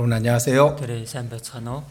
여러분 0.00 0.12
안녕하세요. 0.12 0.76
그래 0.76 1.04
сайн 1.06 1.28
байцгаана 1.28 1.76
уу? 1.76 1.82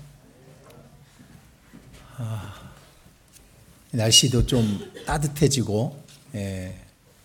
날씨도 3.91 4.45
좀 4.45 4.91
따뜻해지고 5.06 6.03
예, 6.35 6.75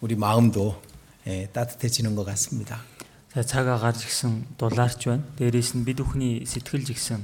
우리 0.00 0.14
마음도 0.16 0.80
예, 1.26 1.46
따뜻해지는 1.52 2.14
것 2.14 2.24
같습니다. 2.24 2.80
За 3.34 3.44
цаг 3.44 3.68
агаар 3.68 3.94
жигсэн 3.94 4.58
дулаарч 4.58 5.06
байна. 5.06 5.22
Дээрээс 5.38 5.78
нь 5.78 5.84
бид 5.86 6.02
бүхний 6.02 6.42
сэтгэл 6.42 6.82
жигсэн 6.82 7.22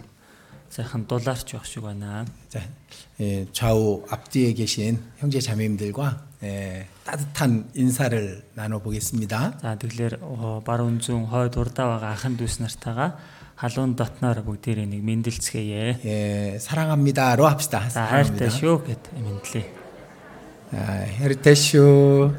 сайхан 0.71 1.07
дулаарч 1.11 1.51
байх 1.59 1.67
шиг 1.67 1.83
байна. 1.83 2.25
자, 2.49 2.63
예, 3.19 3.47
좌우 3.51 4.07
앞뒤에 4.09 4.53
계신 4.53 5.03
형제 5.19 5.41
자매님들과 5.41 6.23
예, 6.45 6.87
따뜻한 7.03 7.71
인사를 7.75 8.45
나눠보겠습니다. 8.55 9.59
За 9.59 9.75
тэгэхээр 9.75 10.23
оо, 10.23 10.63
бар 10.63 10.87
үнзүүн 10.87 11.27
хойд 11.27 11.59
урдаа 11.59 11.99
байгаа 11.99 12.13
ахын 12.15 12.37
дүүс 12.39 12.63
нартайгаа 12.63 13.19
халуун 13.61 13.97
дотноор 13.97 14.45
бүгдээрээ 14.45 14.85
нэг 14.85 15.01
мэндэлцгээе. 15.01 16.05
예, 16.05 16.59
사랑합니다로 16.61 17.49
합시다. 17.49 17.89
За 17.89 18.05
хайртай 18.05 18.53
шүү 18.53 18.85
гэд 18.85 19.17
мэдлээ. 19.17 19.67
아, 20.77 21.09
헤르테슈. 21.09 22.35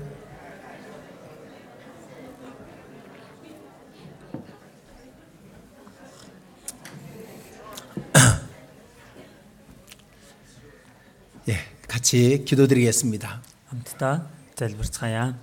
예, 11.50 11.58
같이 11.88 12.46
기도드리겠습니다. 12.46 13.42
Хамтдаа 13.74 14.30
залбирцгаая. 14.56 15.34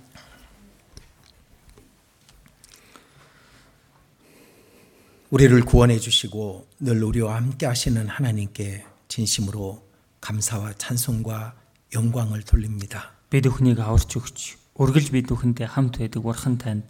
우리를 5.29 5.59
구원해 5.65 5.99
주시고 5.99 6.67
늘 6.79 7.03
우리와 7.03 7.35
함께 7.35 7.65
하시는 7.65 8.07
하나님께 8.07 8.85
진심으로 9.07 9.83
감사와 10.21 10.73
찬송과 10.77 11.55
영광을 11.93 12.41
돌립니다. 12.43 13.11
Бид 13.29 13.49
бүхнийг 13.49 13.79
аварч 13.81 14.15
өгч, 14.15 14.37
үргэлж 14.77 15.09
бид 15.11 15.25
бүхэндээ 15.27 15.67
хамт 15.67 15.97
байдаг 15.97 16.21
бурхан 16.21 16.57
танд 16.57 16.85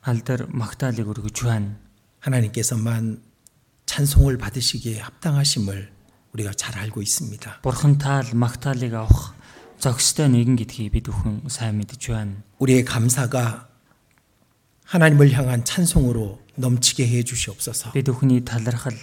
алдар 0.00 0.46
магтаалыг 0.48 1.06
өргөж 1.10 1.44
байна. 1.44 1.76
하나님께서만 2.20 3.20
찬송을 3.86 4.38
받으시기에 4.38 5.00
합당하심을 5.00 5.90
우리가 6.32 6.52
잘 6.54 6.78
알고 6.78 7.02
있습니다. 7.02 7.60
Бурхан 7.62 7.98
таал 7.98 8.24
магтаалыг 8.32 8.94
авах 8.94 9.34
зохистой 9.82 10.30
нэгэн 10.30 10.56
гэдгийг 10.56 10.92
бид 10.94 11.10
бүхэн 11.10 11.50
сайн 11.50 11.76
мэдж 11.82 12.08
байна. 12.08 12.40
우리의 12.58 12.86
감사가 12.86 13.68
하나님을 14.86 15.32
향한 15.32 15.64
찬송으로 15.64 16.40
넘치게 16.56 17.06
해 17.08 17.22
주시옵소서. 17.22 17.92
Бид 17.92 18.04
бүхний 18.10 18.44
талархал 18.44 18.94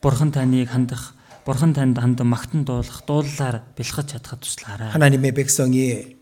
Бурхан 0.00 0.32
таныг 0.32 0.68
хандах, 0.68 1.14
Бурхан 1.44 1.72
танд 1.72 1.98
хандан 1.98 2.26
магтан 2.26 2.64
дуулах 2.64 3.06
дуулаар 3.06 3.62
бэлхэж 3.76 4.06
чадхад 4.06 4.40
туслаарай. 4.40 4.90
하나님의 4.90 5.32
백성이 5.32 6.16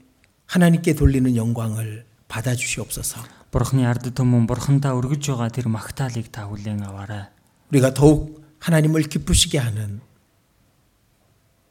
하나님께 0.46 0.94
돌리는 0.94 1.36
영광을 1.36 2.04
받아 2.28 2.54
주시옵소서. 2.54 3.24
Бурханы 3.50 3.88
ард 3.88 4.12
түмэн 4.12 4.44
Бурхандаа 4.44 4.92
өргөж 4.92 5.24
байгаа 5.32 5.48
тэр 5.48 5.72
магтаалыг 5.72 6.28
та 6.28 6.44
хүлээн 6.44 6.84
аваарай. 6.84 7.32
우리가 7.72 7.96
더욱 7.96 8.44
하나님을 8.60 9.08
기쁘시게 9.08 9.56
하는 9.56 10.00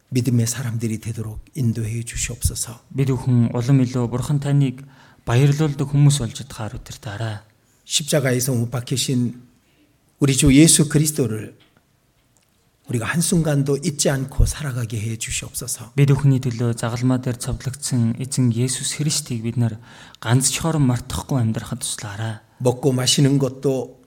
믿음의 0.10 0.48
사람들이 0.48 0.98
되도록 0.98 1.46
인도해 1.54 2.02
주시옵소서. 2.02 2.82
Бид 2.90 3.14
бүхэн 3.14 3.54
улам 3.54 3.78
илүү 3.86 4.10
Бурхан 4.10 4.42
таныг 4.42 4.82
баярлуулдаг 5.26 5.88
хүмүүс 5.88 6.20
болж 6.24 6.34
чадхаар 6.40 6.80
өдөртөөрэй. 6.80 7.36
십자가에서 7.86 8.54
못 8.54 8.72
박히신 8.72 9.42
우리 10.20 10.36
주 10.36 10.54
예수 10.54 10.90
그리스도를 10.90 11.58
우리가 12.88 13.06
한순간도 13.06 13.78
잊지 13.84 14.10
않고 14.10 14.46
살아가게 14.46 15.00
해 15.00 15.18
주시옵소서. 15.18 15.92
Бид 15.96 16.08
бүхний 16.16 16.40
төлөө 16.40 16.80
загалмаа 16.80 17.20
дээр 17.20 17.36
цовдлогдсон 17.36 18.16
эзэн 18.16 18.56
Есүс 18.56 19.04
Христийг 19.04 19.44
бид 19.44 19.60
нар 19.60 19.76
ганц 20.24 20.48
ч 20.48 20.64
хорон 20.64 20.88
мартахгүй 20.88 21.36
амьдрахад 21.36 21.84
туслаарай. 21.84 22.40
먹고 22.64 22.96
마시는 22.96 23.38
것도 23.40 24.00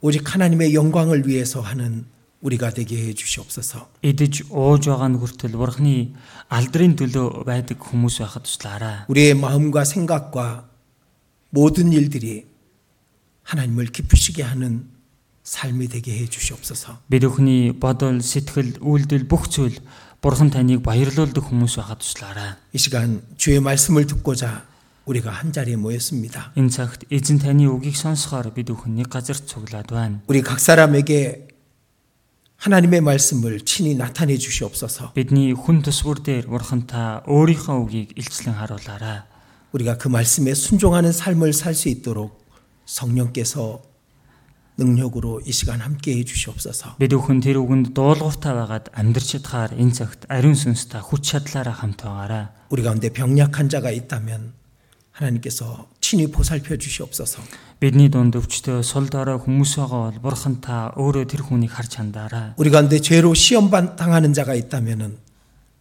오직 0.00 0.22
하나님의 0.22 0.74
영광을 0.74 1.26
위해서 1.26 1.60
하는 1.60 2.06
우리가 2.42 2.70
되게 2.70 3.08
해 3.08 3.14
주시옵소서. 3.14 3.90
Идэж 4.02 4.50
ууж 4.50 4.86
байгаа 4.86 5.10
нь 5.10 5.18
хүртэл 5.18 5.58
Бурханы 5.58 6.14
алдрын 6.48 6.94
төлөө 6.94 7.42
байдаг 7.42 7.82
хүмүүс 7.82 8.22
байхад 8.22 8.46
туслаарай. 8.46 8.96
우리의 9.10 9.34
마음과 9.34 9.82
생각과 9.82 10.70
모든 11.50 11.90
일들이 11.92 12.46
하나님을 13.42 13.86
기쁘시게 13.90 14.42
하는 14.42 14.86
삶이 15.42 15.88
되게 15.88 16.14
해 16.18 16.26
주시옵소서. 16.28 17.00
Бид 17.10 17.26
бүхний 17.26 17.72
бодол, 17.72 18.22
сэтгэл, 18.22 18.78
үйлдэл 18.84 19.26
бүх 19.26 19.50
зүйл 19.50 19.80
Бурхан 20.20 20.50
таныг 20.50 20.82
баярлуулдаг 20.82 21.42
хүмүүс 21.42 21.78
байхад 21.78 21.98
туслаарай. 21.98 22.54
이 22.74 22.78
시간 22.78 23.22
주의 23.36 23.58
말씀을 23.58 24.06
듣고자 24.06 24.66
우리가 25.06 25.30
한 25.30 25.52
자리에 25.52 25.76
모였습니다. 25.76 26.52
Энэ 26.54 26.68
цагт 26.68 27.08
эзэн 27.10 27.38
таны 27.40 27.64
үгийг 27.66 27.96
сонсохоор 27.96 28.52
бид 28.52 28.68
бүхэн 28.68 28.94
нэг 29.00 29.08
газар 29.08 29.40
цуглаад 29.40 29.88
байна. 29.88 30.20
우리 30.28 30.42
각 30.42 30.60
사람에게 30.60 31.48
하나님의 32.62 33.00
말씀을 33.00 33.60
친히 33.60 33.94
나타내 33.94 34.36
주시옵소서. 34.36 35.12
Бидний 35.14 35.54
хүн 35.54 35.82
төсвөр 35.86 36.26
дээр 36.26 36.50
Бурхан 36.50 36.90
та 36.90 37.22
өөрийнхөө 37.30 37.76
үгийг 37.86 38.18
илчлэн 38.18 38.58
харуулаарай. 38.58 39.22
우리가 39.70 39.98
그 39.98 40.08
말씀에 40.08 40.54
순종하는 40.54 41.12
삶을 41.12 41.52
살 41.52 41.74
수 41.74 41.88
있도록 41.88 42.44
성령께서 42.84 43.82
능력으로 44.78 45.40
이 45.44 45.52
시간 45.52 45.80
함께 45.80 46.16
해 46.16 46.24
주시옵소서. 46.24 46.96
Бид 46.98 47.14
бүхэн 47.14 47.42
тэр 47.42 47.58
үгэнд 47.62 47.94
дуулууртай 47.94 48.54
байгаад 48.54 48.90
амьдрч 48.94 49.42
чадхаар 49.42 49.74
энэ 49.74 49.94
цагт 49.94 50.26
ариун 50.30 50.54
сүнстэй 50.54 51.02
хүч 51.02 51.22
чадлаараа 51.30 51.74
хамт 51.74 52.02
байгаарай. 52.02 52.50
우리 52.70 52.82
가운데 52.82 53.10
병약한 53.10 53.68
자가 53.68 53.90
있다면 53.90 54.54
하나님께서 55.10 55.90
친히 56.00 56.30
보살펴 56.30 56.78
주시옵소서. 56.78 57.42
Бидний 57.82 58.10
дунд 58.10 58.34
өвчтөө 58.34 58.82
сул 58.82 59.06
дорой 59.06 59.38
хүмүүс 59.38 59.78
байгаа 59.78 60.18
бол 60.18 60.34
Бурхан 60.34 60.58
та 60.58 60.90
өөрөө 60.98 61.30
тэр 61.30 61.46
хүнийг 61.46 61.70
харж 61.70 62.02
хандаарай. 62.02 62.58
우리 62.58 62.70
가운데 62.74 62.98
죄로 62.98 63.34
시험 63.34 63.70
당하는 63.70 64.34
자가 64.34 64.58
있다면은 64.58 65.14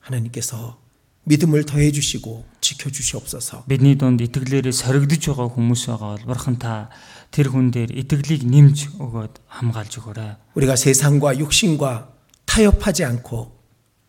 하나님께서 0.06 0.78
믿음을 1.26 1.66
더해 1.66 1.92
주시고 1.92 2.46
지켜 2.62 2.90
주시옵소서. 2.90 3.66
Бидний 3.68 3.98
дунд 3.98 4.22
итгэлээрээ 4.22 4.72
соригдож 4.72 5.34
байгаа 5.34 5.50
хүмүүс 5.52 5.82
байгаа 5.90 6.10
бол 6.22 6.26
Бурхан 6.38 6.62
та 6.62 6.94
тэр 7.34 7.50
хүн 7.50 7.74
дээр 7.74 7.92
итгэлийг 7.98 8.46
нэмж 8.46 9.02
өгөөд 9.02 9.34
хамгаалж 9.50 9.94
өгөөрэй. 9.98 10.32
우리가 10.54 10.78
세상과 10.78 11.42
육신과 11.42 12.14
타협하지 12.46 13.04
않고 13.10 13.58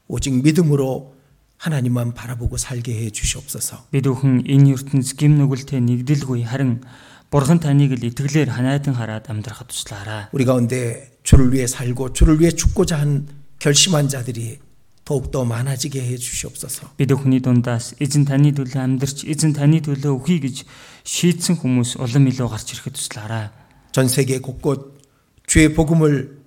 오직 0.07 0.37
믿음으로 0.45 1.15
하나님만 1.59 2.15
바라보고 2.15 2.57
살게 2.57 2.95
해 2.95 3.11
주시옵소서. 3.11 3.91
Бид 3.91 4.07
бүхэн 4.07 4.47
энэ 4.47 4.79
ертөнц 4.79 5.19
гим 5.19 5.43
нүгэлтэй 5.43 5.83
нэгдэлгүй 5.83 6.47
харин 6.47 6.87
Бурхан 7.33 7.61
таныг 7.61 7.93
л 7.93 8.05
итгэлээр 8.09 8.49
ханайтан 8.49 8.97
хараад 8.97 9.29
амьдрахад 9.29 9.69
туслаарай. 9.69 10.33
우리 10.33 10.45
가운데 10.45 11.13
주를 11.23 11.53
위해 11.53 11.67
살고 11.67 12.13
주를 12.13 12.41
위해 12.41 12.51
죽고자 12.51 12.99
한 12.99 13.29
결심한 13.59 14.09
자들이 14.09 14.59
더욱더 15.05 15.45
많아지게 15.45 16.05
해 16.05 16.17
주시옵소서. 16.17 16.93
Бид 16.97 17.13
бүхний 17.13 17.41
дундаас 17.41 17.97
эзэн 18.01 18.25
таны 18.25 18.53
төлөө 18.53 18.81
амьдрч 18.81 19.25
эзэн 19.25 19.53
таны 19.57 19.81
төлөө 19.81 20.13
өхий 20.21 20.41
гэж 20.41 20.69
шийдсэн 21.05 21.57
хүмүүс 21.61 21.97
улам 22.01 22.29
илүү 22.29 22.49
гарч 22.49 22.77
ирэхэд 22.77 22.97
туслаарай. 22.97 23.49
전 23.93 24.09
세계 24.09 24.41
곳곳 24.41 25.01
주의 25.49 25.73
복음을 25.73 26.45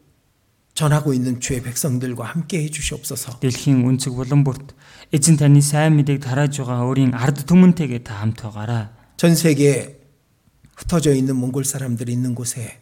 전하고 0.74 1.14
있는 1.14 1.40
주의 1.40 1.62
백성들과 1.62 2.26
함께 2.26 2.62
해 2.62 2.70
주시옵소서. 2.70 3.42
Дэлхийн 3.42 3.86
үнцэг 3.86 4.14
булан 4.14 4.46
бүрт 4.46 4.74
эзэн 5.10 5.38
таны 5.38 5.62
сайн 5.62 5.98
мэдээг 5.98 6.22
тарааж 6.22 6.62
байгаа 6.62 6.86
өөрийн 6.86 7.14
ард 7.18 7.46
түмэнтэйгээ 7.50 8.02
та 8.06 8.22
хамт 8.22 8.46
байгаарай. 8.46 8.94
전 9.18 9.34
세계에 9.34 9.95
흩어져 10.76 11.14
있는 11.14 11.36
몽골 11.36 11.66
사람들이 11.66 12.12
있는 12.12 12.36
곳에 12.36 12.80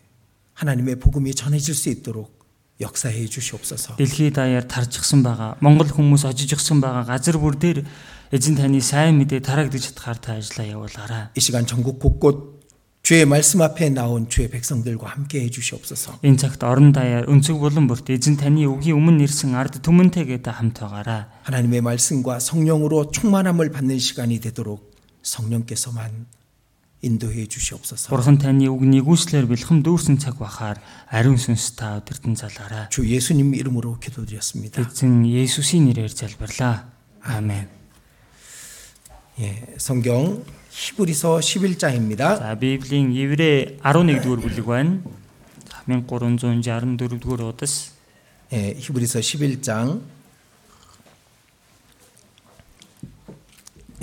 하나님의 0.53 0.99
복음이 0.99 1.33
전해질 1.35 1.75
수 1.75 1.89
있도록 1.89 2.39
역사해 2.79 3.27
주시옵소서. 3.27 3.95
Дэлхийд 3.97 4.33
даяар 4.39 4.63
таржчихсан 4.63 5.19
байгаа 5.23 5.59
Монгол 5.59 5.91
хүмүүс 5.91 6.23
очижчихсан 6.31 6.79
байгаа 6.79 7.03
газар 7.03 7.35
бүр 7.35 7.59
дээр 7.59 7.83
эзэн 8.31 8.55
таны 8.55 8.79
сайн 8.79 9.19
мэдээ 9.19 9.43
тараагдж 9.43 9.91
чадхаар 9.91 10.15
та 10.15 10.39
ажиллаа 10.39 10.67
явуулаарай. 10.67 11.23
이 11.35 11.39
시간 11.43 11.67
전국 11.67 11.99
곳곳 11.99 12.63
주의 13.03 13.25
말씀 13.25 13.59
앞에 13.61 13.89
나온 13.89 14.29
주의 14.29 14.47
백성들과 14.49 15.07
함께 15.07 15.41
해 15.41 15.49
주시옵소서. 15.49 16.19
Энэ 16.23 16.37
цагт 16.39 16.63
орон 16.63 16.95
даяар 16.95 17.27
өнцөг 17.27 17.59
булан 17.59 17.91
бүрт 17.91 18.07
эзэн 18.07 18.39
таны 18.39 18.63
үгийн 18.63 18.95
өмнө 18.95 19.27
ирсэн 19.27 19.59
ард 19.59 19.83
түмэнтэйгээ 19.83 20.39
та 20.39 20.55
хамт 20.55 20.79
байгаарай. 20.79 21.27
하나님의 21.43 21.81
말씀과 21.81 22.39
성령으로 22.39 23.11
충만함을 23.11 23.71
받는 23.75 23.99
시간이 23.99 24.39
되도록 24.39 24.95
성령께서만 25.23 26.27
인도해 27.03 27.47
주시옵소서. 27.47 28.11
Бурхан 28.11 28.37
таны 28.37 28.67
үг 28.67 28.83
нэгүслэр 28.83 29.47
бэлхэм 29.47 29.83
дүүрсэн 29.87 30.19
цаг 30.19 30.35
бахаар 30.35 30.83
ариун 31.07 31.39
сүнс 31.39 31.79
та 31.79 32.03
өдөртөн 32.03 32.35
залаарай. 32.35 32.91
주 32.91 33.07
예수님 33.07 33.55
이름으로 33.55 33.99
기도드렸습니다. 34.03 34.83
Эзэн 34.83 35.23
Есүсийн 35.23 35.87
нэрээр 35.87 36.11
залбирлаа. 36.11 36.91
Аамен. 37.23 37.71
예, 39.39 39.75
성경 39.77 40.43
히브리서 40.71 41.39
11장입니다. 41.39 42.35
За 42.35 42.55
Библийн 42.59 43.15
Еврэ 43.15 43.79
11 43.79 44.19
дугаар 44.19 44.43
бүлэг 44.43 44.65
байна. 44.67 44.99
За 45.71 45.79
1364 45.87 47.19
дугаар 47.19 47.55
удас 47.55 47.95
예, 48.51 48.75
히브리서 48.75 49.19
11장 49.19 50.01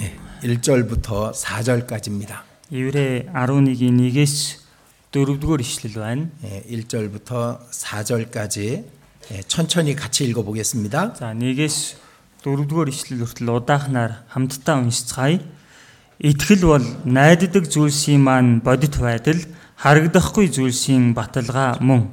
예, 0.00 0.16
1절부터 0.40 1.36
4절까지입니다. 1.36 2.49
Еврэ 2.70 3.30
11-ийн 3.30 3.98
1-ээс 4.10 4.66
4-р 5.12 5.60
ишлэл 5.60 6.02
байна. 6.02 6.28
예, 6.42 6.62
1절부터 6.66 7.58
4절까지 7.70 8.84
예, 9.30 9.42
천천히 9.46 9.94
같이 9.94 10.24
읽어보겠습니다. 10.24 11.14
За 11.14 11.32
1-ээс 11.32 11.96
4-р 12.42 12.88
ишлэл 12.88 13.22
хүртэл 13.22 13.50
удаахнаар 13.50 14.26
хамтдаа 14.28 14.82
уншицгаая. 14.82 15.40
Итгэл 16.18 16.64
бол 16.66 16.86
найддаг 17.04 17.70
зүйлсийн 17.70 18.20
маань 18.20 18.60
бодит 18.60 18.98
байдал, 18.98 19.38
харагдахгүй 19.76 20.48
зүйлсийн 20.48 21.14
баталгаа 21.14 21.78
мөн. 21.80 22.08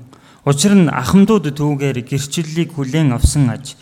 Учир 0.46 0.76
нь 0.76 0.92
ахмадууд 0.92 1.56
түүгээр 1.56 2.04
гэрчлэлийг 2.04 2.76
хүлээн 2.76 3.16
авсан 3.16 3.48
аж 3.48 3.80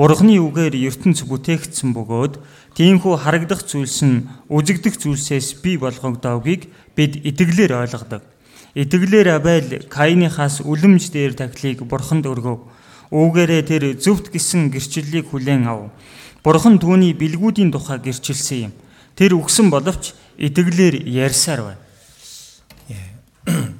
Бурхны 0.00 0.40
үгээр 0.40 0.74
ертөнц 0.88 1.28
бүтээгдсэн 1.28 1.92
бөгөөд 1.92 2.40
тиймхүү 2.76 3.14
харагдах 3.20 3.66
зүйлс 3.66 4.00
нь 4.06 4.26
үзэгдэх 4.48 4.96
зүйлсээс 5.00 5.62
бий 5.62 5.76
болгогдоогийг 5.76 6.70
бид 6.96 7.20
итгэлээр 7.24 7.72
ойлгодог. 7.82 8.22
Итгэлээр 8.74 9.28
Абель 9.34 9.86
Каиныхаас 9.90 10.62
үлэмж 10.62 11.10
дээр 11.10 11.34
тахлыг 11.34 11.82
Бурханд 11.84 12.26
өргөв. 12.30 12.58
Үүгээрээ 13.10 13.62
тэр 13.66 13.84
зөвхт 13.98 14.30
гисэн 14.30 14.70
гэрчлэлийг 14.70 15.34
хүлээн 15.34 15.66
ав. 15.66 15.90
Бурхан 16.46 16.78
түүний 16.78 17.12
бэлгүүдийн 17.18 17.74
тухай 17.74 17.98
гэрчилсэн 17.98 18.70
юм. 18.70 18.72
Тэр 19.18 19.34
үгсэн 19.34 19.68
боловч 19.68 20.14
итгэлээр 20.38 21.10
ярьсаар 21.10 21.60
байна. 21.66 21.82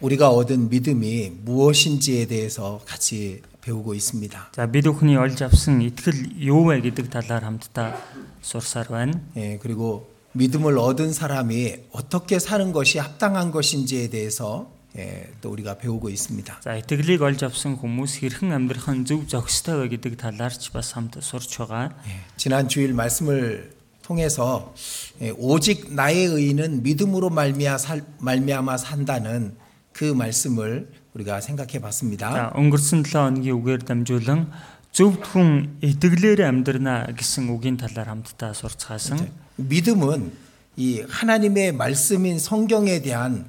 우리가 0.00 0.30
얻은 0.30 0.68
믿음이 0.68 1.42
무엇인지에 1.44 2.26
대해서 2.26 2.80
같이 2.86 3.42
배우고 3.62 3.94
있습니다. 3.94 4.52
За 4.54 4.66
бид 4.66 4.88
бүхний 4.88 5.16
олж 5.16 5.42
авсан 5.44 5.80
итгэл 5.80 6.38
юу 6.40 6.70
вэ 6.70 6.80
гэдэг 6.80 7.10
талаар 7.10 7.44
хамтдаа 7.44 7.94
сурсаар 8.42 8.88
байна. 8.88 9.20
예, 9.36 9.58
그리고 9.58 10.10
믿음을 10.32 10.78
얻은 10.78 11.12
사람이 11.12 11.92
어떻게 11.92 12.38
사는 12.38 12.72
것이 12.72 12.98
합당한 12.98 13.50
것인지에 13.50 14.08
대해서 14.08 14.70
예, 14.96 15.28
또 15.40 15.50
우리가 15.50 15.78
배우고 15.78 16.08
있습니다. 16.08 16.60
За 16.64 16.76
итгэлийг 16.78 17.22
олж 17.22 17.44
авсан 17.44 17.76
хүмүүс 17.76 18.24
хэрхэн 18.24 18.52
амьдрах 18.52 18.88
нь 18.94 19.04
зөв 19.04 19.28
зохистой 19.28 19.84
вэ 19.84 19.98
гэдэг 19.98 20.16
талаарч 20.16 20.72
бас 20.72 20.96
хамт 20.96 21.20
сурч 21.20 21.60
байгаа. 21.60 21.92
예, 22.08 22.24
지난 22.36 22.68
주일 22.68 22.94
말씀을 22.94 23.76
통해서 24.02 24.74
예, 25.20 25.30
오직 25.36 25.92
나의 25.92 26.26
의인은 26.26 26.82
믿음으로 26.82 27.28
말미암아 27.28 27.78
살, 27.78 28.02
말미암아 28.18 28.78
산다는 28.78 29.56
그 29.92 30.04
말씀을 30.04 30.88
우리가 31.14 31.40
생각해 31.40 31.80
봤습니다. 31.80 32.30
За 32.32 32.42
өнгөрсөн 32.54 33.04
7 33.04 33.42
хоногийн 33.42 33.56
үгээр 33.58 33.82
дамжуулан 33.88 34.50
зөвхт 34.92 35.24
хүн 35.34 35.78
итгэлээр 35.82 36.42
амьдрна 36.46 37.12
гэсэн 37.14 37.48
үгийн 37.52 37.76
талаар 37.76 38.08
хамтдаа 38.08 38.52
сурцгаасан. 38.54 39.30
믿음은 39.56 40.32
이 40.76 41.02
하나님의 41.08 41.72
말씀인 41.72 42.38
성경에 42.38 43.02
대한 43.02 43.46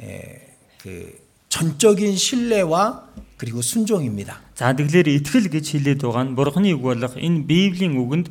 에, 0.00 0.54
그 0.78 1.12
전적인 1.48 2.16
신뢰와 2.16 3.10
그리고 3.36 3.62
순종입니다. 3.62 4.40
За 4.54 4.72
тэгэлэр 4.76 5.08
итгэл 5.08 5.48
гэж 5.50 5.66
хэлээд 5.72 6.00
байгаа 6.04 6.24
нь 6.28 6.36
Бурхны 6.36 6.70
үг 6.76 6.84
болох 6.84 7.16
энэ 7.16 7.48
Библийн 7.48 7.96
үгэнд 7.96 8.28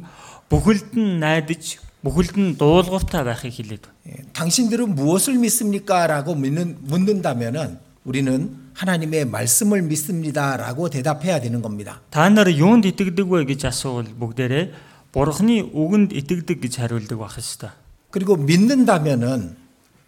бүхэлд 0.48 0.94
нь 0.96 1.20
найдаж 1.20 1.82
бүхэлд 2.06 2.36
нь 2.40 2.56
дуулууртай 2.56 3.26
байхыг 3.26 3.52
хэлээд 3.52 3.84
байна. 3.90 3.98
예, 4.08 4.24
당신들은 4.34 4.96
무엇을 4.96 5.36
믿습니까?라고 5.36 6.34
묻는, 6.34 6.78
묻는다면은 6.86 7.80
우리는 8.06 8.63
하나님의 8.74 9.26
말씀을 9.26 9.82
믿습니다라고 9.84 10.90
대답해야 10.90 11.42
되는 11.42 11.62
겁니다. 11.62 12.02
Та 12.12 12.30
нар 12.30 12.48
юунд 12.48 12.86
итгэдэг 12.86 13.28
вэ 13.28 13.46
гэж 13.46 13.68
асуувал 13.68 14.10
бүгдээрээ 14.16 14.66
Бурхны 15.12 15.74
үгэнд 15.74 16.14
итгэдэг 16.14 16.62
гэж 16.62 16.74
хариулдаг 16.86 17.18
байх 17.18 17.38
ёстой. 17.38 17.70
그리고 18.12 18.38
믿는다면은 18.38 19.58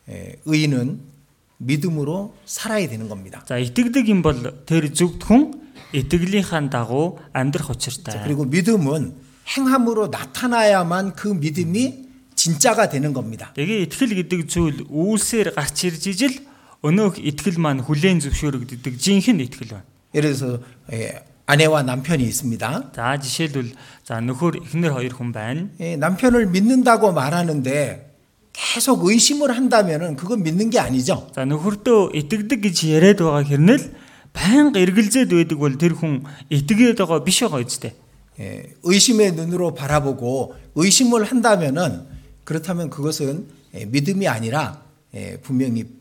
예, 0.09 0.35
의인은 0.45 0.99
믿음으로 1.57 2.33
살아야 2.45 2.87
되는 2.87 3.09
겁니다. 3.09 3.43
За 3.47 3.57
итгэдэг 3.57 4.09
юм 4.09 4.21
бол 4.21 4.37
тэр 4.65 4.89
зөвхт 4.93 5.25
хүн 5.25 5.61
итгэлийнхаа 5.93 6.69
дагуу 6.69 7.19
амьдрах 7.33 7.69
учиртай. 7.69 8.23
그리고 8.23 8.45
믿음은 8.45 9.13
행함으로 9.57 10.07
나타나야만 10.07 11.15
그 11.15 11.27
믿음이 11.27 12.09
진짜가 12.35 12.89
되는 12.89 13.13
겁니다. 13.13 13.53
Тэгээ 13.53 13.85
итгэл 13.85 14.17
гэдэг 14.25 14.39
зүйл 14.49 14.77
үйлсээр 14.89 15.53
гарч 15.53 15.85
ирж 15.85 16.03
ижил 16.09 16.33
өнөөх 16.85 17.21
итгэл 17.21 17.61
маань 17.61 17.85
хүлээн 17.85 18.19
зөвшөөрөгддөг 18.25 18.97
жинхэнэ 18.97 19.45
итгэл 19.47 19.77
байна. 19.77 19.89
예를 20.15 20.33
들어서 20.33 20.59
예, 20.91 21.23
아내와 21.45 21.83
남편이 21.83 22.23
있습니다. 22.23 22.91
За 22.95 23.17
жишээлбэл 23.21 23.75
за 24.03 24.17
нөхөр 24.21 24.65
эхнэр 24.65 24.91
хоёр 24.97 25.13
хүн 25.13 25.31
байна. 25.31 25.69
예, 25.79 25.95
남편을 25.95 26.47
믿는다고 26.47 27.11
말하는데 27.11 28.11
계속 28.53 29.05
의심을 29.05 29.55
한다면은 29.55 30.15
그건 30.15 30.43
믿는 30.43 30.69
게 30.69 30.79
아니죠. 30.79 31.29
За 31.35 31.45
нөхөртөө 31.45 32.17
итгэдэг 32.17 32.59
гэж 32.65 32.77
яриад 32.97 33.19
байгаа 33.21 33.43
хэрнэл 33.45 33.83
байнга 34.33 34.79
эргэлзээд 34.79 35.29
байдаг 35.31 35.57
бол 35.59 35.75
тэр 35.77 35.93
хүн 35.95 36.25
итгээд 36.49 36.97
байгаа 36.97 37.23
биш 37.23 37.45
байгаа 37.45 37.61
үстэй. 37.61 37.93
예, 38.39 38.73
의심의 38.83 39.33
눈으로 39.37 39.75
바라보고 39.75 40.55
의심을 40.75 41.29
한다면은 41.29 42.09
그렇다면 42.43 42.89
그것은 42.89 43.47
예, 43.75 43.85
믿음이 43.85 44.27
아니라 44.27 44.81
예, 45.13 45.37
분명히 45.43 45.85
예, 45.85 45.94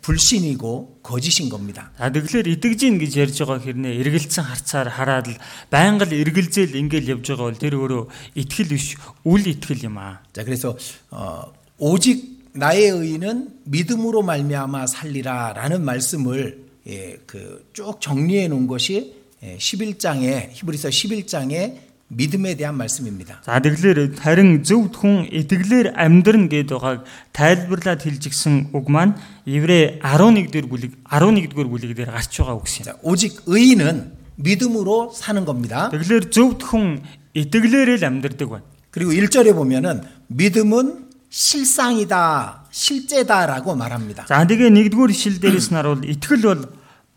불신이고 0.00 1.00
거짓인 1.02 1.48
겁니다. 1.48 1.92
За 1.98 2.10
тэгэхээр 2.10 2.58
итгэж 2.58 2.80
гин 2.80 2.98
гэж 2.98 3.12
ярьж 3.22 3.36
байгаа 3.44 3.60
хэрнээ 3.62 4.02
эргэлцэн 4.02 4.44
харцаар 4.44 4.88
хараад 4.90 5.26
л 5.30 5.38
байнга 5.70 6.08
л 6.08 6.16
эргэлзээл 6.16 6.74
ингээл 6.74 7.20
явж 7.20 7.26
байгаа 7.30 7.46
бол 7.46 7.60
тэр 7.60 7.74
өөрөө 7.78 8.02
итгэл 8.34 8.72
биш 8.74 8.98
үл 9.22 9.44
итгэл 9.46 9.86
юм 9.86 10.02
аа. 10.02 10.24
자, 10.34 10.42
그래서 10.42 10.74
어, 11.14 11.52
오직 11.78 12.40
나의 12.52 12.90
의인은 12.90 13.62
믿음으로 13.64 14.22
말미암아 14.22 14.86
살리라라는 14.86 15.84
말씀을 15.84 16.66
예, 16.88 17.20
그쭉 17.26 18.00
정리해 18.00 18.48
놓은 18.48 18.66
것이 18.66 19.14
예, 19.42 19.56
11장에 19.56 20.50
히브리서 20.52 20.88
11장의 20.88 21.83
믿음에 22.14 22.56
대한 22.56 22.74
말씀입니다. 22.74 23.40
За 23.46 23.62
тэгэхээр 23.62 24.18
харин 24.18 24.66
зөвхт 24.66 24.98
хүн 24.98 25.30
итгэлээр 25.30 25.94
амьдрна 25.94 26.50
гэдэг 26.50 26.74
байгааг 26.74 27.06
тайлбарлаад 27.30 28.02
хэлжигсэн 28.02 28.74
үг 28.74 28.86
маань 28.90 29.14
Еврэ 29.46 30.02
11 30.02 30.50
дэх 30.50 30.66
бүлэг 30.66 30.98
11 31.06 31.54
дэх 31.54 31.70
бүлэг 31.70 31.94
дээр 31.94 32.10
гарч 32.10 32.34
байгаа 32.34 32.58
үгс 32.58 32.82
юм. 32.82 32.84
자, 32.90 32.98
오직 33.06 33.38
의인은 33.46 34.10
믿음으로 34.42 35.14
사는 35.14 35.44
겁니다. 35.46 35.86
Тэгэхээр 35.94 36.34
зөвхт 36.34 36.66
хүн 36.66 36.98
итгэлээрээ 37.38 38.02
л 38.02 38.04
амьдрдаг 38.10 38.48
байна. 38.50 38.66
그리고 38.90 39.14
1절에 39.14 39.54
보면은 39.54 40.02
믿음은 40.26 41.06
실상이다, 41.30 42.66
실제다라고 42.74 43.78
말합니다. 43.78 44.26
За 44.26 44.42
тэгээ 44.42 44.74
нэгдүгээр 44.74 45.10
ишил 45.14 45.38
дээрээс 45.38 45.70
наруул 45.70 46.02
итгэл 46.02 46.42
бол 46.42 46.62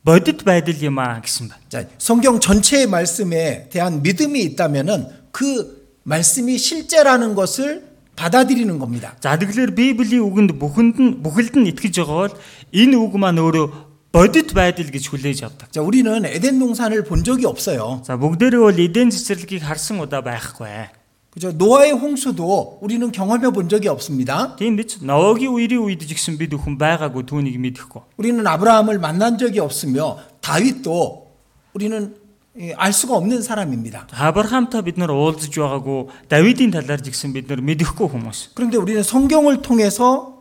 бодит 0.08 0.44
байдал 0.44 0.76
юм 0.82 1.00
аа 1.00 1.22
гэсэн 1.22 1.48
байна. 1.48 1.64
자, 1.70 1.86
성경 1.98 2.40
전체의 2.40 2.88
말씀에 2.88 3.70
대한 3.70 4.02
믿음이 4.02 4.42
있다면은 4.42 5.08
그 5.32 5.98
말씀이 6.04 6.58
실제라는 6.58 7.36
것을 7.36 7.94
받아들이는 8.16 8.78
겁니다. 8.80 9.16
За 9.22 9.40
тэгэхээр 9.40 9.74
Библийн 9.74 10.22
үгэнд 10.22 10.52
бүхэнд 10.60 10.98
нь 11.02 11.12
бүхэлд 11.24 11.56
нь 11.58 11.70
итгэж 11.74 12.04
байгаа 12.04 12.30
бол 12.30 12.36
энэ 12.76 12.96
үг 13.00 13.14
маань 13.18 13.42
өөрөө 13.42 13.68
бодит 14.14 14.54
байдал 14.54 14.86
гэж 14.86 15.10
хүлээж 15.10 15.40
авдаг. 15.50 15.72
자, 15.74 15.82
우리는 15.82 16.26
에덴 16.26 16.60
동산을 16.60 17.04
본 17.10 17.24
적이 17.24 17.48
없어요. 17.50 18.06
За 18.06 18.14
бүгдээрээ 18.14 18.62
бол 18.62 18.78
эден 18.78 19.10
цэцэрлэгийг 19.10 19.66
харсан 19.66 19.98
удаа 19.98 20.22
байхгүй. 20.22 20.97
그죠? 21.38 21.52
노아의 21.52 21.94
홍수도 21.94 22.78
우리는 22.82 23.12
경험해 23.12 23.50
본 23.52 23.68
적이 23.68 23.88
없습니다. 23.90 24.56
Тийм 24.56 24.78
биз? 24.78 25.02
Ноогийн 25.02 25.50
үерийн 25.50 25.82
үед 25.82 26.06
ч 26.06 26.14
гэсэн 26.14 26.38
бид 26.38 26.54
бүхэн 26.54 26.78
байгаагүй 26.78 27.26
түүнийг 27.26 27.58
мэдэхгүй. 27.58 28.22
우리는 28.22 28.46
아브라함을 28.46 29.00
만난 29.00 29.42
적이 29.42 29.66
없으며 29.66 30.22
다윗도 30.42 31.34
우리는 31.74 32.16
예, 32.60 32.74
알 32.78 32.94
수가 32.94 33.18
없는 33.18 33.42
사람입니다. 33.42 34.06
Авраамтай 34.14 34.86
бид 34.86 35.02
нар 35.02 35.10
уулзж 35.10 35.58
байгаагүй, 35.58 36.30
Давидын 36.30 36.70
талаар 36.70 37.02
ч 37.02 37.10
гэсэн 37.10 37.34
бид 37.34 37.50
нар 37.50 37.66
мэдэхгүй 37.66 38.14
хүмүүс. 38.14 38.54
그런데 38.54 38.78
우리는 38.78 39.02
성경을 39.02 39.66
통해서 39.66 40.38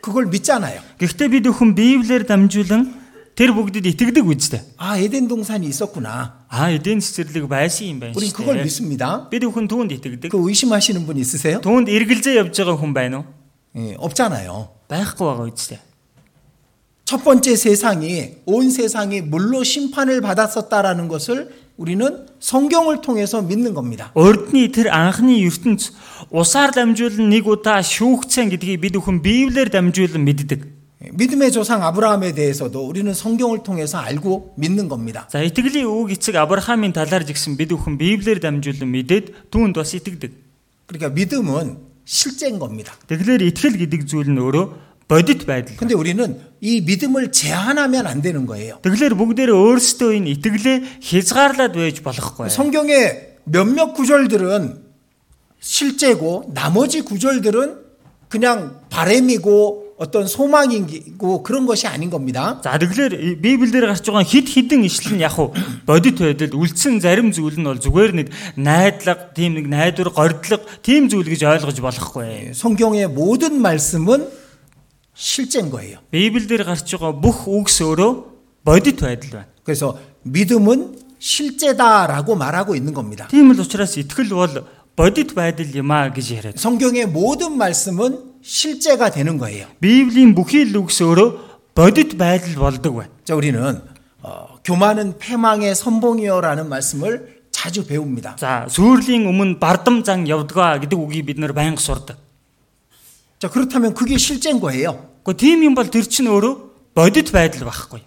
그걸 0.00 0.32
믿잖아요. 0.32 0.80
Гэхдээ 0.96 1.28
бид 1.28 1.44
бүхэн 1.52 1.76
Библиэр 1.76 2.24
дамжуулан 2.24 2.96
тэр 3.36 3.52
бүгдэд 3.56 3.86
итгэдэг 3.86 4.26
үстэй. 4.26 4.60
아, 4.76 4.98
에덴 4.98 5.28
동산이 5.28 5.64
있었구나. 5.66 6.44
Аа 6.50 6.70
эдийн 6.76 7.00
цэцэрлэг 7.00 7.48
байсан 7.48 7.88
юм 7.88 7.98
байна 8.00 8.12
우린 8.12 8.28
шүү 8.28 8.36
그걸 8.36 8.54
дээ. 8.60 8.64
믿습니다. 8.68 9.30
Бид 9.30 9.42
бүхэн 9.48 9.66
түүнд 9.70 9.90
итгэдэг. 9.96 10.28
그 10.28 10.38
의심하시는 10.38 11.06
분 11.06 11.16
있으세요? 11.16 11.60
Түүнд 11.64 11.88
эргэлзээ 11.88 12.36
явж 12.36 12.52
байгаа 12.52 12.76
хүн 12.76 12.92
байна 12.92 13.22
уу? 13.22 13.24
예, 13.80 13.94
없잖아요. 13.96 14.68
Байхгүй 14.90 15.24
байгаа 15.24 15.46
үстэй. 15.48 15.78
첫 17.06 17.24
번째 17.24 17.56
세상이 17.56 18.44
온 18.46 18.70
세상이 18.70 19.22
물로 19.22 19.64
심판을 19.64 20.20
받았었다라는 20.20 21.08
것을 21.08 21.50
우리는 21.76 22.26
성경을 22.38 23.00
통해서 23.00 23.42
믿는 23.42 23.74
겁니다. 23.74 24.12
Урдны 24.14 24.70
тэр 24.70 24.92
анхны 24.92 25.40
ертөнц 25.48 25.90
усаар 26.30 26.70
дамжуулан 26.70 27.30
нэг 27.30 27.48
удаа 27.48 27.80
шүүгцэн 27.82 28.52
гэдгийг 28.52 28.84
бид 28.84 28.94
бүхэн 29.00 29.22
Библиэр 29.24 29.70
дамжуулан 29.72 30.22
мэддэг. 30.22 30.73
믿음의 31.00 31.52
조상 31.52 31.82
아브라함에 31.82 32.34
대해서도 32.34 32.86
우리는 32.86 33.12
성경을 33.14 33.62
통해서 33.62 33.98
알고 33.98 34.54
믿는 34.56 34.88
겁니다. 34.88 35.28
За 35.32 35.40
итгэлийн 35.40 35.88
үг 35.88 36.12
эцэг 36.12 36.36
Авраамийн 36.36 36.92
талаар 36.92 37.24
жигсэн 37.24 37.56
бид 37.56 37.72
бүхэн 37.72 37.96
Библиэр 37.96 38.36
дамжуулан 38.36 38.84
мэдээд 38.84 39.48
түүнд 39.48 39.80
бас 39.80 39.96
итгэдэг. 39.96 40.28
그러니까 40.84 41.08
믿음은 41.08 41.78
실제인 42.04 42.58
겁니다. 42.58 42.92
Тэгэхээр 43.08 43.48
итгэл 43.48 43.80
гэдэг 43.80 44.00
зүйл 44.04 44.28
нь 44.28 44.36
өөрөө 44.36 45.08
бодит 45.08 45.48
байдал. 45.48 45.74
근데 45.80 45.94
우리는 45.96 46.38
이 46.60 46.82
믿음을 46.82 47.32
제한하면 47.32 48.06
안 48.06 48.20
되는 48.20 48.44
거예요. 48.44 48.78
Тэгэхээр 48.84 49.16
бүгдээр 49.16 49.50
өөрсдөө 49.56 50.10
энэ 50.20 50.30
итгэлээ 50.36 50.76
хязгаарлаад 51.00 51.72
байж 51.72 52.04
болохгүй. 52.04 52.52
성경의 52.52 53.40
몇몇 53.44 53.96
구절들은 53.96 54.84
실제고 55.60 56.44
나머지 56.52 57.00
구절들은 57.00 57.78
그냥 58.28 58.80
바램이고 58.90 59.83
어떤 60.00 60.26
소망이고 60.26 61.42
그런 61.42 61.66
것이 61.66 61.86
아닌 61.86 62.08
겁니다. 62.08 62.60
За 62.64 62.78
тэгэхээр 62.78 63.36
Библиэр 63.44 63.92
гарч 63.92 64.08
байгаа 64.08 64.24
хид 64.24 64.48
хідэн 64.48 64.80
ишлэл 64.88 65.20
нь 65.20 65.24
яг 65.24 65.36
уу 65.36 65.52
бодит 65.84 66.16
байдал 66.16 66.56
үлдсэн 66.56 67.04
зарим 67.04 67.28
зүйл 67.36 67.60
нь 67.60 67.68
бол 67.68 67.76
зүгээр 67.76 68.12
нэг 68.16 68.28
найдлага, 68.56 69.36
тийм 69.36 69.60
нэг 69.60 69.68
найдвар, 69.68 70.08
гордлого, 70.08 70.64
тийм 70.80 71.12
зүйл 71.12 71.28
гэж 71.28 71.44
ойлгож 71.44 71.78
болохгүй. 71.84 72.56
성경의 72.56 73.12
모든 73.12 73.60
말씀은 73.60 74.24
실제인 75.12 75.68
거예요. 75.68 76.00
Библиэр 76.08 76.64
гарч 76.64 76.88
байгаа 76.96 77.12
бүх 77.12 77.44
үгс 77.44 77.84
өөрөө 77.84 78.10
бодит 78.64 79.04
байдал 79.04 79.44
байна. 79.44 79.52
그래서 79.64 80.00
믿음은 80.24 80.96
실제다라고 81.20 82.36
말하고 82.36 82.74
있는 82.74 82.94
겁니다. 82.94 83.28
Тийм 83.28 83.52
л 83.52 83.60
учраас 83.60 84.00
итгэл 84.00 84.32
бол 84.32 84.64
бодит 84.96 85.36
байдал 85.36 85.68
юм 85.76 85.92
а 85.92 86.08
гэж 86.08 86.26
яриад. 86.32 86.56
성경의 86.56 87.12
모든 87.12 87.56
말씀은 87.60 88.33
실제가 88.44 89.10
되는 89.10 89.38
거예요. 89.38 89.66
Библийн 89.80 90.34
бүхий 90.34 90.64
л 90.64 90.76
үгс 90.80 91.00
өөрөө 91.00 91.74
бодит 91.74 92.16
байдал 92.16 92.54
болдог 92.56 92.96
байна. 92.96 93.12
자, 93.24 93.34
우리는 93.34 93.58
어, 94.22 94.58
교만은 94.64 95.18
패망의 95.18 95.74
선봉이요라는 95.74 96.68
말씀을 96.68 97.40
자주 97.50 97.86
배웁니다. 97.86 98.36
За, 98.38 98.66
сүрлийн 98.68 99.26
өмнө 99.28 99.58
бардам 99.58 100.04
зан 100.04 100.24
явдгаа 100.24 100.80
гэдэг 100.80 100.96
үгийг 100.96 101.26
бид 101.26 101.38
нэр 101.38 101.52
байнга 101.52 101.80
сурдаг. 101.80 102.16
자, 103.38 103.48
그렇다면 103.48 103.94
그게 103.94 104.16
실제인 104.18 104.60
거예요. 104.60 105.10
Гэхдээ 105.24 105.36
тийм 105.36 105.64
юм 105.64 105.74
бол 105.74 105.88
тэр 105.88 106.04
чинь 106.08 106.28
өөрөө 106.28 106.94
бодит 106.94 107.32
байдал 107.32 107.68
байхгүй. 107.68 108.00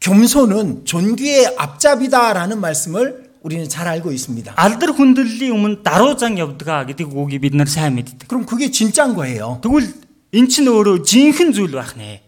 겸손은 0.00 0.84
존귀의 0.84 1.54
앞잡이다라는 1.56 2.60
말씀을 2.60 3.25
우리는 3.46 3.68
잘 3.68 3.88
알고 3.88 4.12
있습니다. 4.12 4.54
Алдар 4.56 4.94
хүндлэлийн 4.94 5.52
өмнө 5.52 5.82
даруу 5.82 6.14
зан 6.14 6.38
явдгаа 6.38 6.86
гэдэг 6.86 7.10
үгийг 7.10 7.42
бид 7.42 7.54
нар 7.54 7.66
сайн 7.66 7.94
мэддэг. 7.98 8.28
그럼 8.28 8.46
그게 8.46 8.70
진짜인 8.70 9.14
거예요. 9.14 9.58
Тэгвэл 9.62 9.90
эн 10.32 10.46
чинь 10.48 10.70
өөрөө 10.70 11.02
жинхэнэ 11.02 11.52
зүйл 11.52 11.74
байх 11.74 11.98
нэ. 11.98 12.22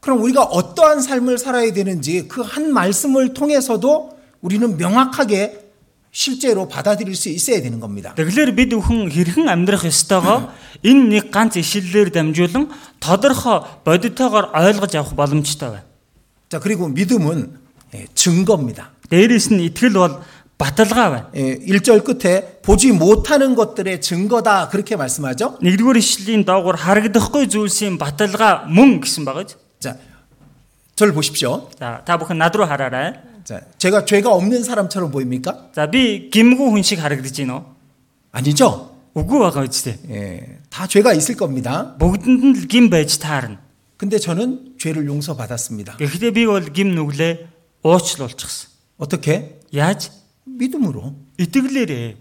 그럼 0.00 0.22
우리가 0.22 0.42
어떠한 0.42 1.02
삶을 1.02 1.38
살아야 1.38 1.72
되는지 1.72 2.26
그 2.28 2.42
한 2.42 2.72
말씀을 2.72 3.34
통해서도 3.34 4.18
우리는 4.40 4.76
명확하게 4.76 5.62
실제로 6.10 6.68
받아들일 6.68 7.16
수 7.16 7.30
있어야 7.30 7.62
되는 7.62 7.80
겁니다. 7.80 8.14
Тэгэхээр 8.14 8.52
бид 8.52 8.70
бүхэн 8.76 9.08
хэрхэн 9.08 9.48
амьдрах 9.48 9.88
ёстойгоо 9.88 10.52
энэ 10.84 11.02
нэг 11.08 11.24
ганц 11.32 11.56
ишлэлээр 11.56 12.12
дамжуулан 12.12 12.68
тодорхой 13.00 13.64
бодитоогоор 13.86 14.52
ойлгож 14.52 14.92
авах 14.94 15.14
боломжтой 15.16 15.70
байна. 15.70 15.88
자, 16.50 16.60
그리고 16.60 16.88
믿음은 16.88 17.56
예, 17.94 18.06
증거입니다. 18.14 18.92
Дээрээс 19.10 19.52
нь 19.52 19.60
итгэл 19.68 19.96
бол 19.98 20.14
баталгаа 20.62 21.08
байна. 21.10 21.28
예, 21.34 21.58
1절 21.58 22.04
끝에 22.04 22.62
보지 22.62 22.92
못하는 22.92 23.54
것들의 23.54 24.00
증거다 24.00 24.68
그렇게 24.68 24.96
말씀하죠. 24.96 25.58
Нэгдүгээр 25.60 25.98
ишлэлийн 25.98 26.44
доогуур 26.46 26.78
харагдахгүй 26.78 27.50
зүйлсийн 27.50 27.98
баталгаа 27.98 28.70
мөн 28.70 29.02
гэсэн 29.02 29.26
байгаа 29.26 29.44
ч. 29.44 29.58
자, 29.82 29.98
저를 30.94 31.12
보십시오. 31.12 31.66
За 31.78 32.02
та 32.06 32.14
бүхэн 32.16 32.38
над 32.38 32.54
руу 32.54 32.66
хараарай. 32.66 33.18
자, 33.42 33.60
제가 33.78 34.04
죄가 34.06 34.30
없는 34.30 34.62
사람처럼 34.62 35.10
보입니까? 35.10 35.74
За 35.74 35.90
би 35.90 36.30
гимгүү 36.30 36.70
хүн 36.70 36.86
шиг 36.86 37.02
харагдаж 37.02 37.34
байна 37.34 37.58
уу? 37.58 37.64
아니죠. 38.30 38.94
Үгүй 39.18 39.38
байгаа 39.42 39.66
үстэй. 39.66 39.98
예, 40.08 40.62
다 40.70 40.86
죄가 40.86 41.12
있을 41.12 41.34
겁니다. 41.34 41.98
Бүгдэнд 41.98 42.42
нь 42.46 42.54
л 42.54 42.70
гим 42.70 42.86
байж 42.88 43.18
таарна. 43.18 43.58
근데 43.98 44.18
저는 44.18 44.78
죄를 44.78 45.06
용서받았습니다. 45.06 45.98
Гэхдээ 45.98 46.30
би 46.32 46.46
бол 46.46 46.64
гим 46.70 46.94
нүглээ 46.94 47.84
уучлуулчихсан. 47.84 48.70
어 48.70 48.72
떻게? 49.08 49.60
Яаж? 49.72 50.10
믿음으로. 50.44 51.14
Итгэлээрээ. 51.38 52.16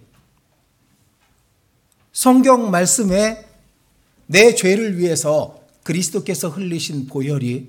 성경 2.14 2.72
말씀에 2.72 3.46
내 4.28 4.56
죄를 4.56 4.98
위해서 4.98 5.60
그리스도께서 5.84 6.50
흘리신 6.50 7.08
보혈이 7.08 7.68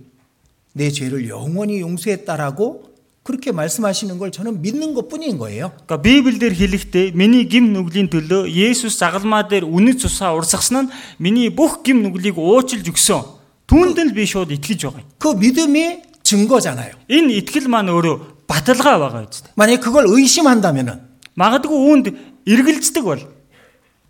내 0.74 0.90
죄를 0.90 1.28
영원히 1.28 1.80
용서했다라고 1.80 2.92
그렇게 3.22 3.52
말씀하시는 3.52 4.18
걸 4.18 4.32
저는 4.32 4.62
믿는 4.62 4.94
것 4.94 5.08
뿐인 5.08 5.38
거예요. 5.38 5.72
Гэхдээ 5.86 6.02
Библиэлд 6.02 6.54
хэлэхдээ 6.58 7.12
миний 7.14 7.46
гим 7.46 7.70
нүглийн 7.70 8.10
төлөө 8.10 8.50
Есүс 8.50 8.98
загалмаа 8.98 9.46
дээр 9.46 9.62
үнэт 9.62 10.02
цусаа 10.02 10.34
урсгасан 10.34 10.90
нь 10.90 10.92
миний 11.22 11.48
бүх 11.48 11.86
гим 11.86 12.02
нүглийг 12.02 12.34
уучлж 12.34 12.82
өгсөн. 12.82 13.22
Түүнд 13.70 13.98
л 14.02 14.10
би 14.10 14.26
шууд 14.26 14.50
итгэж 14.50 14.90
байгаа 14.90 15.06
юм. 15.06 15.08
그 15.22 15.38
믿음이 15.38 16.02
증거잖아요. 16.26 16.98
Энэ 17.06 17.46
итгэл 17.46 17.70
маань 17.70 17.94
өөрөө 17.94 18.35
баталгаа 18.46 18.98
байгаа 18.98 19.26
үстэй. 19.28 19.52
만약 19.56 19.80
그걸 19.80 20.06
의심한다면은 20.08 21.12
Магадгүй 21.34 21.78
үүнд 21.88 22.06
эргэлздэг 22.44 23.04
бол 23.04 23.22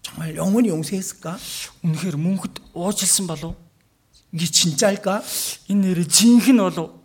정말 0.03 0.35
영원히 0.35 0.69
용서했을까? 0.75 1.39
үнэхээр 1.87 2.17
мөнхөд 2.19 2.75
уучлсан 2.75 3.31
болов? 3.31 3.55
이게 4.35 4.47
진짜일까? 4.47 5.23
Энэ 5.71 5.95
нэр 5.95 6.03
жинхэнэ 6.09 6.63
болов? 6.63 6.99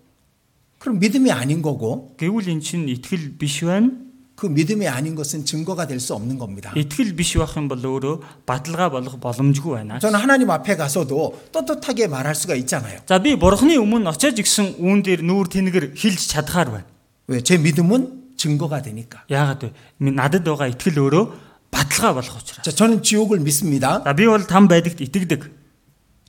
그럼 0.80 0.97
믿음이 0.99 1.30
아닌 1.32 1.62
거고 1.62 2.15
Гэвül 2.17 2.49
эн 2.49 2.62
чинь 2.62 2.89
итгэл 2.89 3.38
биш 3.38 3.62
байна. 3.63 3.91
그 4.38 4.45
믿음이 4.45 4.88
아닌 4.88 5.15
것은 5.15 5.45
증거가 5.45 5.88
될 5.88 5.99
수 5.99 6.13
없는 6.13 6.38
겁니다. 6.38 6.73
Итгэл 6.77 7.13
биш 7.13 7.38
байх 7.38 7.58
юм 7.58 7.69
бол 7.69 7.82
өөрөө 7.82 8.45
баталгаа 8.45 8.89
болох 8.89 9.17
боломжгүй 9.21 9.73
байна. 9.77 9.97
저는 9.97 10.17
하나님 10.17 10.49
앞에 10.49 10.77
가서도 10.77 11.49
떳떳하게 11.53 12.08
말할 12.08 12.34
수가 12.34 12.53
있잖아요. 12.53 13.01
За 13.06 13.17
би 13.17 13.34
бурхны 13.38 13.77
өмнө 13.77 14.10
очиж 14.13 14.38
гисэн 14.38 14.77
үүн 14.77 15.01
дээр 15.01 15.21
нүүр 15.25 15.45
тэнгэр 15.49 15.86
хилж 15.97 16.30
чадхаар 16.30 16.69
байна. 16.69 16.90
왜? 17.32 17.41
제 17.41 17.58
믿음은 17.58 18.38
증거가 18.38 18.82
되니까. 18.82 19.25
Яагаад 19.30 19.63
вэ? 19.63 19.73
Минь 19.99 20.15
надад 20.15 20.43
байгаа 20.47 20.71
итгэл 20.71 20.97
өөрөө 20.97 21.23
баталгаа 21.71 22.13
болох 22.13 22.38
учраас. 22.39 22.63
자, 22.63 22.71
저는 22.71 23.03
지옥을 23.03 23.39
믿습니다. 23.39 24.03
За 24.03 24.13
би 24.13 24.27
бол 24.27 24.45
там 24.47 24.67
байдагт 24.67 25.01
итгэдэг. 25.01 25.51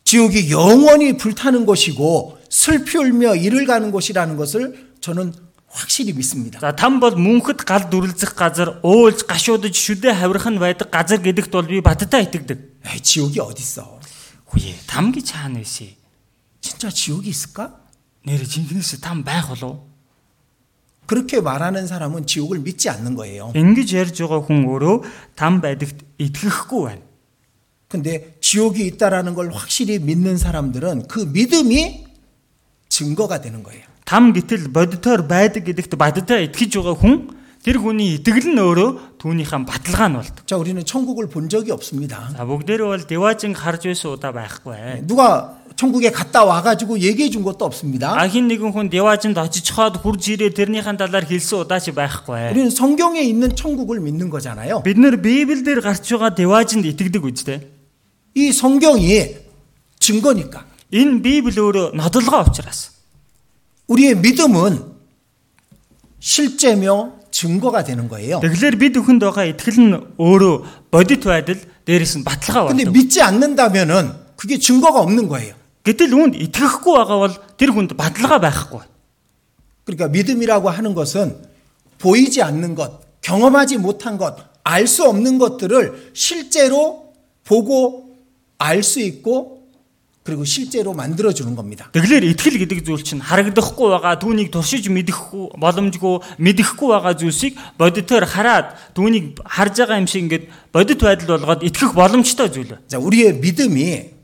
지옥이 0.05 0.51
영원히 0.51 1.17
불타는 1.17 1.67
곳이고 1.67 2.39
슬피 2.49 2.99
울며 2.99 3.37
이를 3.37 3.67
가는 3.67 3.91
곳이라는 3.93 4.37
것을 4.37 4.97
저는 5.01 5.35
확실히 5.69 6.13
믿습니다. 6.15 6.59
За 6.59 6.73
там 6.75 6.99
бол 6.99 7.13
мөнхөд 7.13 7.63
гал 7.63 7.93
дүрлзэх 7.93 8.35
газар, 8.35 8.81
уулж 8.83 9.29
гашуудж 9.29 9.69
шүдэ 9.69 10.17
хаврах 10.17 10.49
нь 10.49 10.59
байдаг 10.59 10.89
газар 10.91 11.21
гэдэгт 11.21 11.53
бол 11.53 11.69
би 11.69 11.81
баттаа 11.85 12.25
итгэдэг. 12.25 12.89
에이, 12.89 13.01
지옥이 13.05 13.39
어딨어? 13.39 14.01
Хүйе, 14.49 14.75
там 14.89 15.13
гэж 15.13 15.37
хаана 15.37 15.61
вэ? 15.61 15.93
진짜 16.65 16.89
지옥이 16.89 17.29
있을까? 17.29 17.85
Нэр 18.25 18.49
жинхнээс 18.49 18.97
там 19.05 19.23
байх 19.23 19.53
болов? 19.53 19.85
그렇게 21.07 21.41
말하는 21.41 21.87
사람은 21.87 22.27
지옥을 22.27 22.61
믿지 22.61 22.91
않는 22.91 23.17
거예요. 23.17 23.53
Ингэж 23.57 23.97
ярьж 23.97 24.17
байгаа 24.29 24.45
хүн 24.45 24.69
өөрөө 24.69 24.87
там 25.41 25.65
байдагт 25.65 26.05
итгэхгүй 26.21 26.81
байна. 26.85 27.03
근데 27.89 28.37
지옥이 28.45 28.85
있다라는 28.87 29.33
걸 29.33 29.51
확실히 29.51 29.99
믿는 29.99 30.37
사람들은 30.37 31.09
그 31.09 31.21
믿음이 31.21 32.05
증거가 32.89 33.41
되는 33.41 33.63
거예요. 33.63 33.83
Там 34.05 34.33
гэтэл 34.37 34.69
бодитоор 34.69 35.25
байдаг 35.25 35.65
гэдэгт 35.65 35.97
баддаа 35.97 36.45
итгэж 36.45 36.77
байгаа 36.77 36.97
хүн 37.01 37.33
тэр 37.63 37.83
хүний 37.83 38.17
итгэл 38.17 38.55
нь 38.55 38.61
өөрөө 38.63 39.19
түүнийхэн 39.19 39.67
баталгаа 39.67 40.09
нь 40.09 40.17
болдог. 40.17 40.47
자, 40.47 40.57
우리는 40.57 40.79
천국을 40.85 41.29
본 41.29 41.49
적이 41.49 41.73
없습니다. 41.73 42.31
За 42.33 42.47
бүгдээрээ 42.47 42.87
бол 42.87 43.05
деважин 43.05 43.53
харж 43.53 43.91
байсан 43.91 44.15
удаа 44.15 44.33
байхгүй. 44.33 45.05
누가 45.07 45.59
천국에 45.77 46.11
갔다 46.11 46.45
와가지고 46.45 46.99
얘기해 46.99 47.31
준 47.31 47.43
것도 47.43 47.65
없습니다. 47.67 48.15
А 48.15 48.27
хин 48.27 48.49
нэгэн 48.49 48.73
хүн 48.73 48.89
деважинд 48.89 49.39
очиж 49.39 49.63
чаад 49.69 49.99
хурж 49.99 50.39
ирээ 50.39 50.55
тэрнийхэн 50.55 50.97
талаар 50.97 51.27
хэлсэн 51.27 51.67
удаа 51.67 51.79
чи 51.79 51.91
байхгүй. 51.91 52.55
우리는 52.55 52.71
성경에 52.71 53.21
있는 53.23 53.55
천국을 53.55 54.01
믿는 54.01 54.31
거잖아요. 54.31 54.83
Бид 54.83 54.99
нэр 54.99 55.19
Библиэлд 55.19 55.83
гарч 55.83 56.07
байгаа 56.15 56.35
деважинд 56.35 56.87
итгэдэг 56.87 57.23
үстэй. 57.23 57.63
이 58.35 58.53
성경이 58.53 59.35
증거니까 59.99 60.69
Энэ 60.89 61.21
Библи 61.21 61.61
өөрөө 61.61 61.93
нодлогоо 61.93 62.49
учраас. 62.49 62.97
우리의 63.89 64.17
믿음은 64.17 64.92
실제며 66.23 67.19
증거가 67.31 67.85
되는 67.85 68.09
거예요. 68.09 68.41
Тэгэхээр 68.41 68.77
бид 68.79 68.95
бүхэнд 68.99 69.23
байгаа 69.23 69.45
итгэл 69.55 69.79
нь 69.79 69.95
өөрөө 70.19 70.55
бодит 70.91 71.23
байдал 71.23 71.61
дээрээс 71.87 72.15
нь 72.19 72.25
баталгаа 72.27 72.73
근데 72.73 72.85
болдог. 72.85 72.95
믿지 72.97 73.23
않는다면은 73.23 74.13
그게 74.35 74.59
증거가 74.59 75.01
없는 75.01 75.29
거예요. 75.29 75.55
Гэтэл 75.85 76.13
үүнд 76.13 76.35
итгэхгүй 76.51 76.95
байгаа 76.99 77.19
бол 77.23 77.35
тэр 77.57 77.71
хүнд 77.71 77.95
баталгаа 77.95 78.39
байхгүй. 78.43 78.83
그러니까 79.87 80.09
믿음이라고 80.09 80.69
하는 80.69 80.95
것은 80.95 81.37
보이지 81.99 82.43
않는 82.43 82.75
것, 82.75 83.01
경험하지 83.23 83.79
못한 83.79 84.19
것, 84.19 84.37
알 84.65 84.87
수 84.87 85.09
없는 85.09 85.39
것들을 85.39 86.13
실제로 86.13 87.15
보고 87.45 88.15
알 88.59 88.83
수 88.83 89.01
있고 89.01 89.52
그리고 90.29 90.45
실제로 90.45 90.93
만들어 90.93 91.33
주는 91.33 91.57
겁니다. 91.57 91.89
Тэгэхээр 91.97 92.37
итгэл 92.37 92.61
гэдэг 92.61 92.85
зүйл 92.85 93.01
чинь 93.01 93.25
харагдахгүй 93.25 93.89
байгаа 93.97 94.21
түүнийг 94.21 94.53
туршиж 94.53 94.93
мэдэхгүй 94.93 95.57
боломжгүй 95.57 96.37
мэдэхгүй 96.37 96.89
байгаа 96.93 97.17
зүйлсийг 97.17 97.57
бодитоор 97.81 98.29
хараад 98.29 98.77
түүнийг 98.93 99.41
харж 99.41 99.89
байгаа 99.89 99.97
юм 99.97 100.05
шиг 100.05 100.29
ингээд 100.29 100.45
бодит 100.69 101.01
байдал 101.01 101.33
болгоод 101.33 101.65
итгэх 101.65 101.97
боломжтой 101.97 102.53
зүйл. 102.53 102.77
자, 102.85 103.01
우리의 103.01 103.41
믿음이 103.41 104.19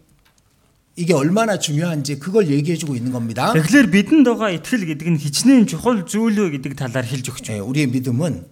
이게 0.96 1.14
얼마나 1.14 1.59
중요한지 1.59 2.18
그걸 2.20 2.53
얘기해 2.53 2.77
주고 2.77 2.94
있는 2.94 3.11
겁니다. 3.11 3.57
Тэгэхээр 3.57 3.88
бидэнд 3.88 4.29
байгаа 4.29 4.53
итгэл 4.61 4.85
гэдэг 4.85 5.09
нь 5.09 5.18
хичнээн 5.18 5.64
чухал 5.66 6.05
зүйл 6.05 6.37
үү 6.37 6.61
гэдэг 6.61 6.77
талаар 6.77 7.09
хэлж 7.09 7.33
өгч. 7.33 7.48
예, 7.50 7.64
우리의 7.64 7.88
믿음은 7.88 8.44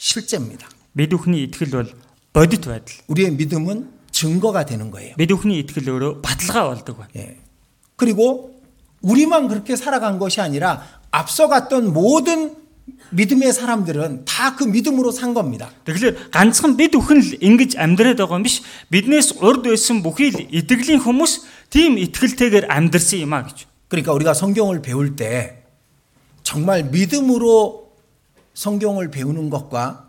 실제입니다. 0.00 0.72
Бид 0.96 1.12
бүхний 1.12 1.46
итгэл 1.46 1.84
бол 1.84 1.90
бодит 2.32 2.64
байдал. 2.64 2.96
우리의 3.12 3.36
믿음은 3.36 3.92
증거가 4.18 4.64
되는 4.64 4.90
거예요. 4.90 5.14
Бид 5.16 5.30
бүхний 5.34 5.62
итгэл 5.62 5.90
өөрөө 5.90 6.22
баталгаа 6.22 6.64
болдог 6.70 6.98
байна. 6.98 7.10
예. 7.16 7.36
그리고 7.96 8.60
우리만 9.02 9.48
그렇게 9.48 9.76
살아간 9.76 10.18
것이 10.18 10.40
아니라 10.40 10.82
앞서갔던 11.10 11.92
모든 11.92 12.56
믿음의 13.10 13.52
사람들은 13.52 14.24
다 14.24 14.56
그 14.56 14.64
믿음으로 14.64 15.10
산 15.10 15.34
겁니다. 15.34 15.70
Тэгэхээр 15.84 16.30
ганцхан 16.30 16.76
бид 16.76 16.94
бүхэн 16.94 17.18
л 17.18 17.28
ингэж 17.42 17.74
амьдраад 17.74 18.18
байгаа 18.22 18.38
юм 18.38 18.44
биш. 18.46 18.62
Биднээс 18.90 19.42
урд 19.42 19.66
байсан 19.66 20.02
бүхий 20.02 20.30
л 20.30 20.46
итгэлийн 20.52 21.02
хүмүүс 21.02 21.32
тийм 21.70 21.98
итгэлтэйгээр 21.98 22.70
амьдрсан 22.70 23.18
юм 23.24 23.34
а 23.34 23.42
гэж. 23.42 23.66
그러니까 23.88 24.12
우리가 24.14 24.34
성경을 24.34 24.82
배울 24.82 25.16
때 25.16 25.64
정말 26.42 26.84
믿음으로 26.84 27.90
성경을 28.54 29.10
배우는 29.10 29.50
것과 29.50 30.07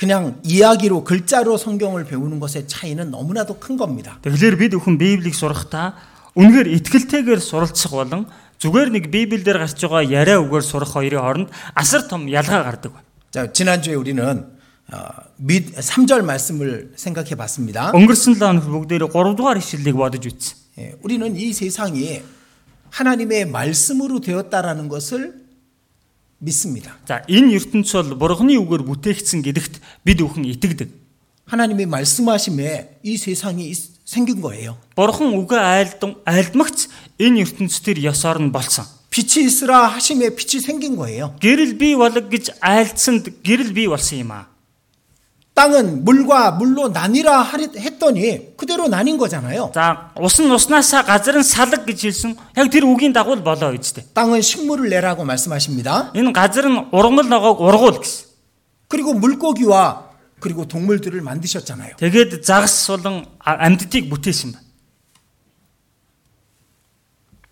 그냥 0.00 0.40
이야기로 0.44 1.04
글자로 1.04 1.56
성경을 1.56 2.04
배우는 2.04 2.38
것의 2.38 2.68
차이는 2.68 3.10
너무나도 3.10 3.58
큰 3.58 3.76
겁니다. 3.76 4.20
Тэгэхээр 4.22 4.56
бид 4.60 4.76
бүхэн 4.76 4.98
Библийг 5.00 5.34
сурахдаа 5.34 5.96
үнэхээр 6.36 6.68
итгэлтэйгээр 6.84 7.40
суралцах 7.40 7.96
болон 7.96 8.28
зүгээр 8.60 8.92
нэг 8.92 9.08
Библиэлд 9.08 9.48
гарч 9.56 9.80
байгаа 9.80 10.04
яриа 10.04 10.36
үгээр 10.44 10.64
сурах 10.64 10.92
хоёрын 10.92 11.20
хооронд 11.24 11.48
асар 11.72 12.08
том 12.12 12.28
ялгаа 12.28 12.60
гардаг 12.68 12.92
байна. 12.92 13.08
자, 13.32 13.52
지난주에 13.52 13.96
우리는 13.96 14.20
어, 14.92 14.98
믿 15.36 15.74
3절 15.74 16.22
말씀을 16.22 16.92
생각해 16.96 17.34
봤습니다. 17.34 17.92
Өнгөрсөн 17.96 18.36
7 18.36 18.60
хоног 18.60 18.68
бүгдээр 18.68 19.08
3 19.08 19.32
дугаар 19.32 19.56
ишлэлийг 19.56 19.96
бодож 19.96 20.28
үзсэн. 20.28 20.56
예, 20.78 20.94
우리는 21.00 21.24
이 21.36 21.52
세상이 21.56 22.20
하나님의 22.90 23.48
말씀으로 23.48 24.20
되었다라는 24.20 24.88
것을 24.88 25.39
믿습니다. 26.40 26.96
За 27.08 27.22
энэ 27.28 27.56
ертөнц 27.56 27.92
бол 27.92 28.14
Бурхны 28.16 28.56
үгээр 28.60 28.82
бүтээгдсэн 28.84 29.40
гэдэгт 29.42 29.74
бид 30.04 30.18
бүхэн 30.20 30.44
итгэдэг. 30.52 30.90
하나님의 31.46 31.86
말씀하심에 31.86 33.00
이 33.02 33.16
세상이 33.16 33.70
있- 33.70 33.94
생긴 34.04 34.40
거예요. 34.40 34.76
Бурхан 34.94 35.34
үгээ 35.34 35.58
айлдан 35.58 36.14
айлдмагц 36.26 36.88
энэ 37.18 37.40
ертөнцийн 37.42 37.98
ёсоор 38.06 38.38
нь 38.42 38.52
болсон. 38.52 38.84
빛이 39.10 39.46
있으라 39.48 39.86
하심에 39.96 40.36
빛이 40.36 40.60
생긴 40.60 40.96
거예요. 40.96 41.34
Гэрэл 41.40 41.74
бий 41.80 41.96
болог 41.96 42.28
гэж 42.28 42.60
айлдсанд 42.60 43.42
гэрэл 43.42 43.72
бий 43.72 43.88
болсон 43.88 44.18
юм 44.20 44.32
аа. 44.32 44.46
땅은 45.56 46.04
물과 46.04 46.52
물로 46.60 46.88
나뉘라 46.92 47.40
하리- 47.40 47.72
했더니 47.78 48.54
그대로 48.58 48.88
나뉜 48.88 49.16
거잖아요. 49.16 49.72
За 49.72 50.12
ус 50.20 50.36
нь 50.40 50.52
уснасаа 50.52 51.00
газар 51.02 51.40
нь 51.40 51.42
салаг 51.42 51.86
гэж 51.88 51.96
хэлсэн. 52.04 52.36
Яг 52.60 52.68
тэр 52.68 52.84
үгийн 52.84 53.16
дагуу 53.16 53.36
л 53.36 53.42
болоо 53.42 53.72
үсттэй. 53.72 54.04
땅은 54.12 54.42
식물을 54.42 54.90
내라고 54.90 55.24
말씀하십니다. 55.24 56.12
Энэ 56.14 56.32
газар 56.36 56.68
нь 56.68 56.76
ургамал 56.92 57.24
ногоог 57.32 57.60
ургуул 57.64 58.00
гэсэн. 58.04 58.28
그리고 58.88 59.14
물고기와 59.14 60.04
그리고 60.40 60.68
동물들을 60.68 61.16
만드셨잖아요. 61.24 61.96
Тэгээд 61.96 62.44
загас 62.44 62.86
болон 62.92 63.24
а- 63.40 63.56
амьдтыг 63.64 64.12
бүтээсэн 64.12 64.52
байна. 64.52 64.60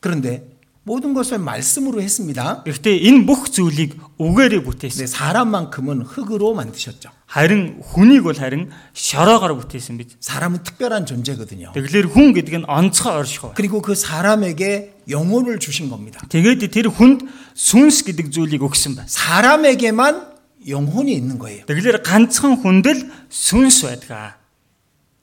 그런데 0.01 0.45
모든 0.89 1.15
것을 1.15 1.39
말씀으로 1.39 2.03
했습니다. 2.03 2.63
Гэхдээ 2.65 3.09
энэ 3.09 3.25
бүх 3.25 3.49
зүйлийг 3.49 3.97
үгээрээ 4.21 4.61
бүтээсэн. 4.69 5.01
근데 5.01 5.07
사람만큼은 5.09 6.03
흙으로 6.05 6.53
만드셨죠. 6.53 7.09
Харин 7.25 7.81
хүнийг 7.81 8.29
бол 8.29 8.37
харин 8.37 8.69
шороогоор 8.93 9.57
бүтээсэн 9.65 9.97
биз. 9.97 10.21
사람은 10.21 10.63
특별한 10.63 11.09
존재거든요. 11.09 11.73
Тэгэхээр 11.73 12.13
хүн 12.13 12.37
гэдэг 12.37 12.55
нь 12.61 12.69
онцгой 12.69 13.17
оршихуй. 13.17 13.57
그리고 13.57 13.81
그 13.81 13.97
사람에게 13.97 15.09
영혼을 15.09 15.59
주신 15.59 15.89
겁니다. 15.89 16.21
Тэгээд 16.29 16.69
тэр 16.69 16.93
хүнд 16.93 17.25
сүнс 17.57 18.05
гэдэг 18.05 18.29
зүйлийг 18.29 18.61
өгсөн 18.61 18.93
байна. 19.01 19.09
사람에게만 19.09 20.37
영혼이 20.69 21.17
있는 21.17 21.41
거예요. 21.41 21.65
Тэгэхээр 21.65 22.05
ганцхан 22.05 22.61
хүндэл 22.61 23.09
сүнс 23.33 23.89
байдаг. 23.89 24.37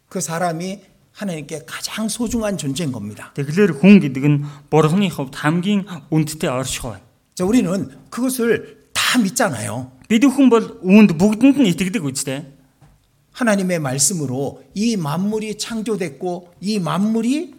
그 0.09 0.19
사람이 0.19 0.81
하나님께 1.15 1.63
가장 1.67 2.07
소중한 2.07 2.57
존재인 2.57 2.91
겁니다. 2.91 3.31
Тэгэхээр 3.35 3.77
хүн 3.77 3.99
гэдэг 4.01 4.23
нь 4.25 4.45
бурхны 4.71 5.11
хувьд 5.11 5.35
хамгийн 5.35 5.85
үндтэй 6.09 6.49
оршихуй. 6.49 6.97
자, 7.35 7.45
우리는 7.45 7.91
그것을 8.09 8.89
다 8.93 9.19
믿잖아요. 9.19 9.91
Бид 10.07 10.23
бүхэн 10.25 10.49
бол 10.49 10.79
үүнд 10.83 11.15
бүгдэнд 11.15 11.57
нь 11.61 11.69
итгэдэг 11.71 12.03
үстэй. 12.03 12.47
하나님의 13.31 13.79
말씀으로 13.79 14.63
이 14.73 14.97
만물이 14.97 15.57
창조됐고 15.57 16.53
이 16.59 16.79
만물이 16.79 17.55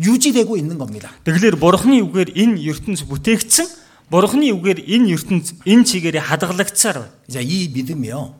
유지되고 0.00 0.56
있는 0.56 0.78
겁니다. 0.78 1.12
Тэгэхээр 1.24 1.60
бурхны 1.60 2.00
үгээр 2.08 2.32
энэ 2.36 2.56
ертөнц 2.56 3.04
бүтээгдсэн. 3.04 3.66
Бурхны 4.08 4.48
үгээр 4.48 4.88
энэ 4.88 5.12
ертөнц 5.12 5.60
энэ 5.68 5.84
чигээрээ 5.84 6.24
хадгалагдсаар 6.24 6.96
байна. 7.04 7.12
자, 7.28 7.40
이 7.44 7.68
믿음이요. 7.68 8.34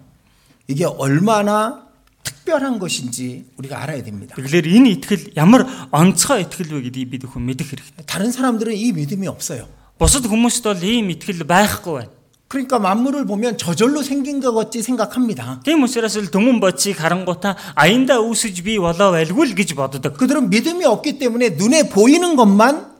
이게 0.69 0.85
얼마나 0.87 1.84
특별한 2.25 2.79
것인지 2.79 3.47
우리가 3.57 3.83
알아야 3.83 4.03
됩니다. 4.03 4.35
Тэгэхээр 4.37 4.67
энэ 4.67 4.89
итгэл 5.01 5.23
ямар 5.37 5.67
онцгой 5.91 6.45
итгэл 6.49 6.77
вэ 6.77 6.91
гэдгийг 6.91 7.09
бид 7.11 7.23
бүхэн 7.27 7.43
мэдэх 7.43 7.67
хэрэгтэй. 7.71 8.05
다른 8.07 8.33
사람들은 8.33 8.75
이 8.75 8.93
믿음이 8.93 9.27
없어요. 9.29 9.69
Бусад 9.99 10.25
хүмүүст 10.25 10.65
бол 10.65 10.81
ийм 10.81 11.13
итгэл 11.13 11.45
байхгүй 11.45 11.93
байна. 11.93 12.13
그러니까 12.51 12.81
만물을 12.81 13.27
보면 13.27 13.59
저절로 13.59 14.03
생긴 14.03 14.41
것 14.41 14.53
같이 14.53 14.83
생각합니다. 14.83 15.63
Тийм 15.63 15.85
учраас 15.87 16.19
л 16.19 16.35
түмэн 16.35 16.59
бодсыг 16.59 16.99
харангуйта 16.99 17.55
аяндаа 17.79 18.19
үүсэж 18.19 18.67
би 18.67 18.75
болоо 18.83 19.15
байлгүй 19.15 19.53
л 19.53 19.55
гэж 19.55 19.79
боддог. 19.79 20.19
그들은 20.19 20.51
믿음이 20.51 20.85
없기 20.85 21.23
때문에 21.23 21.51
눈에 21.55 21.89
보이는 21.89 22.35
것만 22.35 22.91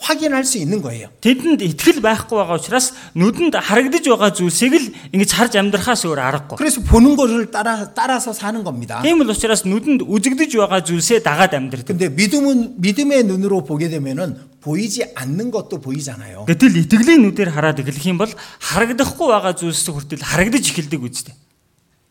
확인할 0.00 0.44
수 0.44 0.58
있는 0.58 0.82
거예요. 0.82 1.08
Тэдэнд 1.24 1.64
итгэл 1.64 2.04
байхгүй 2.04 2.36
байгаа 2.36 2.60
учраас 2.60 2.92
нүдэнд 3.16 3.56
харагдаж 3.56 4.04
байгаа 4.04 4.30
зүйлсийг 4.36 4.72
л 4.76 4.86
ингэж 5.16 5.30
харж 5.32 5.56
амьдрахаас 5.56 6.04
өөр 6.04 6.20
аргагүй. 6.20 6.56
그래서 6.60 6.84
보는 6.84 7.16
것을 7.16 7.48
따라 7.48 7.96
따라서 7.96 8.36
사는 8.36 8.60
겁니다. 8.60 9.00
Тийм 9.00 9.24
л 9.24 9.32
учраас 9.32 9.64
нүдэнд 9.64 10.04
үзэгдэж 10.04 10.52
байгаа 10.52 10.84
зүйлсээ 10.84 11.24
дагаад 11.24 11.56
амьдрдаг. 11.56 11.96
근데 11.96 12.12
믿음은 12.12 12.76
믿음의 12.76 13.24
눈으로 13.24 13.64
보게 13.64 13.88
되면은 13.88 14.60
보이지 14.60 15.16
않는 15.16 15.50
것도 15.50 15.80
보이잖아요. 15.80 16.44
Гэтэл 16.44 16.76
итгэлийн 16.76 17.24
нүдээр 17.24 17.56
хараад 17.56 17.80
эхлэх 17.80 18.04
юм 18.04 18.20
бол 18.20 18.28
харагдахгүй 18.28 19.26
байгаа 19.32 19.56
зүйлсээ 19.56 19.92
хүртэл 19.96 20.20
харагдаж 20.20 20.64
эхэлдэг 20.76 21.00
үстэй. 21.00 21.32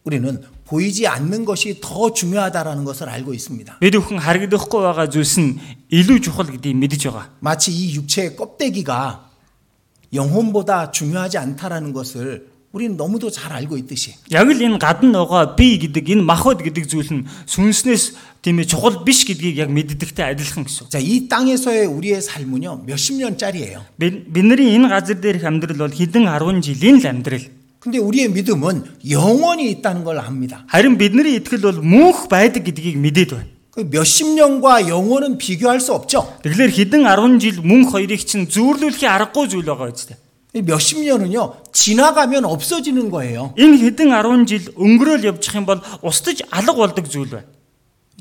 우리는 0.06 0.42
보이지 0.70 1.06
않는 1.06 1.46
것이 1.46 1.78
더 1.80 2.12
중요하다라는 2.12 2.86
것을 2.86 3.08
알고 3.10 3.34
있습니다. 3.34 3.78
Бид 3.82 3.94
бүхэн 4.02 4.18
харагдахгүй 4.18 4.82
байгаа 4.82 5.06
зүйлс 5.14 5.38
нь 5.40 5.62
илүү 5.94 6.18
чухал 6.26 6.50
гэдгийг 6.50 6.74
мэдэж 6.74 7.02
байгаа. 7.14 7.30
마치 7.40 7.70
이 7.72 7.94
육체의 7.94 8.36
껍데기가 8.36 9.30
영혼보다 10.14 10.92
중요하지 10.92 11.38
않다라는 11.38 11.94
것을 11.94 12.48
우리는 12.72 12.98
너무도 12.98 13.30
잘 13.32 13.54
알고 13.54 13.78
있듯이 13.78 14.16
Яг 14.32 14.52
л 14.52 14.60
энэ 14.60 14.76
гадна 14.82 15.24
байгаа 15.24 15.56
би 15.56 15.80
гэдэг 15.80 16.12
энэ 16.12 16.24
махбод 16.28 16.60
гэдэг 16.60 16.84
зүйл 16.92 17.08
нь 17.14 17.24
сүнснээс 17.48 18.44
тийм 18.44 18.60
ээ 18.60 18.68
чухал 18.68 19.00
биш 19.08 19.24
гэдгийг 19.24 19.56
яг 19.64 19.70
мэддэгтэй 19.72 20.36
адилхан 20.36 20.68
гэсэн. 20.68 20.92
자, 20.92 21.00
이 21.00 21.30
땅에서의 21.32 21.88
우리의 21.88 22.20
삶은요, 22.22 22.84
몇십 22.86 23.16
년짜리예요. 23.16 23.80
Би- 23.96 24.28
Бидний 24.28 24.76
энэ 24.76 24.90
газар 24.92 25.16
дээрх 25.22 25.46
амьдрал 25.48 25.88
бол 25.88 25.94
хэдэн 25.96 26.28
10 26.28 26.60
жилийн 26.62 27.00
л 27.00 27.08
амьдрал. 27.08 27.46
근데 27.80 28.00
우리의 28.00 28.30
믿음은 28.30 28.98
영원히 29.10 29.70
있다는 29.70 30.04
걸 30.04 30.18
압니다. 30.20 30.66
Харин 30.70 30.98
бидний 30.98 31.38
итгэл 31.38 31.62
бол 31.62 31.78
мөнх 31.86 32.28
байдаг 32.30 32.66
гэдгийг 32.66 32.98
мэдээд 32.98 33.30
байна. 33.38 33.56
그 33.76 33.82
몇십 33.92 34.34
년과 34.34 34.88
영원은 34.88 35.38
비교할 35.38 35.82
수 35.82 35.94
없죠. 35.94 36.40
Тэгэхээр 36.42 36.72
хэдэн 36.72 37.04
10 37.04 37.40
жил 37.44 37.62
мөнх 37.62 37.92
хоёрыг 37.92 38.24
чинь 38.24 38.48
зүүрлүүлэхийн 38.48 39.12
аргагүй 39.12 39.52
зүйл 39.52 39.68
байгаа 39.68 39.92
үстэй. 39.92 40.18
이 40.56 40.64
몇십 40.64 41.04
년은요, 41.04 41.76
지나가면 41.76 42.46
없어지는 42.46 43.12
거예요. 43.12 43.54
Энэ 43.60 43.78
хэдэн 43.84 44.16
10 44.16 44.48
жил 44.48 44.64
өнгөрөөл 44.80 45.28
явчих 45.28 45.60
юм 45.60 45.68
бол 45.68 45.84
устж 46.02 46.42
алга 46.50 46.72
болдог 46.72 47.06
зүйл 47.12 47.28
байна. 47.28 47.46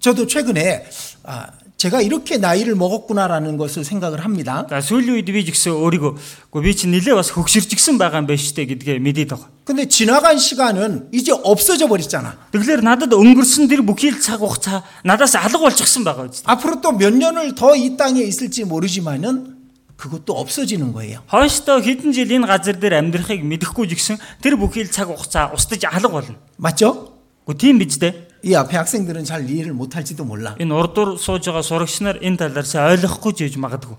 저도 0.03 0.27
최근에, 0.27 0.85
아, 1.23 1.55
제가 1.79 2.01
이렇게 2.01 2.39
나이를 2.39 2.77
먹었구나라는 2.77 3.57
것을 3.59 3.85
생각을 3.85 4.25
합니다. 4.25 4.65
За 4.71 4.81
сүүлийн 4.81 5.21
үед 5.21 5.29
би 5.29 5.45
ч 5.45 5.53
гэсэн 5.53 5.75
өөрийгөө 5.75 6.13
үгүй 6.55 6.63
би 6.63 6.73
чинь 6.73 6.95
нилээ 6.95 7.13
бас 7.19 7.35
хөгшөрчихсэн 7.35 7.99
байгаа 7.99 8.23
юм 8.23 8.29
байна 8.31 8.41
штэ 8.41 8.65
гэдгээ 8.73 9.03
мэдээд 9.05 9.29
байгаа. 9.35 9.49
근데 9.69 9.85
지나간 9.85 10.39
시간은 10.39 11.11
이제 11.13 11.33
없어져 11.33 11.89
버렸잖아. 11.89 12.39
Тэгэхээр 12.55 12.81
надад 12.81 13.13
өнгөрсөн 13.13 13.69
тэр 13.69 13.83
бүхий 13.83 14.15
л 14.15 14.23
цаг 14.23 14.41
хугацаа 14.41 14.87
надаас 15.05 15.35
алга 15.37 15.61
болчихсон 15.61 16.09
байгаа 16.09 16.31
үстэй. 16.31 16.47
앞으로 16.47 16.81
또 16.81 16.97
몇 16.97 17.13
년을 17.13 17.53
더 17.59 17.75
이 17.77 17.97
땅에 17.99 18.23
있을지 18.23 18.65
모르지만은 18.65 19.59
그것도 19.97 20.33
없어지는 20.33 20.93
거예요. 20.93 21.21
Хойштоо 21.29 21.83
хэдэн 21.83 22.13
жил 22.13 22.31
энэ 22.33 22.47
газар 22.47 22.79
дээр 22.79 23.03
амьдрахыг 23.03 23.45
мэдэхгүй 23.45 23.93
ч 23.93 23.99
гэсэн 23.99 24.17
тэр 24.41 24.57
бүхий 24.57 24.87
л 24.87 24.95
цаг 24.95 25.11
хугацаа 25.11 25.53
устж 25.53 25.85
алга 25.85 26.09
болно. 26.09 26.39
맞죠? 26.57 27.13
Үгүй 27.45 27.57
тийм 27.61 27.79
биз 27.79 27.99
дээ. 28.01 28.28
이 28.43 28.55
앞에 28.55 28.77
학생들은 28.77 29.25
잘 29.25 29.49
이해를 29.49 29.73
못할지도 29.73 30.25
몰라. 30.25 30.57
энэ 30.61 30.75
урдуур 30.75 31.17
сууж 31.19 31.49
байгаа 31.49 31.63
сурагч 31.65 32.03
нар 32.05 32.21
энэ 32.21 32.37
талаар 32.37 32.67
сайн 32.67 32.93
ойлгохгүй 32.93 33.33
жийж 33.35 33.57
магадгүй. 33.57 33.97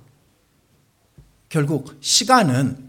결국 1.50 1.98
시간은 2.02 2.88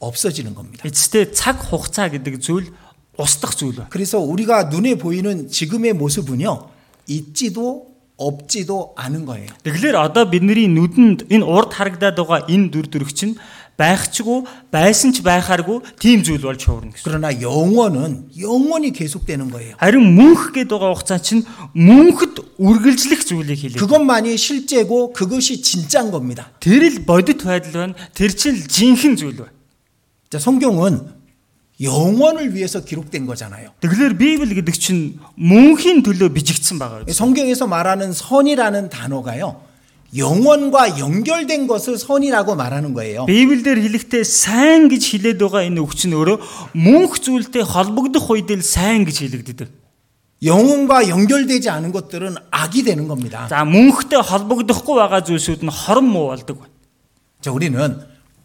없어지는 0.00 0.54
겁니다. 0.54 0.86
Эцэстээ 0.86 1.32
цаг 1.32 1.60
хугацаа 1.60 2.08
гэдэг 2.08 2.40
зүйл 2.40 2.72
устдах 3.18 3.56
зүйл 3.56 3.76
байна. 3.76 3.90
그래서 3.90 4.18
우리가 4.18 4.72
눈에 4.72 4.96
보이는 4.96 5.48
지금의 5.48 5.92
모습은요, 5.92 6.70
있지도 7.06 7.90
없지도 8.16 8.94
않은 8.96 9.24
거예요. 9.24 9.48
Тэгэхээр 9.64 9.96
одоо 9.96 10.28
бидний 10.28 10.68
нүдэнд 10.68 11.32
энэ 11.32 11.44
урд 11.44 11.72
харагдаад 11.72 12.16
байгаа 12.20 12.40
энэ 12.52 12.68
дүр 12.68 12.86
төрх 12.92 13.12
чинь 13.16 13.36
байхчгүй 13.80 14.44
байсан 14.70 15.12
ч 15.16 15.24
байхааргүй 15.24 15.96
тийм 15.96 16.20
зүйл 16.20 16.44
болж 16.44 16.60
хуурна 16.60 16.92
гэсэн. 16.92 17.04
그러나 17.04 17.32
영원은 17.40 18.36
영원히 18.36 18.92
계속되는 18.92 19.50
거예요. 19.50 19.76
Харин 19.80 20.04
мөнх 20.14 20.52
гэдэг 20.52 20.68
байгаа 20.68 20.92
хугацаа 20.94 21.20
чинь 21.24 21.48
мөнхөд 21.72 22.60
үргэлжлэх 22.60 23.24
зүйлийг 23.24 23.58
хэлээ. 23.58 23.80
그것만이 23.80 24.36
실제고 24.36 25.12
그것이 25.12 25.62
진짜인 25.64 26.10
겁니다. 26.12 26.52
Тэр 26.60 26.84
л 26.84 27.00
бодит 27.08 27.40
байдал 27.40 27.72
байна. 27.72 27.94
Тэр 28.12 28.36
чинь 28.36 28.60
л 28.60 28.68
жинхэнэ 28.68 29.16
зүйл 29.16 29.48
байна. 29.48 29.56
자, 30.28 30.38
성경은 30.38 31.18
영원을 31.80 32.54
위해서 32.54 32.84
기록된 32.84 33.24
거잖아요. 33.24 33.72
Тэгэхээр 33.80 34.20
Библи 34.20 34.52
гэдэг 34.60 34.76
чинь 34.76 35.16
мөнхийн 35.40 36.04
төлөө 36.04 36.28
бичигдсэн 36.36 36.76
байгаа. 36.76 37.08
성경에서 37.08 37.66
말하는 37.66 38.12
선이라는 38.12 38.90
단어가요. 38.90 39.64
영원과 40.16 40.98
연결된 40.98 41.66
것을 41.66 41.96
선이라고 41.96 42.56
말하는 42.56 42.94
거예요. 42.94 43.26
Библиэр 43.26 43.78
хэлэхдээ 43.78 44.24
сайн 44.26 44.90
гэж 44.90 45.02
хэлээд 45.06 45.38
байгаа 45.38 45.62
энэ 45.70 45.78
үг 45.78 45.94
чинь 45.94 46.18
өөрөө 46.18 46.74
мөнх 46.74 47.22
зүйлтэй 47.22 47.62
холбогдох 47.62 48.26
үед 48.26 48.50
л 48.50 48.62
сайн 48.62 49.06
гэж 49.06 49.22
хэлэгддэг. 49.22 49.80
영혼과 50.42 51.08
연결되지 51.08 51.68
않은 51.70 51.92
것들은 51.92 52.34
악이 52.50 52.82
되는 52.82 53.06
겁니다. 53.06 53.46
За 53.48 53.62
мөнхтэй 53.64 54.18
холбогдохгүй 54.24 54.96
байгаа 54.96 55.20
зүйлсүүд 55.22 55.62
нь 55.62 55.70
хорон 55.70 56.08
муу 56.08 56.32
болдог. 56.32 56.64
자, 57.40 57.52
우리는 57.52 57.78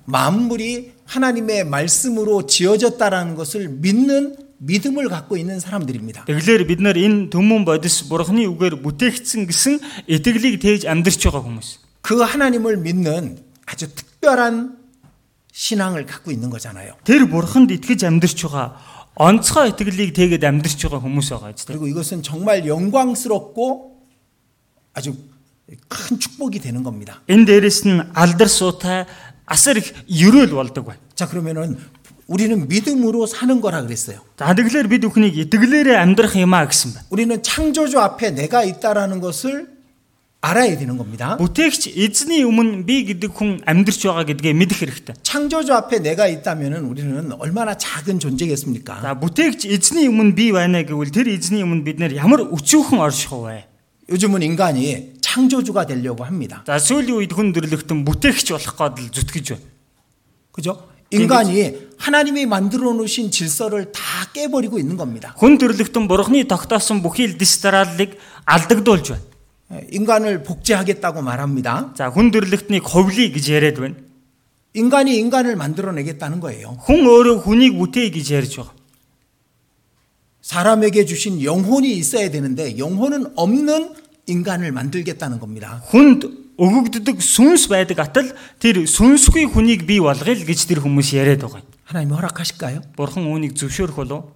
만물이 0.05 0.91
하나님의 1.05 1.65
말씀으로 1.65 2.45
지어졌다라는 2.45 3.35
것을 3.35 3.69
믿는 3.69 4.35
믿음을 4.59 5.09
갖고 5.09 5.37
있는 5.37 5.59
사람들입니다. 5.59 6.25
Тэгэхээр 6.25 6.67
бид 6.67 6.81
нар 6.81 6.95
энэ 6.95 7.29
төмөн 7.29 7.65
бодис 7.65 8.07
бурхны 8.07 8.47
үгээр 8.49 8.81
бүтээгдсэн 8.81 9.45
гэсэн 9.47 9.73
итгэлийг 10.07 10.61
тээж 10.63 10.87
амьдрч 10.87 11.21
байгаа 11.27 11.43
хүмүүс. 11.43 11.67
그 12.01 12.21
하나님을 12.21 12.77
믿는 12.77 13.37
아주 13.65 13.89
특별한 13.93 14.77
신앙을 15.51 16.05
갖고 16.05 16.31
있는 16.31 16.49
거잖아요. 16.49 16.95
Тэр 17.03 17.27
бурханд 17.27 17.71
итгэж 17.71 18.03
амьдрч 18.07 18.47
байгаа 18.47 18.75
онцгой 19.15 19.71
итгэлийг 19.71 20.11
тэгээд 20.11 20.43
амьдрч 20.43 20.79
байгаа 20.87 20.99
хүмүүс 20.99 21.27
байгаа 21.31 21.55
ч 21.55 21.63
тийм. 21.63 21.79
그리고 21.79 21.87
이것은 21.87 22.23
정말 22.23 22.67
영광스럽고 22.67 24.03
아주 24.93 25.15
큰 25.87 26.19
축복이 26.19 26.59
되는 26.59 26.83
겁니다. 26.83 27.23
Энэ 27.27 27.45
дээрэс 27.47 27.87
нь 27.87 28.03
алдар 28.13 28.51
суутай 28.51 29.07
асар 29.47 29.77
их 29.79 29.95
ерөөл 30.07 30.51
болдог 30.51 30.85
байна. 30.85 30.99
자, 31.15 31.27
그러면은 31.27 31.79
우리는 32.30 32.68
믿음으로 32.68 33.26
사는 33.26 33.60
거라 33.60 33.82
그랬어요. 33.82 34.22
За 34.38 34.54
тэгэлэр 34.54 34.86
бид 34.86 35.02
бүхнийг 35.02 35.34
итгэлээрээ 35.50 35.98
амьдрах 35.98 36.38
юм 36.38 36.54
а 36.54 36.62
гэсэн 36.62 36.94
байна. 36.94 37.06
우리는 37.10 37.42
창조주 37.42 37.98
앞에 37.98 38.30
내가 38.30 38.62
있다라는 38.62 39.18
것을 39.18 39.66
알아야 40.40 40.78
되는 40.78 40.96
겁니다. 40.96 41.36
Бүтээгч 41.42 41.98
эзний 41.98 42.46
өмнө 42.46 42.86
би 42.86 43.02
гэдэг 43.10 43.34
хүн 43.34 43.66
амьдрч 43.66 44.06
байгаа 44.06 44.24
гэдгээ 44.30 44.54
мэдэх 44.54 44.78
хэрэгтэй. 44.78 45.14
창조주 45.26 45.74
앞에 45.74 45.98
내가 45.98 46.30
있다면은 46.30 46.86
우리는 46.86 47.34
얼마나 47.34 47.74
작은 47.74 48.22
존재겠습니까? 48.22 49.02
За 49.02 49.18
бүтээгч 49.18 49.66
эзний 49.66 50.06
өмнө 50.06 50.38
би 50.38 50.54
байна 50.54 50.86
гэвэл 50.86 51.10
тэр 51.10 51.26
эзний 51.34 51.66
өмнө 51.66 51.82
бид 51.82 51.98
нэр 51.98 52.14
ямар 52.14 52.46
өчүүхэн 52.46 53.02
оршихов 53.02 53.50
вэ? 53.50 53.66
요즘은 54.06 54.46
인간이 54.46 55.18
창조주가 55.18 55.84
되려고 55.90 56.22
합니다. 56.22 56.62
자, 56.62 56.78
сүүлийн 56.78 57.18
үед 57.18 57.34
хүн 57.34 57.50
төрлөختөн 57.50 58.06
бүтээгч 58.06 58.54
болох 58.54 58.74
гээд 58.78 58.94
л 59.02 59.10
зүтгэж 59.18 59.46
байна. 59.58 59.66
그죠? 60.54 60.89
인간이 61.10 61.74
하나님이 61.98 62.46
만들어 62.46 62.92
놓으신 62.92 63.30
질서를 63.30 63.92
다 63.92 64.00
깨버리고 64.32 64.78
있는 64.78 64.96
겁니다. 64.96 65.34
хүн 65.38 65.58
төрөлхтөн 65.58 66.06
бурхны 66.06 66.46
тогтоосон 66.46 67.02
бүхий 67.02 67.26
л 67.26 67.36
дистаралыг 67.36 68.16
алдагдуулж 68.46 69.10
байна. 69.10 69.24
인간을 69.90 70.42
복제하겠다고 70.42 71.22
말합니다. 71.22 71.92
자, 71.94 72.10
хүн 72.10 72.30
төрөлхтнийг 72.30 72.86
ховли 72.86 73.34
гэж 73.34 73.46
яриад 73.50 73.78
байна. 73.82 73.96
인간이 74.72 75.18
인간을 75.18 75.56
만들어 75.56 75.90
내겠다는 75.92 76.38
거예요. 76.38 76.78
хүн 76.86 77.02
өөрөө 77.02 77.42
хүнийг 77.42 77.74
бүтээе 77.74 78.14
гэж 78.14 78.26
ярьж 78.30 78.54
байгаа. 78.62 78.74
사람에게 80.42 81.04
주신 81.04 81.42
영혼이 81.42 81.90
있어야 81.90 82.30
되는데 82.30 82.78
영혼은 82.78 83.34
없는 83.36 83.94
인간을 84.26 84.72
만들겠다는 84.72 85.38
겁니다. 85.38 85.82
хүн 85.90 86.49
өгөгддөг 86.59 87.19
сүнс 87.19 87.67
байдаг 87.67 87.99
атал 87.99 88.31
тэр 88.59 88.87
сүнсгүй 88.87 89.45
хүнийг 89.51 89.83
бий 89.85 89.99
болгоё 89.99 90.33
л 90.35 90.43
гэж 90.47 90.59
тэр 90.71 90.79
хүмүүс 90.85 91.11
яриад 91.15 91.43
байгаа. 91.43 91.59
юм. 91.61 91.67
하나님 91.85 92.09
허락하실까요? 92.15 92.81
Бурхан 92.95 93.27
үүнийг 93.27 93.53
зөвшөөрөх 93.59 93.95
болов 93.95 94.31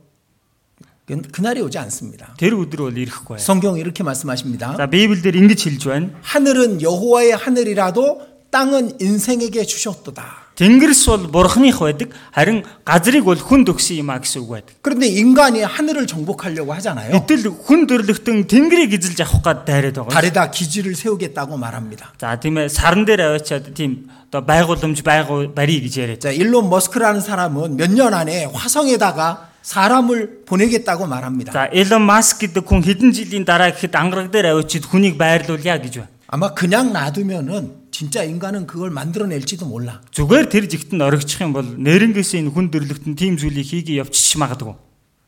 그- 1.07 1.21
그날이 1.31 1.61
오지 1.61 1.77
않습니다. 1.79 2.35
тэр 2.37 2.53
өдөр 2.53 2.85
бол 2.85 2.93
ирэхгүй. 2.93 3.39
성경은 3.39 3.79
이렇게 3.81 4.03
말씀하십니다. 4.03 4.75
За 4.77 4.85
Библиэр 4.85 5.33
ингэж 5.35 5.59
хэлж 5.65 5.83
байна. 5.89 6.09
하늘은 6.21 6.81
여호와의 6.81 7.33
하늘이라도 7.35 8.21
땅은 8.51 8.99
인생에게 9.01 9.65
주셨도다. 9.65 10.42
딩그리스 10.54 11.10
бол 11.10 11.26
бурхных 11.26 11.78
байдаг. 11.80 12.10
харин 12.32 12.64
газрыг 12.84 13.24
бол 13.24 13.34
хүн 13.34 13.66
төгсөн 13.66 13.98
юм 13.98 14.10
а 14.10 14.18
гэсэн 14.22 14.42
үг 14.42 14.50
байдаг. 14.54 14.74
그런데 14.82 15.06
인간이 15.10 15.62
하늘을 15.62 16.06
정복하려고 16.06 16.72
하잖아요. 16.74 17.10
이들 17.10 17.50
хүн 17.50 17.90
төрлөختөн 17.90 18.46
тэнгэрийг 18.46 18.94
эзэлж 18.94 19.20
авах 19.26 19.42
гээд 19.42 19.58
дайраад 19.66 19.96
байгаа. 19.98 20.14
달에다 20.14 20.50
기지를 20.50 20.94
세우겠다고 20.94 21.56
말합니다. 21.58 22.14
За 22.20 22.38
тийм 22.38 22.58
ээ 22.58 22.70
сарн 22.70 23.04
дээр 23.04 23.34
аваачаад 23.34 23.74
тийм 23.74 24.06
оо 24.30 24.42
байгууламж 24.42 25.02
байгуу 25.02 25.50
барий 25.54 25.82
гэж 25.82 25.94
яриад. 25.98 26.20
자 26.22 26.30
일론 26.30 26.70
머스크라는 26.70 27.20
사람은 27.20 27.76
몇 27.76 27.90
년 27.90 28.14
안에 28.14 28.46
화성에다가 28.54 29.50
사람을 29.62 30.46
보내겠다고 30.46 31.06
말합니다. 31.06 31.50
자 31.52 31.66
일론 31.72 32.02
마스크 32.02 32.46
гэдэг 32.46 32.62
хүн 32.62 32.82
хэдэн 32.82 33.10
жилийн 33.10 33.44
дараа 33.46 33.70
гэхэд 33.74 33.94
ангараг 33.94 34.30
дээр 34.30 34.54
аваачид 34.54 34.86
хүнийг 34.86 35.18
байрлуулъя 35.18 35.78
гэж 35.82 35.94
байна. 35.98 36.10
아마 36.26 36.54
그냥 36.54 36.92
놔두면은 36.92 37.83
진짜 37.94 38.24
인간은 38.24 38.66
그걸 38.66 38.90
만들어낼지도 38.90 39.66
몰라. 39.66 40.02
зүгээр 40.10 40.50
тэр 40.50 40.66
жигтэнд 40.66 40.98
орогчих 40.98 41.46
юм 41.46 41.54
бол 41.54 41.62
нэрнгээс 41.62 42.34
энэ 42.42 42.50
хүн 42.50 42.74
дөрлөгтөн 42.74 43.14
тийм 43.14 43.38
зүйлийг 43.38 43.70
хийгээ 43.70 44.02
явчих 44.02 44.34
магадгүй. 44.42 44.74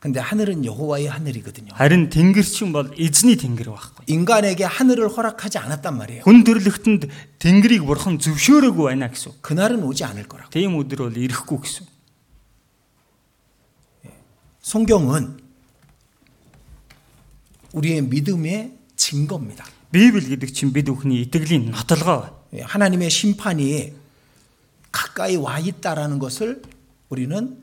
근데 0.03 0.19
하늘은 0.19 0.67
여호와의 0.67 1.07
하늘이거든요. 1.07 1.79
харин 1.79 2.11
тэнгэр 2.11 2.43
чинь 2.43 2.75
бол 2.75 2.91
эзний 2.99 3.39
тэнгэр 3.39 3.71
байхгүй. 3.71 4.11
인간에게 4.11 4.67
하늘을 4.67 5.15
허락하지 5.15 5.63
않았단 5.63 5.95
말이에요. 5.95 6.23
хүн 6.27 6.43
төрлөختөнд 6.43 7.07
тэнгэрийг 7.39 7.87
бурхан 7.87 8.19
зөвшөөрөөгүй 8.19 8.83
байна 8.83 9.15
гэсэн. 9.15 9.47
그날은 9.47 9.87
오지 9.87 10.03
않을 10.03 10.27
거라고. 10.27 10.51
тийм 10.51 10.75
өдөр 10.75 11.07
бол 11.07 11.15
ирэхгүй 11.15 11.59
гэсэн. 11.63 11.87
성경은 14.67 15.39
우리의 17.79 18.03
믿음의 18.03 18.75
증거입니다. 18.99 19.63
Библи 19.93 20.35
гэдэг 20.35 20.51
чинь 20.53 20.75
бид 20.75 20.91
бүхний 20.91 21.23
итгэлийн 21.25 21.71
нотолгоо 21.71 22.19
байна. 22.21 22.35
예, 22.54 22.62
하나님의 22.62 23.10
심판이 23.10 23.94
가까이 24.92 25.36
와 25.38 25.60
있다라는 25.60 26.20
것을 26.20 26.62
우리는 27.10 27.58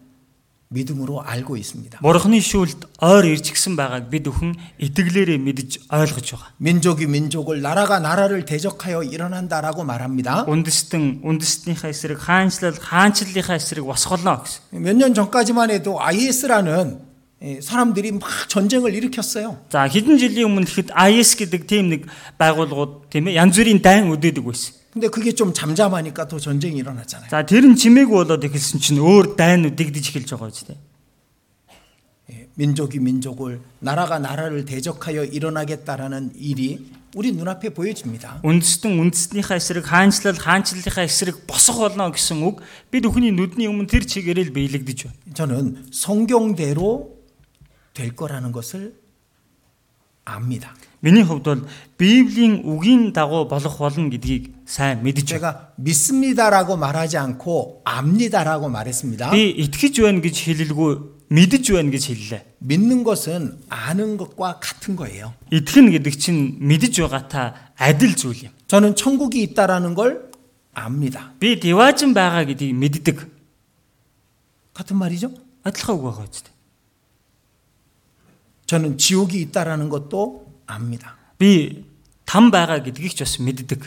믿음으로 0.71 1.23
알고 1.25 1.57
있습니다. 1.57 2.01
Бурхны 2.05 2.45
шүүлт 2.45 3.01
ойр 3.01 3.25
ирж 3.25 3.57
гисэн 3.57 3.73
байгааг 3.73 4.13
бид 4.13 4.29
бүхэн 4.29 4.53
итгэлээрээ 4.77 5.41
мэдж 5.41 5.89
ойлгож 5.89 6.29
байгаа. 6.37 6.53
민족이 6.61 7.09
민족을 7.09 7.65
나라가 7.65 8.01
나라를 8.05 8.45
대적하여 8.45 9.01
일어난다라고 9.03 9.85
말합니다. 9.85 10.45
Үндэстэн 10.45 11.25
үндэстнийхээ 11.25 11.89
эсрэг 11.89 12.21
хаанчлал 12.21 12.77
хаанчлалынхаа 12.77 13.57
эсрэг 13.57 13.89
босголно 13.89 14.45
гэсэн. 14.45 14.85
몇 14.85 14.93
년 14.93 15.17
전까지만 15.17 15.73
해도 15.73 15.97
IS라는 16.05 17.01
사람들이 17.43 18.13
막 18.13 18.49
전쟁을 18.49 18.95
일으켰어요. 18.95 19.63
За 19.71 19.87
хэдэн 19.87 20.19
жилийн 20.19 20.51
өмнө 20.51 20.67
ихэд 20.67 20.91
IS 20.91 21.39
гэдэг 21.39 21.63
тийм 21.71 21.87
нэг 21.95 22.11
байгууллагууд 22.35 23.15
тийм 23.15 23.31
ээ 23.31 23.39
янз 23.39 23.55
бүрийн 23.55 23.79
дайн 23.79 24.11
үдээдэг 24.11 24.43
байсан. 24.43 24.75
근데 24.91 25.07
그게 25.07 25.31
좀 25.31 25.55
잠잠하니까 25.55 26.27
또 26.27 26.39
전쟁이 26.41 26.83
일어났잖아요. 26.83 27.31
За 27.31 27.47
тэр 27.47 27.63
нь 27.71 27.79
чимээгүй 27.79 28.27
болоод 28.27 28.43
эхэлсэн 28.43 28.83
чинь 28.83 28.99
өөр 28.99 29.39
дайн 29.39 29.71
үдэгдэж 29.71 30.05
эхэлж 30.11 30.35
байгаа 30.35 30.51
үстэй. 30.51 30.77
예, 32.35 32.51
민족이 32.59 32.99
민족을 32.99 33.63
나라가 33.79 34.19
나라를 34.19 34.65
대적하여 34.65 35.23
일어나겠다라는 35.23 36.35
일이 36.35 36.91
우리 37.15 37.31
눈앞에 37.31 37.71
보여집니다. 37.71 38.43
Үндэстэн 38.43 38.99
үндэстнийхээ 38.99 39.57
эсрэг 39.57 39.87
хаанчлал 39.87 40.37
хаанчлалынхаа 40.37 41.07
эсрэг 41.07 41.47
босох 41.47 41.79
болно 41.79 42.11
гэсэн 42.11 42.43
үг 42.43 42.61
бид 42.91 43.07
бүхний 43.07 43.31
нүдний 43.31 43.71
өмнө 43.71 43.87
тэр 43.87 44.03
чигээрэл 44.03 44.51
биелэгдэж 44.51 44.99
байна. 45.07 45.17
저는 45.39 45.89
성경대로 45.95 47.12
될 47.95 48.15
거라는 48.15 48.53
것을 48.53 48.95
압니다. 50.25 50.75
Миний 51.03 51.23
хувьд 51.25 51.43
бол 51.43 51.67
Библийн 51.97 52.63
үгийн 52.65 53.13
дагуу 53.13 53.49
болох 53.49 53.79
болно 53.79 54.11
гэдгийг 54.11 54.67
сайн 54.67 55.03
мэдэж 55.03 55.25
байна. 55.25 55.31
제가 55.31 55.73
믿습니다라고 55.77 56.77
말하지 56.77 57.17
않고 57.19 57.83
압니다라고 57.85 58.69
말했습니다. 58.69 59.31
Би 59.31 59.55
итгэж 59.65 60.03
байна 60.03 60.21
гэж 60.21 60.37
хэлэлгүй 60.43 60.91
мэдэж 61.31 61.65
байна 61.73 61.91
гэж 61.91 62.03
хэллээ. 62.13 62.43
믿는 62.59 63.05
것은 63.05 63.63
아는 63.69 64.17
것과 64.17 64.61
같은 64.61 64.97
거예요. 64.97 65.35
Итгэн 65.53 65.91
гэдэг 65.97 66.19
чинь 66.19 66.59
мэдэж 66.61 66.99
байгаатай 67.09 67.55
адил 67.79 68.15
зүйл 68.19 68.51
юм. 68.51 68.53
저는 68.67 68.97
천국이 68.97 69.43
있다라는 69.43 69.95
걸 69.95 70.29
압니다. 70.75 71.33
Би 71.41 71.59
диваажин 71.59 72.13
байгаа 72.13 72.45
гэдгийг 72.45 72.75
мэддэг. 72.75 73.17
같은 74.75 74.97
말이죠? 74.99 75.31
Адилхан 75.63 75.95
үг 75.95 76.03
байгаа 76.11 76.27
үстэй. 76.27 76.52
저는 78.73 78.99
지옥이 78.99 79.41
있다라는 79.41 79.89
것도 79.89 80.47
압니다. 80.67 81.17
Би 81.39 81.85
там 82.27 82.51
байгаа 82.51 82.85
гэдгийг 82.85 83.17
ч 83.17 83.25
бас 83.25 83.41
мэддэг. 83.41 83.81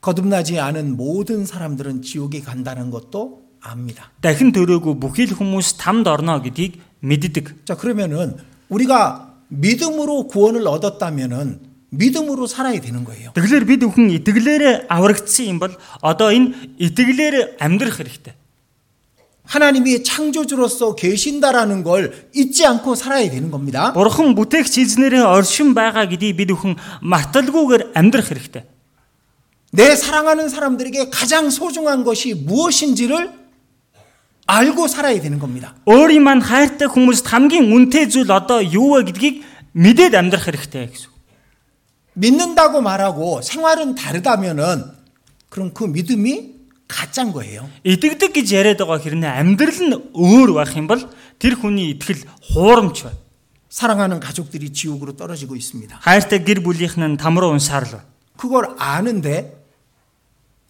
거듭나지 0.00 0.58
않은 0.58 0.96
모든 0.96 1.44
사람들은 1.44 2.02
지옥에 2.02 2.40
간다는 2.40 2.90
것도 2.90 3.42
압니다. 3.60 4.10
Дахин 4.22 4.50
төрөөгүй 4.50 4.98
бүхий 4.98 5.28
л 5.28 5.36
хүмүүс 5.36 5.76
тамд 5.78 6.08
орно 6.08 6.40
гэдгийг 6.42 6.80
мэддэг. 7.04 7.66
자, 7.66 7.76
그러면은 7.76 8.36
우리가 8.68 9.36
믿음으로 9.48 10.26
구원을 10.26 10.66
얻었다면은 10.66 11.60
믿음으로 11.92 12.46
살아야 12.46 12.80
되는 12.80 13.04
거예요. 13.04 13.36
Тэгэхээр 13.36 13.68
бид 13.68 13.84
бүхэн 13.84 14.08
итгэлээр 14.24 14.88
аврагдсан 14.88 15.44
юм 15.46 15.58
бол 15.60 15.76
одоо 16.00 16.32
энэ 16.32 16.80
итгэлээр 16.80 17.60
амьдрах 17.60 18.00
хэрэгтэй. 18.00 18.32
하나님이 19.46 20.02
창조주로서 20.04 20.94
계신다라는 20.94 21.82
걸 21.82 22.28
잊지 22.34 22.64
않고 22.64 22.94
살아야 22.94 23.28
되는 23.28 23.50
겁니다. 23.50 23.92
Бурхан 23.92 24.34
бүтээгч 24.34 24.78
эзнэрээ 24.78 25.20
оршин 25.20 25.74
байгаа 25.74 26.06
гэдгийг 26.08 26.36
бид 26.36 26.50
бүхэн 26.54 26.76
марталгүйгээр 27.02 27.92
амьдрах 27.92 28.28
хэрэгтэй. 28.30 28.64
내 29.72 29.96
사랑하는 29.96 30.48
사람들에게 30.48 31.10
가장 31.10 31.50
소중한 31.50 32.04
것이 32.04 32.34
무엇인지를 32.34 33.32
알고 34.46 34.88
살아야 34.88 35.20
되는 35.20 35.38
겁니다. 35.38 35.74
Өөрийн 35.86 36.22
маань 36.22 36.40
хайртай 36.40 36.88
хүмүүст 36.88 37.26
хамгийн 37.26 37.72
үнэтэй 37.72 38.08
зүйл 38.08 38.30
одоо 38.30 38.60
юу 38.62 38.96
вэ 38.96 39.10
гэдгийг 39.10 39.44
мэдээд 39.72 40.14
амьдрах 40.14 40.44
хэрэгтэй 40.44 40.86
гэсэн. 40.92 41.08
үг. 41.08 41.12
믿는다고 42.14 42.80
말하고 42.80 43.40
생활은 43.42 43.94
다르다면은 43.94 44.84
그럼 45.48 45.72
그 45.72 45.84
믿음이 45.84 46.55
가짜인 46.88 47.32
거예요. 47.32 47.68
Итгэдэг 47.84 48.36
гэж 48.36 48.46
яриад 48.52 48.80
байгаа 48.84 49.00
хэрнээ 49.00 49.32
амьдрал 49.32 49.80
нь 49.80 49.96
өөр 50.12 50.50
байх 50.52 50.76
юм 50.76 50.86
бол 50.86 51.00
тэр 51.40 51.56
хүний 51.56 51.96
итгэл 51.96 52.28
хуурамч 52.52 53.08
байна. 53.08 53.18
사랑하는 53.72 54.20
가족들이 54.20 54.72
지옥으로 54.72 55.16
떨어지고 55.16 55.56
있습니다. 55.56 56.04
Хайртай 56.04 56.44
гэр 56.44 56.60
бүлийнх 56.60 57.00
нь 57.00 57.16
там 57.16 57.40
руу 57.40 57.56
унсаарлаа. 57.56 58.04
그걸 58.36 58.76
아는데 58.76 59.56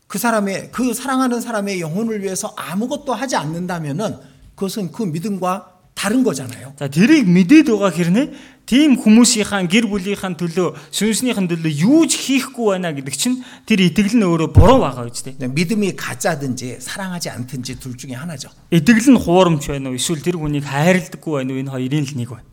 그 0.07 0.19
사람의 0.19 0.71
그 0.71 0.95
사랑하는 0.95 1.41
사람의 1.41 1.81
영혼을 1.81 2.23
위해서 2.23 2.55
아무것도 2.57 3.15
하지 3.15 3.35
않는다면은 3.35 4.17
그것은 4.55 4.93
그 4.93 5.03
믿음과 5.03 5.73
다른 5.95 6.23
거잖아요. 6.23 6.75
За 6.79 6.89
тэрийг 6.89 7.27
мэдээд 7.27 7.67
байгаа 7.73 7.91
хэрнээ 7.91 8.56
тийм 8.67 8.97
хүмүүсийнхаа 8.97 9.67
гэр 9.67 9.91
бүлийнхаа 9.91 10.33
төлөө 10.39 10.95
сүнснийхэн 10.95 11.51
төлөө 11.51 11.73
юу 11.83 12.07
ч 12.07 12.17
хийхгүй 12.17 12.79
байна 12.79 12.95
гэдэг 12.95 13.15
чинь 13.19 13.43
тэр 13.67 13.85
итгэл 13.91 14.17
нь 14.17 14.25
өөрөө 14.25 14.49
буруу 14.55 14.81
байгаа 14.81 15.11
үстэй. 15.11 15.37
네, 15.37 15.51
믿음이 15.51 15.99
가짜든지 15.99 16.79
사랑하지 16.81 17.31
않든지 17.31 17.83
둘 17.83 17.99
중에 17.99 18.15
하나죠. 18.15 18.49
Итгэл 18.71 19.13
нь 19.13 19.21
хуурамч 19.21 19.67
байна 19.69 19.91
уу 19.91 19.99
эсвэл 19.99 20.23
тэр 20.23 20.39
хүнийг 20.39 20.65
хайрладаггүй 20.65 21.33
байна 21.43 21.53
уу 21.53 21.61
энэ 21.61 21.71
хоёрын 21.75 22.07
л 22.07 22.15
нэг 22.17 22.31
байна. 22.31 22.49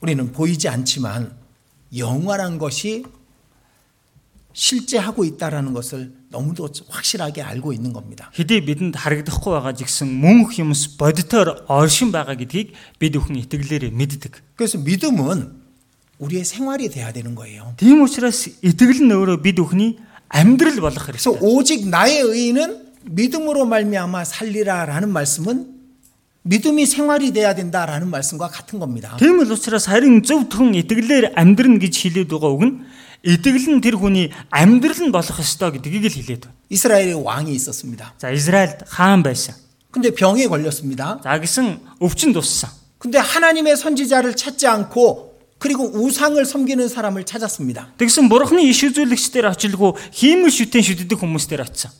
우리는 0.00 0.32
보이지 0.32 0.68
않지만 0.68 1.36
영원한 1.96 2.58
것이 2.58 3.04
실제 4.52 4.98
하고 4.98 5.24
있다라는 5.24 5.72
것을 5.72 6.12
너무도 6.30 6.68
확실하게 6.88 7.42
알고 7.42 7.72
있는 7.72 7.92
겁니다. 7.92 8.30
Хэдий 8.34 8.60
бидэнд 8.66 8.98
харагдахгүй 8.98 9.54
байгаа 9.54 9.70
жигсэн 9.70 10.10
мөнх 10.10 10.58
юмс 10.58 10.98
бодитоор 10.98 11.70
оршин 11.70 12.10
байгаа 12.10 12.34
гэдгийг 12.34 12.74
бид 12.98 13.12
бүхэн 13.14 13.38
итгэлээрээ 13.46 13.94
мэддэг. 13.94 14.58
그래서 14.58 14.78
믿음은 14.82 15.52
우리의 16.18 16.44
생활이 16.44 16.90
돼야 16.90 17.12
되는 17.12 17.38
거예요. 17.38 17.78
Тийм 17.78 18.02
учраас 18.02 18.50
итгэл 18.58 19.06
нь 19.06 19.14
өөрөө 19.14 19.46
бид 19.46 19.62
бүхний 19.62 20.02
амьдрал 20.26 20.82
болох 20.82 21.06
그래서 21.06 21.30
хэрэгтэй. 21.30 21.38
오직 21.38 21.88
나의 21.88 22.20
의인은 22.20 22.88
믿음으로 23.06 23.64
말미암아 23.64 24.24
살리라라는 24.24 25.08
말씀은 25.08 25.78
믿음이 26.42 26.86
생활이 26.86 27.32
돼야 27.32 27.54
된다라는 27.54 28.10
말씀과 28.10 28.48
같은 28.48 28.78
겁니다. 28.80 29.16
Тийм 29.22 29.38
л 29.38 29.52
учраас 29.52 29.86
харин 29.86 30.26
зөв 30.26 30.50
тхэн 30.50 30.74
итгэлээр 30.82 31.38
амьдрна 31.38 31.78
гэж 31.78 31.94
хэлээд 31.94 32.28
байгаа 32.32 32.50
үг 32.50 32.64
нь 32.66 32.74
итгэл 33.22 33.78
нь 33.78 33.80
тэр 33.82 33.96
хүний 33.98 34.30
амьдрал 34.50 35.02
нь 35.02 35.12
болох 35.12 35.38
ёстой 35.38 35.74
гэдгийг 35.74 36.06
л 36.06 36.14
хэлээд 36.14 36.42
байна. 36.46 36.56
이스라엘에 36.70 37.12
왕이 37.12 37.52
있었습니다. 37.54 38.14
За 38.18 38.32
Израильд 38.32 38.86
хаан 38.86 39.22
байсан. 39.22 39.54
근데 39.90 40.10
병에 40.10 40.46
걸렸습니다. 40.46 41.20
За 41.22 41.38
гэсэн 41.38 41.80
өвчин 42.00 42.32
туссан. 42.32 42.70
근데 42.98 43.18
하나님의 43.18 43.76
선지자를 43.76 44.36
찾지 44.36 44.66
않고 44.66 45.28
그리고 45.58 45.84
우상을 45.84 46.44
섬기는 46.44 46.88
사람을 46.88 47.24
찾았습니다. 47.24 47.94
Тэгсэн 47.98 48.28
бурхны 48.28 48.62
иш 48.62 48.84
үзүүлэгчдэр 48.84 49.50
очилгүй 49.50 49.92
хиймэл 50.14 50.50
шүтэн 50.50 50.82
шүтдэг 50.82 51.18
хүмүүстээр 51.18 51.62
очсон. 51.66 51.90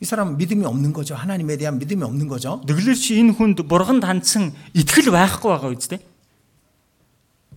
이 0.00 0.04
사람은 0.06 0.38
믿음이 0.38 0.64
없는 0.64 0.92
거죠. 0.92 1.16
하나님에 1.16 1.56
대한 1.56 1.78
믿음이 1.78 2.02
없는 2.04 2.28
거죠. 2.28 2.62
Тэгэлэр 2.66 2.94
чи 2.94 3.18
энэ 3.18 3.34
хүнд 3.34 3.66
бурханд 3.66 4.06
хандсан 4.06 4.54
итгэл 4.70 5.10
байхгүй 5.10 5.50
байгаа 5.50 5.74
үстэй. 5.74 5.98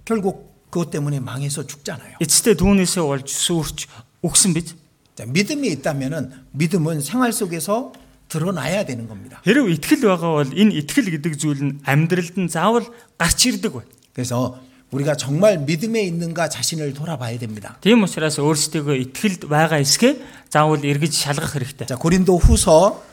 결국 0.05 0.44
그것 0.75 0.89
때문에 0.89 1.19
망해서 1.19 1.67
죽잖아요. 1.67 2.17
Эцэстээ 2.21 2.55
түүнээсээ 2.55 3.03
болж 3.03 3.27
сүрч 3.27 3.91
өгсөн 4.23 4.55
биз. 4.55 4.75
자, 5.15 5.25
믿음이 5.27 5.67
있다면은 5.79 6.31
믿음은 6.51 7.01
생활 7.01 7.33
속에서 7.33 7.91
드러나야 8.31 8.85
되는 8.85 9.11
겁니다. 9.11 9.43
Хэрв 9.43 9.67
итгэл 9.67 10.07
байгаа 10.07 10.31
бол 10.39 10.51
энэ 10.55 10.71
итгэл 10.79 11.11
гэдэг 11.11 11.33
зүйл 11.35 11.61
нь 11.67 11.73
амьдралд 11.83 12.35
нь 12.39 12.47
заавал 12.47 12.87
гарч 13.19 13.51
ирдэг 13.51 13.75
бай. 13.75 13.83
그래서 14.15 14.55
우리가 14.95 15.15
정말 15.19 15.59
믿음에 15.59 16.03
있는가 16.07 16.47
자신을 16.47 16.93
돌아봐야 16.95 17.35
됩니다. 17.39 17.75
Тийм 17.83 18.03
учраас 18.07 18.39
өөрсдөө 18.39 18.95
итгэлд 19.11 19.51
байгаа 19.51 19.83
эсгээ 19.83 20.47
заавал 20.47 20.79
эргэж 20.79 21.11
шалгах 21.11 21.51
хэрэгтэй. 21.59 21.87
자, 21.91 21.99
고린도 21.99 22.39
후서 22.39 23.03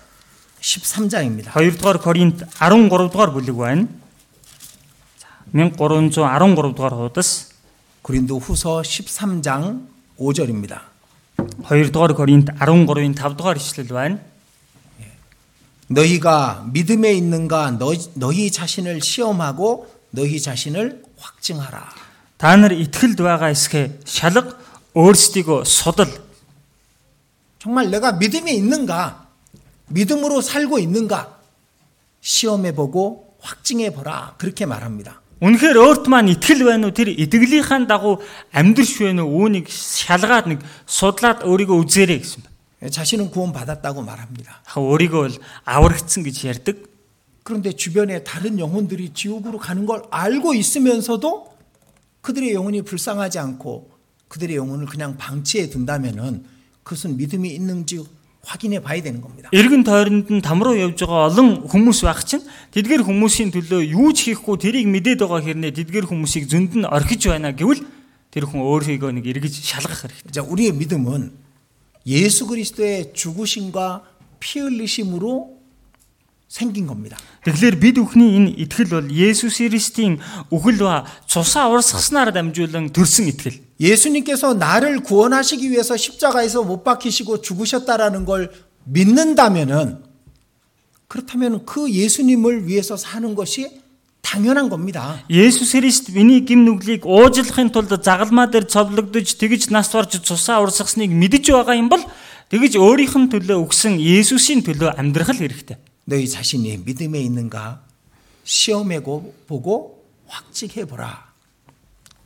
13장입니다. 0.62 1.54
2 1.54 1.78
дугаар 1.78 1.98
Коринт 1.98 2.46
13 2.58 3.10
дугаар 3.10 3.30
бүлэг 3.34 3.58
байна. 3.58 3.86
За 5.18 5.26
1313 5.50 6.74
дугаар 6.74 6.94
хуудас 6.94 7.51
고린도 8.02 8.38
후서 8.38 8.82
13장 8.82 9.86
5절입니다. 10.18 10.80
2 11.38 11.92
дугаар 11.92 12.14
Коринт 12.14 12.50
13-ийн 12.58 13.14
5 13.14 13.36
дугаар 13.36 13.56
ишлэл 13.56 13.88
байна. 13.88 14.18
너희가 15.88 16.66
믿음에 16.72 17.12
있는가 17.14 17.78
너, 17.78 17.94
너희 18.14 18.50
자신을 18.50 19.00
시험하고 19.00 19.88
너희 20.10 20.40
자신을 20.40 21.02
확증하라. 21.16 21.88
Та 22.38 22.54
нар 22.54 22.70
итгэлд 22.70 23.18
байгаа 23.18 23.50
эсгээ 23.50 24.00
шалга 24.06 24.54
өөрсдийгөө 24.94 25.66
судал. 25.66 26.06
정말 27.58 27.90
내가 27.90 28.12
믿음에 28.12 28.52
있는가? 28.52 29.26
믿음으로 29.88 30.40
살고 30.40 30.78
있는가? 30.78 31.40
시험해 32.20 32.74
보고 32.74 33.34
확증해 33.40 33.90
보라. 33.92 34.36
그렇게 34.38 34.66
말합니다. 34.66 35.20
Үнэхээр 35.42 35.78
өөрт 35.78 36.04
маань 36.10 36.34
итгэл 36.34 36.66
байна 36.66 36.90
уу? 36.90 36.96
Тэр 36.96 37.14
итгэлийнхаа 37.14 37.86
дагуу 37.86 38.18
амьдрш 38.50 38.98
байна 38.98 39.22
уу? 39.22 39.46
Үүнийг 39.46 39.70
шалгаад 39.70 40.50
нэг 40.50 40.60
судлаад 40.82 41.46
өөрийгөө 41.46 41.78
үзээрэй 41.86 42.18
гэсэн 42.18 42.42
байна. 42.42 42.90
자신은 42.90 43.30
구원받았다고 43.30 44.02
말합니다. 44.02 44.62
ха 44.66 44.82
өөрийгөө 44.82 45.22
бол 45.22 45.36
аврагдсан 45.62 46.26
гэж 46.26 46.36
ярьдаг. 46.42 46.76
그런데 47.46 47.72
주변에 47.72 48.24
다른 48.24 48.58
영혼들이 48.58 49.14
지옥으로 49.14 49.58
가는 49.58 49.86
걸 49.86 50.02
알고 50.10 50.54
있으면서도 50.54 51.54
그들의 52.20 52.52
영혼이 52.52 52.82
불쌍하지 52.82 53.38
않고 53.38 53.90
그들의 54.28 54.56
영혼을 54.56 54.86
그냥 54.86 55.16
방치해 55.16 55.70
둔다면은 55.70 56.44
그것은 56.82 57.16
믿음이 57.16 57.48
있는지 57.48 58.04
확인해 58.42 58.80
봐야 58.80 59.02
되는 59.02 59.20
겁니다. 59.20 59.50
Иргэн 59.52 59.84
тойронд 59.84 60.30
нь 60.32 60.40
там 60.40 60.62
руу 60.62 60.72
явж 60.72 61.04
байгаа 61.04 61.28
олон 61.28 61.68
хүмүүс 61.68 62.00
байх 62.06 62.24
чинь 62.24 62.44
тэдгэр 62.72 63.04
хүмүүсийн 63.04 63.52
төлөө 63.52 63.82
юу 63.92 64.12
ч 64.16 64.32
хийхгүй 64.32 64.56
тэрийг 64.56 64.88
мэдээд 64.88 65.20
байгаа 65.20 65.44
хэрнээ 65.44 65.76
тэдгэр 65.76 66.08
хүмүүсийг 66.08 66.48
зөнд 66.48 66.72
нь 66.80 66.88
орхиж 66.88 67.28
байна 67.28 67.52
гэвэл 67.52 67.84
тэр 68.32 68.44
хүн 68.48 68.64
өөрийгөө 68.64 69.10
нэг 69.20 69.24
эргэж 69.28 69.52
шалгах 69.52 70.00
хэрэгтэй. 70.08 70.32
자, 70.32 70.40
우리의 70.40 70.72
믿음은 70.72 71.32
예수 72.06 72.46
그리스도의 72.46 73.12
죽으심과 73.12 74.04
피 74.40 74.60
흘리심으로 74.60 75.51
생긴 76.52 76.86
겁니다. 76.86 77.16
Тэгэхээр 77.44 77.76
бид 77.76 77.96
бүхний 78.00 78.40
энэ 78.40 78.56
итгэл 78.64 78.88
бол 78.88 79.08
Есүс 79.12 79.60
Христийн 79.60 80.16
үхэл 80.48 80.80
ба 80.80 81.04
цусаа 81.28 81.68
урсгаснаар 81.68 82.32
дамжуулан 82.32 82.88
төрсэн 82.88 83.28
итгэл. 83.28 83.60
예수님께서 83.78 84.54
나를 84.54 85.04
구원하시기 85.04 85.70
위해서 85.70 85.96
십자가에서 85.96 86.64
못 86.64 86.82
박히시고 86.84 87.42
죽으셨다라는 87.42 88.24
걸 88.24 88.50
믿는다면은 88.84 90.02
그렇다면 91.06 91.64
그 91.64 91.92
예수님을 91.92 92.66
위해서 92.66 92.96
사는 92.96 93.34
것이 93.34 93.68
당연한 94.22 94.68
겁니다. 94.68 95.20
Есүс 95.28 95.76
Христ 95.76 96.12
миний 96.12 96.44
гим 96.44 96.64
нүглийг 96.64 97.04
уучлахын 97.04 97.72
тулд 97.72 97.92
загалмаа 98.04 98.48
дээр 98.48 98.64
цовлогдож 98.68 99.36
тэгж 99.36 99.68
нас 99.68 99.92
барж 99.92 100.20
цусаа 100.20 100.60
урсгасныг 100.64 101.12
мэдэж 101.12 101.52
байгаа 101.52 101.76
юм 101.76 101.88
бол 101.88 102.04
тэгж 102.48 102.76
өөрийнх 102.76 103.16
нь 103.20 103.30
төлөө 103.32 103.56
өгсөн 103.68 103.96
Есүсийн 103.96 104.64
төлөө 104.64 105.00
амьдрах 105.00 105.32
л 105.32 105.40
хэрэгтэй. 105.44 105.76
너희 106.04 106.28
자신이 106.28 106.78
믿음에 106.84 107.20
있는가 107.20 107.82
시험해 108.44 109.02
보고 109.02 110.04
확증해 110.26 110.84
보라. 110.84 111.28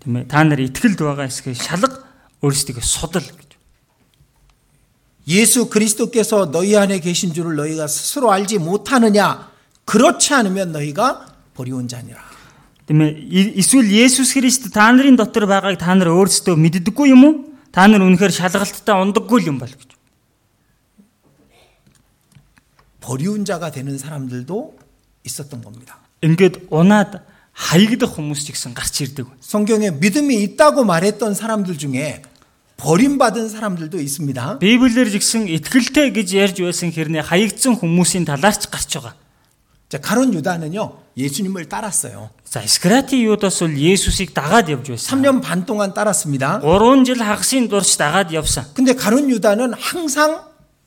Тийм 0.03 0.17
ээ. 0.17 0.27
Та 0.27 0.43
нар 0.43 0.59
итгэлд 0.59 0.99
байгаа 0.99 1.27
эсгээ 1.31 1.55
шалга 1.55 2.03
өөрсдөө 2.43 2.83
судал 2.83 3.23
гэж. 3.23 3.51
예수 5.29 5.71
그리스도께서 5.71 6.51
너희 6.51 6.75
안에 6.77 6.99
계신 6.99 7.33
줄을 7.33 7.55
너희가 7.57 7.87
스스로 7.87 8.33
알지 8.33 8.59
못하느냐? 8.59 9.51
그렇지 9.85 10.35
않으면 10.35 10.73
너희가 10.73 11.27
버리온 11.55 11.87
자니라. 11.87 12.19
Тийм 12.87 13.01
ээ. 13.03 13.15
И- 13.31 13.55
Эсвэл 13.59 13.87
Есүс 13.95 14.35
Христ 14.35 14.73
та 14.75 14.91
нарын 14.91 15.15
дотор 15.15 15.47
байгааг 15.47 15.79
та 15.79 15.95
нар 15.95 16.11
өөрсдөө 16.11 16.59
мэддэггүй 16.59 17.15
юм 17.15 17.23
уу? 17.23 17.35
Та 17.71 17.87
нар 17.87 18.03
үнэхээр 18.03 18.35
шалгалттай 18.35 18.95
ундаггүй 18.99 19.47
юм 19.47 19.63
бол 19.63 19.71
гэж. 19.71 19.91
버리온 23.07 23.45
자가 23.45 23.71
되는 23.71 23.99
사람들도 23.99 24.79
있었던 25.25 25.63
겁니다. 25.63 25.99
Ингээд 26.23 26.71
унаад 26.71 27.23
хаягдах 27.53 28.17
хүмүүс 28.17 28.47
ч 28.47 28.55
гэсэн 28.55 28.73
гарч 28.73 29.03
ирдэг. 29.03 29.27
성경에 29.41 29.91
믿음이 29.91 30.39
있다고 30.43 30.85
말했던 30.85 31.35
사람들 31.35 31.77
중에 31.77 32.23
버림받은 32.79 33.49
사람들도 33.49 34.01
있습니다. 34.01 34.59
Библиэр 34.59 35.11
жигсэн 35.11 35.47
итгэлтэй 35.47 36.11
гэж 36.11 36.29
ярьж 36.35 36.57
байсан 36.63 36.91
хэрнээ 36.91 37.23
хаягдсан 37.23 37.79
хүмүүсийн 37.79 38.27
талаарч 38.27 38.71
гарч 38.71 38.99
байгаа. 38.99 39.15
자, 39.93 40.01
가론 40.01 40.33
유다는요, 40.33 41.15
예수님을 41.17 41.69
따랐어요. 41.69 42.31
За, 42.49 42.65
Скрати 42.65 43.29
Юдас 43.29 43.61
бол 43.61 43.77
Есүсийг 43.77 44.33
дагаад 44.33 44.73
явж 44.73 44.89
байсан. 44.89 45.21
3년 45.21 45.43
반 45.43 45.67
동안 45.67 45.93
따랐습니다. 45.93 46.61
3 46.65 47.05
жил 47.05 47.21
хагасын 47.21 47.69
дурч 47.69 47.99
дагаад 47.99 48.33
явсан. 48.33 48.65
근데 48.73 48.95
가론 48.95 49.29
유다는 49.29 49.75
항상 49.75 50.46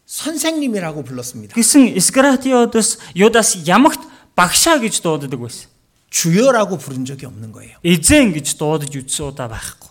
선생님이라고 0.10 1.04
불렀습니다. 1.04 1.56
Гэсэн 1.56 1.98
Скрати 1.98 2.52
Юдас 2.52 3.00
Юдас 3.16 3.68
ямагт 3.68 4.00
багшаа 4.36 4.80
гэж 4.80 5.02
дууддаг 5.02 5.40
байсан. 5.40 5.70
주여라고 6.10 6.78
부른 6.78 7.04
적이 7.04 7.26
없는 7.26 7.52
거예요. 7.52 7.76
Эзэн 7.84 8.32
гэж 8.32 8.56
дуудаж 8.56 8.94
үзсэн 8.96 9.36
удаа 9.36 9.50
байхгүй. 9.52 9.90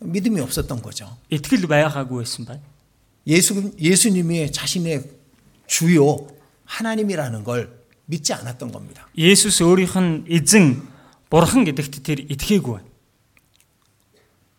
믿음이 0.00 0.40
없었던 0.40 0.82
거죠. 0.82 1.16
Итгэл 1.30 1.66
байгаагүй 1.66 2.22
байсан 2.22 2.44
байна. 2.44 2.60
예수, 3.26 3.72
예수님이 3.80 4.52
자신의 4.52 5.04
주요 5.66 6.28
하나님이라는 6.64 7.44
걸 7.44 7.72
믿지 8.06 8.32
않았던 8.32 8.72
겁니다. 8.72 9.08
Есүс 9.16 9.60
өөрийнх 9.64 9.96
нь 9.98 10.24
эзэн 10.28 10.82
бурхан 11.30 11.64
гэдэгт 11.64 12.02
тэр 12.04 12.18
итгээгүй 12.28 12.72
байна. 12.76 12.88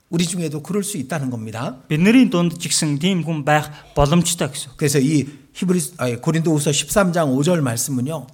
우리 0.09 0.25
중에도 0.25 0.63
그럴 0.63 0.84
수 0.84 0.97
있다는 0.97 1.30
겁니다. 1.30 1.77
Бидний 1.88 2.30
дунд 2.30 2.57
ч 2.57 2.69
гэсэн 2.69 2.97
тийм 2.97 3.21
хүн 3.21 3.45
байх 3.45 3.69
боломжтой 3.93 4.49
гэсэн. 4.49 4.73
그래서 4.75 4.97
이 4.99 5.30
히브리 5.53 5.80
아니, 5.97 6.15
고린도후서 6.17 6.71
13장 6.71 7.30
5절 7.38 7.61
말씀은요. 7.61 8.25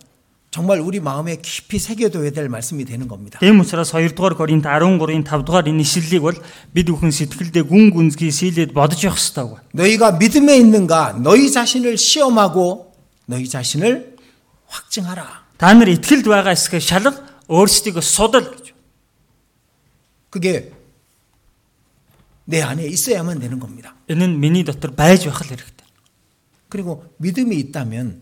정말 0.56 0.80
우리 0.80 1.02
마음에 1.02 1.36
깊이 1.36 1.80
새겨둬야 1.80 2.32
될 2.32 2.48
말씀이 2.48 2.86
되는 2.86 3.10
겁니다. 3.10 3.39
Тийм 3.39 3.60
учраас 3.60 3.91
2 3.91 4.16
дугаар 4.16 4.39
Коринт 4.39 4.64
13-ийн 4.64 5.28
5 5.28 5.43
дугаар 5.43 5.68
энэ 5.68 5.84
ишлэлийг 5.84 6.24
бол 6.24 6.38
бид 6.72 6.88
бүхэн 6.88 7.12
сэтгэлдээ 7.12 7.68
гүн 7.68 7.91
гүнзгий 7.91 8.32
сийлээд 8.32 8.72
бодож 8.72 9.04
явах 9.04 9.20
хэрэгтэй 9.20 9.43
байна. 9.43 9.68
너희가 9.76 10.16
믿음에 10.16 10.56
있는가 10.56 11.20
너희 11.20 11.52
자신을 11.52 11.98
시험하고 12.00 12.96
너희 13.28 13.50
자신을 13.52 14.16
확증하라. 14.72 15.43
Та 15.60 15.76
нар 15.76 15.91
итгэлд 15.91 16.24
байгаа 16.24 16.56
эсгээ 16.56 16.80
шалга 16.80 17.20
өөрсдийгөө 17.52 18.00
судал 18.00 18.48
гэж. 18.48 18.72
그게 20.32 20.72
내 22.50 22.62
안에 22.62 22.86
있어야만 22.86 23.39
되는 23.39 23.60
겁니다. 23.60 23.96
Энэ 24.10 24.28
нь 24.28 24.38
миний 24.38 24.64
дотор 24.64 24.93
байж 24.96 25.26
байх 25.26 25.41
л 25.41 25.50
хэрэгтэй. 25.50 25.86
그리고 26.70 27.04
믿음이 27.18 27.56
있다면 27.58 28.22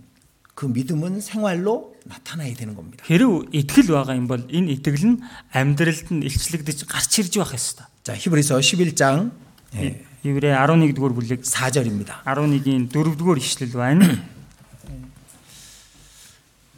그 0.55 0.65
믿음은 0.65 1.21
생활로 1.21 1.95
나타나야 2.05 2.53
되는 2.53 2.75
겁니다. 2.75 3.03
Хэрв 3.07 3.49
итгэл 3.51 3.89
байгаа 3.89 4.15
юм 4.15 4.27
бол 4.27 4.43
энэ 4.47 4.69
итгэл 4.79 5.03
нь 5.07 5.17
амьдралд 5.51 6.07
нь 6.13 6.23
илчлэгдэж 6.23 6.85
гарч 6.85 7.11
ирж 7.19 7.33
байх 7.39 7.53
ёстой. 7.55 7.87
자, 8.03 8.13
히브리서 8.15 8.59
11장 8.59 9.31
예, 9.75 10.05
Еврей 10.23 10.53
11 10.53 10.93
дугаар 10.93 11.13
бүлэг 11.17 11.41
4절입니다. 11.41 12.23
11-ийн 12.23 12.87
4 12.91 13.17
дугаар 13.17 13.37
ишлэл 13.39 13.73
байна. 13.73 14.05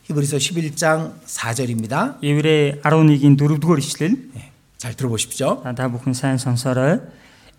히브리서 0.07 0.37
11장 0.37 1.19
4절입니다. 1.25 2.21
Еврей 2.23 2.79
11-ийн 2.81 3.35
4 3.37 3.59
дугаар 3.59 3.79
ишлэл. 3.79 4.15
예, 4.37 4.51
잘 4.77 4.93
들어보십시오. 4.95 5.61
Та 5.61 5.89
бүхэн 5.89 6.13
сайн 6.13 6.37
сонсоорой. 6.37 7.01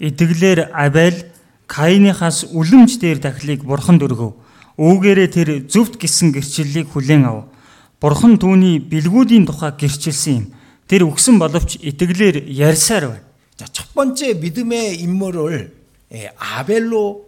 Итгэлээр 0.01 0.72
Абель 0.72 1.32
Каиныхаас 1.66 2.53
үлэмж 2.53 3.01
дээр 3.01 3.18
дахлыг 3.18 3.64
бурханд 3.64 4.03
өргөв. 4.03 4.37
Үүгээрээ 4.76 5.28
тэр 5.32 5.49
зөвхт 5.66 5.97
гисэн 5.97 6.30
гэрчлэлийг 6.37 6.93
хүлээн 6.93 7.24
ав. 7.26 7.49
Бурхан 8.01 8.37
түүний 8.37 8.78
бэлгүүдийн 8.78 9.49
тухай 9.49 9.72
гэрчилсэн 9.72 10.32
юм. 10.37 10.47
Тэр 10.87 11.09
өгсөн 11.09 11.41
боловч 11.41 11.80
итгэлээр 11.80 12.47
ярьсаар 12.53 13.09
байна. 13.09 13.26
자, 13.57 13.64
첫 13.72 13.89
번째 13.95 14.34
믿음의 14.34 15.01
인물을 15.01 15.72
예, 16.12 16.30
아벨로 16.37 17.24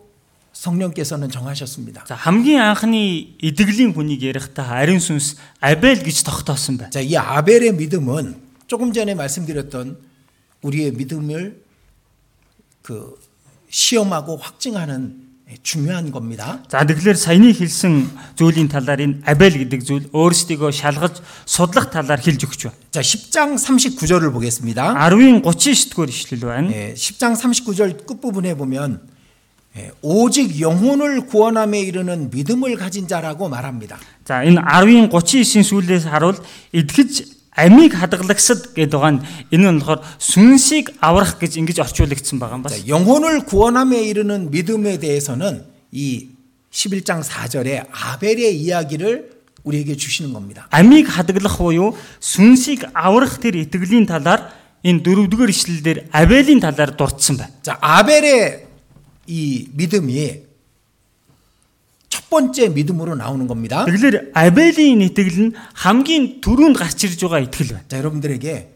성령께서는 0.52 1.30
정하셨습니다. 1.30 2.04
За 2.06 2.14
хамгийн 2.14 2.60
анхны 2.60 3.34
итгэлийн 3.40 3.94
хүнийг 3.94 4.22
ярихдаа 4.22 4.78
ариун 4.82 5.00
сүнс 5.00 5.38
Абель 5.60 6.04
гэж 6.04 6.22
тогтоосон 6.22 6.76
байна. 6.76 6.90
자, 6.90 7.00
이 7.00 7.16
아벨의 7.16 7.72
믿음은 7.72 8.36
조금 8.66 8.92
전에 8.92 9.14
말씀드렸던 9.14 9.96
우리의 10.62 10.92
믿음을 10.92 11.61
그 12.82 13.16
시험하고 13.70 14.36
확증하는 14.36 15.28
예, 15.50 15.56
중요한 15.62 16.10
겁니다. 16.12 16.60
За 16.68 16.84
тэгэхээр 16.84 17.16
саяны 17.16 17.56
хэлсэн 17.56 18.36
зүйлийн 18.36 18.68
талаар 18.68 19.00
энэ 19.00 19.24
Абель 19.24 19.64
гэдэг 19.64 19.80
зүйл 19.80 20.04
өөрсдийгөө 20.12 20.76
шалгаж 20.76 21.24
судлах 21.48 21.88
талаар 21.88 22.20
хэлж 22.20 22.44
өгч 22.44 22.68
байна. 22.68 22.76
자, 22.92 23.00
10장 23.00 23.56
39절을 23.56 24.28
보겠습니다. 24.28 24.92
10-ийн 24.92 25.40
39-р 25.40 26.08
ишлэл 26.12 26.44
байна. 26.44 26.68
예, 26.68 26.92
10장 26.92 27.32
39절 27.32 28.04
끝부분에 28.04 28.60
보면 28.60 29.00
예, 29.78 29.90
오직 30.02 30.60
영혼을 30.60 31.24
구원함에 31.24 31.80
이르는 31.80 32.28
믿음을 32.28 32.76
가진 32.76 33.08
자라고 33.08 33.48
말합니다. 33.48 33.96
За 34.28 34.44
энэ 34.44 34.60
10-ийн 34.60 35.08
39-ийн 35.08 35.64
сүүлээс 35.64 36.12
харуул 36.12 36.36
итгэж 36.76 37.24
амийг 37.58 37.94
хадгалагсад 37.98 38.74
гэдэг 38.74 38.94
байгаа 38.94 39.12
нь 39.18 39.22
энэ 39.50 39.68
нь 39.72 39.80
болохоор 39.82 40.00
сүнсийг 40.18 40.94
аврах 41.02 41.42
гэж 41.42 41.58
ингэж 41.58 41.78
орчуулагдсан 41.82 42.38
байгаа 42.38 42.56
юм 42.58 42.62
бас. 42.62 42.72
자, 42.72 42.86
영혼을 42.86 43.42
구원함에 43.44 44.02
이르는 44.06 44.50
믿음에 44.50 44.98
대해서는 44.98 45.66
이 45.90 46.28
11장 46.70 47.24
4절에 47.24 47.88
아벨의 47.90 48.54
이야기를 48.54 49.38
우리에게 49.64 49.96
주시는 49.96 50.32
겁니다. 50.32 50.68
Амийг 50.70 51.10
хадгалах 51.10 51.58
буюу 51.58 51.98
сүнсийг 52.20 52.86
аврах 52.94 53.42
тэр 53.42 53.58
итгэлийн 53.58 54.06
талаар 54.06 54.54
энэ 54.86 55.02
дөрөвдүгээр 55.02 55.50
ишлэлдэр 55.50 55.98
Абелийн 56.14 56.60
талаар 56.62 56.94
дурдсан 56.94 57.36
байна. 57.36 57.52
자, 57.62 57.78
아벨의 57.82 58.66
이 59.26 59.68
믿음이 59.74 60.14
첫 60.32 60.46
번째 62.32 62.68
믿음으로 62.68 63.16
나오는 63.16 63.46
겁니다. 63.46 63.84
Тэгэхээр 63.84 64.32
Абелийн 64.36 65.00
итгэл 65.00 65.48
нь 65.48 65.56
хамгийн 65.74 66.40
түрүүнд 66.44 66.76
гарч 66.76 67.08
ирж 67.08 67.24
байгаа 67.24 67.40
итгэл 67.48 67.72
байна. 67.72 67.88
자, 67.88 67.96
여러분들에게 67.98 68.74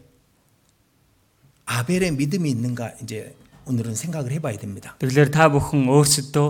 아벨의 1.65 2.11
믿음이 2.17 2.49
있는가 2.49 2.93
이제 3.03 3.35
오늘은 3.65 3.95
생각을 3.95 4.31
해봐야 4.33 4.57
됩니다. 4.57 4.97
Тэгэхээр 4.99 5.29
та 5.31 5.47
бүхэн 5.53 5.85
өөрсдөө 5.87 6.47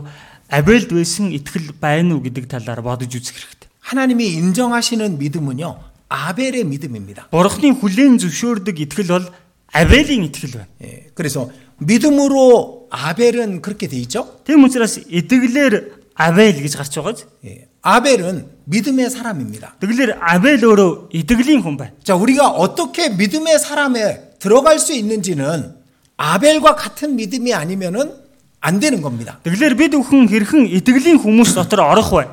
Абельд 0.50 0.90
байсан 0.96 1.32
итгэл 1.32 1.76
байна 1.80 2.16
уу 2.16 2.24
гэдэг 2.24 2.48
талаар 2.48 2.82
бодож 2.82 3.12
үзэх 3.12 3.36
хэрэгтэй. 3.36 3.68
하나님이 3.80 4.40
인정하시는 4.40 5.20
믿음은요, 5.20 5.80
아벨의 6.10 6.64
믿음입니다. 6.64 7.28
Бурхны 7.30 7.76
хүлээн 7.78 8.18
зөвшөөрдөг 8.18 8.80
итгэл 8.80 9.12
бол 9.12 9.26
Абелийн 9.74 10.24
итгэл 10.30 10.56
байна. 10.56 10.72
예, 10.84 11.10
그래서 11.14 11.50
믿음으로 11.80 12.88
아벨은 12.92 13.62
그렇게 13.62 13.88
돼 13.88 13.98
있죠. 13.98 14.40
Тийм 14.46 14.64
учраас 14.64 15.02
итгэлээр 15.10 15.97
Абель 16.18 16.62
гэж 16.62 16.74
гарч 16.78 16.94
байгааз. 16.98 17.26
예, 17.46 17.68
아벨은 17.82 18.48
믿음의 18.66 19.10
사람입니다. 19.10 19.76
Тэгэхээр 19.82 20.22
Абель 20.22 20.64
өөрөө 20.64 21.10
итгэлийн 21.12 21.62
хүн 21.62 21.78
байна. 21.78 21.94
자, 22.04 22.16
우리가 22.16 22.48
어떻게 22.50 23.10
믿음의 23.10 23.60
사람에 23.60 24.40
들어갈 24.40 24.80
수 24.80 24.94
있는지는 24.94 25.76
아벨과 26.18 26.76
같은 26.76 27.16
믿음이 27.16 27.54
아니면은 27.54 28.14
안 28.62 28.80
되는 28.80 29.02
겁니다. 29.02 29.40
Тэгэхээр 29.44 29.76
бид 29.76 29.92
бүхэн 29.98 30.30
хэрхэн 30.32 30.72
итгэлийн 30.80 31.20
хүмүүс 31.20 31.56
дотор 31.58 31.84
орох 31.84 32.14
вэ? 32.16 32.30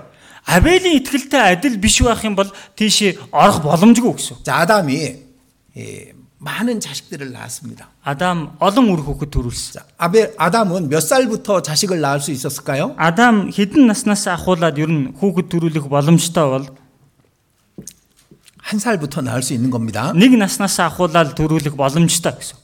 Абелийн 0.46 1.02
итгэлтэй 1.02 1.58
адил 1.58 1.80
биш 1.82 2.00
байх 2.02 2.22
юм 2.24 2.36
бол 2.38 2.46
тийшээ 2.76 3.34
орох 3.34 3.60
боломжгүй 3.66 4.14
гэсэн. 4.14 4.46
자, 4.46 4.62
아담이 4.62 4.94
예, 5.76 6.12
많은 6.38 6.80
자식들을 6.80 7.32
낳았습니다. 7.32 7.90
Адам 8.02 8.56
олон 8.60 8.88
үр 8.90 9.00
хүүхэд 9.04 9.30
төрүүлсэн. 9.30 9.72
자, 9.76 9.84
아벨 9.98 10.32
아담은 10.38 10.88
몇 10.88 11.00
살부터 11.00 11.60
자식을 11.62 12.00
낳을 12.00 12.20
수 12.20 12.32
있었을까요? 12.32 12.94
Адам 12.96 13.50
хэдэн 13.52 13.86
наснаас 13.86 14.26
ахуулаад 14.26 14.78
ер 14.80 14.88
нь 14.88 15.12
хүүхэд 15.20 15.52
төрүүлэх 15.52 15.86
боломжтой 15.88 16.46
бол 16.48 16.64
한 18.56 18.78
살부터 18.78 19.20
낳을 19.20 19.42
수 19.42 19.52
있는 19.52 19.70
겁니다. 19.70 20.12
нэг 20.16 20.32
наснаас 20.38 20.80
ахуулаад 20.80 21.36
төрүүлэх 21.36 21.76
боломжтой 21.76 22.32
гэсэн. 22.32 22.56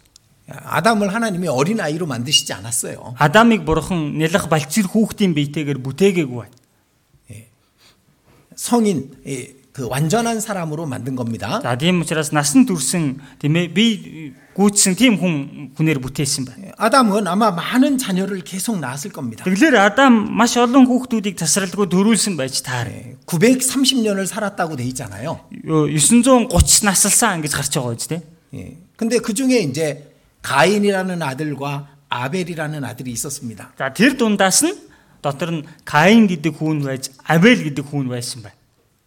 아담을 0.48 1.12
하나님이 1.12 1.48
어린 1.48 1.80
아이로 1.80 2.06
만드시지 2.06 2.52
않았어요. 2.52 3.14
Адамыг 3.18 3.64
бурхан 3.64 4.16
нялх 4.16 4.48
балцэр 4.48 4.86
хүүхдийн 4.86 5.34
биетэйгээр 5.34 5.82
бүтээгээгүй 5.82 6.38
байна. 6.38 6.56
성인 8.56 9.12
예, 9.26 9.54
그 9.76 9.86
완전한 9.88 10.40
사람으로 10.40 10.86
만든 10.86 11.16
겁니다. 11.16 11.60
За 11.62 11.76
тийм 11.76 12.00
учраас 12.00 12.32
насан 12.32 12.64
турсан 12.64 13.20
тийм 13.38 13.56
ээ 13.60 13.76
би 13.76 14.32
гүйцсэн 14.56 14.96
тийм 14.96 15.20
хүн 15.20 15.76
хүнээр 15.76 16.00
бүтээсэн 16.00 16.48
байна. 16.48 16.62
예, 16.64 16.72
아담은 16.80 17.28
아마 17.28 17.50
많은 17.52 17.98
자녀를 17.98 18.40
계속 18.40 18.80
낳았을 18.80 19.12
겁니다. 19.12 19.44
Тэгэлэр 19.44 19.76
Адам 19.76 20.32
маш 20.32 20.56
олон 20.56 20.88
хүүхдүүдийг 20.88 21.36
тасралтгүй 21.36 21.92
төрүүлсэн 21.92 22.40
байж 22.40 22.64
таар. 22.64 22.88
예, 22.88 23.20
930년을 23.28 24.24
살았다고 24.24 24.80
돼 24.80 24.84
있잖아요. 24.96 25.44
930 25.68 26.48
наслсан 26.88 27.44
гэж 27.44 27.52
гарч 27.52 27.76
байгаа 27.76 27.92
үст 27.92 28.08
те. 28.08 28.24
예. 28.56 28.80
근데 28.96 29.20
그 29.20 29.36
중에 29.36 29.60
이제 29.60 30.08
가인이라는 30.40 31.20
아들과 31.20 31.92
아벨이라는 32.08 32.80
아들이 32.80 33.12
있었습니다. 33.12 33.76
За 33.76 33.92
тэр 33.92 34.16
дундаас 34.16 34.64
нь 34.64 34.72
дотор 35.20 35.52
нь 35.52 35.68
Каин 35.84 36.24
гэдэг 36.32 36.56
хүн 36.56 36.80
байж 36.80 37.12
Абель 37.28 37.60
гэдэг 37.60 37.84
хүн 37.92 38.08
байсан 38.08 38.40
байна. 38.40 38.56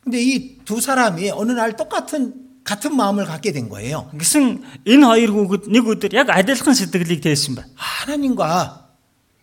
근데 0.03 0.21
이 0.21 0.59
두 0.65 0.82
사람이 0.82 1.32
어느 1.32 1.51
날 1.51 1.75
똑같은 1.75 2.34
같은 2.63 2.95
마음을 2.95 3.25
갖게 3.25 3.51
된 3.51 3.69
거예요. 3.69 4.09
Гэсэн 4.13 4.61
энэ 4.86 5.05
хоёр 5.05 5.30
хүүхэд 5.34 5.63
нэг 5.73 5.84
өдөр 5.89 6.13
яг 6.13 6.30
адилхан 6.30 6.77
сэтгэлийг 6.77 7.21
тээсэн 7.25 7.55
байна. 7.57 7.69
하나님과 7.73 8.93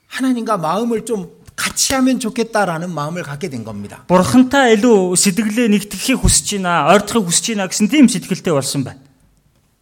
하나님과 0.06 0.56
마음을 0.56 1.04
좀 1.04 1.34
같이 1.56 1.94
하면 1.94 2.20
좋겠다라는 2.20 2.94
마음을 2.94 3.22
갖게 3.24 3.48
된 3.50 3.64
겁니다. 3.64 4.04
Бурхантай 4.06 4.78
илүү 4.78 5.16
сэтгэлээ 5.18 5.66
нэгтгэхийг 5.74 6.22
хүсэж 6.22 6.62
байна, 6.62 6.86
ойртохыг 6.94 7.26
хүсэж 7.26 7.58
байна 7.58 7.66
гэсэн 7.66 7.88
тийм 7.90 8.06
сэтгэлтэй 8.06 8.52
болсон 8.54 8.84
байна. 8.86 9.00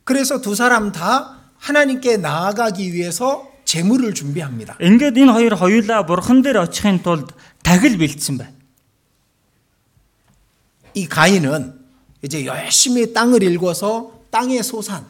그래서 0.04 0.40
두 0.40 0.54
사람 0.54 0.92
다 0.92 1.52
하나님께 1.58 2.16
나아가기 2.18 2.92
위해서 2.94 3.44
재물을 3.64 4.14
준비합니다. 4.14 4.76
Ингээд 4.80 5.16
энэ 5.20 5.32
хоёр 5.32 5.54
хоёулаа 5.60 6.08
бурхан 6.08 6.40
дээр 6.40 6.64
очихын 6.64 7.02
тулд 7.04 7.34
тагил 7.60 8.00
бэлдсэн 8.00 8.38
байна. 8.40 8.52
이 10.94 11.06
가인은 11.06 11.74
이제 12.22 12.46
열심히 12.46 13.12
땅을 13.12 13.42
일궈서 13.42 14.12
땅의 14.30 14.62
소산, 14.62 15.04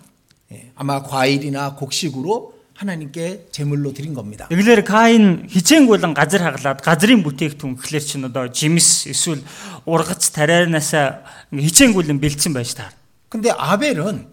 예, 0.53 0.73
아마 0.75 1.03
과일이나 1.03 1.75
곡식으로 1.75 2.55
하나님께 2.75 3.47
제물로 3.53 3.93
드린 3.93 4.15
겁니다. 4.15 4.49
Тэгэлэр 4.49 4.83
Каин 4.83 5.47
хичээнгүйлэн 5.47 6.13
газар 6.13 6.43
хаглаад 6.43 6.83
газрын 6.83 7.23
бүтээгдэхүүн 7.23 7.79
гэхлээр 7.79 8.03
чинь 8.03 8.27
одоо 8.27 8.51
жимс 8.51 9.07
эсвэл 9.07 9.47
ургац 9.87 10.35
тарианасаа 10.35 11.23
хичээнгүйлэн 11.55 12.19
бэлдсэн 12.19 12.51
байж 12.51 12.75
таар. 12.75 12.91
근데 13.31 13.55
아벨은 13.55 14.27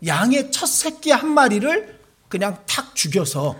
양의 0.00 0.50
첫 0.50 0.66
새끼 0.66 1.12
한 1.12 1.36
마리를 1.36 2.00
그냥 2.28 2.56
탁 2.64 2.96
죽여서 2.96 3.56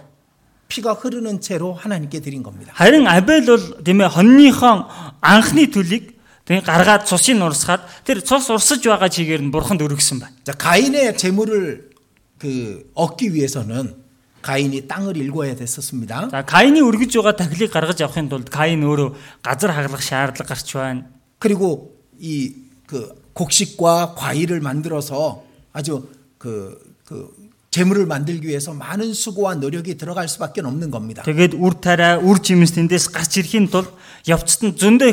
피가 0.68 0.94
흐르는 0.94 1.40
채로 1.40 1.74
하나님께 1.74 2.20
드린 2.20 2.42
겁니다. 2.42 2.72
Харин 2.74 3.06
Абель 3.06 3.44
бол 3.44 3.84
тийм 3.84 4.00
ээ 4.00 4.08
хоньныхон 4.08 4.88
анхны 5.20 5.68
төлийг 5.68 6.16
тийм 6.48 6.60
гаргаад 6.60 7.08
цусыг 7.08 7.40
урсгаад 7.40 7.82
тэр 8.04 8.20
цус 8.20 8.50
урсаж 8.50 8.84
байгаа 8.84 9.08
чигээр 9.08 9.42
нь 9.42 9.52
бурханд 9.54 9.80
өргөсөн 9.80 10.20
байна. 10.20 10.36
자, 10.44 10.52
가인의 10.52 11.16
재물을 11.16 11.90
그 12.38 12.84
얻기 12.94 13.32
위해서는 13.32 13.96
가인이 14.44 14.88
땅을 14.88 15.16
일궈야 15.16 15.56
됐었습니다. 15.56 16.28
За 16.28 16.44
Каины 16.44 16.84
өргөж 16.84 17.16
байгаа 17.16 17.32
тахилыг 17.32 17.72
гаргаж 17.72 18.04
авахын 18.04 18.28
тулд 18.28 18.52
Каин 18.52 18.84
өөрөө 18.84 19.40
газар 19.40 19.72
хаглах 19.72 20.04
шаардлага 20.04 20.52
гарч 20.52 20.68
байна. 20.76 21.08
그리고 21.40 21.96
이 22.20 22.64
그 22.86 23.14
곡식과 23.32 24.14
과일을 24.16 24.60
만들어서 24.60 25.42
아주 25.72 26.08
그, 26.38 26.78
그 27.04 27.28
재물을 27.70 28.06
만들기 28.06 28.46
위해서 28.46 28.72
많은 28.72 29.12
수고와 29.12 29.56
노력이 29.56 29.96
들어갈 29.96 30.28
수밖에 30.28 30.60
없는 30.60 30.90
겁니다. 30.92 31.24
Тэгээд 31.24 31.58
үр 31.58 31.74
тариа, 31.74 32.22
үр 32.22 32.38
жимс 32.38 32.70
тэндээс 32.78 33.10
гарч 33.10 33.42
ирэхийн 33.42 33.66
тулд 33.66 33.90
явцад 34.30 34.62
нь 34.62 34.78
зөндөө 34.78 35.10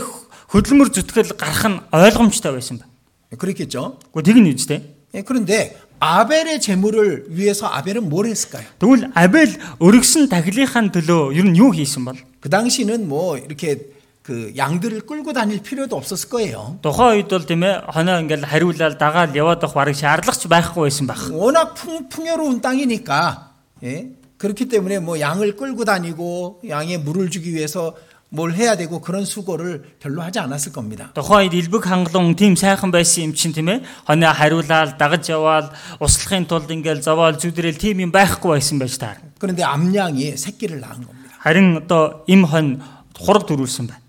хөдөлмөр 0.51 0.89
зүтгэл 0.91 1.37
гарах 1.39 1.65
нь 1.67 1.79
ойлгомжтой 1.91 2.51
байсан 2.53 2.81
байна. 2.81 2.91
그렇겠죠? 3.37 3.99
Гэхдээ 4.13 4.33
тэг 4.33 4.37
нь 4.41 4.51
үстэй. 4.53 4.79
예, 5.13 5.21
그런데 5.21 5.77
아벨의 5.99 6.59
재물을 6.61 7.25
위해서 7.29 7.67
아벨은 7.67 8.09
뭘 8.09 8.25
했을까요? 8.25 8.65
Тэгвэл 8.79 9.11
Абель 9.13 9.59
өргөсөн 9.77 10.33
тахилынхаа 10.33 10.89
төлөө 10.89 11.35
ер 11.37 11.45
нь 11.45 11.57
юу 11.57 11.71
хийсэн 11.71 12.05
бол? 12.05 12.17
그 12.41 12.49
당시는 12.49 13.07
뭐 13.07 13.37
이렇게 13.37 13.91
그 14.23 14.53
양들을 14.55 15.05
끌고 15.05 15.33
다닐 15.33 15.61
필요도 15.61 15.95
없었을 15.95 16.29
거예요. 16.29 16.79
Тухайн 16.81 17.21
үед 17.21 17.29
бол 17.29 17.45
тийм 17.45 17.61
ээ 17.65 17.85
хоноо 17.89 18.17
ингээл 18.21 18.45
хариулаад 18.45 18.97
дагаад 18.97 19.35
яваад 19.37 19.61
авах 19.65 19.73
бараг 19.73 19.95
шаардлагач 19.97 20.45
байхгүй 20.49 20.81
байсан 20.89 21.05
байх. 21.05 21.21
워낙 21.33 21.73
풍, 21.73 22.09
풍요로운 22.09 22.61
땅이니까 22.61 23.51
예? 23.83 24.09
그렇기 24.37 24.69
때문에 24.69 24.99
뭐 24.99 25.19
양을 25.19 25.55
끌고 25.57 25.85
다니고 25.85 26.61
양에 26.69 26.97
물을 26.97 27.29
주기 27.29 27.53
위해서 27.53 27.93
뭘 28.35 28.53
해야 28.53 28.77
되고 28.77 29.01
그런 29.01 29.25
수고를 29.25 29.97
별로 29.99 30.21
하지 30.21 30.39
않았을 30.39 30.71
겁니다. 30.71 31.11
Тухайн 31.13 31.51
үед 31.51 31.67
элбэг 31.67 31.83
хангалуун 31.83 32.39
тийм 32.39 32.55
сайхан 32.55 32.87
байсан 32.87 33.27
юм 33.27 33.33
чинь 33.35 33.51
тийм 33.51 33.67
ээ 33.67 33.83
хоноо 34.07 34.31
хариулаад 34.31 34.95
дагаж 34.95 35.27
яваад 35.27 35.75
услахын 35.99 36.47
тулд 36.47 36.71
ингээл 36.71 37.03
зовоол 37.03 37.35
зүдрэл 37.35 37.75
тийм 37.75 37.99
юм 37.99 38.11
байхгүй 38.15 38.55
байсан 38.55 38.79
байж 38.79 38.95
таар. 38.95 39.19
그런데 39.35 39.67
암양이 39.67 40.39
새끼를 40.39 40.79
낳은 40.79 41.03
겁니다. 41.03 41.35
Харин 41.43 41.83
одоо 41.83 42.23
им 42.31 42.47
хон 42.47 42.79
хураг 43.19 43.43
төрүүлсэн 43.43 43.91
байна. 43.91 43.99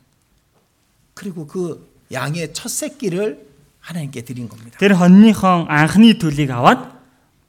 그리고 1.19 1.47
그 1.47 1.83
양의 2.13 2.55
첫 2.55 2.71
새끼를 2.71 3.43
하나님께 3.81 4.23
드린 4.23 4.49
겁니다. 4.49 4.79
Тэр 4.79 4.95
хоньныхон 4.95 5.67
анхны 5.67 6.15
төлийг 6.15 6.55
аваад 6.55 6.95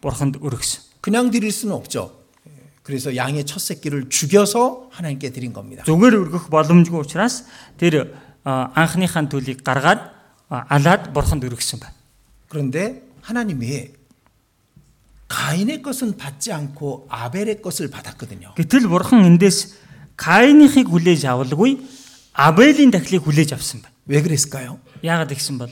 бурханд 0.01 0.41
өргөсөн. 0.41 0.81
그냥 1.05 1.29
드릴 1.29 1.51
수는 1.51 1.75
없죠. 1.75 2.16
예, 2.87 2.87
그래서 2.87 3.15
양의 3.15 3.45
첫 3.45 3.59
새끼를 3.59 4.09
죽여서 4.09 4.89
하나님께 4.91 5.31
드린 5.31 5.53
겁니다. 5.53 5.83
Зүгээр 5.83 6.15
өргөх 6.19 6.49
боломжгүй 6.49 6.99
учраас 6.99 7.47
тэр 7.77 8.15
а, 8.43 8.71
анхныхаа 8.75 9.27
төлийг 9.31 9.63
гаргаад 9.63 10.11
а, 10.51 10.67
алаад 10.67 11.15
бурханд 11.15 11.43
өргөсөн 11.47 11.79
байна. 11.79 11.95
그런데 12.49 13.03
하나님이 13.21 13.95
가인의 15.27 15.81
것은 15.81 16.17
받지 16.17 16.51
않고 16.51 17.07
아벨의 17.09 17.61
것을 17.61 17.89
받았거든요. 17.89 18.53
Гэтэл 18.55 18.87
бурхан 18.87 19.23
эндээс 19.25 19.81
Каиныхыг 20.15 20.93
хүлээж 20.93 21.25
авалгүй 21.25 21.81
Абелийн 22.33 22.91
дахлыг 22.91 23.23
хүлээж 23.25 23.53
авсан 23.57 23.81
байна. 23.81 23.95
왜 24.05 24.21
그랬을까요? 24.21 24.77
Яагаад 25.01 25.31
гэсэн 25.33 25.57
бол 25.57 25.71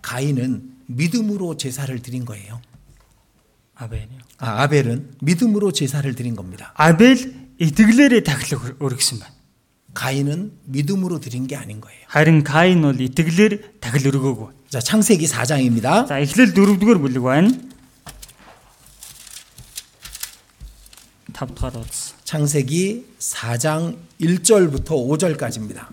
가인은 0.00 0.86
믿음으로 0.86 1.56
제사를 1.56 1.90
드린 2.00 2.24
거예요. 2.24 2.60
Абель. 3.78 4.08
아, 4.38 4.62
아벨은 4.62 5.14
믿음으로 5.20 5.72
제사를 5.72 6.06
드린 6.14 6.36
겁니다. 6.36 6.72
Абель 6.76 7.34
итгэлээрээ 7.58 8.22
тахлыг 8.22 8.78
өргөсөн 8.80 9.18
байна. 9.20 9.34
가인은 9.94 10.52
믿음으로 10.64 11.20
드린 11.20 11.46
게 11.46 11.56
아닌 11.56 11.80
거예요. 11.80 12.00
Харин 12.08 12.42
Каин 12.42 12.82
бол 12.82 12.98
итгэлээр 12.98 13.80
тахил 13.80 14.10
өргөөгүй. 14.10 14.68
자, 14.68 14.80
창세기 14.80 15.26
4장입니다. 15.26 16.06
За 16.06 16.18
эхлэл 16.18 16.52
4-р 16.52 16.98
бүлэг 16.98 17.22
байна. 17.22 17.50
5 21.34 21.54
дугаар 21.54 21.76
удас. 21.78 22.14
창세기 22.24 23.06
4장 23.18 23.96
1절부터 24.20 24.90
5절까지입니다. 24.90 25.86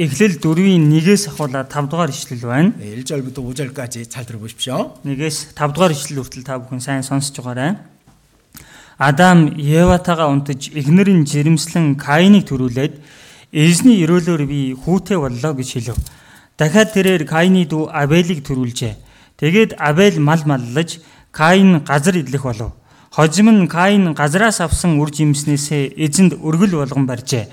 Эхлэл 0.00 0.40
4-ийн 0.40 0.88
1-ээс 0.88 1.28
ахуулаад 1.28 1.68
5 1.68 1.90
дугаар 1.90 2.08
ишлэл 2.08 2.46
байна. 2.48 2.72
네, 2.78 2.96
1절부터 3.04 3.44
5절까지 3.44 4.08
잘 4.08 4.24
들어보십시오. 4.24 4.96
1-ээс 5.04 5.52
5 5.52 5.74
дугаар 5.76 5.92
ишлэл 5.92 6.24
хүртэл 6.24 6.46
та 6.46 6.56
бүхэн 6.56 6.80
сайн 6.80 7.02
сонсож 7.04 7.36
байгаарай. 7.36 7.76
Адам 8.96 9.56
Еватагаа 9.56 10.28
унтаж 10.28 10.72
игнэрийн 10.72 11.24
жирэмслэн 11.24 11.96
Каиныг 11.96 12.48
төрүүлээд 12.48 13.00
эзний 13.52 14.04
өрөөлөөр 14.04 14.42
би 14.44 14.72
хүүтэй 14.76 15.16
боллоо 15.16 15.52
гэж 15.56 15.68
хэлв. 15.72 15.98
Дахиад 16.60 16.92
тэрээр 16.92 17.24
Каины 17.24 17.64
дүү 17.64 17.88
Абелийг 17.88 18.44
төрүүлжээ. 18.44 18.94
Тэгээд 19.40 19.80
Абель 19.80 20.20
мал 20.20 20.44
маллаж 20.44 21.00
Каин 21.32 21.80
газар 21.80 22.20
идлэх 22.20 22.44
болов. 22.44 22.72
Хожим 23.10 23.48
нь 23.50 23.68
Каин 23.68 24.12
газраас 24.14 24.60
авсан 24.60 25.00
үр 25.00 25.10
жимснээсээ 25.10 25.96
эзэнд 25.96 26.36
өргөл 26.36 26.78
болгон 26.78 27.08
барьжээ. 27.08 27.48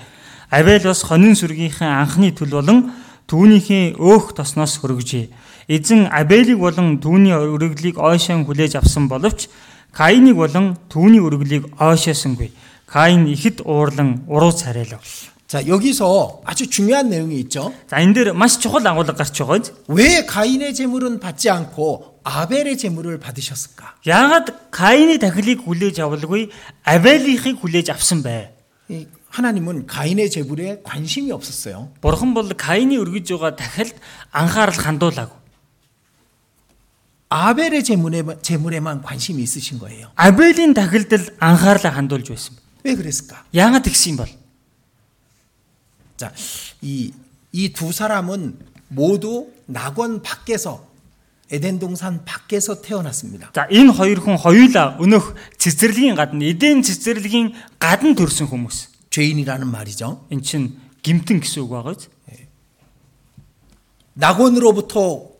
Абель 0.52 0.86
бас 0.88 1.02
хонин 1.02 1.34
сүргийнхээ 1.34 1.88
анхны 1.88 2.32
төл 2.32 2.56
болон 2.56 2.92
түүнийхээ 3.28 4.00
өөх 4.00 4.32
тосноос 4.32 4.80
хөргөжээ. 4.80 5.28
Эзэн 5.68 6.08
Абелийг 6.08 6.58
болон 6.58 7.00
түүний 7.00 7.36
өргөлийг 7.36 8.00
ойшон 8.00 8.48
хүлээж 8.48 8.80
авсан 8.80 9.08
боловч 9.08 9.48
Каиныг 9.92 10.36
болон 10.36 10.76
түүний 10.88 11.20
өргөлийг 11.20 11.76
ойшоосонгүй. 11.80 12.52
Каин 12.88 13.28
ихэд 13.28 13.60
уурлан 13.64 14.24
уруу 14.28 14.52
царайлав. 14.52 15.04
자, 15.48 15.66
여기서 15.66 16.42
아주 16.44 16.68
중요한 16.68 17.08
내용이 17.08 17.40
있죠. 17.40 17.72
За 17.88 17.96
энэ 17.96 18.12
дээр 18.12 18.32
маш 18.34 18.58
чухал 18.60 18.86
агуулга 18.86 19.16
гарч 19.16 19.32
байгааз 19.40 19.72
왜 19.88 20.26
가인의 20.26 20.74
재물은 20.74 21.20
받지 21.20 21.48
않고 21.48 22.20
아벨의 22.22 22.76
재물을 22.76 23.18
받으셨을까? 23.18 23.96
яагаад 24.04 24.68
Каины 24.70 25.16
тахилыг 25.18 25.64
хүлээж 25.64 26.04
авалгүй 26.04 26.52
Абелийнхыг 26.84 27.64
хүлээж 27.64 27.88
авсан 27.88 28.20
бэ? 28.20 28.52
이 29.32 29.32
하나님은 29.32 29.86
가인의 29.86 30.30
재물에 30.30 30.80
관심이 30.84 31.32
없었어요. 31.32 31.92
Бурхан 32.00 32.34
бол 32.34 32.48
Каины 32.48 32.96
өргөж 32.96 33.32
байгаа 33.36 33.56
тахилд 33.56 33.96
анхаарал 34.32 34.74
хандуулаагүй. 34.74 35.36
아벨의 37.28 37.84
재물에, 37.84 38.24
재물에만 38.40 39.02
관심이 39.02 39.42
있으신 39.42 39.78
거예요. 39.78 40.10
Абелийн 40.16 40.74
тахилд 40.74 41.12
л 41.12 41.34
анхаарлаа 41.38 41.92
хандуулж 41.92 42.28
байсан. 42.32 42.56
왜 42.84 42.94
그랬을까? 42.94 43.44
Яагаад 43.52 43.84
тэгсэн 43.84 44.12
юм 44.12 44.16
бол? 44.16 44.28
자, 46.16 46.32
이 46.82 47.12
이 47.52 47.72
두 47.72 47.92
사람은 47.92 48.58
모두 48.88 49.48
낙원 49.66 50.22
밖에서 50.22 50.86
에덴 51.50 51.78
동산 51.78 52.24
밖에서 52.24 52.82
태어났습니다. 52.82 53.52
За 53.54 53.66
энэ 53.72 53.92
хоёр 53.92 54.20
хүн 54.20 54.36
хоёулаа 54.36 55.00
өнөөх 55.00 55.56
цэцэрлэгийн 55.56 56.14
гадна 56.14 56.44
эдийн 56.44 56.84
цэцэрлэгийн 56.84 57.56
гадна 57.80 58.12
төрсэн 58.12 58.52
хүмүүс. 58.52 58.91
죄인이라는 59.12 59.66
말이죠. 59.66 60.26
Эн 60.30 60.42
чинь 60.42 60.78
гимтэн 61.02 61.40
гэсэн 61.40 61.62
үг 61.62 61.70
байгааз. 61.72 62.08
낙원으로부터 64.14 65.30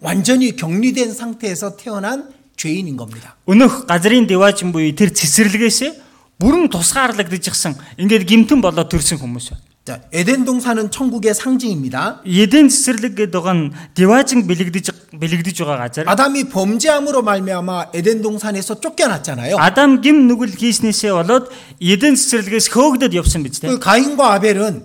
완전히 0.00 0.56
격리된 0.56 1.12
상태에서 1.12 1.76
태어난 1.76 2.32
죄인인 2.56 2.96
겁니다. 2.96 3.36
Өнөөх 3.46 3.86
газрын 3.86 4.26
деваачин 4.26 4.72
буюу 4.72 4.94
тэр 4.96 5.12
цэцэрлэгээс 5.12 6.00
бүрэн 6.40 6.70
тусгаарлагдчихсан 6.72 7.76
ингээд 7.98 8.24
гимтэн 8.26 8.60
болоод 8.64 8.88
төрсэн 8.88 9.18
хүмүүс 9.20 9.46
байна. 9.52 9.64
자, 9.88 10.02
에덴 10.12 10.44
동산은 10.44 10.90
천국의 10.90 11.32
상징입니다. 11.32 12.20
Эдийн 12.26 12.68
цэцэрлэг 12.68 13.16
гэдэг 13.16 13.40
байгаа 13.40 13.56
нь 13.56 13.72
деваачин 13.96 14.44
бэлэгдэж 14.44 15.16
бэлэгдэж 15.16 15.56
байгаа 15.64 15.88
газар. 15.88 16.04
아담이 16.04 16.52
범죄함으로 16.52 17.24
말미암아 17.24 17.96
에덴 17.96 18.20
동산에서 18.20 18.80
쫓겨났잖아요. 18.84 19.56
Адам 19.56 20.04
гим 20.04 20.28
нүгэл 20.28 20.60
хийснээсээ 20.60 21.12
болоод 21.24 21.48
эдийн 21.80 22.20
цэцэрлэгээс 22.20 22.68
хөөгдөд 22.68 23.16
явсан 23.16 23.40
биз 23.40 23.64
дээ. 23.64 23.72
그 23.72 23.78
가인과 23.80 24.36
아벨은 24.36 24.84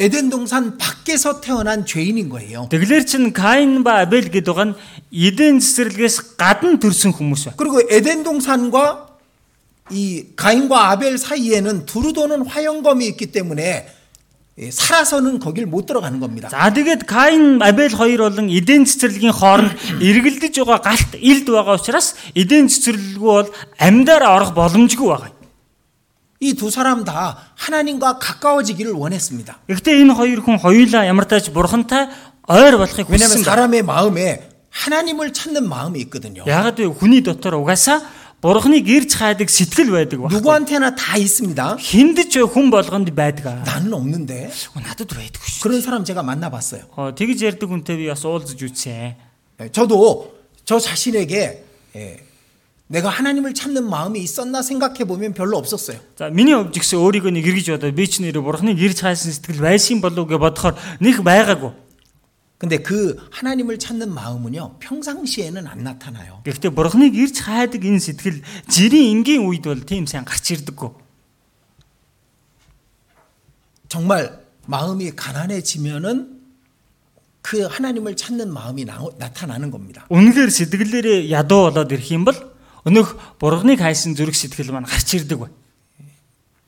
에덴 0.00 0.30
동산 0.30 0.78
밖에서 0.78 1.40
태어난 1.40 1.86
죄인인 1.86 2.28
거예요. 2.28 2.66
Тэгэлэр 2.70 3.06
чин 3.06 3.32
Каин 3.32 3.82
ба 3.82 4.02
Абель 4.02 4.30
гэдэг 4.30 4.50
байгаа 4.50 4.66
нь 4.70 4.78
эдийн 5.10 5.58
цэцэрлэгээс 5.62 6.38
гадна 6.38 6.78
төрсэн 6.78 7.14
хүмүүс 7.14 7.50
байна. 7.50 7.58
그리고 7.58 7.82
에덴 7.90 8.22
동산과 8.22 9.06
이 9.90 10.34
가인과 10.36 10.90
아벨 10.90 11.18
사이에는 11.18 11.86
두루 11.86 12.12
도는 12.12 12.46
화영검이 12.46 13.06
있기 13.14 13.32
때문에 13.32 13.62
예, 13.62 13.98
살아서는 14.58 15.38
거길 15.38 15.66
못 15.66 15.86
들어가는 15.86 16.18
겁니다. 16.18 16.48
За 16.50 16.74
тэгээд 16.74 17.06
Каин, 17.06 17.62
Абель 17.62 17.94
хоёр 17.94 18.26
болон 18.26 18.50
эдийн 18.50 18.84
цэцэрлэгийн 18.84 19.30
хооронд 19.30 19.70
эргэлдэж 20.02 20.54
байгаа 20.66 20.82
галт 20.82 21.14
илд 21.14 21.46
байгаа 21.46 21.78
учраас 21.78 22.18
эдийн 22.34 22.66
цэцэрлэггүй 22.66 23.22
бол 23.22 23.48
амьдаар 23.78 24.22
орох 24.26 24.50
боломжгүй 24.58 25.06
байгаа. 25.06 25.30
이 26.40 26.54
두 26.54 26.70
사람 26.70 27.04
다 27.04 27.54
하나님과 27.54 28.18
가까워지기를 28.18 28.92
원했습니다. 28.92 29.58
Гэхдээ 29.70 30.02
энэ 30.02 30.14
хоёр 30.14 30.38
хүн 30.42 30.58
хоёулаа 30.58 31.06
ямар 31.06 31.26
тач 31.26 31.50
бурхантай 31.54 32.10
ойр 32.50 32.78
болохыг 32.78 33.06
왜냐하면 33.10 33.38
хүссэн. 33.38 33.46
байна. 33.46 33.50
사람의 33.70 33.82
마음에 33.82 34.48
하나님을 34.70 35.32
찾는 35.32 35.68
마음이 35.68 35.98
있거든요. 36.06 36.42
Яагаад 36.46 36.78
вэ? 36.82 36.94
Хүний 36.98 37.22
дотор 37.22 37.54
угаасаа 37.58 38.02
бурхныг 38.42 38.86
ирж 38.86 39.18
хайдаг 39.18 39.50
сэтгэл 39.50 39.90
байдаг 39.90 40.18
баг. 40.22 40.30
누구한테나 40.30 40.94
다 40.94 41.16
있습니다. 41.18 41.76
Хиндэж 41.82 42.38
хүн 42.54 42.70
болгонд 42.70 43.10
байдаг. 43.10 43.66
나는 43.66 43.92
없는데 43.94 44.50
Өө, 44.50 44.78
Надад 44.78 45.10
байдаггүй 45.10 45.48
шүү. 45.58 45.62
그런 45.62 45.80
사람 45.82 46.04
제가 46.06 46.22
만나봤어요. 46.22 46.86
Оо, 46.94 47.10
тэгж 47.14 47.42
ярьдаг 47.42 47.66
хүнтэй 47.66 47.96
би 47.98 48.06
бас 48.06 48.22
уулзаж 48.22 48.54
үзсэн. 48.62 49.14
예, 49.60 49.68
저도 49.74 50.38
저 50.64 50.78
자신에게 50.78 51.64
예, 51.96 52.20
내가 52.86 53.10
하나님을 53.10 53.52
찾는 53.54 53.84
마음이 53.84 54.20
있었나 54.20 54.62
생각해 54.62 55.04
보면 55.04 55.34
별로 55.34 55.58
없었어요. 55.58 55.98
За 56.16 56.30
миний 56.30 56.54
хувьд 56.54 56.72
ч 56.72 56.80
гэсэн 56.80 56.96
өөрийгөө 57.02 57.32
нэг 57.34 57.44
эргэж 57.44 57.66
бодоо 57.74 57.90
би 57.90 58.06
ч 58.06 58.22
нэр 58.22 58.38
бурхныг 58.40 58.78
ирж 58.78 59.02
хайсан 59.02 59.34
сэтгэл 59.34 59.60
байсан 59.60 60.00
болов 60.00 60.24
гэж 60.30 60.38
бодохоор 60.38 60.74
нэг 61.02 61.20
байгаагүй. 61.26 61.74
근데 62.58 62.78
그 62.78 63.16
하나님을 63.30 63.78
찾는 63.78 64.12
마음은요 64.12 64.78
평상시에는 64.80 65.66
안 65.66 65.84
나타나요. 65.84 66.42
Гэхдээ 66.44 66.74
бурхныг 66.74 67.14
ирж 67.14 67.38
хайдаг 67.38 67.84
энэ 67.86 68.02
сэтгэл 68.02 68.42
жирийн 68.66 69.22
энгийн 69.22 69.46
үед 69.46 69.62
бол 69.62 69.78
тийм 69.86 70.10
сайн 70.10 70.26
гарч 70.26 70.58
ирдэггүй. 70.58 70.90
정말 73.88 74.42
마음이 74.66 75.14
가난해지면은 75.14 76.38
그 77.40 77.62
하나님을 77.62 78.16
찾는 78.16 78.52
마음이 78.52 78.84
나, 78.84 79.00
나타나는 79.16 79.70
겁니다. 79.70 80.04
Үнэхээр 80.10 80.50
сэтгэлээрээ 80.50 81.30
ядуу 81.30 81.70
болоод 81.70 81.94
ирэх 81.94 82.10
юм 82.10 82.26
бол 82.26 82.36
өнөөх 82.84 83.38
бурхныг 83.38 83.80
хайсан 83.80 84.18
зүрх 84.18 84.34
сэтгэл 84.34 84.74
маань 84.74 84.84
гарч 84.84 85.14
ирдэг 85.14 85.38
бай. 85.38 85.50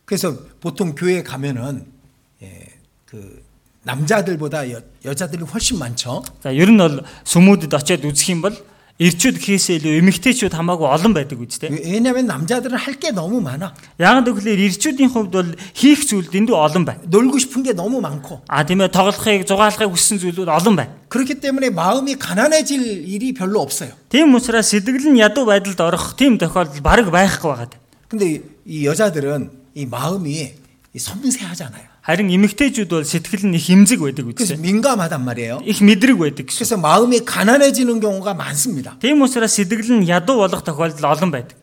그래서 0.06 0.38
보통 0.62 0.94
교회 0.94 1.22
가면은 1.22 1.86
예, 2.42 2.66
그 3.04 3.42
남자들보다 3.84 4.70
여, 4.70 4.80
여자들이 5.04 5.42
훨씬 5.44 5.78
많죠. 5.78 6.22
За 6.42 6.52
ер 6.52 6.68
нь 6.70 6.76
бол 6.76 7.00
сүмүүдэд 7.24 7.72
очиод 7.72 8.04
үзэх 8.04 8.28
юм 8.28 8.42
бол 8.44 8.56
эрчүүд 9.00 9.40
гэхээсээ 9.40 9.80
илүү 9.80 9.92
эмэгтэйчүүд 10.04 10.52
хамаагүй 10.52 10.84
олон 10.84 11.16
байдаг 11.16 11.40
үстэй. 11.40 11.72
왜냐하면 11.72 12.28
남자들은 12.28 12.76
할 12.76 13.00
게 13.00 13.16
너무 13.16 13.40
많아. 13.40 13.72
Яагаад 13.96 14.28
гэвэл 14.28 14.60
эрчүүдийн 14.60 15.08
хувьд 15.08 15.32
бол 15.32 15.56
хийх 15.72 16.04
зүйл 16.04 16.28
дэндүү 16.28 16.52
олон 16.52 16.84
байна. 16.84 17.00
놀고 17.08 17.40
싶은 17.40 17.64
게 17.64 17.72
너무 17.72 18.04
많고. 18.04 18.44
А 18.44 18.60
тийм 18.68 18.84
ээ 18.84 18.92
тоглохыг, 18.92 19.48
зугаалахыг 19.48 19.88
хүссэн 19.88 20.20
зүйлүүд 20.20 20.52
олон 20.52 20.76
байна. 20.76 20.92
그렇기 21.08 21.40
때문에 21.40 21.72
마음이 21.72 22.20
가난해질 22.20 23.08
일이 23.08 23.32
별로 23.32 23.64
없어요. 23.64 23.96
Тийм 24.12 24.36
учраас 24.36 24.68
сэтгэл 24.68 25.08
нь 25.08 25.16
ядуу 25.16 25.48
байдалд 25.48 25.80
орох 25.80 26.20
тийм 26.20 26.36
тохиолдол 26.36 26.84
бараг 26.84 27.08
байхгүй 27.08 27.48
байгаа. 27.48 27.80
근데 28.04 28.44
이 28.68 28.84
여자들은 28.84 29.80
이 29.80 29.86
마음이 29.88 30.28
이 30.92 30.98
섬세하잖아요. 30.98 31.88
Харин 32.04 32.32
эмэгтэйчүүд 32.32 32.88
бол 32.88 33.04
сэтгэл 33.04 33.44
нь 33.52 33.54
их 33.60 33.68
эмзэг 33.70 34.00
байдаг 34.00 34.24
그래서 34.34 34.54
үстэй. 34.56 34.62
민감하단 34.64 35.20
말이에요. 35.24 35.60
Их 35.68 35.84
мэдрэг 35.84 36.16
байдаг 36.18 36.46
гэсэн. 36.48 36.58
그래서 36.64 36.76
마음이 36.80 37.24
가난해지는 37.28 38.00
경우가 38.00 38.34
많습니다. 38.34 38.96
Тийм 38.98 39.20
учраас 39.20 39.52
сэтгэл 39.52 40.00
нь 40.00 40.08
ядуу 40.08 40.40
болох 40.40 40.64
тохиолдол 40.64 41.04
олон 41.04 41.30
байдаг. 41.30 41.56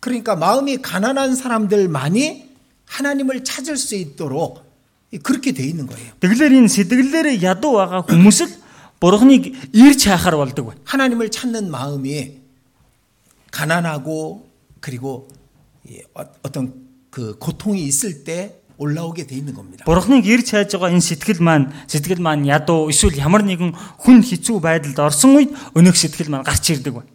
그러니까 0.00 0.36
마음이 0.36 0.78
가난한 0.82 1.34
사람들만이 1.34 2.48
하나님을 2.86 3.42
찾을 3.44 3.76
수 3.76 3.94
있도록 3.96 4.62
그렇게 5.22 5.52
돼 5.52 5.64
있는 5.64 5.86
거예요. 5.86 6.12
Тэгэлэр 6.20 6.52
энэ 6.52 6.68
сэтгэлээрээ 6.68 7.42
ядуу 7.42 7.72
байгаа 7.78 8.02
хүмүүс 8.06 8.38
л 8.46 8.50
бурхныг 9.00 9.74
ирж 9.74 10.00
хаахаар 10.06 10.36
болдог 10.38 10.64
байна. 10.70 10.80
하나님을 10.84 11.30
찾는 11.30 11.70
마음이 11.70 12.40
가난하고 13.50 14.48
그리고 14.80 15.28
이 15.88 16.00
어- 16.14 16.24
어떤 16.42 16.72
그 17.10 17.36
고통이 17.38 17.82
있을 17.84 18.24
때 18.24 18.57
올라오게 18.78 19.26
돼 19.26 19.36
있는 19.36 19.54
겁니다. 19.54 19.84
Бурхныг 19.84 20.26
ирж 20.26 20.50
хайж 20.50 20.74
байгаа 20.74 20.90
энэ 20.90 21.00
сэтгэл 21.00 21.40
маань 21.40 21.70
сэтгэл 21.86 22.18
маань 22.18 22.44
ядуу 22.44 22.90
эсвэл 22.90 23.18
ямар 23.18 23.46
нэгэн 23.46 23.72
хүн 24.02 24.18
хэцүү 24.22 24.58
байдалд 24.58 24.98
орсон 24.98 25.38
үед 25.38 25.50
өнөөх 25.78 25.94
сэтгэл 25.94 26.30
маань 26.30 26.42
гарч 26.42 26.74
ирдэг 26.74 26.94
байна. 26.94 27.10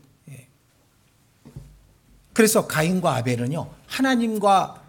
그래서 2.31 2.67
가인과 2.67 3.19
아벨은요 3.19 3.67
하나님과 3.87 4.79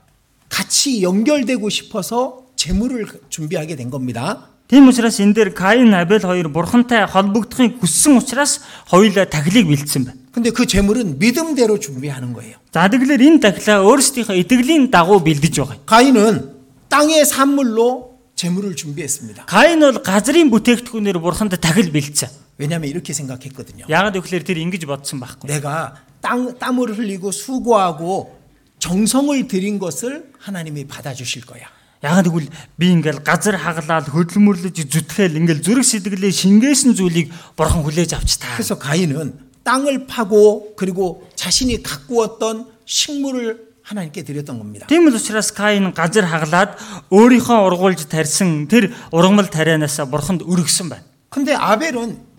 같이 0.49 1.03
연결되고 1.03 1.69
싶어서 1.69 2.47
재물을 2.55 3.07
준비하게 3.29 3.75
된 3.75 3.91
겁니다. 3.91 4.47
Тийм 4.71 4.87
учраас 4.87 5.19
энэ 5.19 5.35
дээр 5.35 5.51
Каин, 5.51 5.91
Абель 5.95 6.23
хоёр 6.23 6.47
бурхантай 6.47 7.03
холбогдохыг 7.11 7.83
хүссэн 7.83 8.23
учраас 8.23 8.63
хоёулаа 8.87 9.27
тахилыг 9.27 9.67
бэлдсэн 9.67 10.05
байна. 10.05 10.19
근데 10.31 10.51
그 10.51 10.65
재물은 10.65 11.19
믿음대로 11.19 11.81
준비하는 11.81 12.33
거예요. 12.33 12.55
За 12.71 12.87
тэгэхээр 12.87 13.19
энэ 13.19 13.41
тахилаа 13.43 13.83
өөрсдийнхөө 13.83 14.39
итгэлийн 14.47 14.95
дагуу 14.95 15.19
бэлдэж 15.27 15.59
байгаа. 15.59 15.75
юм. 15.75 15.83
가인은 15.91 16.54
땅의 16.89 17.25
산물로 17.25 18.19
재물을 18.35 18.75
준비했습니다. 18.75 19.47
Каин 19.47 19.81
бол 19.81 20.01
газрын 20.01 20.49
бүтээгдэхүүнээр 20.49 21.21
бурханд 21.21 21.61
тахил 21.61 21.93
бэлдсэн. 21.93 22.29
왜냐하면 22.57 22.89
이렇게 22.89 23.13
생각했거든요. 23.13 23.85
Яагаад 23.89 24.17
гэвэл 24.17 24.45
тэр 24.45 24.57
ингэж 24.61 24.85
бодсон 24.89 25.21
байхгүй. 25.21 25.49
내가 25.49 25.97
땅, 26.21 26.57
땀을 26.59 26.97
흘리고 26.97 27.33
수고하고 27.33 28.37
정성을 28.81 29.49
들인 29.49 29.79
것을 29.79 30.33
하나님이 30.39 30.89
받아주실 30.89 31.45
거야. 31.45 31.69
Яагаад 32.01 32.29
гэвэл 32.33 32.49
би 32.81 32.97
ингээл 32.97 33.21
газар 33.21 33.61
хаглаад 33.61 34.09
хөдөлмөрлөж 34.09 34.73
зүтгэл 34.89 35.37
ингээл 35.37 35.61
зүрх 35.61 35.85
сэтгэлээ 35.85 36.33
шингээсэн 36.33 36.97
зүйлийг 36.97 37.29
бурхан 37.61 37.85
хүлээж 37.85 38.17
авч 38.17 38.41
та. 38.41 38.57
그래서 38.57 38.81
가인은 38.81 39.37
땅을 39.65 40.09
파고 40.09 40.73
그리고 40.81 41.29
자신이 41.37 41.83
가꾸었던 41.85 42.73
식물을 42.89 43.74
하나님께 43.85 44.23
드렸던 44.23 44.59
겁니다. 44.59 44.87
Тийм 44.87 45.09
л 45.09 45.15
учраас 45.15 45.51
Каин 45.51 45.93
газар 45.93 46.25
хаглаад 46.27 46.79
өөрийнхөө 47.11 47.59
ургуулж 47.67 48.07
тарьсан 48.07 48.69
тэр 48.69 48.95
ургамал 49.11 49.51
тарианаас 49.51 49.99
бурханд 50.07 50.47
өргөсөн 50.47 50.89
байна. 50.89 51.05
근데 51.31 51.55
아벨은 51.55 52.31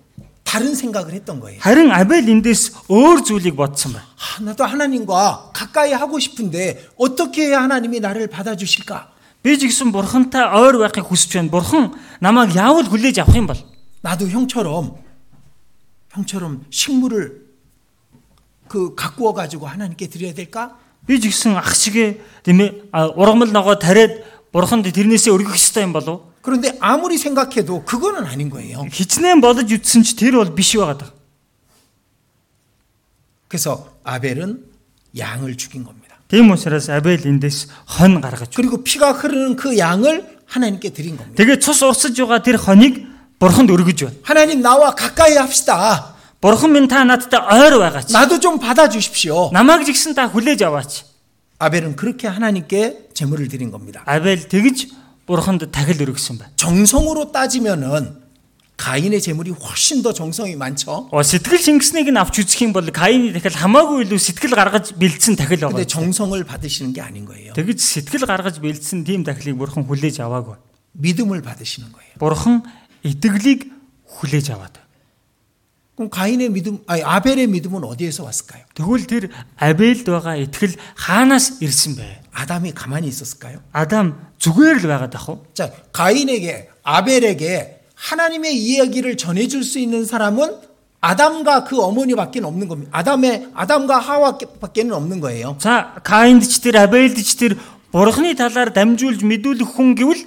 다른 0.43 0.75
생각을 0.75 1.13
했던 1.13 1.39
거예요. 1.39 1.59
Харин 1.59 1.91
Абель 1.91 2.27
эндээс 2.27 2.91
өөр 2.91 3.23
зүйлийг 3.23 3.55
бодсон 3.55 3.93
байна. 3.93 4.07
아, 4.19 4.43
나도 4.43 4.63
하나님과 4.65 5.51
가까이 5.53 5.93
하고 5.93 6.19
싶은데 6.19 6.87
어떻게 6.97 7.47
해야 7.47 7.63
하나님이 7.63 7.99
나를 7.99 8.27
받아주실까? 8.27 9.11
Би 9.43 9.57
ч 9.57 9.67
гэсэн 9.67 9.91
бурхантай 9.91 10.43
ойр 10.43 10.77
байхыг 10.77 11.07
хүсэж 11.07 11.39
байна. 11.39 11.49
Бурхан 11.49 11.95
намайг 12.19 12.55
яавал 12.55 12.85
хүлээж 12.87 13.23
авах 13.23 13.35
юм 13.35 13.47
бол 13.47 13.59
나도 14.01 14.27
형처럼 14.27 14.95
형처럼 16.11 16.65
식물을 16.69 17.47
그 18.67 18.95
가꾸어 18.95 19.33
가지고 19.33 19.67
하나님께 19.67 20.07
드려야 20.07 20.33
될까? 20.33 20.77
би 21.07 21.19
ч 21.19 21.29
гэсэн 21.29 21.57
ах 21.57 21.75
шигэ 21.75 22.21
тийм 22.43 22.61
ээ 22.61 22.69
а, 22.91 23.09
ургамал 23.13 23.51
ногоо 23.51 23.75
тариад 23.75 24.23
бурханд 24.51 24.85
тэрнээсээ 24.87 25.33
өргөх 25.33 25.55
ёстой 25.55 25.83
юм 25.83 25.93
болов. 25.93 26.31
그런데 26.41 26.77
아무리 26.79 27.17
생각해도 27.17 27.85
그거는 27.85 28.25
아닌 28.25 28.49
거예요. 28.49 28.85
Хичнээн 28.89 29.41
бодож 29.41 29.69
үтсэн 29.69 30.03
ч 30.03 30.15
тэр 30.17 30.41
бол 30.41 30.49
биш 30.49 30.75
байгаад. 30.75 31.13
그래서 33.47 33.99
아벨은 34.03 34.63
양을 35.17 35.57
죽인 35.57 35.83
겁니다. 35.83 36.15
Тийм 36.31 36.49
учраас 36.49 36.87
Абель 36.87 37.27
эндээс 37.27 37.67
хон 37.85 38.21
гаргаж. 38.21 38.55
그리고 38.55 38.83
피가 38.83 39.11
흐르는 39.11 39.57
그 39.57 39.77
양을 39.77 40.39
하나님께 40.47 40.91
드린 40.91 41.17
겁니다. 41.17 41.35
Тэгээд 41.35 41.59
цус 41.59 41.83
урсаж 41.83 42.15
байгаа 42.15 42.39
тэр 42.39 42.55
хоныг 42.55 43.03
бурханд 43.35 43.67
өргөж 43.67 44.07
байна. 44.07 44.15
하나님 44.23 44.61
나와 44.61 44.95
가까이 44.95 45.35
합시다. 45.35 46.14
Бурхан 46.45 46.71
минь 46.73 46.87
та 46.87 47.05
надтай 47.05 47.39
ойр 47.39 47.77
байгаач. 47.77 48.11
나도 48.11 48.39
좀 48.39 48.59
받아주십시오. 48.59 49.51
Намайг 49.53 49.85
жигсэн 49.85 50.15
та 50.15 50.27
хүлээж 50.27 50.61
аваач. 50.63 51.05
아벨은 51.59 51.95
그렇게 51.95 52.27
하나님께 52.27 53.09
제물을 53.13 53.47
드린 53.47 53.69
겁니다. 53.69 54.01
Абель 54.05 54.49
тэгж 54.49 54.89
бурханд 55.27 55.69
тахил 55.71 56.01
өргөсөн 56.01 56.41
байна. 56.41 56.51
정성으로 56.57 57.31
따지면은 57.31 58.17
가인의 58.81 59.21
제물이 59.21 59.51
훨씬 59.51 60.01
더 60.01 60.11
정성이 60.11 60.55
많죠. 60.55 61.07
Оо 61.13 61.21
сэтгэл 61.21 61.61
шингэснийг 61.61 62.09
нь 62.09 62.17
авч 62.17 62.41
үзэх 62.41 62.65
юм 62.65 62.73
бол 62.73 62.81
Каины 62.89 63.29
дахил 63.29 63.53
хамаагүй 63.53 64.09
илүү 64.09 64.17
сэтгэл 64.17 64.57
гаргаж 64.57 64.97
бэлдсэн 64.97 65.37
тахил 65.37 65.61
근데 65.69 65.85
байгаа. 65.85 65.85
정성을 65.85 66.33
받으시는 66.43 66.93
게 66.97 67.05
아닌 67.05 67.29
거예요. 67.29 67.53
Тэгж 67.53 67.77
сэтгэл 67.77 68.25
гаргаж 68.25 68.57
бэлдсэн 68.57 69.05
тийм 69.05 69.21
тахилыг 69.21 69.61
бурхан 69.61 69.85
хүлээж 69.85 70.25
аваагүй. 70.25 70.57
믿음을 70.97 71.45
받으시는 71.45 71.93
거예요. 71.93 72.17
Бурхан 72.17 72.65
итгэлийг 73.05 73.69
хүлээж 74.09 74.49
аваад. 74.57 74.81
그럼 75.95 76.09
가인의 76.09 76.49
믿음, 76.49 76.79
아니 76.87 77.03
아벨의 77.03 77.47
믿음은 77.47 77.83
어디에서 77.83 78.23
왔을까요? 78.23 78.63
Тэгвэл 78.73 79.05
тэр 79.05 79.29
Абельд 79.59 80.07
байгаа 80.07 80.35
итгэл 80.39 80.79
хаанаас 80.95 81.61
ирсэн 81.61 81.95
бэ? 81.95 82.21
아담이 82.31 82.71
가만히 82.73 83.07
있었을까요? 83.07 83.59
Адам 83.71 84.31
зүгээр 84.39 84.81
л 84.81 84.87
байгаад 84.87 85.13
ах 85.13 85.29
уу? 85.29 85.45
자, 85.53 85.69
가인에게 85.91 86.69
아벨에게 86.83 87.81
하나님의 87.93 88.57
이야기를 88.57 89.17
전해줄 89.17 89.63
수 89.63 89.77
있는 89.77 90.05
사람은 90.05 90.71
아담과 91.01 91.65
그 91.65 91.81
어머니밖에 91.81 92.41
없는 92.41 92.67
겁니다. 92.67 92.89
아담의 92.93 93.49
아담과 93.53 93.99
하와밖에는 93.99 94.93
없는 94.93 95.19
거예요. 95.19 95.57
За 95.59 95.93
Каинд 96.03 96.47
ч 96.47 96.61
тэр 96.61 96.77
Абельд 96.77 97.17
ч 97.21 97.35
тэр 97.37 97.57
бурхны 97.91 98.33
талаар 98.33 98.71
дамжуулж 98.71 99.21
мэдүүлэх 99.21 99.69
хүн 99.69 99.97
гэвэл 99.97 100.21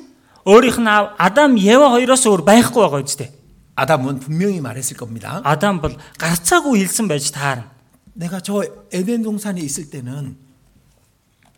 өөрийнх 0.45 0.79
нь 0.83 0.91
аав 0.91 1.15
Адам 1.19 1.57
Ева 1.57 1.89
хоёроос 1.95 2.27
өөр 2.27 2.43
байхгүй 2.45 2.83
байгаа 2.85 3.01
үстэй. 3.01 3.31
아담은 3.79 4.21
분명히 4.21 4.61
말했을 4.61 4.97
겁니다. 4.97 5.43
Адам 5.45 5.81
бол 5.81 5.97
гарцаагүй 6.19 6.79
хэлсэн 6.79 7.09
байж 7.09 7.33
таарна. 7.35 7.71
내가 8.15 8.41
저 8.41 8.62
에덴 8.93 9.23
동산에 9.23 9.61
있을 9.61 9.91
때는 9.91 10.37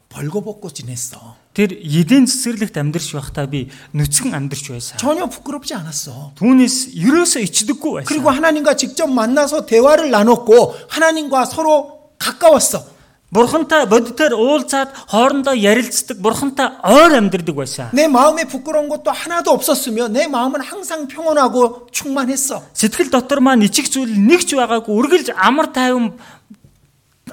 벌거벗고 0.09 0.73
지냈어. 0.73 1.37
Тэр 1.53 1.77
едэн 1.77 2.25
цэцэрлэгт 2.25 2.73
амьдарч 2.73 3.13
байхдаа 3.13 3.47
би 3.49 3.69
нүцгэн 3.93 4.33
амьдарч 4.33 4.73
байсан. 4.73 4.97
전혀 4.97 5.29
부끄럽지 5.29 5.77
않았어. 5.77 6.33
Түүнээс 6.41 6.97
ерөөсөө 6.97 7.45
ичдэггүй 7.45 8.09
그리고 8.09 8.33
байсан. 8.33 8.37
하나님과 8.41 8.77
직접 8.77 9.09
만나서 9.09 9.67
대화를 9.67 10.09
나눴고 10.11 10.89
하나님과 10.89 11.45
서로 11.45 12.13
가까웠어. 12.19 12.85
Бурхантай 13.31 13.87
бодитоор 13.91 14.33
уулзаад 14.39 14.95
хоорондоо 15.11 15.53
ярилцдаг, 15.53 16.23
бурхантай 16.23 16.71
ойр 16.87 17.19
амьдардаг 17.19 17.57
байсан. 17.57 17.91
내 17.93 18.07
마음에 18.07 18.45
부끄러운 18.45 18.89
것도 18.89 19.11
하나도 19.11 19.51
없었으며 19.51 20.07
내 20.09 20.29
마음은 20.29 20.61
항상 20.61 21.09
평온하고 21.09 21.89
충만했어. 21.91 22.63
Сэтгэл 22.73 23.11
дотор 23.11 23.41
маань 23.41 23.67
ичих 23.67 23.91
зүйл 23.91 24.15
нэг 24.15 24.47
ч 24.47 24.55
байгаагүй 24.55 24.95
үргэлж 24.95 25.35
амар 25.35 25.75
тайван 25.75 26.15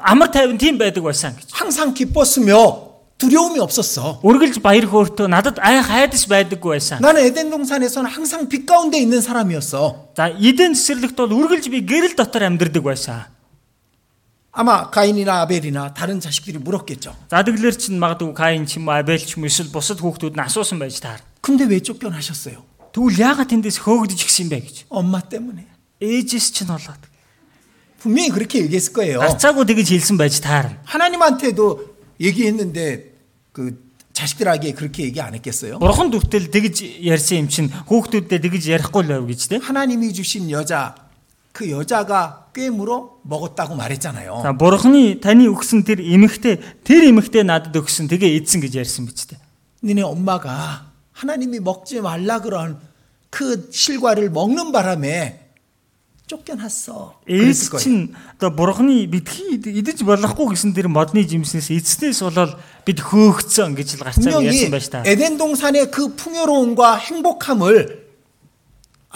амар 0.01 0.31
тайван 0.33 0.57
тийм 0.57 0.81
байдаг 0.81 1.05
байсан 1.05 1.37
гэж. 1.37 1.53
항상 1.53 1.93
기뻤으며 1.93 2.89
두려움이 3.21 3.59
없었어. 3.61 4.19
Үргэлж 4.25 4.65
баяр 4.65 4.89
хөөртөө 4.89 5.29
надад 5.29 5.61
айх 5.61 5.85
хайдас 5.87 6.25
байдаггүй 6.25 6.73
байсан. 6.73 6.99
나는 7.05 7.21
에덴 7.21 7.53
동산에서는 7.53 8.09
항상 8.09 8.49
빛 8.49 8.65
가운데 8.65 8.97
있는 8.97 9.21
사람이었어. 9.21 10.17
За 10.17 10.33
эдэн 10.33 10.73
цэцэрлэгт 10.73 11.15
бол 11.15 11.31
үргэлж 11.31 11.69
би 11.69 11.85
гэрэл 11.85 12.17
дотор 12.17 12.43
амьдардаг 12.49 12.83
байсан. 12.83 13.29
아마 14.57 14.91
가인이나 14.91 15.41
아벨이나 15.41 15.93
다른 15.93 16.19
자식들이 16.19 16.59
물었겠죠. 16.59 17.15
За 17.29 17.41
тэгэлэр 17.41 17.73
чинь 17.73 17.97
магадгүй 17.97 18.37
Каин 18.37 18.69
ч 18.69 18.77
юм 18.77 18.85
уу 18.85 18.93
Абель 18.93 19.17
ч 19.17 19.33
юм 19.33 19.43
уу 19.43 19.49
эсвэл 19.49 19.73
бусад 19.73 19.97
хүүхдүүд 19.97 20.37
нь 20.37 20.45
асуусан 20.45 20.77
байж 20.77 21.01
таар. 21.01 21.25
근데 21.41 21.65
왜 21.65 21.81
쫓겨나셨어요? 21.81 22.61
Тэгвэл 22.93 23.17
яагаад 23.17 23.49
тэндээс 23.49 23.81
хөөгдөж 23.81 24.19
гисэн 24.21 24.53
бэ 24.53 24.61
гэж. 24.61 24.75
엄마 24.93 25.25
때문에. 25.25 25.65
Ээжээс 25.97 26.53
чинь 26.53 26.69
болоод. 26.69 27.01
분명히 27.97 28.29
그렇게 28.29 28.61
얘기했을 28.61 28.93
거예요. 28.93 29.17
Гарцаагүй 29.25 29.65
тэгж 29.65 29.89
хэлсэн 29.89 30.21
байж 30.21 30.37
таарна. 30.37 30.77
하나님한테도 30.85 31.95
얘기했는데 32.21 33.09
그 33.57 33.81
자식들에게 34.13 34.73
그렇게 34.77 35.09
얘기 35.09 35.17
안 35.17 35.33
했겠어요? 35.33 35.79
Бурхан 35.79 36.13
дүртэл 36.13 36.53
тэгж 36.53 37.01
ярьсан 37.01 37.41
юм 37.41 37.47
чинь 37.49 37.73
хүүхдүүдэд 37.89 38.37
тэгж 38.37 38.69
ярихгүй 38.69 39.01
л 39.01 39.09
байв 39.17 39.25
гэж 39.25 39.41
те. 39.49 39.57
하나님이 39.57 40.13
주신 40.13 40.51
여자 40.53 40.93
그 41.57 41.69
여자가 41.69 42.49
꿰물어 42.53 43.21
먹었다고 43.23 43.75
말했잖아요. 43.75 44.41
За 44.41 44.53
Бурханы 44.57 45.21
таны 45.21 45.45
өгсөн 45.53 45.85
тэр 45.85 46.01
эмэгтэй 46.01 46.81
тэр 46.83 47.01
эмэгтэй 47.13 47.45
надад 47.45 47.77
өгсөн 47.77 48.09
тэгээ 48.09 48.41
эдсэн 48.41 48.61
гэж 48.61 48.73
ярьсан 48.81 49.05
биз 49.05 49.29
дээ. 49.29 49.37
니네 49.85 50.01
엄마가 50.01 50.89
하나님이 51.13 51.59
먹지 51.61 52.01
말라 52.01 52.41
그런 52.41 52.81
그 53.29 53.69
실과를 53.71 54.29
먹는 54.29 54.71
바람에 54.71 55.41
쫓겨났어. 56.25 57.21
Ээж 57.29 57.37
그랬을 57.37 57.69
거예요. 57.69 57.81
чинь 57.81 58.15
одоо 58.39 58.49
Бурханы 58.49 59.05
бидхий 59.05 59.61
идэж 59.61 60.01
болохгүй 60.01 60.57
гэсэн 60.57 60.73
тэр 60.73 60.89
модны 60.89 61.21
жимснээс 61.21 61.69
эцснээс 61.69 62.25
болоод 62.25 62.57
бид 62.85 62.97
хөөгцөн 62.97 63.77
гэж 63.77 64.01
л 64.01 64.05
гарцаа 64.09 64.41
ярьсан 64.41 64.41
분명히 64.41 64.69
байж 64.73 64.89
та. 64.89 65.03
에덴 65.05 65.37
동산의 65.37 65.91
그 65.91 66.15
풍요로움과 66.15 66.97
행복함을 66.97 68.03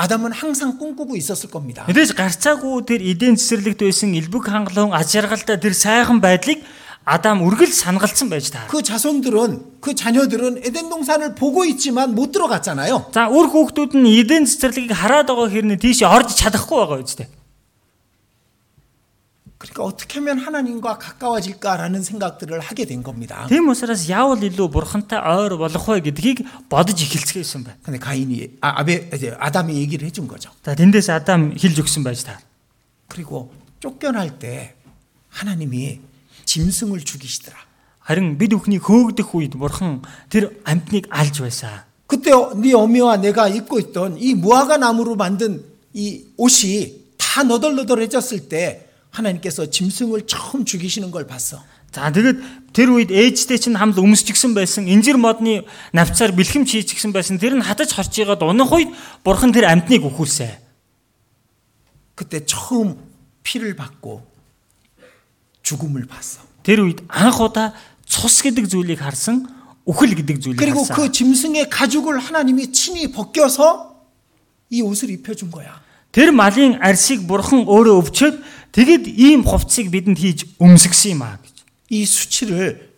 아담은 0.01 0.31
항상 0.31 0.77
꿈꾸고 0.77 1.17
있었을 1.17 1.49
겁니다. 1.49 1.85
Мэдээж 1.89 2.13
гарцаагүй 2.13 2.85
тэр 2.85 3.01
эдийн 3.01 3.33
цэцэрлэгт 3.33 3.81
байсан 3.81 4.13
элбэг 4.13 4.45
хангалуун 4.45 4.93
аж 4.93 5.09
аргалтай 5.17 5.57
тэр 5.57 5.73
сайхан 5.73 6.21
байдлыг 6.21 6.61
Адам 7.07 7.39
үргэлж 7.41 7.71
санагалцсан 7.71 8.27
байж 8.29 8.51
та. 8.51 8.67
그 8.67 8.83
자손들은 8.83 9.79
그 9.79 9.95
자녀들은 9.95 10.59
에덴 10.59 10.89
동산을 10.89 11.35
보고 11.35 11.63
있지만 11.63 12.13
못 12.13 12.33
들어갔잖아요. 12.33 13.15
За 13.15 13.31
үр 13.31 13.47
хүүхдүүд 13.47 13.95
нь 13.95 14.11
эдийн 14.21 14.43
цэцэрлэгийг 14.43 14.91
хараад 14.91 15.31
байгаа 15.31 15.47
хэрнээ 15.47 15.79
тийш 15.79 16.03
орж 16.03 16.35
чадахгүй 16.35 16.77
байгаа 16.77 16.99
үстэй. 16.99 17.31
그러니까 19.61 19.83
어떻게 19.83 20.19
하면 20.19 20.37
하나님과 20.37 20.99
가까워질까라는 20.99 22.03
생각들을 22.03 22.59
하게 22.59 22.85
된 22.85 23.01
겁니다. 23.01 23.47
Тийм 23.49 23.67
учраас 23.69 24.05
яавал 24.07 24.37
илүү 24.45 24.69
бурхантай 24.69 25.17
ойр 25.17 25.57
болох 25.57 25.89
вэ 25.89 26.01
гэдгийг 26.05 26.45
бодож 26.69 26.93
эхэлцгээсэн 27.01 27.63
байна. 27.65 27.77
근데 27.81 27.97
가인이 27.97 28.61
아, 28.61 28.79
아베 28.81 29.09
이제 29.13 29.33
아담이 29.39 29.73
얘기를 29.75 30.05
해준 30.07 30.27
거죠. 30.27 30.51
За 30.63 30.75
тэндээс 30.75 31.09
Адам 31.09 31.57
хэлж 31.57 31.81
өгсөн 31.81 32.03
байж 32.05 32.21
та. 32.23 32.37
그리고 33.09 33.51
쫓겨날 33.79 34.37
때 34.37 34.75
하나님이 35.29 36.01
짐승을 36.45 37.01
죽이시더라. 37.01 37.57
Харин 38.05 38.37
бид 38.37 38.53
бүхний 38.53 38.77
хөөгдөх 38.77 39.33
үед 39.33 39.57
бурхан 39.57 40.05
тэр 40.29 40.53
амьтныг 40.69 41.09
алж 41.09 41.41
байсан. 41.41 41.81
그때 42.05 42.31
어- 42.31 42.53
네 42.55 42.73
어미와 42.77 43.17
내가 43.17 43.49
입고 43.49 43.79
있던 43.79 44.17
이 44.21 44.35
무화과 44.35 44.77
나무로 44.77 45.15
만든 45.15 45.65
이 45.93 46.23
옷이 46.37 47.03
다 47.17 47.43
너덜너덜해졌을 47.43 48.47
때 48.47 48.80
하나님께서 49.11 49.69
짐승을 49.69 50.27
처음 50.27 50.65
죽이시는 50.65 51.11
걸 51.11 51.27
봤어. 51.27 51.63
За 51.91 52.11
тэгэд 52.13 52.73
тэр 52.77 52.93
үед 52.93 53.09
ээжтэй 53.09 53.57
чинь 53.57 53.73
хамт 53.73 53.97
өмсчихсэн 53.97 54.53
байсан 54.53 54.85
инжир 54.85 55.17
модны 55.17 55.65
навцаар 55.97 56.29
бэлхэм 56.29 56.67
чийчихсэн 56.67 57.09
байсан 57.09 57.41
тэр 57.41 57.57
нь 57.57 57.65
хатаж 57.65 57.89
хорч 57.89 58.21
игаад 58.21 58.45
унах 58.45 58.69
үед 58.69 58.93
бурхан 59.25 59.49
тэр 59.49 59.65
амьтныг 59.65 60.05
өхүүлсэн. 60.05 60.61
그때 62.13 62.45
처음 62.45 63.01
피를 63.41 63.73
받고 63.73 64.21
죽음을 65.63 66.05
봤어. 66.05 66.45
Тэр 66.61 66.85
үед 66.85 67.01
анх 67.09 67.41
удаа 67.41 67.73
цус 68.05 68.45
гэдэг 68.45 68.69
зүйлийг 68.69 69.01
харсан 69.01 69.49
үхэл 69.87 70.13
гэдэг 70.13 70.37
зүйлийг 70.37 70.61
그리고 70.61 70.85
харсан. 70.85 70.93
그 70.93 71.11
짐승의 71.11 71.69
가죽을 71.71 72.19
하나님이 72.19 72.69
친히 72.71 73.09
벗겨서 73.09 73.95
이 74.69 74.81
옷을 74.81 75.09
입혀준 75.09 75.49
거야. 75.49 75.81
Тэр 76.11 76.31
малын 76.31 76.79
арсыг 76.81 77.21
бурхан 77.27 77.67
өөрөө 77.67 77.95
өвчөөд 78.01 78.35
тэгэд 78.73 79.05
ийм 79.17 79.43
хувцсыг 79.43 79.91
бидэнд 79.91 80.17
хийж 80.17 80.39
өмсгсөн 80.59 81.11
юм 81.17 81.21
аа 81.23 81.37
гэж. 81.43 81.55
이 81.89 82.05
수치를 82.05 82.89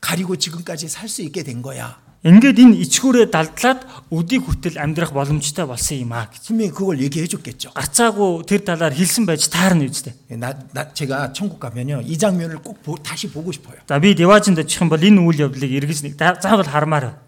가리고 0.00 0.36
지금까지 0.36 0.88
살 0.88 1.08
수 1.08 1.22
있게 1.22 1.42
된 1.42 1.62
거야. 1.62 1.96
Ингээд 2.24 2.56
энэ 2.56 2.80
ичгүүрээ 2.88 3.28
далдлаад 3.28 3.84
өдийг 4.08 4.48
хүртэл 4.48 4.80
амьдрах 4.80 5.12
боломжтой 5.12 5.68
болсон 5.68 6.00
юм 6.08 6.12
аа 6.16 6.24
гэж. 6.32 6.48
분명히 6.48 6.72
그걸 6.72 6.96
얘기해 7.04 7.28
줬겠죠. 7.28 7.76
Гарцаагүй 7.76 8.48
тэр 8.48 8.64
талаар 8.64 8.96
хэлсэн 8.96 9.28
байж 9.28 9.44
таарна 9.52 9.84
үстэй. 9.84 10.16
나, 10.40 10.56
나 10.72 10.88
제가 10.92 11.32
천국 11.36 11.60
가면요 11.60 12.00
이 12.00 12.16
장면을 12.16 12.64
꼭 12.64 12.80
보- 12.82 12.96
다시 12.96 13.28
보고 13.28 13.52
싶어요. 13.52 13.76
За 13.86 14.00
би 14.00 14.14
Деважинд 14.16 14.56
очих 14.58 14.80
юм 14.80 14.88
бол 14.88 14.96
энэ 15.04 15.20
үйл 15.20 15.52
явдлыг 15.52 15.68
эргэж 15.68 16.00
нэг 16.08 16.16
за- 16.16 16.40
заавал 16.40 16.64
хармаар. 16.64 17.20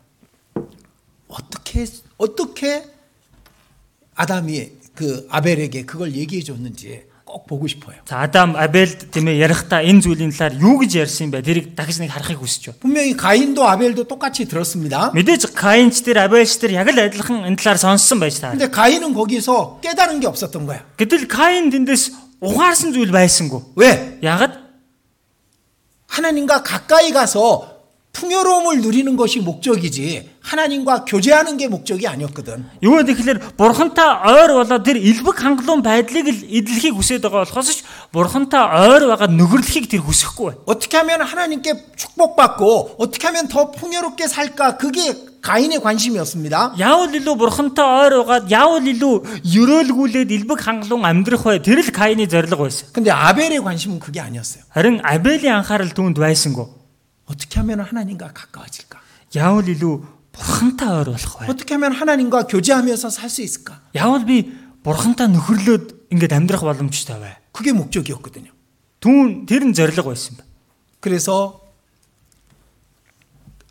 байна. 0.54 0.66
어떻게 1.28 1.84
어떻게 2.16 2.84
아담이 4.14 4.70
그 4.94 5.26
아벨에게 5.30 5.84
그걸 5.84 6.14
얘기해 6.14 6.42
줬는지 6.42 7.04
꼭 7.26 7.44
보고 7.46 7.66
싶어요. 7.66 7.96
За 8.06 8.22
Адам 8.22 8.54
Абельд 8.56 9.10
тийм 9.10 9.28
ээ 9.28 9.42
ярихдаа 9.44 9.82
энэ 9.82 10.00
зүйлийн 10.00 10.30
талаар 10.30 10.54
юу 10.56 10.78
гэж 10.78 11.04
ярьсан 11.04 11.28
юм 11.28 11.30
бэ? 11.34 11.42
Тэрийг 11.42 11.74
дахиж 11.74 11.98
нэг 12.00 12.14
харахыг 12.14 12.38
хүсэж 12.38 12.62
байна. 12.70 12.80
분명히 12.80 13.12
가인도 13.18 13.66
아벨도 13.66 14.04
똑같이 14.06 14.46
들었습니다. 14.46 15.10
Мэдээж 15.12 15.52
Каинч 15.52 16.00
тэр 16.06 16.22
Абельч 16.22 16.56
тэр 16.56 16.78
яг 16.78 16.88
л 16.88 16.96
адилхан 16.96 17.44
энэ 17.44 17.58
талаар 17.58 17.76
сонссон 17.76 18.22
байж 18.22 18.40
таа. 18.40 18.54
근데 18.54 18.70
가인은 18.70 19.12
거기서 19.12 19.82
깨달은 19.82 20.20
게 20.22 20.26
없었던 20.30 20.64
거야. 20.64 20.86
Гэтэл 20.96 21.26
Каин 21.26 21.68
тэндээс 21.74 22.40
ухаарсан 22.40 22.94
зүйл 22.94 23.10
байсангүй. 23.10 23.74
왜? 23.76 24.22
Ягд 24.22 24.54
하나님과 26.06 26.62
가까이 26.62 27.10
가서 27.12 27.69
풍요로움을 28.16 28.80
누리는 28.80 29.14
것이 29.16 29.40
목적이지 29.40 30.30
하나님과 30.40 31.04
교제하는 31.04 31.58
게 31.58 31.68
목적이 31.68 32.08
아니었거든. 32.08 32.64
Юу 32.80 32.96
вэ 32.96 33.04
тэгэхээр 33.04 33.60
бурхантай 33.60 34.08
ойр 34.24 34.56
болоод 34.56 34.88
тэр 34.88 34.96
элбэг 34.96 35.36
хангалуун 35.36 35.84
байдлыг 35.84 36.24
л 36.24 36.40
эдлэхийг 36.48 36.96
хүсэж 36.96 37.20
байгаа 37.20 37.44
болохоос 37.44 37.68
ч 37.76 37.84
бурхантай 38.16 38.56
ойр 38.56 39.12
байгаа 39.12 39.28
нүгэрлэхийг 39.28 39.92
тэр 39.92 40.00
хүсэхгүй 40.00 40.46
байна. 40.48 40.64
어떻게 40.64 40.96
하면 40.96 41.20
하나님께 41.28 41.92
축복받고 41.92 42.96
어떻게 42.96 43.26
하면 43.28 43.48
더 43.52 43.70
풍요롭게 43.70 44.28
살까 44.28 44.78
그게 44.80 45.12
가인의 45.44 45.84
관심이었습니다. 45.84 46.80
Яавал 46.80 47.12
илүү 47.12 47.36
бурхантай 47.36 47.84
ойр 47.84 48.24
угаад 48.24 48.48
яавал 48.48 48.80
илүү 48.80 49.44
өрөөлгүүлээд 49.44 50.32
элбэг 50.32 50.64
хангалуун 50.64 51.04
амьдрах 51.04 51.44
бай 51.44 51.60
тэр 51.60 51.84
л 51.84 51.92
Каины 51.92 52.24
зорилго 52.24 52.64
байсан. 52.64 52.88
근데 52.96 53.12
아벨의 53.12 53.60
관심은 53.60 54.00
그게 54.00 54.24
아니었어요. 54.24 54.64
Харин 54.72 55.04
Абелийн 55.04 55.60
анхаарал 55.60 55.92
түүнд 55.92 56.16
байсангүй. 56.16 56.79
어떻게 57.30 57.60
하면 57.60 57.80
하나님과 57.80 58.32
가까워질까? 58.32 59.00
Яавал 59.34 59.66
илүү 59.66 60.06
бурхантай 60.32 60.88
ойр 60.88 61.10
болох 61.10 61.38
бай. 61.38 61.48
어떻게 61.48 61.74
하면 61.74 61.92
하나님과 61.92 62.46
교제하면서 62.46 63.10
살 63.10 63.28
수 63.28 63.42
있을까? 63.42 63.80
Яавал 63.94 64.24
би 64.24 64.54
бурхантай 64.82 65.28
нөхөрлөөд 65.28 66.12
ингээд 66.12 66.32
амьдрах 66.32 66.62
боломжтой 66.62 67.18
бай. 67.18 67.36
그게 67.52 67.72
목적이었거든요. 67.72 68.52
Түүн 69.00 69.46
тэр 69.46 69.66
нь 69.66 69.74
зорилго 69.74 70.12
байсан 70.14 70.36
ба. 70.38 70.44
그래서 71.00 71.60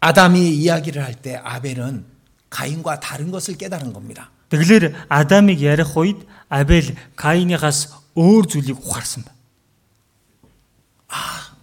아담이 0.02 0.38
이야기를 0.56 1.04
할 1.04 1.16
때 1.16 1.40
아벨은 1.44 2.06
가인과 2.50 3.00
다른 3.00 3.32
것을 3.32 3.58
깨달은 3.58 3.94
겁니다. 3.94 4.30
Тэгэлэр 4.50 5.10
Адамыг 5.10 5.60
ярих 5.60 5.98
үед 5.98 6.28
Абель 6.50 6.96
Каиныхаас 7.18 8.14
өөр 8.16 8.46
зүйлийг 8.46 8.78
ухаарсан 8.86 9.26
ба. 9.26 9.34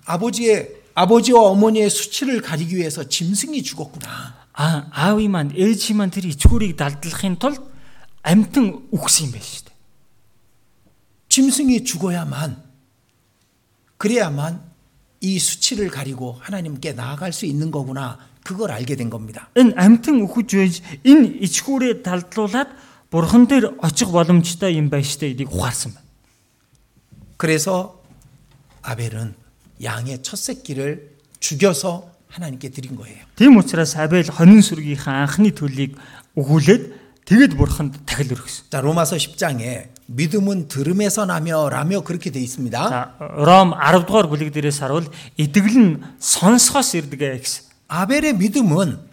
아버지의 0.04 0.82
아버지와 0.96 1.40
어머니의 1.50 1.90
수치를 1.90 2.40
가리기 2.40 2.76
위해서 2.76 3.08
짐승이 3.08 3.62
죽었구나. 3.62 4.42
А 4.52 4.86
аавын 4.92 5.30
маань 5.30 5.52
ээжийн 5.56 5.96
маань 5.96 6.12
тэр 6.12 6.28
ичгүүрийг 6.28 6.76
далдлахын 6.76 7.40
тулд 7.40 7.60
амтан 8.22 8.86
үхсэн 8.92 9.26
юм 9.26 9.32
байна 9.32 9.46
шүү 9.48 9.64
дээ. 9.64 9.76
짐승이 11.32 11.84
죽어야만 11.84 12.60
그래야만 13.96 14.60
이 15.22 15.38
수치를 15.38 15.88
가리고 15.88 16.36
하나님께 16.40 16.92
나아갈 16.92 17.32
수 17.32 17.46
있는 17.46 17.70
거구나. 17.70 18.18
그걸 18.44 18.72
알게 18.72 18.96
된 18.96 19.08
겁니다. 19.08 19.48
Энэ 19.56 19.72
амтан 19.76 20.20
үхэж 20.26 20.50
байж 20.58 20.74
энэ 21.06 21.40
ичгүүрээ 21.46 22.02
далдлуулад 22.02 22.68
бурхан 23.08 23.46
дээр 23.46 23.78
очих 23.78 24.10
боломжтой 24.10 24.76
юм 24.76 24.90
байна 24.90 25.06
шүү 25.06 25.20
дээ. 25.20 25.32
Энийг 25.38 25.54
ухаарсан 25.54 25.94
байна. 25.94 26.06
그래서 27.38 28.02
아벨은 28.82 29.34
양의 29.82 30.22
첫 30.22 30.36
새끼를 30.36 31.10
죽여서 31.40 32.10
하나님께 32.28 32.70
드린 32.70 32.96
거예요. 32.96 33.18
Тийм 33.36 33.56
учраас 33.56 33.96
Абель 33.96 34.30
хонин 34.30 34.62
сүргийнхаа 34.62 35.28
анхны 35.28 35.52
төлийг 35.52 35.98
өгүүлээд 36.38 36.82
тэгэд 37.28 37.52
бурханд 37.60 38.06
тахил 38.06 38.32
өргөсөн. 38.32 38.72
자, 38.72 38.80
로마서 38.80 39.16
10장에 39.16 39.92
믿음은 40.06 40.68
들음에서 40.68 41.26
나며 41.26 41.68
라며 41.68 42.00
그렇게 42.00 42.30
돼 42.30 42.40
있습니다. 42.40 42.88
За 42.88 43.14
Ром 43.20 43.76
10 43.76 44.06
дугаар 44.06 44.26
бүлэг 44.32 44.52
дээрээс 44.52 44.80
харуул 44.80 45.06
итгэл 45.36 45.76
нь 45.76 46.00
сонсохоос 46.18 46.96
ирдэг 46.96 47.20
гэсэн. 47.20 47.68
아벨의 47.88 48.34
믿음은 48.40 49.05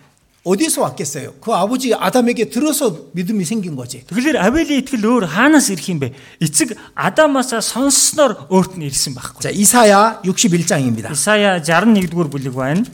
어디서 0.44 0.82
왔겠어요? 0.82 1.34
그 1.42 1.52
아버지 1.54 1.94
아담에게 1.94 2.50
들어서 2.50 3.10
믿음이 3.14 3.44
생긴 3.44 3.76
거지. 3.76 4.08
Тэгэхээр 4.08 4.40
Абелийн 4.40 4.82
итгэл 4.82 5.04
өөр 5.04 5.28
хаанаас 5.28 5.68
ирэх 5.70 5.92
юм 5.92 6.00
бэ? 6.00 6.16
Эцэг 6.40 6.80
Адамаасаа 6.96 7.60
сонссноор 7.60 8.48
өөрт 8.48 8.80
нь 8.80 8.88
ирсэн 8.88 9.14
байхгүй. 9.20 9.44
자, 9.44 9.52
이사야 9.52 10.24
61장입니다. 10.24 11.12
Исая 11.12 11.60
61 11.60 12.08
дугаар 12.08 12.32
бүлэг 12.32 12.56
байна. 12.56 12.88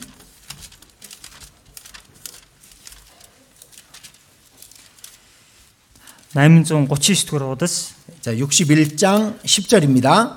(839) 6.33 7.29
дугаар 7.29 7.53
удас 7.53 7.93
자, 8.25 8.33
61장 8.33 9.37
10절입니다. 9.45 10.35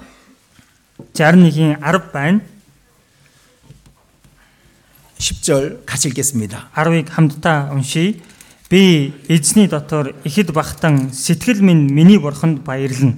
61-ийн 1.17 1.81
10 1.81 2.13
байна. 2.13 2.52
10절 5.23 5.85
같이 5.85 6.09
읽겠습니다. 6.09 6.71
10-ыг 6.75 7.09
хамтдаа 7.11 7.71
уншийе. 7.73 8.21
Би 8.69 9.15
эзний 9.29 9.67
дотор 9.67 10.15
ихэд 10.25 10.53
бахтан 10.53 11.11
сэтгэл 11.13 11.63
минь 11.63 11.89
миний 11.89 12.19
бурханд 12.19 12.65
баярлна. 12.65 13.17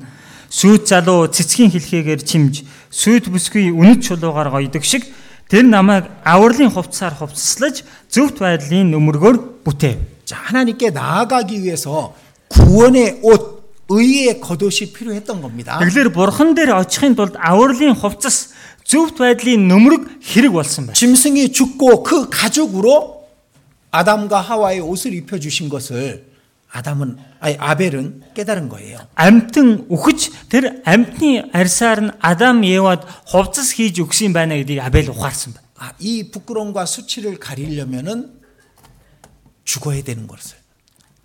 Сүйт 0.50 0.86
залуу 0.86 1.26
цэцгийн 1.26 1.70
хэлхээгээр 1.70 2.22
чимж, 2.22 2.62
сүйт 2.90 3.26
бүсгүй 3.30 3.70
үнэт 3.70 4.02
чулуугаар 4.02 4.50
гойдог 4.50 4.82
шиг 4.82 5.06
тэр 5.50 5.66
намайг 5.66 6.06
авралын 6.22 6.70
хувцсаар 6.70 7.14
хувцаслаж 7.14 7.82
зөвхт 8.10 8.38
байдлын 8.38 8.90
нүмергөөр 8.94 9.66
бүтээв. 9.66 9.98
자, 10.26 10.38
하나님께 10.38 10.90
나아가기 10.90 11.62
위해서 11.62 12.14
구원의 12.48 13.20
옷, 13.22 13.62
의의 13.90 14.38
겉옷이 14.40 14.94
필요했던 14.94 15.42
겁니다. 15.42 15.78
Тэгэхээр 15.82 16.14
бурхан 16.14 16.54
дээр 16.54 16.78
очихын 16.78 17.18
тулд 17.18 17.34
авралын 17.34 17.98
хувцас 17.98 18.53
зөвхт 18.84 19.18
байдлын 19.18 19.68
нүмерэг 19.68 20.22
хэрэг 20.22 20.52
болсон 20.52 20.86
байна. 20.86 20.94
짐승이 20.94 21.52
죽고 21.52 22.02
그 22.02 22.28
가죽으로 22.28 23.26
아담과 23.90 24.40
하와의 24.40 24.80
옷을 24.80 25.14
입혀 25.14 25.38
주신 25.38 25.68
것을 25.68 26.30
아담은 26.70 27.18
아니 27.40 27.56
아벨은 27.58 28.22
깨달은 28.34 28.68
거예요. 28.68 28.98
Амтан 29.14 29.86
үхэж 29.90 30.48
тэр 30.48 30.82
амтны 30.84 31.50
арьсаар 31.52 31.98
нь 32.04 32.10
Адам 32.20 32.62
Евад 32.62 33.02
хувцас 33.26 33.74
хийж 33.74 33.98
өгсөн 33.98 34.30
байна 34.32 34.54
гэдгийг 34.54 34.78
Абель 34.78 35.10
ухаарсан 35.10 35.54
байна. 35.54 35.66
아, 35.80 35.92
이 35.98 36.30
부끄러움과 36.30 36.86
수치를 36.86 37.38
가리려면은 37.38 38.38
죽어야 39.64 40.02
되는 40.02 40.26
것을. 40.26 40.58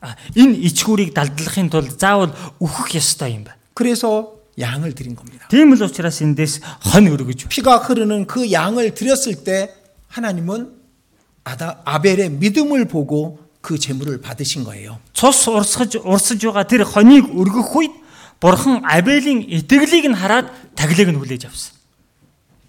А, 0.02 0.16
Энэ 0.36 0.58
ичгүүрийг 0.70 1.14
далдлахын 1.14 1.70
тулд 1.70 2.00
заавал 2.00 2.34
үхэх 2.58 2.96
ёстой 2.98 3.38
юм 3.38 3.44
байна. 3.46 3.58
그래서 3.74 4.39
양을 4.60 4.94
드린 4.96 5.16
겁니다. 5.16 5.48
Тийм 5.50 5.74
л 5.74 5.82
учраас 5.84 6.22
эндээс 6.22 6.62
хон 6.92 7.08
өргөж 7.12 7.46
байна. 7.46 7.50
피가 7.50 7.78
흐르는 7.78 8.26
그 8.26 8.52
양을 8.52 8.96
드렸을 8.96 9.44
때 9.44 9.74
하나님은 10.08 10.72
아다 11.44 11.82
아벨의 11.86 12.32
믿음을 12.32 12.86
보고 12.86 13.40
그 13.62 13.78
제물을 13.78 14.22
받으신 14.22 14.64
거예요. 14.64 15.00
Цус 15.14 15.48
урсгаж 15.50 16.06
урсаж 16.06 16.40
байгаа 16.40 16.64
тэр 16.68 16.84
хоныг 16.86 17.34
өргөх 17.34 17.76
үед 17.76 17.94
Бурхан 18.40 18.84
Абелийн 18.84 19.48
итгэлийг 19.48 20.06
нь 20.12 20.16
хараад 20.16 20.52
таглыг 20.76 21.10
нь 21.10 21.18
хүлээж 21.18 21.48
авсан. 21.48 21.74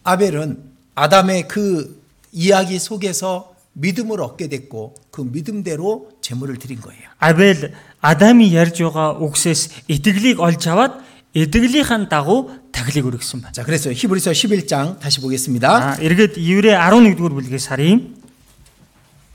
아벨은 0.05 0.63
아담의 0.95 1.49
그 1.49 2.01
이야기 2.33 2.79
속에서 2.79 3.55
믿음을 3.75 4.23
얻게 4.23 4.49
됐고 4.49 4.95
그 5.11 5.21
믿음대로 5.21 6.11
제물을 6.23 6.57
드린 6.57 6.81
거예요. 6.81 7.03
Абель 7.19 7.75
Адамын 8.01 8.53
ярьж 8.55 8.81
байгаа 8.83 9.19
үгсээс 9.21 9.91
итгэлийг 9.91 10.41
олж 10.41 10.65
аваад 10.69 11.03
итгэлийнхэн 11.37 12.09
дагуу 12.09 12.51
таглыг 12.73 13.05
өргөсөн 13.05 13.45
байна. 13.45 13.53
자, 13.53 13.63
그래서 13.65 13.93
히브리서 13.93 14.33
11장 14.33 14.99
다시 14.99 15.21
보겠습니다. 15.21 15.69
А 15.69 15.97
эргээд 16.01 16.41
Еврэ 16.41 16.73
11-р 16.73 17.33
бүлгээс 17.37 17.69
харъя. 17.69 18.01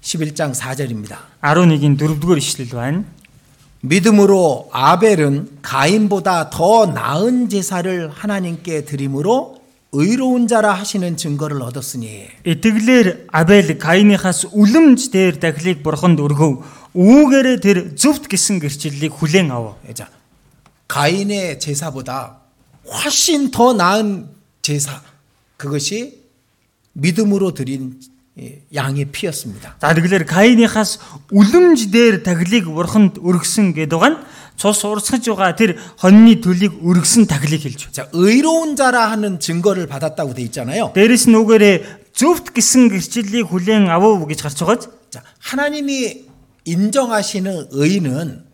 11장 0.01 0.55
4절입니다. 0.57 1.17
11-ийн 1.41 1.97
4-р 1.97 2.37
ишлэл 2.37 2.73
байна. 2.73 3.05
믿음으로 3.81 4.69
아벨은 4.71 5.61
가인보다 5.61 6.49
더 6.49 6.85
나은 6.85 7.49
제사를 7.49 8.09
하나님께 8.09 8.85
드림으로 8.85 9.61
의로운 9.93 10.47
자라 10.47 10.73
하시는 10.73 11.17
증거를 11.17 11.61
얻었으니 11.61 12.27
Итгэлээр 12.45 13.27
Абель 13.27 13.77
Каиныхаас 13.77 14.53
үлэмж 14.53 15.11
дээр 15.11 15.35
дахлыг 15.39 15.83
бурханд 15.83 16.19
өргөв. 16.21 16.63
Үүгээрээ 16.95 17.57
тэр 17.59 17.77
зөвхт 17.97 18.29
гисэн 18.31 18.59
гэрчлэлийг 18.63 19.11
хүлээн 19.11 19.51
авав. 19.51 19.75
자, 19.93 20.07
가인의 20.87 21.59
제사보다 21.59 22.41
훨씬 22.85 23.51
더 23.51 23.73
나은 23.73 24.29
제사 24.61 25.01
그것이 25.57 26.21
믿음으로 26.93 27.53
드린 27.53 27.99
예, 28.39 28.63
양의 28.73 29.11
피였습니다. 29.11 29.75
За 29.81 29.93
тэгэлэр 29.93 30.23
Каиныхаас 30.23 30.99
үлэмж 31.35 31.91
дээр 31.91 32.23
таглыг 32.23 32.71
бурханд 32.71 33.19
өргөсөн 33.19 33.75
гэдэг 33.75 34.03
нь 34.07 34.17
цус 34.55 34.87
урсгаж 34.87 35.27
байгаа 35.35 35.51
тэр 35.59 35.75
хоньны 35.99 36.39
төлийг 36.39 36.79
өргөсөн 36.79 37.27
таглыг 37.27 37.59
хэлж 37.67 37.91
байна. 37.91 37.95
자, 37.95 38.07
의로운 38.15 38.79
자라 38.79 39.11
하는 39.11 39.39
증거를 39.43 39.87
받았다고 39.91 40.33
돼 40.33 40.47
있잖아요. 40.47 40.95
Дээрэс 40.95 41.27
нь 41.27 41.35
үгээрээ 41.35 42.15
зөвхт 42.15 42.55
гисэн 42.55 42.87
гэрчлэлийг 42.87 43.51
хүлээн 43.51 43.91
авав 43.91 44.23
гэж 44.23 44.39
гарч 44.47 44.63
байгааз 44.63 44.87
자, 45.11 45.19
하나님이 45.43 46.23
인정하시는 46.63 47.67
의는 47.75 48.44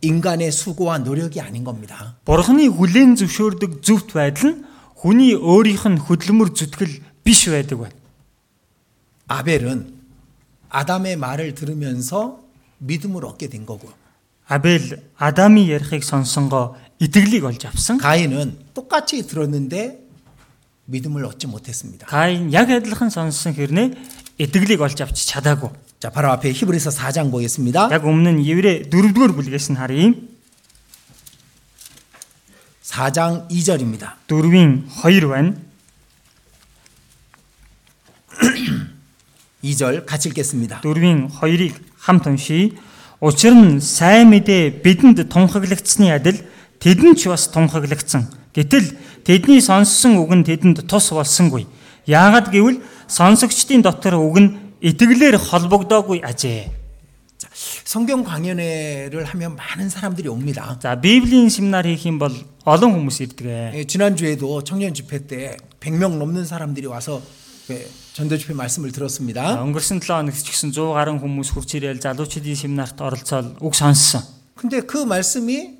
인간의 0.00 0.50
수고와 0.50 0.98
노력이 0.98 1.40
아닌 1.40 1.64
겁니다. 1.64 2.16
бурханы 2.24 2.68
хүлээн 2.68 3.16
зөвшөөрдөг 3.16 3.82
зөвхт 3.82 4.12
байдал 4.12 4.50
нь 4.50 4.64
хүний 4.98 5.34
өөрийнх 5.34 5.86
нь 5.88 6.02
хөдөлмөр 6.02 6.50
зүтгэл 6.54 7.02
биш 7.22 7.48
байдаг 7.48 7.78
байна. 7.78 7.96
아벨은 9.28 9.94
아담의 10.68 11.16
말을 11.16 11.54
들으면서 11.54 12.40
믿음을 12.78 13.24
얻게 13.24 13.48
된 13.48 13.64
거고 13.66 13.88
Абель 14.46 15.00
Адамын 15.16 15.64
ярихыг 15.64 16.04
сонсонгоо 16.04 16.76
итгэлийг 16.98 17.44
олж 17.44 17.66
авсан. 17.66 17.98
가인은 17.98 18.58
똑같이 18.74 19.26
들었는데 19.26 20.02
믿음을 20.86 21.24
얻지 21.24 21.46
못했습니다. 21.46 22.06
Каин 22.06 22.52
яг 22.52 22.68
адилхан 22.70 23.08
сонссон 23.08 23.54
хэрнээ 23.54 23.94
итгэлийг 24.38 24.80
олж 24.82 25.00
авч 25.00 25.24
чадаагүй. 25.26 25.70
자, 26.00 26.10
바로 26.10 26.30
앞에 26.32 26.52
히브리서 26.52 26.90
4장 26.90 27.30
보겠습니다. 27.30 27.88
Яг 27.92 28.02
өмнө 28.02 28.34
нь 28.34 28.42
Еврэ 28.42 28.90
4-р 28.90 29.32
бүлгээс 29.32 29.70
нь 29.70 29.78
харъя. 29.78 30.10
4장 32.82 33.48
2절입니다. 33.48 34.18
4-ийн 34.26 34.84
2 34.88 35.28
байна. 35.28 35.54
2절 39.62 40.06
같이 40.06 40.28
읽겠습니다. 40.28 40.80
4-ийн 40.82 41.30
2-ыг 41.30 41.74
хамт 41.98 42.26
уншийе. 42.26 42.74
Учир 43.20 43.54
нь 43.54 43.78
сайн 43.78 44.34
мэдээ 44.34 44.82
бидэнд 44.82 45.30
тунхаглагдсны 45.30 46.10
адил 46.10 46.42
тэдэнд 46.82 47.14
ч 47.14 47.30
бас 47.30 47.46
тунхаглагдсан. 47.54 48.26
Гэтэл 48.50 48.98
тэдний 49.22 49.62
сонссон 49.62 50.18
үг 50.18 50.34
нь 50.34 50.42
тэдэнд 50.42 50.90
тус 50.90 51.14
болсонгүй. 51.14 51.70
Яагад 52.10 52.50
гэвэл 52.50 52.82
сонсогчдын 53.06 53.86
дотор 53.86 54.18
үг 54.18 54.36
нь 54.42 54.50
итгэлээр 54.82 55.36
холбогдоогүй 55.38 56.22
ажээ. 56.24 56.82
성경 57.84 58.24
강연회를 58.24 59.24
하면 59.24 59.56
많은 59.56 59.88
사람들이 59.88 60.28
옵니다. 60.28 60.78
За 60.80 60.96
Библийн 60.96 61.48
семинар 61.48 61.86
хийх 61.86 62.06
юм 62.06 62.18
бол 62.18 62.32
олон 62.64 62.94
хүмүүс 62.94 63.20
ирдэг. 63.20 63.74
예, 63.74 63.84
지난주에도 63.84 64.62
청년 64.62 64.94
집회 64.94 65.26
때 65.26 65.56
100명 65.80 66.18
넘는 66.18 66.44
사람들이 66.44 66.86
와서 66.86 67.20
예, 67.70 67.86
전도 68.14 68.38
집회 68.38 68.54
말씀을 68.54 68.92
들었습니다. 68.92 69.62
Өнгөрсөн 69.62 70.00
7 70.00 70.30
хоногт 70.30 70.42
ч 70.42 70.50
гэсэн 70.50 70.70
100 70.72 70.94
гаруй 70.94 71.18
хүмүүс 71.18 71.48
хурц 71.52 71.74
ирээл 71.74 72.00
залуучдын 72.00 72.54
семинарт 72.54 72.98
оролцоод 73.00 73.58
үг 73.60 73.74
сонссон. 73.74 74.22
근데 74.54 74.80
그 74.80 74.98
말씀이 74.98 75.78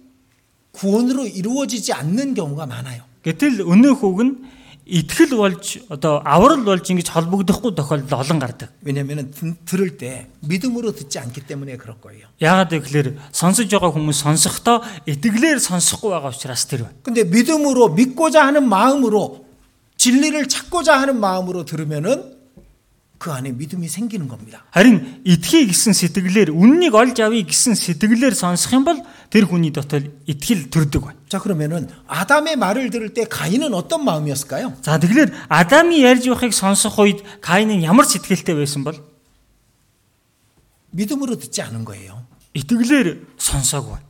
구원으로 0.73 1.27
이루어지지 1.27 1.93
않는 1.93 2.35
경우가 2.35 2.67
많아요. 2.67 3.05
Гэтэл 3.23 3.63
өнөөх 3.63 4.01
үг 4.03 4.19
нь 4.27 4.33
итгэл 4.87 5.39
болж 5.39 5.79
одоо 5.89 6.21
аврал 6.27 6.67
болж 6.67 6.91
ингэж 6.91 7.09
холбогдохгүй 7.15 7.73
тохиолдол 7.79 8.19
олон 8.19 8.39
гардаг. 8.43 8.75
왜냐하면 8.83 9.31
들을 9.65 9.97
때 9.97 10.27
믿음으로 10.41 10.93
듣지 10.93 11.19
않기 11.19 11.47
때문에 11.47 11.77
그럴 11.77 12.01
거예요. 12.03 12.27
Яагаад 12.43 12.83
гэвэл 12.83 13.19
сонсож 13.31 13.71
байгаа 13.71 13.95
хүмүүс 13.95 14.19
сонсохдоо 14.27 14.83
итгэлээр 15.07 15.63
сонсохгүй 15.63 16.11
байгаа 16.11 16.35
учраас 16.35 16.67
тэр. 16.67 16.91
근데 17.07 17.23
믿음으로 17.23 17.95
믿고자 17.95 18.43
하는 18.43 18.67
마음으로 18.69 19.47
진리를 19.97 20.49
찾고자 20.49 20.99
하는 20.99 21.21
마음으로 21.21 21.65
들으면은 21.65 22.36
그 23.18 23.32
안에 23.32 23.52
믿음이 23.52 23.88
생기는 23.88 24.28
겁니다. 24.28 24.66
Харин 24.72 25.22
итгэе 25.26 25.66
гэсэн 25.66 25.94
сэтгэлээр 25.94 26.54
үннийг 26.54 26.94
олж 26.94 27.18
авъя 27.20 27.42
гэсэн 27.42 27.74
сэтгэлээр 27.74 28.38
сонсох 28.38 28.74
юм 28.74 28.86
бол 28.86 29.02
тэр 29.34 29.50
хүний 29.50 29.74
дотор 29.74 30.06
итгэл 30.30 30.70
төрдөг 30.70 31.02
байна. 31.02 31.20
자 31.28 31.40
그러면은 31.42 31.90
아담의 32.06 32.56
말을 32.56 32.90
들을 32.90 33.14
때 33.14 33.26
가인은 33.26 33.74
어떤 33.74 34.06
마음이었을까요? 34.06 34.78
За 34.86 35.02
тэгэлэр 35.02 35.34
Адамын 35.50 35.98
ярьж 35.98 36.30
явахыг 36.30 36.54
сонсох 36.54 37.02
үед 37.02 37.26
Каин은 37.42 37.82
ямар 37.82 38.06
сэтгэлтэй 38.06 38.54
байсан 38.54 38.86
бол 38.86 39.02
믿음으로 40.94 41.38
듣지 41.38 41.62
않은 41.62 41.86
거예요. 41.86 42.26
итгэлээр 42.54 43.38
сонсоогүй. 43.38 44.07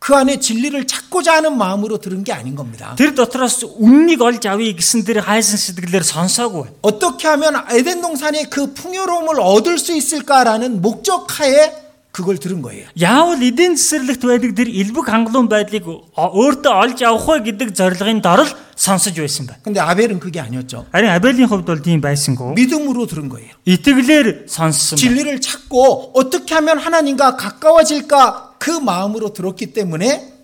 그 0.00 0.14
안에 0.14 0.38
진리를 0.38 0.86
찾고자 0.86 1.34
하는 1.34 1.56
마음으로 1.58 1.98
들은 1.98 2.22
게 2.22 2.32
아닌 2.32 2.54
겁니다. 2.54 2.94
Тэр 2.96 3.14
дотроос 3.16 3.64
үннийг 3.80 4.22
олж 4.22 4.46
авъя 4.46 4.70
гэсэн 4.76 5.02
тэр 5.02 5.18
хайсан 5.18 5.56
сэтгэлээр 5.58 6.04
сонсоогүй. 6.04 6.78
어떻게 6.82 7.26
하면 7.26 7.64
에덴 7.72 8.00
동산의 8.02 8.46
그 8.50 8.72
풍요로움을 8.74 9.40
얻을 9.40 9.78
수 9.78 9.96
있을까라는 9.96 10.80
목적하에 10.80 11.86
그걸 12.12 12.38
들은 12.38 12.62
거예요. 12.62 12.88
Яавал 12.96 13.42
эдийн 13.42 13.76
засэрлэгт 13.76 14.24
байдаг 14.24 14.54
тэр 14.56 14.72
элбэг 14.72 15.04
хангалуун 15.04 15.48
байдлыг 15.52 15.84
өөртөө 16.16 16.72
олж 16.72 16.98
авах 17.04 17.28
вэ 17.28 17.52
гэдэг 17.52 17.76
зорилгын 17.76 18.22
дорол 18.24 18.48
сонсож 18.72 19.12
байсан 19.20 19.44
байна. 19.44 19.60
근데 19.60 19.80
아벨은 19.80 20.20
그게 20.20 20.40
아니었죠. 20.40 20.86
Харин 20.92 21.10
Абелийн 21.12 21.44
хувьд 21.44 21.66
бол 21.68 21.82
тийм 21.82 22.00
байсангүй. 22.00 22.54
믿음으로 22.56 23.04
들은 23.04 23.28
거예요. 23.28 23.52
Итгэлээр 23.68 24.48
сонссон. 24.48 24.96
байна. 24.96 25.00
진리를 25.02 25.40
찾고 25.40 26.12
어떻게 26.14 26.54
하면 26.54 26.78
하나님과 26.78 27.36
가까워질까 27.36 28.49
그 28.60 28.70
마음으로 28.70 29.32
들었기 29.32 29.72
때문에 29.72 30.36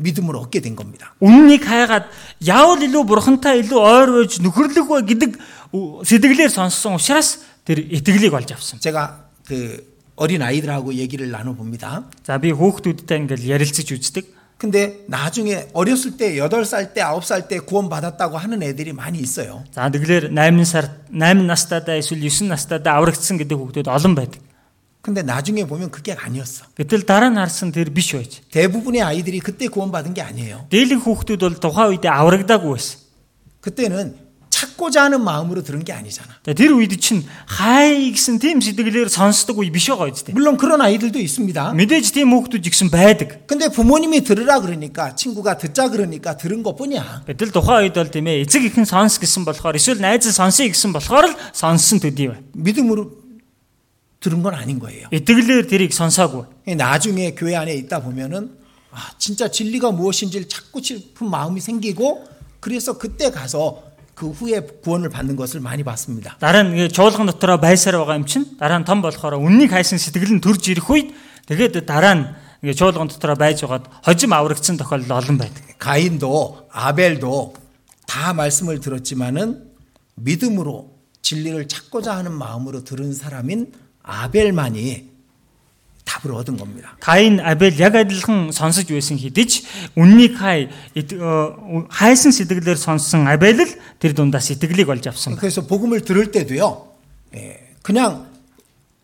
믿음을 0.00 0.36
얻게 0.36 0.60
된 0.60 0.74
겁니다. 0.76 1.14
Үннийг 1.20 1.64
хайгаад 1.68 2.08
яавал 2.40 2.80
илүү 2.80 3.04
бурхантай 3.04 3.60
илүү 3.60 3.78
ойр 3.78 4.08
байж 4.16 4.40
нөхөрлөг 4.40 4.86
вэ 4.88 4.98
гэдэг 5.04 5.30
сэтгэлээр 6.08 6.48
сонссон 6.48 6.96
учраас 6.96 7.44
тэр 7.68 7.84
итгэлийг 7.84 8.32
олж 8.32 8.56
авсан. 8.56 8.80
제가 8.80 9.28
그 9.44 9.84
어린 10.16 10.40
아이들하고 10.42 10.94
얘기를 10.94 11.30
나눠 11.30 11.52
봅니다. 11.52 12.08
За 12.24 12.40
би 12.40 12.50
хүүхдүүдтэй 12.52 13.28
ингээл 13.28 13.44
ярилцаж 13.60 13.88
үздэг. 13.92 14.24
근데 14.60 15.04
나중에 15.08 15.68
어렸을 15.72 16.16
때 16.16 16.36
8살 16.36 16.92
때 16.92 17.00
9살 17.00 17.48
때 17.48 17.60
구원 17.60 17.88
받았다고 17.88 18.36
하는 18.36 18.62
애들이 18.62 18.92
많이 18.92 19.18
있어요. 19.18 19.64
За 19.72 19.88
тэгэлэр 19.88 20.32
8 20.32 20.64
сар 20.64 20.88
8 21.12 21.44
настайдаа 21.44 21.96
эсвэл 21.96 22.20
9 22.24 22.48
настайдаа 22.48 23.00
аврагдсан 23.00 23.40
гэдэг 23.40 23.56
хүүхдүүд 23.56 23.88
олон 23.88 24.14
байдаг. 24.16 24.40
근데 25.04 25.22
나중에 25.22 25.64
보면 25.64 25.90
그게 25.90 26.12
아니었어. 26.12 26.66
Гэтэл 26.76 27.08
дараа 27.08 27.32
нь 27.32 27.40
харсан 27.40 27.72
тэр 27.72 27.88
биш 27.88 28.12
байж. 28.12 28.44
대부분의 28.52 29.00
아이들이 29.00 29.40
그때 29.40 29.68
구원 29.68 29.90
받은 29.90 30.12
게 30.12 30.20
아니에요. 30.20 30.68
Дийлэн 30.68 31.00
хүүхдүүд 31.00 31.40
бол 31.40 31.56
тухайн 31.56 31.96
үедээ 31.96 32.12
аврагдаагүй 32.12 32.70
байсан. 32.76 33.00
그때는 33.64 34.30
찾고자 34.50 35.04
하는 35.04 35.24
마음으로 35.24 35.62
들은 35.62 35.84
게 35.84 35.92
아니잖아. 35.94 36.28
Тэгээ 36.44 36.52
тэр 36.52 36.70
үед 36.76 37.00
чинь 37.00 37.24
хай 37.48 38.12
гэсэн 38.12 38.36
тийм 38.36 38.60
сэтгэлээр 38.60 39.08
сонсдог 39.08 39.56
үе 39.56 39.72
биш 39.72 39.88
байгаа 39.88 40.12
үстэй. 40.12 40.36
물론 40.36 40.60
그런 40.60 40.84
아이들도 40.84 41.16
있습니다. 41.16 41.72
Мэдээж 41.72 42.12
тийм 42.12 42.36
хүүхдүүд 42.36 42.68
ихсэн 42.68 42.92
байдаг. 42.92 43.48
근데 43.48 43.72
부모님이 43.72 44.20
들으라 44.20 44.60
그러니까 44.60 45.16
친구가 45.16 45.56
듣자 45.56 45.88
그러니까 45.88 46.36
들은 46.36 46.60
것뿐이야. 46.60 47.24
Гэтэл 47.24 47.56
тухайн 47.56 47.88
үед 47.88 47.96
бол 47.96 48.12
тийм 48.12 48.28
ээ 48.28 48.44
эцэг 48.44 48.68
ихэн 48.68 48.84
сонс 48.84 49.16
гэсэн 49.16 49.48
болохоор 49.48 49.80
эсвэл 49.80 50.04
найз 50.04 50.28
нь 50.28 50.36
сонсъё 50.36 50.68
гэсэн 50.68 50.92
болохоор 50.92 51.32
л 51.32 51.34
сонссон 51.56 52.04
төдий 52.04 52.28
бай. 52.28 52.44
믿음으로 52.52 53.23
들은 54.24 54.42
건 54.42 54.54
아닌 54.54 54.78
거예요. 54.78 55.08
Итгэлээр 55.12 55.66
тэрийг 55.66 55.92
сонсоогүй. 55.92 56.76
나중에 56.76 57.34
교회 57.34 57.56
안에 57.56 57.74
있다 57.74 58.00
보면은 58.00 58.58
아, 58.92 59.10
진짜 59.18 59.50
진리가 59.50 59.92
무엇인지를 59.92 60.48
찾고 60.48 60.82
싶은 60.82 61.30
마음이 61.30 61.60
생기고 61.60 62.24
그래서 62.60 62.98
그때 62.98 63.30
가서 63.30 63.82
그 64.14 64.28
후에 64.28 64.60
구원을 64.60 65.08
받는 65.08 65.36
것을 65.36 65.60
많이 65.60 65.82
봤습니다. 65.82 66.36
Дараа 66.38 66.62
нь 66.68 66.76
ингээ 66.76 66.92
чуулган 66.92 67.24
дотороо 67.24 67.56
байсаар 67.56 67.96
байгаа 67.96 68.20
юм 68.20 68.28
чинь 68.28 68.44
дараа 68.60 68.76
нь 68.76 68.84
том 68.84 69.00
болохоор 69.00 69.40
үннийг 69.40 69.72
хайсан 69.72 69.96
сэтгэл 69.96 70.36
нь 70.36 70.44
төрж 70.44 70.68
ирэх 70.68 70.84
үед 70.92 71.16
тэгээд 71.48 71.88
дараа 71.88 72.14
нь 72.20 72.24
ингээ 72.60 72.76
чуулган 72.76 73.08
дотороо 73.08 73.40
байж 73.40 73.64
байгаад 73.64 73.88
хожим 74.04 74.36
аврагдсан 74.36 74.76
тохиолдол 74.76 75.16
олон 75.16 75.40
байдаг. 75.40 75.64
가인도 75.80 76.68
아벨도 76.68 77.56
다 78.04 78.34
말씀을 78.36 78.84
들었지만은 78.84 79.72
믿음으로 80.20 80.92
진리를 81.22 81.68
찾고자 81.68 82.12
하는 82.20 82.36
마음으로 82.36 82.84
들은 82.84 83.14
사람인 83.14 83.72
아벨만이 84.04 85.08
답을 86.04 86.34
얻은 86.34 86.56
겁니다. 86.56 86.96
Каин 86.98 87.38
Абель 87.38 87.78
яг 87.78 87.94
адилхан 87.94 88.50
сонсож 88.50 88.90
байсан 88.90 89.14
хэдий 89.16 89.46
ч 89.46 89.62
үннийг 89.94 90.34
хай 90.38 90.68
эд- 90.96 91.14
э, 91.14 91.86
хайсан 91.88 92.32
сэтгэлээр 92.34 92.76
сонссон 92.76 93.28
Абель 93.28 93.62
л 93.62 93.70
тэр 94.00 94.14
дундаас 94.14 94.50
итгэлийг 94.50 94.88
олж 94.90 95.06
авсан. 95.06 95.34
байна. 95.34 95.40
그래서 95.40 95.62
복음을 95.66 96.00
들을 96.02 96.32
때도요, 96.32 96.88
예, 97.34 97.74
그냥 97.82 98.26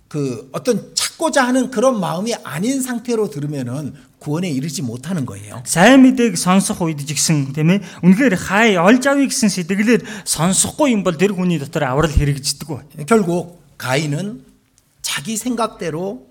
그 0.09 0.49
어떤 0.53 0.95
찾고자 0.95 1.47
하는 1.47 1.71
그런 1.71 2.01
마음이 2.01 2.35
아닌 2.43 2.83
상태로 2.83 3.31
들으면은 3.31 3.95
구원에 4.19 4.51
이르지 4.51 4.83
못하는 4.83 5.27
거예요. 5.27 5.63
Сайн 5.67 6.03
мэдээг 6.03 6.35
сонсох 6.35 6.83
үед 6.83 7.07
ч 7.07 7.15
гэсэн 7.15 7.55
тийм 7.55 7.71
ээ 7.71 7.87
үнэхээр 8.03 8.35
хай 8.35 8.75
олж 8.75 9.07
авъя 9.07 9.27
гэсэн 9.31 9.47
сэтгэлээр 9.47 10.03
сонсохгүй 10.27 10.91
юм 10.91 11.05
бол 11.07 11.15
тэр 11.15 11.39
хүний 11.39 11.59
дотор 11.63 11.87
аврал 11.87 12.11
хэрэгждэг 12.11 12.67
бай. 12.67 12.83
결국 13.07 13.63
가인은 13.79 14.43
자기 15.03 15.37
생각대로 15.37 16.27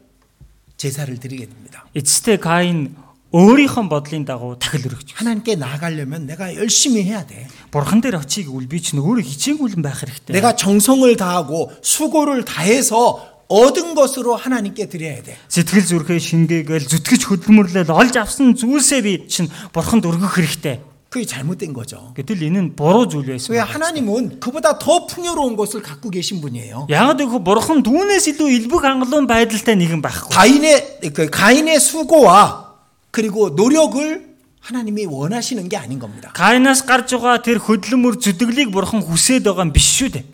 제사를 0.77 1.17
드리게 1.17 1.47
됩니다. 1.47 1.85
Эцэстээ 1.95 2.37
Каин 2.37 2.95
өөрийнхөө 3.35 3.91
бодлын 3.91 4.23
дагуу 4.23 4.55
тахил 4.55 4.87
өргөж. 4.87 5.19
하나님께 5.19 5.55
나아가려면 5.55 6.25
내가 6.25 6.55
열심히 6.55 7.03
해야 7.03 7.25
돼. 7.27 7.47
Бурхан 7.71 7.99
дээр 7.99 8.23
очийг 8.23 8.47
үл 8.47 8.63
би 8.63 8.79
ч 8.79 8.95
нөгөө 8.95 9.19
хичээнгүйлэн 9.19 9.83
байх 9.83 9.99
хэрэгтэй. 9.99 10.31
내가 10.31 10.55
정성을 10.55 11.11
다하고 11.19 11.71
수고를 11.83 12.45
다해서 12.47 13.43
얻은 13.47 13.93
것으로 13.93 14.35
하나님께 14.35 14.87
드려야 14.87 15.21
돼. 15.21 15.35
сэтгэл 15.51 15.83
зүрхээ 15.83 16.19
шингээгээл 16.19 16.87
зүтгэж 16.87 17.21
хөдөлмөрлөл 17.27 17.91
олж 17.91 18.15
авсан 18.15 18.55
зүйлсээ 18.55 19.01
би 19.03 19.27
чинь 19.27 19.51
бурханд 19.75 20.07
өргөх 20.07 20.39
хэрэгтэй. 20.39 20.88
그게 21.09 21.23
잘못된 21.25 21.71
거죠. 21.71 22.11
Гэтэл 22.15 22.43
энэ 22.43 22.61
нь 22.61 22.69
буруу 22.75 23.07
зүйл 23.07 23.23
байсан. 23.23 23.55
왜 23.55 23.63
байна. 23.63 23.71
하나님은 23.71 24.39
그보다 24.39 24.77
더 24.77 25.07
풍요로운 25.07 25.55
것을 25.55 25.81
갖고 25.81 26.09
계신 26.09 26.41
분이에요. 26.41 26.87
Яг 26.89 27.15
гэвэл 27.15 27.39
бурхан 27.39 27.83
түүнээс 27.87 28.35
илүү 28.35 28.67
элбэг 28.67 28.83
хангалуун 28.83 29.23
байдалтай 29.27 29.79
нэгэн 29.79 30.03
байхгүй. 30.03 30.35
가인의 30.35 31.15
그 31.15 31.29
가인의 31.31 31.79
수고와 31.79 32.75
그리고 33.15 33.55
노력을 33.55 34.35
하나님이 34.59 35.05
원하시는 35.05 35.69
게 35.69 35.77
아닌 35.77 35.99
겁니다. 35.99 36.33
Каинаас 36.33 36.83
гарч 36.83 37.13
байгаа 37.13 37.39
тэр 37.45 37.61
хөдөлмөр 37.61 38.17
зүтгэлийг 38.17 38.73
бурхан 38.73 39.05
хүсээд 39.05 39.45
байгаа 39.45 39.69
юм 39.69 39.71
биш 39.71 39.87
шүү 40.01 40.09
дээ. 40.19 40.25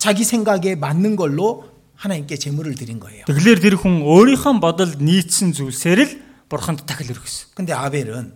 자기 0.00 0.24
생각에 0.24 0.74
맞는 0.74 1.14
걸로 1.14 1.68
하나님께 1.94 2.34
제물을 2.34 2.74
드린 2.74 2.98
거예요. 2.98 3.28
Тэгэхээр 3.30 3.58
тэр 3.62 3.74
хүн 3.78 4.02
өөрийнхөө 4.02 4.58
бодолд 4.58 4.98
нийцсэн 4.98 5.54
зүйлсээр 5.54 6.00
л 6.02 6.10
бурханд 6.48 6.82
тахил 6.88 7.14
өргөсөн. 7.14 7.54
근데 7.54 7.70
아벨은 7.76 8.34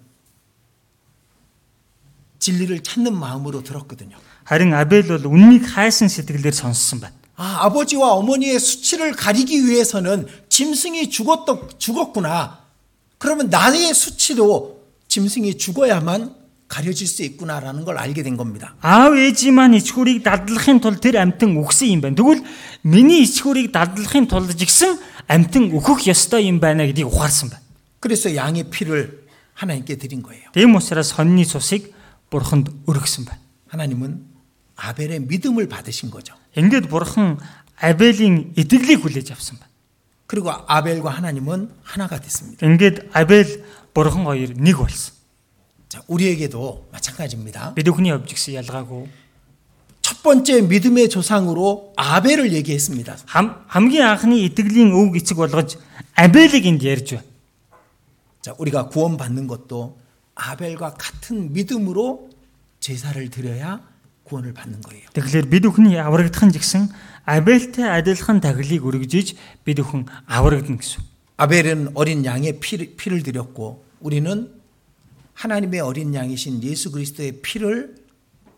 진리를 2.40 2.82
찾는 2.82 3.14
마음으로 3.14 3.62
들었거든요. 3.62 4.16
Харин 4.46 4.74
Абель 4.74 5.08
бол 5.08 5.26
үннийг 5.26 5.66
хайсан 5.66 6.08
сэтгэлээр 6.08 6.54
сонссон 6.54 7.00
байна. 7.00 7.14
아, 7.36 7.66
아버지와 7.66 8.12
어머니의 8.14 8.58
수치를 8.58 9.12
가리기 9.12 9.66
위해서는 9.66 10.26
짐승이 10.48 11.10
죽었, 11.10 11.44
죽었구나. 11.78 12.60
그러면 13.18 13.50
나의 13.50 13.92
수치도 13.92 14.82
짐승이 15.08 15.58
죽어야만 15.58 16.34
가려질 16.68 17.06
수 17.06 17.22
있구나라는 17.22 17.84
걸 17.84 17.98
알게 17.98 18.22
된 18.22 18.36
겁니다. 18.36 18.74
Аав 18.80 19.14
ээжийн 19.14 19.54
маань 19.54 19.78
ичхүүрийг 19.78 20.22
дадлахын 20.26 20.80
тулд 20.80 20.98
тэр 21.00 21.22
амтан 21.22 21.54
өгсөн 21.54 21.94
юм 21.94 22.00
байна. 22.02 22.16
Тэгвэл 22.18 22.42
миний 22.82 23.22
ичхүүрийг 23.22 23.70
дадлахын 23.70 24.26
тулд 24.26 24.50
жигсэн 24.50 24.98
амтан 25.30 25.70
өгөх 25.70 26.10
ёстой 26.10 26.50
юм 26.50 26.58
байна 26.58 26.82
гэдгийг 26.86 27.06
ухаарсан 27.06 27.50
байна. 27.54 27.62
그래서 28.00 28.34
양의 28.34 28.70
피를 28.70 29.26
하나님께 29.54 29.94
드린 29.96 30.22
거예요. 30.22 30.50
Тэм 30.52 30.74
учраас 30.74 31.14
хоньны 31.14 31.46
цусыг 31.46 31.94
бурханд 32.30 32.70
өргөсөн 32.86 33.24
байна. 33.24 33.40
하나님은 33.68 34.24
아벨의 34.76 35.20
믿음을 35.20 35.68
받으신 35.68 36.10
거죠. 36.10 36.34
Ингээд 36.56 36.88
бурхан 36.88 37.38
Абелийн 37.76 38.52
итгэлийг 38.56 39.02
хүлээж 39.02 39.32
авсан 39.32 39.58
байна. 39.58 39.72
그리고 40.26 40.50
아벨과 40.50 41.10
하나님은 41.10 41.70
하나가 41.82 42.20
됐습니다. 42.20 42.66
Ингээд 42.66 43.10
Абель 43.12 43.64
бурхан 43.94 44.24
хоёр 44.24 44.52
нэг 44.56 44.76
болсон. 44.78 45.14
자, 45.88 46.02
우리에게도 46.08 46.88
마찬가지입니다. 46.92 47.74
Бид 47.74 47.86
бүхний 47.86 48.10
хувьд 48.10 48.26
ч 48.26 48.34
гэсэн 48.34 48.58
ялгаагүй. 48.64 49.06
첫 50.02 50.22
번째 50.22 50.62
믿음의 50.62 51.08
조상으로 51.10 51.94
아벨을 51.96 52.52
얘기했습니다. 52.52 53.16
Хам, 53.26 53.64
хамгийн 53.66 54.06
анхны 54.06 54.38
итгэлийн 54.50 54.90
өв 54.94 55.14
эцэг 55.16 55.38
болгож 55.38 55.78
Абелийг 56.14 56.66
энд 56.66 56.82
ярьж 56.82 57.14
байна. 57.14 57.26
자, 58.42 58.54
우리가 58.58 58.88
구원받는 58.88 59.46
것도 59.46 59.98
아벨과 60.40 60.94
같은 60.94 61.52
믿음으로 61.52 62.30
제사를 62.80 63.30
드려야 63.30 63.80
구원을 64.24 64.52
받는 64.52 64.82
거예요. 64.82 65.06
Тэгэхээр 65.14 65.46
бид 65.48 65.62
бүхний 65.66 65.98
аврагдах 65.98 66.44
нь 66.44 66.52
гэсэн 66.52 66.90
Абельтэй 67.26 67.82
адилхан 67.82 68.38
таглыг 68.38 68.86
өргөжиж 68.86 69.34
бид 69.66 69.78
бүхэн 69.82 70.06
аврагдана 70.26 70.78
гэсэн. 70.78 71.02
아벨은 71.36 71.90
어린 71.94 72.24
양의 72.24 72.60
피를, 72.60 72.94
피를 72.96 73.22
드렸고 73.22 73.84
우리는 74.00 74.50
하나님의 75.34 75.80
어린 75.80 76.14
양이신 76.14 76.62
예수 76.62 76.90
그리스도의 76.92 77.42
피를 77.42 77.94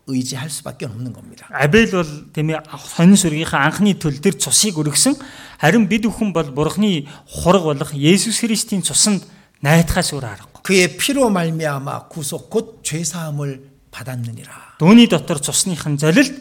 의지할 0.05 0.49
수밖에 0.49 0.85
없는 0.85 1.13
겁니다. 1.13 1.49
Абель 1.49 1.91
бол 1.91 2.05
тийм 2.33 2.49
ээ 2.49 2.61
сонин 2.65 3.17
сүргийнхаа 3.17 3.69
анхны 3.69 3.97
төл 3.97 4.17
дээр 4.21 4.37
цусыг 4.37 4.77
өргөсөн. 4.77 5.17
Харин 5.61 5.89
бид 5.89 6.05
бүхэн 6.05 6.33
бол 6.33 6.49
Бурхны 6.49 7.05
хураг 7.25 7.65
болох 7.65 7.93
Есүс 7.93 8.41
Христийн 8.41 8.81
цусанд 8.81 9.25
найдахаас 9.61 10.13
өөр 10.13 10.25
аргагүй. 10.25 10.52
그의 10.63 10.97
피로 10.97 11.29
말미암아 11.29 12.07
구속 12.09 12.49
곧 12.49 12.83
죄 12.83 13.03
사함을 13.03 13.69
받았느니라. 13.91 14.77
Дөөний 14.79 15.07
дотор 15.09 15.41
цусныхын 15.41 15.97
золилт 15.97 16.33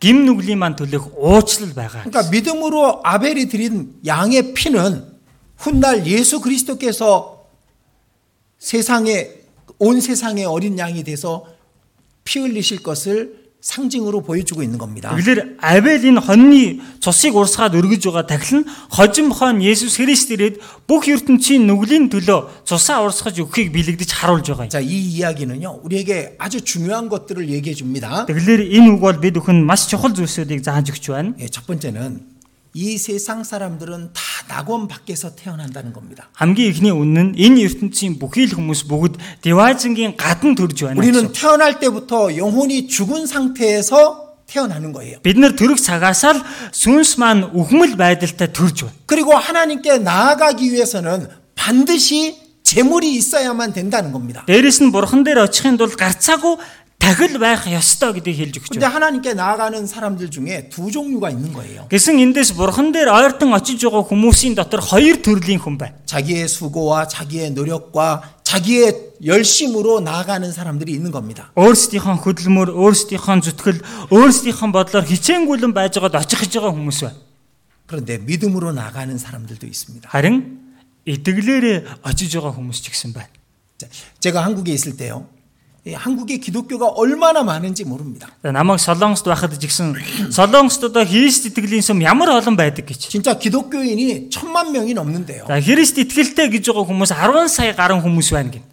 гим 0.00 0.24
нүглийн 0.26 0.58
маань 0.58 0.76
төлөх 0.76 1.16
уучлал 1.16 1.72
байгаа. 1.74 2.04
그러니까 2.04 2.30
믿음으로 2.30 3.00
아벨이 3.04 3.48
드린 3.48 3.94
양의 4.04 4.54
피는 4.54 5.14
훗날 5.56 6.06
예수 6.06 6.40
그리스도께서 6.40 7.46
세상에 8.58 9.30
온 9.78 10.00
세상의 10.00 10.44
어린 10.44 10.78
양이 10.78 11.04
돼서 11.04 11.46
피 12.24 12.40
흘리실 12.40 12.82
것을 12.82 13.37
상징으로 13.64 14.20
보여주고 14.20 14.62
있는 14.62 14.76
겁니다. 14.76 15.08
Тэгэхээр 15.16 15.56
Абель 15.56 16.04
энэ 16.04 16.20
хоньны 16.20 16.84
цусыг 17.00 17.32
урсгаад 17.32 17.72
өргөж 17.72 18.12
байгаа 18.12 18.28
тахил 18.28 18.60
нь 18.60 18.68
хожим 18.92 19.32
хон 19.32 19.64
Есүс 19.64 19.96
Христ 19.96 20.28
ирээд 20.36 20.60
бүх 20.84 21.08
ертөнцийн 21.08 21.64
нүглийн 21.64 22.12
төлөө 22.12 22.68
цусаа 22.68 23.08
урсгаж 23.08 23.40
өгөхийг 23.40 23.72
билэгдэж 23.72 24.10
харуулж 24.12 24.52
байгаа 24.52 24.68
юм. 24.68 24.68
자, 24.68 24.84
이 24.84 25.16
이야기는요, 25.16 25.80
우리에게 25.80 26.36
아주 26.36 26.60
중요한 26.60 27.08
것들을 27.08 27.48
얘기해 27.48 27.72
줍니다. 27.72 28.28
Тэгэхээр 28.28 28.68
энэ 28.68 28.88
үг 28.92 29.00
бол 29.00 29.16
бид 29.16 29.32
бүхэн 29.40 29.64
маш 29.64 29.88
чухал 29.88 30.12
зүйлсүүдийг 30.12 30.60
зааж 30.60 30.92
өгч 30.92 31.08
байна. 31.08 31.32
예, 31.40 31.48
첫 31.48 31.64
번째는 31.64 32.20
이 32.74 32.98
세상 32.98 33.44
사람들은 33.44 34.10
다 34.12 34.22
낙원 34.48 34.88
밖에서 34.88 35.36
태어난다는 35.36 35.92
겁니다. 35.92 36.28
Хамгийн 36.34 36.70
ихний 36.74 36.90
үнэн 36.90 37.32
нь 37.32 37.38
энэ 37.38 37.62
ертөнцийн 37.70 38.18
бүхий 38.18 38.50
л 38.50 38.58
хүмүүс 38.58 38.90
бүгд 38.90 39.14
Деважингийн 39.46 40.18
гадна 40.18 40.58
төрж 40.58 40.82
байна. 40.82 40.98
우리는 40.98 41.30
гэсэн. 41.30 41.32
태어날 41.32 41.78
때부터 41.78 42.36
영혼이 42.36 42.88
죽은 42.88 43.26
상태에서 43.26 44.42
태어나는 44.50 44.92
거예요. 44.92 45.22
Бид 45.22 45.38
нар 45.38 45.54
төрөх 45.54 45.78
цагаасаа 45.78 46.34
л 46.34 46.42
сүнс 46.74 47.16
маань 47.22 47.54
үхмэл 47.54 47.94
байдалтай 47.94 48.50
төрж 48.50 48.90
байна. 48.90 48.96
그리고 49.06 49.38
하나님께 49.38 49.98
나아가기 50.02 50.72
위해서는 50.72 51.30
반드시 51.54 52.36
재물이 52.64 53.14
있어야만 53.14 53.72
된다는 53.72 54.10
겁니다. 54.10 54.42
Дээрэс 54.50 54.82
нь 54.82 54.90
бурхан 54.90 55.22
дээр 55.22 55.46
очихын 55.46 55.78
тулд 55.78 55.94
гарцаагүй 55.94 56.58
тахил 56.98 57.36
байх 57.38 57.68
ёстой 57.68 58.16
гэдгийг 58.16 58.36
хэлж 58.36 58.54
өгч 58.64 58.68
근데 58.72 58.86
байна. 58.88 58.94
하나님께 58.96 59.34
나아가는 59.34 59.76
사람들 59.86 60.30
중에 60.30 60.70
두 60.72 60.90
종류가 60.90 61.30
있는 61.30 61.52
거예요. 61.52 61.86
Гэсэн 61.92 62.16
эндээс 62.16 62.56
бурхан 62.56 62.92
дээр 62.96 63.12
ойртон 63.12 63.52
очиж 63.52 63.84
байгаа 63.84 64.08
хүмүүсийн 64.08 64.56
дотор 64.56 64.80
хоёр 64.80 65.20
төрлийн 65.20 65.60
хүн 65.60 65.76
байна. 65.76 66.00
자기의 66.08 66.48
수고와 66.48 67.06
자기의 67.08 67.52
노력과 67.52 68.40
자기의 68.42 69.20
열심으로 69.24 70.00
나아가는 70.00 70.50
사람들이 70.50 70.92
있는 70.92 71.10
겁니다. 71.10 71.52
Өөрсдийнхөө 71.60 72.24
хөдөлмөр, 72.24 72.68
өөрсдийнхөө 72.72 73.36
зүтгэл, 73.52 73.78
өөрсдийнхөө 74.08 74.68
бодлоор 74.72 75.04
хичээнгүйлэн 75.04 75.72
байж 75.76 76.00
байгаад 76.00 76.24
очих 76.24 76.40
гэж 76.40 76.56
байгаа 76.56 76.72
хүмүүс 76.72 76.98
байна. 77.04 77.18
그런데 77.84 78.16
믿음으로 78.16 78.72
나가는 78.72 79.12
사람들도 79.12 79.66
있습니다. 79.66 80.08
Харин 80.08 80.60
итгэлээрээ 81.04 82.00
очиж 82.00 82.32
байгаа 82.32 82.56
хүмүүс 82.56 82.80
ч 82.80 82.88
гэсэн 82.94 83.12
байна. 83.12 83.28
자, 83.76 83.88
제가 84.24 84.44
한국에 84.44 84.72
있을 84.72 84.96
때요. 84.96 85.28
이 85.88 85.92
한국의 85.92 86.40
기독교가 86.40 86.86
얼마나 86.88 87.42
많은지 87.42 87.84
모릅니다. 87.84 88.28
За, 88.42 88.48
Намайг 88.48 88.80
Солонгост 88.80 89.26
байхад 89.28 89.52
ч 89.60 89.68
гэсэн 89.68 90.32
Солонгост 90.32 90.80
одоо 90.84 91.04
Христ 91.04 91.44
итгэлийн 91.44 91.84
сүм 91.84 92.00
ямар 92.00 92.32
олон 92.40 92.56
байдаг 92.56 92.88
гэж. 92.88 93.12
진짜 93.12 93.36
기독교인이 93.36 94.30
천만 94.30 94.72
명이 94.72 94.94
넘는데요. 94.94 95.44
За 95.44 95.60
Христ 95.60 96.00
итгэлтэй 96.00 96.48
гэж 96.48 96.72
байгаа 96.72 96.88
хүмүүс 96.88 97.12
10 97.12 97.52
сая 97.52 97.76
гаруй 97.76 98.00
хүмүүс 98.00 98.32
байна 98.32 98.48
гин. 98.48 98.64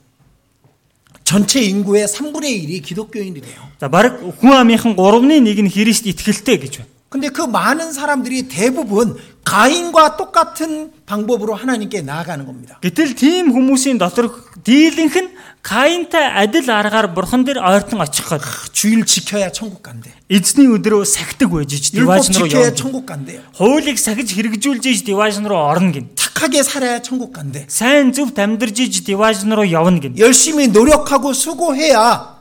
전체 1.27 1.59
인구의 1.59 2.07
3분의 2.07 2.47
1이 2.63 2.83
기독교인이래요. 2.83 3.59
За 3.79 3.89
баг 3.91 4.23
хүн 4.39 4.55
амынхан 4.55 4.95
3-ны 4.95 5.43
1 5.43 5.67
нь 5.67 5.67
Христ 5.67 6.07
итгэлтэй 6.07 6.63
гэж 6.63 6.73
байна. 6.79 6.91
근데 7.15 7.27
그 7.27 7.41
많은 7.41 7.91
사람들이 7.91 8.47
대부분 8.47 9.17
가인과 9.43 10.15
똑같은 10.15 10.93
방법으로 11.05 11.55
하나님께 11.55 12.01
나아가는 12.03 12.45
겁니다. 12.45 12.79
Гэтэл 12.79 13.15
тийм 13.15 13.51
хүмүүсийн 13.51 13.99
дотор 13.99 14.31
дийлэнх 14.63 15.17
нь 15.19 15.29
Каинтай 15.61 16.25
адил 16.31 16.71
аргаар 16.71 17.13
бурхан 17.13 17.43
дээр 17.43 17.59
ойртон 17.59 18.01
очих 18.01 18.31
гээд 18.31 18.41
주일 18.71 19.05
지켜야 19.05 19.51
천국 19.51 19.83
간대. 19.83 20.09
эзний 20.29 20.65
өдрөө 20.71 21.03
сахидаг 21.05 21.51
байж 21.51 21.73
ич 21.75 21.91
율법 21.93 22.23
диваж 22.23 22.31
руу 22.31 22.47
지켜야 22.47 22.63
явна. 22.71 22.75
천국 22.75 23.05
간대요. 23.05 23.41
Хуулийг 23.53 23.99
сахиж 23.99 24.31
хэрэгжүүлж 24.33 24.85
ич 24.87 25.03
диваж 25.03 25.37
руу 25.43 25.59
орно 25.59 25.91
гин. 25.91 26.09
착하게 26.15 26.63
살아야 26.63 27.01
천국 27.01 27.33
간대. 27.33 27.67
Сайн 27.67 28.13
зөвхт 28.13 28.39
амьдарж 28.39 28.79
ич 28.79 29.03
диваж 29.03 29.43
руу 29.43 29.67
явна 29.67 29.99
гин. 29.99 30.17
열심히 30.17 30.67
노력하고 30.67 31.33
수고해야 31.33 32.39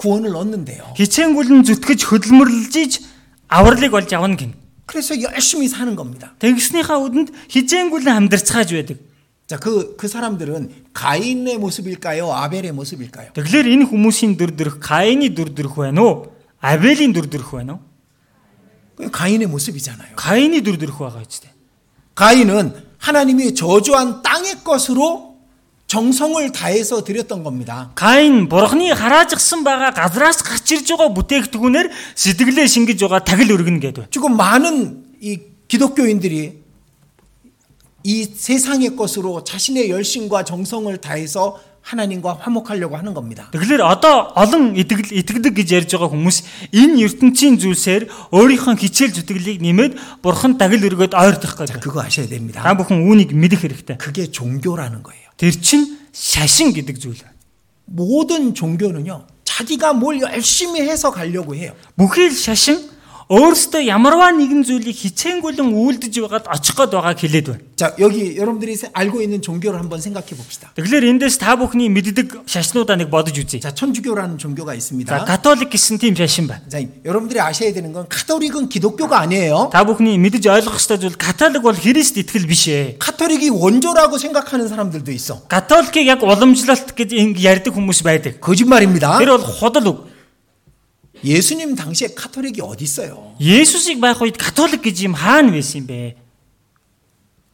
구원을 0.00 0.34
얻는데요. 0.34 0.96
Хичээнгүлэн 0.96 1.62
зүтгэж 1.62 2.08
хөдөлмөрлөж 2.08 2.74
ич 2.80 3.04
авралыг 3.48 3.94
олж 3.94 4.12
авна 4.14 4.36
гин. 4.36 4.54
그래서 4.86 5.14
열심히 5.22 5.68
사는 5.68 5.94
겁니다. 5.94 6.34
Тэгснийхаа 6.38 6.98
үдэнд 6.98 7.30
хичээнгүлэн 7.50 8.26
амьдарцгааж 8.26 8.74
байдаг. 8.74 8.98
자, 9.50 9.58
그, 9.58 9.96
그 9.96 10.06
사람들은 10.06 10.92
가인의 10.92 11.58
모습일까요? 11.58 12.30
아벨의 12.30 12.70
모습일까요? 12.70 13.34
Тэгэхээр 13.34 13.66
энэ 13.66 13.84
хүмүүсийн 13.90 14.38
дүр 14.38 14.54
төрх 14.54 14.78
Каины 14.78 15.34
дүр 15.34 15.50
төрх 15.58 15.74
байна 15.74 16.02
уу? 16.06 16.30
Абелийн 16.62 17.10
дүр 17.10 17.26
төрх 17.26 17.50
байна 17.50 17.74
уу? 17.74 17.82
그 18.94 19.10
가인의 19.10 19.50
모습이잖아요. 19.50 20.14
Каины 20.14 20.62
дүр 20.62 20.78
төрх 20.78 21.02
байгаа 21.02 21.26
ч 21.26 21.42
тийм. 21.42 21.50
가인은 22.14 22.74
하나님이 22.98 23.54
저주한 23.54 24.22
땅의 24.22 24.62
것으로 24.62 25.23
정성을 25.90 26.52
다해서 26.52 27.02
드렸던 27.02 27.42
겁니다. 27.42 27.90
Каин 27.96 28.48
бурхны 28.48 28.94
хараажгсан 28.94 29.66
байгаа 29.66 29.90
газраас 29.90 30.38
гарч 30.38 30.70
ирж 30.78 30.86
байгаа 30.94 31.10
бүтээгдэхүүнээр 31.18 31.90
сэтгэлээ 32.14 32.66
шингэж 32.70 32.98
байгаа 33.02 33.26
тагил 33.26 33.50
өргөнө 33.58 33.82
гэдэг. 33.82 34.06
지금 34.14 34.36
많은 34.38 35.02
이 35.18 35.40
기독교인들이 35.66 36.62
이 38.04 38.14
세상의 38.24 38.94
것으로 38.94 39.42
자신의 39.42 39.90
열심과 39.90 40.44
정성을 40.44 40.96
다해서 40.98 41.58
하나님과 41.82 42.38
화목하려고 42.38 42.96
하는 42.96 43.14
겁니다. 43.14 43.50
Тэгэхээр 43.50 43.82
одоо 43.82 44.30
олон 44.36 44.76
итгэл 44.76 45.10
итгэдэг 45.10 45.58
гэж 45.58 45.68
ярьж 45.74 45.90
байгаа 45.96 46.12
хүмүүс 46.12 46.70
энэ 46.70 47.02
ертөнцийн 47.02 47.58
зүйлсээр 47.58 48.30
өөрийнхөө 48.30 48.74
хичээл 48.78 49.16
зүтгэлийг 49.16 49.58
нэмээд 49.64 50.22
бурхан 50.22 50.54
тагил 50.54 50.86
өргөд 50.86 51.18
ойртох 51.18 51.56
자, 51.56 51.64
гэдэг. 51.66 51.82
그거 51.82 52.04
아셔야 52.04 52.28
됩니다. 52.28 52.62
Та 52.62 52.76
бүхэн 52.76 53.00
үүнийг 53.00 53.32
мэдэх 53.34 53.64
хэрэгтэй. 53.64 53.96
그게 53.96 54.30
종교라는 54.30 55.02
거예요. 55.02 55.23
Тэр 55.36 55.60
чинь 55.60 55.98
шашин 56.12 56.72
гэдэг 56.72 57.00
зүйл. 57.00 57.18
모든 57.86 58.54
종교는요, 58.54 59.26
자기가 59.44 59.94
뭘 59.94 60.20
열심히 60.20 60.80
해서 60.82 61.10
가려고 61.10 61.54
해요. 61.54 61.74
Бүхий 61.96 62.26
л 62.28 62.34
шашин 62.34 62.88
өөрөөсөө 63.30 63.86
ямарваа 63.86 64.34
нэгэн 64.34 64.66
зүйлийг 64.66 64.90
хичээнгүйлэн 64.90 65.70
үйлдэж 65.70 66.14
байгаад 66.18 66.50
очих 66.50 66.74
гээд 66.74 66.90
байгааг 66.90 67.14
хэлээд 67.22 67.46
байна. 67.46 67.62
자, 67.78 67.94
여기 68.02 68.34
여러분들이 68.34 68.74
세- 68.74 68.90
알고 68.90 69.22
있는 69.22 69.38
종교를 69.38 69.78
한번 69.78 70.02
생각해 70.02 70.34
봅시다. 70.34 70.74
Тэгэхээр 70.74 71.06
эндээс 71.14 71.38
та 71.38 71.54
бүхний 71.54 71.86
мэддэг 71.86 72.42
шашнуудаа 72.50 72.98
нэг 72.98 73.06
бодож 73.06 73.38
үзье. 73.38 73.62
자, 73.62 73.70
천주교라는 73.70 74.34
종교가 74.34 74.74
За 74.74 74.78
있습니다. 74.82 75.24
католик 75.30 75.70
гэсэн 75.70 76.02
тийм 76.02 76.18
шашин 76.18 76.50
байна. 76.50 76.66
자, 76.66 76.82
여러분들이 77.06 77.38
아셔야 77.38 77.70
되는 77.72 77.92
건 77.94 78.10
카톨릭은 78.10 78.66
기독교가 78.68 79.22
아니에요. 79.22 79.70
Та 79.70 79.86
бүхний 79.86 80.18
мэдэж 80.18 80.50
ойлгох 80.50 80.74
ёстой 80.74 80.98
зүйл 80.98 81.14
католик 81.14 81.62
бол 81.62 81.78
Христ 81.78 82.18
итгэл 82.18 82.50
биш 82.50 82.66
ээ. 82.66 82.98
카톨릭이 82.98 83.54
원조라고 83.54 84.18
생각하는 84.18 84.66
사람들도 84.66 85.06
있어. 85.14 85.46
Католикийг 85.46 86.10
яг 86.10 86.26
уламжлалт 86.26 86.98
гэж 86.98 87.14
ингэ 87.14 87.38
ярьдаг 87.38 87.78
хүмүүс 87.78 88.02
байдаг. 88.02 88.42
거짓말입니다. 88.42 89.22
Тэр 89.22 89.38
бол 89.38 89.46
худал 89.46 89.86
үг. 89.86 89.98
예수님 91.24 91.74
당시에 91.76 92.14
카톨릭이 92.14 92.60
어디 92.62 92.84
있어요? 92.84 93.34
Есүсийг 93.40 94.00
байх 94.00 94.22
үед 94.22 94.38
католик 94.40 94.80
гэж 94.80 95.04
юм 95.04 95.14
хаана 95.14 95.52
байсан 95.52 95.84
юм 95.84 95.86
бэ? 95.86 96.16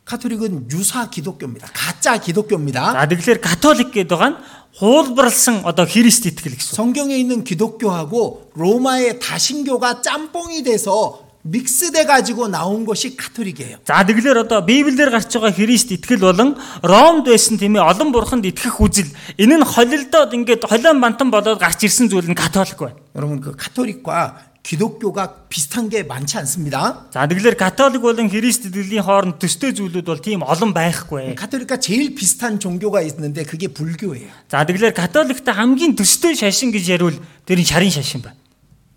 카톨릭은 0.06 0.70
유사 0.70 1.10
기독교입니다. 1.10 1.66
가짜 1.74 2.16
기독교입니다. 2.20 2.92
За 2.94 3.08
тэгэхээр 3.10 3.40
католик 3.42 3.90
гэдэг 3.90 4.06
байгаа 4.06 4.30
нь 4.30 4.38
хуулбарлсан 4.78 5.66
одоо 5.66 5.82
Христ 5.88 6.30
итгэл 6.30 6.54
гэсэн. 6.54 6.76
성경에 6.78 7.16
있는 7.18 7.42
기독교하고 7.42 8.52
로마의 8.54 9.18
다신교가 9.18 10.02
짬뽕이 10.02 10.62
돼서 10.62 11.26
믹스돼 11.46 12.04
가지고 12.10 12.48
나온 12.48 12.84
것이 12.84 13.14
카톨릭이에요. 13.16 13.78
За 13.86 14.02
тэгэхээр 14.02 14.50
одоо 14.50 14.66
Библиэр 14.66 15.14
гарч 15.14 15.30
байгаа 15.30 15.54
Христ 15.54 15.94
итгэл 15.94 16.18
болон 16.18 16.58
Ромд 16.82 17.30
байсан 17.30 17.54
тийм 17.54 17.78
ээ 17.78 17.86
олон 17.86 18.10
бурханд 18.10 18.42
итгэх 18.50 18.82
үзэл 18.82 19.06
энэ 19.38 19.62
нь 19.62 19.64
холилдоод 19.64 20.34
ингээд 20.34 20.66
холион 20.66 20.98
бантан 20.98 21.30
болоод 21.30 21.62
гарч 21.62 21.86
ирсэн 21.86 22.10
зүйл 22.10 22.26
нь 22.26 22.34
католик 22.34 22.74
байна. 22.82 22.98
여러분 23.14 23.38
그 23.38 23.54
카톨릭과 23.54 24.42
기독교가 24.66 25.46
비슷한 25.46 25.86
게 25.86 26.02
많지 26.02 26.34
않습니다. 26.42 27.06
За 27.14 27.22
тэгэхээр 27.30 27.54
католик 27.54 28.02
болон 28.02 28.26
Христ 28.26 28.66
итгэлийн 28.66 29.06
хооронд 29.06 29.38
төстэй 29.38 29.70
зүйлүүд 29.70 30.02
бол 30.02 30.18
тийм 30.18 30.42
олон 30.42 30.74
байхгүй. 30.74 31.38
카톨릭과 31.38 31.78
제일 31.78 32.18
비슷한 32.18 32.58
종교가 32.58 33.06
있는데 33.06 33.46
그게 33.46 33.70
불교예요. 33.70 34.26
За 34.50 34.66
тэгэхээр 34.66 34.90
католиктай 34.98 35.54
хамгийн 35.54 35.94
төстэй 35.94 36.34
шашин 36.34 36.74
гэж 36.74 36.90
ярил 36.98 37.14
тэр 37.46 37.62
нь 37.62 37.68
шарын 37.70 37.94
шашин 37.94 38.26
байна. 38.26 38.34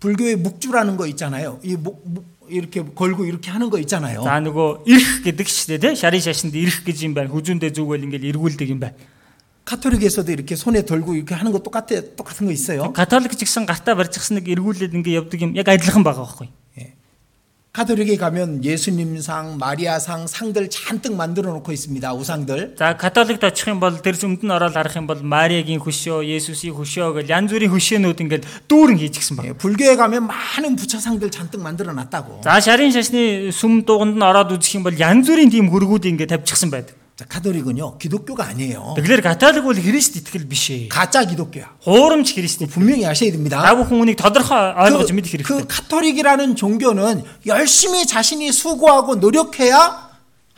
불교의 0.02 0.42
묵주라는 0.42 0.96
거 0.96 1.06
있잖아요. 1.06 1.60
이 1.62 1.76
목, 1.76 2.02
목- 2.02 2.33
이렇게 2.48 2.82
걸고 2.82 3.24
이렇게 3.24 3.50
하는 3.50 3.70
거 3.70 3.78
있잖아요. 3.78 4.22
За 4.26 4.42
нөгөө 4.42 4.84
эрх 4.86 5.22
гэдэг 5.24 5.46
ч 5.46 5.78
тийм 5.78 5.94
шарын 5.94 6.20
шашинд 6.20 6.54
эрх 6.54 6.82
гэж 6.82 7.06
юм 7.06 7.14
байна. 7.14 7.30
хүзүүндээ 7.30 7.70
зүгэл 7.72 8.04
ингээл 8.10 8.28
эргүүлдэг 8.34 8.68
юм 8.74 8.80
байна. 8.82 8.98
카톨릭에서도 9.64 10.32
이렇게 10.32 10.56
손에 10.56 10.82
들고 10.82 11.14
이렇게 11.14 11.34
하는 11.34 11.52
거 11.52 11.58
똑같아 11.60 11.94
똑같은 12.16 12.46
거 12.46 12.52
있어요. 12.52 12.92
Католик 12.92 13.36
ч 13.38 13.46
гэсэн 13.46 13.66
гартаа 13.66 13.94
барьчихсан 13.94 14.42
нэг 14.42 14.50
эргүүлээд 14.50 14.94
ингээ 14.98 15.14
явдаг 15.22 15.38
юм 15.38 15.54
яг 15.54 15.68
адилхан 15.70 16.02
байгаа 16.02 16.26
байхгүй. 16.26 16.48
카톨릭에 17.74 18.16
가면 18.16 18.64
예수님상, 18.64 19.56
마리아상 19.58 20.26
상들 20.26 20.68
잔뜩 20.70 21.14
만들어 21.14 21.52
놓고 21.52 21.70
있습니다. 21.70 22.12
우상들. 22.14 22.74
За 22.76 22.96
католикт 22.96 23.44
очих 23.44 23.68
юм 23.68 23.78
бол 23.78 23.94
тэр 23.94 24.18
зүмд 24.18 24.42
нь 24.42 24.50
ороод 24.50 24.74
харах 24.74 24.96
юм 24.98 25.06
бол 25.06 25.22
Мариагийн 25.22 25.78
хөшөө, 25.78 26.26
Есүсийн 26.26 26.74
хөшөө 26.74 27.22
гэл 27.22 27.30
янз 27.30 27.54
бүрийн 27.54 27.70
хөшөөнүүд 27.70 28.18
ингээд 28.26 28.44
дүүрэн 28.66 28.98
хийчихсэн 28.98 29.36
байна. 29.38 29.48
예, 29.50 29.52
불교에 29.54 29.94
가면 29.94 30.26
많은 30.26 30.74
부처상들 30.74 31.30
잔뜩 31.30 31.62
만들어 31.62 31.94
놨다고. 31.94 32.42
За 32.42 32.58
шарын 32.58 32.90
шашны 32.90 33.54
сүм 33.54 33.86
дуганд 33.86 34.18
нь 34.18 34.26
ороод 34.26 34.50
үзэх 34.50 34.74
юм 34.74 34.82
бол 34.82 34.98
янз 34.98 35.30
бүрийн 35.30 35.54
тийм 35.54 35.70
хөргүүд 35.70 36.10
ингээд 36.10 36.34
тавьчихсан 36.34 36.74
байдаг. 36.74 36.98
자, 37.16 37.26
카톨릭은요 37.28 37.98
기독교가 37.98 38.48
아니에요. 38.48 38.94
Тэгэхээр 38.96 39.20
католик 39.20 39.64
бол 39.64 39.76
Христ 39.76 40.16
итгэл 40.16 40.48
биш 40.48 40.72
ээ. 40.72 40.88
가짜 40.88 41.24
기독교야. 41.24 41.68
Хуурамч 41.84 42.32
Христ 42.32 42.62
итгэл. 42.64 42.72
분명히 42.72 43.04
아셔야 43.04 43.30
됩니다. 43.30 43.60
Та 43.60 43.76
бүхэн 43.76 44.00
үнийг 44.00 44.16
тодорхой 44.16 44.56
ойлгож 44.72 45.12
мэдэх 45.12 45.44
그, 45.44 45.44
그 45.44 45.54
хэрэгтэй. 45.60 45.68
카톨릭이라는 45.68 46.56
종교는 46.56 47.24
열심히 47.44 48.06
자신이 48.06 48.50
수고하고 48.52 49.16
노력해야 49.16 50.03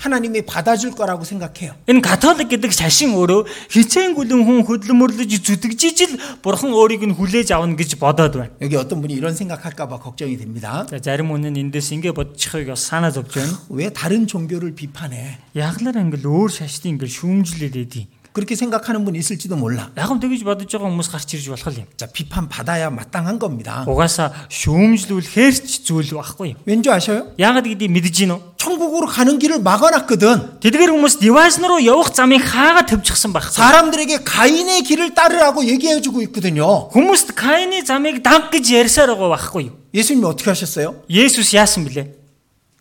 하나님이 0.03 0.43
받아줄 0.43 0.91
거라고 0.99 1.23
생각해요. 1.23 1.79
Энэ 1.87 2.03
католик 2.03 2.51
гэдэг 2.51 2.75
шашин 2.75 3.15
өөрөө 3.15 3.47
хичээнгүлэн 3.71 4.43
хүн 4.43 4.67
хөдөлмөрлөж 4.67 5.31
зүтгэжиж 5.47 5.99
л 6.11 6.15
бурхан 6.43 6.75
өөрийг 6.75 7.07
нь 7.07 7.15
хүлээж 7.15 7.55
авна 7.55 7.79
гэж 7.79 8.03
бодоод 8.03 8.35
байна. 8.35 8.51
여기 8.59 8.75
어떤 8.75 8.99
분이 8.99 9.15
이런 9.15 9.39
생각할까봐 9.39 10.03
걱정이 10.03 10.35
됩니다. 10.37 10.91
За 10.91 10.99
зарим 10.99 11.31
хүн 11.31 11.47
нь 11.47 11.71
эндээс 11.71 11.95
ингэ 11.95 12.19
бодчихыг 12.19 12.75
бас 12.75 12.83
санаа 12.83 13.15
зовж 13.15 13.31
байна. 13.31 13.55
왜 13.71 13.95
다른 13.95 14.27
종교를 14.27 14.75
비판해? 14.75 15.39
Яглаар 15.55 15.95
ангил 16.03 16.27
өөр 16.27 16.51
шашны 16.51 16.99
ингэ 16.99 17.07
шүүмжлээд 17.07 17.77
идэв. 17.79 18.11
그렇게 18.37 18.57
생각하는 18.57 19.05
분 19.05 19.15
있을지도 19.15 19.57
몰라. 19.57 19.91
Яг 19.97 20.09
нь 20.09 20.21
тэгж 20.21 20.41
бодож 20.49 20.65
байгаа 20.65 20.89
хүмүүс 20.89 21.09
гарч 21.13 21.37
ирж 21.37 21.53
болох 21.53 21.77
юм. 21.77 21.85
자, 22.01 22.09
비판 22.09 22.49
받아야 22.49 22.89
마땅한 22.89 23.39
겁니다. 23.39 23.85
Угаасаа 23.85 24.49
шүүмжлүүлэхэрч 24.49 25.85
зүйл 25.85 26.17
байхгүй 26.17 26.57
юм. 26.57 26.57
왠지 26.65 26.89
아셔요? 26.89 27.37
Яагаад 27.37 27.69
гэдгийг 27.69 27.93
мэдэж 27.93 28.25
гин 28.25 28.33
үү? 28.33 28.41
천국으로 28.57 29.05
가는 29.05 29.37
길을 29.37 29.61
막아놨거든. 29.61 30.65
Тэдгээр 30.65 30.91
хүмүүс 30.97 31.21
дивайс 31.21 31.61
руу 31.61 31.77
явах 31.85 32.15
замыг 32.17 32.41
хаагаад 32.41 32.89
тавьчихсан 32.89 33.37
байх. 33.37 33.53
사람들에게 33.53 34.25
가인의 34.25 34.81
길을 34.89 35.13
따르라고 35.13 35.67
얘기해주고 35.69 36.23
있거든요. 36.33 36.89
Хүмүүст 36.89 37.37
Каины 37.37 37.85
замыг 37.85 38.23
даг 38.25 38.49
гэж 38.49 38.65
ярьсаар 38.73 39.13
байгаа 39.13 39.29
байхгүй 39.37 39.69
юу? 39.69 39.77
예수님이 39.93 40.25
어떻게 40.25 40.49
하셨어요? 40.49 41.05
Есүс 41.11 41.53
яасан 41.53 41.85
блэ? 41.85 42.17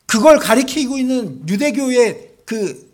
그걸 0.06 0.40
가리키고 0.40 0.96
있는 0.96 1.44
유대교의 1.44 2.46
그 2.46 2.85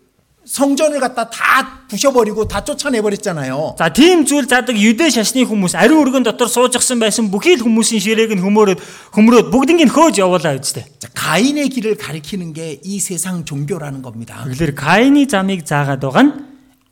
성전을 0.47 1.01
갖다 1.01 1.29
다 1.29 1.83
부셔버리고 1.89 2.47
다 2.47 2.63
쫓아내버렸잖아요. 2.63 3.75
За 3.77 3.91
тийм 3.91 4.23
зүйл 4.23 4.47
задаг 4.47 4.79
юдэ 4.79 5.11
шашны 5.11 5.43
хүмүүс 5.43 5.75
ариун 5.75 6.07
өргөн 6.07 6.23
дотор 6.23 6.47
суужчихсан 6.47 7.03
байсан 7.03 7.27
бүхий 7.27 7.59
л 7.59 7.67
хүмүүсийн 7.67 7.99
ширээг 7.99 8.31
нь 8.31 8.39
хөмөрөөд 8.39 8.79
хөмрөөд 9.11 9.51
бүгднийг 9.51 9.83
нь 9.83 9.91
хөөж 9.91 10.23
явуулаа 10.23 10.55
үсттэй. 10.55 10.87
자, 11.03 11.11
가인의 11.11 11.67
길을 11.67 11.99
가리키는 11.99 12.55
게 12.55 12.79
이 12.79 12.99
세상 13.03 13.43
종교라는 13.43 14.01
겁니다. 14.01 14.47
Тэгэхээр 14.47 14.71
Каины 14.71 15.27
замыг 15.27 15.67
заагаад 15.67 15.99
байгаа 15.99 16.23
нь 16.23 16.33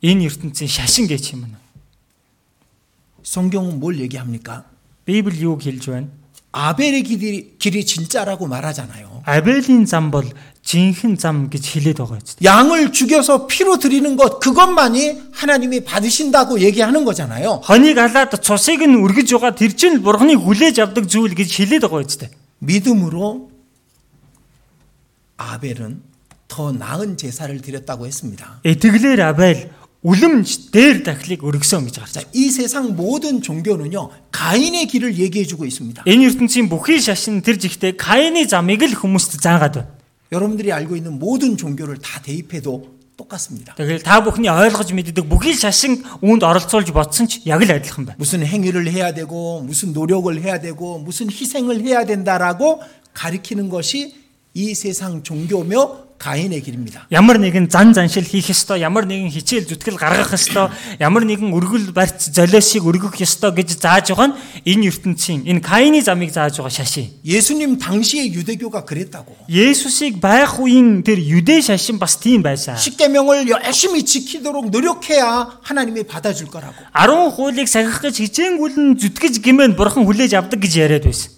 энэ 0.04 0.28
ертөнцийн 0.28 0.68
шашин 0.68 1.08
гэж 1.08 1.40
юм. 1.40 1.56
성경은 3.24 3.80
뭘 3.80 3.98
얘기합니까? 4.04 4.68
Библи 5.08 5.48
юу 5.48 5.56
хэлж 5.56 5.88
байна? 5.88 6.08
아벨의 6.51 7.03
길이, 7.03 7.55
길이 7.57 7.85
진짜라고 7.85 8.47
말하잖아요. 8.47 9.23
아벨인 9.25 9.85
잠벌 9.85 10.25
진흥 10.63 11.17
잠 11.17 11.49
길이 11.49 11.93
더가 11.93 12.19
양을 12.43 12.91
죽여서 12.91 13.47
피로 13.47 13.77
드리는 13.79 14.15
것 14.15 14.39
그것만이 14.39 15.21
하나님이 15.31 15.83
받으신다고 15.83 16.59
얘기하는 16.59 17.05
거잖아요. 17.05 17.61
허니 17.67 17.93
갈라도 17.93 18.37
조식은 18.37 18.95
우리 18.95 19.25
조가 19.25 19.55
들진 19.55 20.01
버거니 20.03 20.35
굴레 20.35 20.73
잡득 20.73 21.07
주울 21.07 21.33
기 21.35 21.45
길이 21.45 21.79
더가 21.79 22.01
믿음으로 22.59 23.51
아벨은 25.37 26.01
더 26.47 26.71
나은 26.71 27.17
제사를 27.17 27.59
드렸다고 27.61 28.05
했습니다. 28.05 28.59
에트글레 28.65 29.21
아벨 29.23 29.71
Абель 30.00 30.00
үлэмж 30.06 30.70
дээр 30.70 31.02
дахлыг 31.02 31.42
өргөсөн 31.42 31.90
гэж 31.90 31.96
гарч. 31.98 32.12
자, 32.14 32.22
이 32.32 32.50
세상 32.50 32.94
모든 32.94 33.42
종교는요 33.42 34.10
가인의 34.30 34.86
길을 34.86 35.18
얘기해주고 35.18 35.66
있습니다. 35.66 36.04
Энэ 36.06 36.30
ертөнцийн 36.30 36.68
бүхий 36.70 37.00
шашин 37.02 37.42
тэр 37.42 37.58
жигтэй 37.58 37.96
Каины 37.98 38.46
замыг 38.46 38.82
л 38.86 38.94
хүмүүст 38.94 39.42
заагаад 39.42 39.74
байна. 39.74 39.90
여러분들이 40.30 40.70
알고 40.70 40.94
있는 40.94 41.18
모든 41.18 41.56
종교를 41.56 41.98
다 41.98 42.22
대입해도 42.22 42.94
똑같습니다. 43.16 43.74
Тэгэхээр 43.74 44.02
та 44.06 44.22
бүхний 44.22 44.46
ойлгож 44.46 44.94
мэддэг 44.94 45.26
бүхий 45.26 45.58
шашин 45.58 46.04
үүнд 46.22 46.42
оролцуулж 46.44 46.92
бодсон 46.94 47.26
ч 47.26 47.42
яг 47.42 47.66
л 47.66 47.70
адилхан 47.74 48.06
байна. 48.06 48.18
무슨 48.18 48.46
행위를 48.46 48.86
해야 48.86 49.10
되고 49.10 49.62
무슨 49.66 49.92
노력을 49.92 50.30
해야 50.38 50.60
되고 50.60 50.98
무슨 51.02 51.26
희생을 51.26 51.82
해야 51.82 52.06
된다라고 52.06 52.78
가리키는 53.14 53.70
것이 53.70 54.14
이 54.54 54.74
세상 54.74 55.22
종교며 55.22 56.09
가인의 56.20 56.62
길입니다. 56.62 57.06
Ямар 57.10 57.38
нэгэн 57.38 57.68
зан 57.68 57.92
заншил 57.92 58.24
хийх 58.24 58.48
ёстой, 58.48 58.80
ямар 58.80 59.04
нэгэн 59.04 59.30
хичээл 59.30 59.68
зүтгэл 59.68 60.00
гаргах 60.00 60.32
ёстой, 60.32 60.72
ямар 60.98 61.24
нэгэн 61.28 61.52
өргөл 61.52 61.92
барьц 61.92 62.32
золиосыг 62.32 62.82
өргөх 62.88 63.20
ёстой 63.20 63.52
гэж 63.52 63.76
зааж 63.76 64.10
байгаа 64.10 64.32
нь 64.32 64.36
энэ 64.64 64.88
ертөнцийн 64.88 65.44
энэ 65.44 65.60
Каины 65.60 66.00
замыг 66.00 66.32
зааж 66.32 66.56
байгаа 66.56 66.72
шашин. 66.72 67.12
예수님 67.22 67.78
당시의 67.78 68.32
유대교가 68.32 68.84
그랬다고. 68.84 69.36
Есүсийг 69.48 70.18
байх 70.18 70.58
үеийн 70.58 71.04
тэр 71.04 71.20
юдэ 71.20 71.60
шашин 71.60 72.00
бас 72.00 72.16
тийм 72.16 72.42
байсан. 72.42 72.76
십계명을 72.76 73.48
열심히 73.52 74.02
지키도록 74.02 74.70
노력해야 74.70 75.60
하나님이 75.62 76.04
받아줄 76.04 76.48
거라고. 76.48 76.80
10 76.96 77.30
хуулийг 77.36 77.68
сахих 77.68 78.00
гэж 78.00 78.24
хичээнгүлэн 78.24 78.96
зүтгэж 78.96 79.44
гимэн 79.44 79.76
бурхан 79.76 80.08
хүлээж 80.08 80.32
авдаг 80.34 80.64
гэж 80.64 80.72
яриад 80.80 81.04
байсан. 81.04 81.36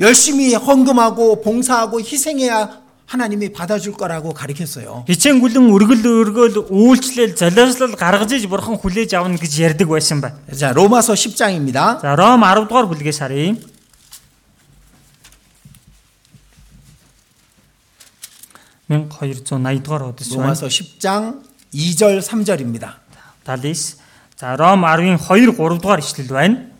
열심히 0.00 0.54
헌금하고 0.54 1.42
봉사하고 1.42 2.00
희생해야 2.00 2.80
하나님이 3.10 3.50
받아줄 3.50 3.94
거라고 3.98 4.32
가르쳤어요. 4.32 5.04
Хичээнгүлэн 5.10 5.66
өргөл 5.74 6.06
өргөл 6.06 6.56
үйлчлэл 6.70 7.34
золиослол 7.34 7.98
гаргаж 7.98 8.38
иж 8.38 8.46
бурхан 8.46 8.78
хүлээж 8.78 9.18
авна 9.18 9.34
гэж 9.34 9.74
ярьдаг 9.74 9.90
байсан 9.90 10.22
байна. 10.22 10.38
자, 10.54 10.70
로마서 10.70 11.18
10장입니다. 11.18 11.98
За 11.98 12.14
Ром 12.14 12.46
10 12.46 12.70
дугаар 12.70 12.86
бүлгээс 12.86 13.18
харъя. 13.18 13.58
Мен 18.86 19.10
280 19.10 19.82
дугаар 19.82 20.14
удас 20.14 20.30
байна. 20.30 20.54
로마서 20.54 20.70
10장 20.70 21.42
2절 21.74 22.22
3절입니다. 22.22 22.94
79. 23.42 23.98
За 24.38 24.54
Ром 24.54 24.86
10-ын 24.86 25.18
2 25.18 25.50
3 25.50 25.82
дугаар 25.82 25.98
ишлэл 25.98 26.30
байна. 26.30 26.70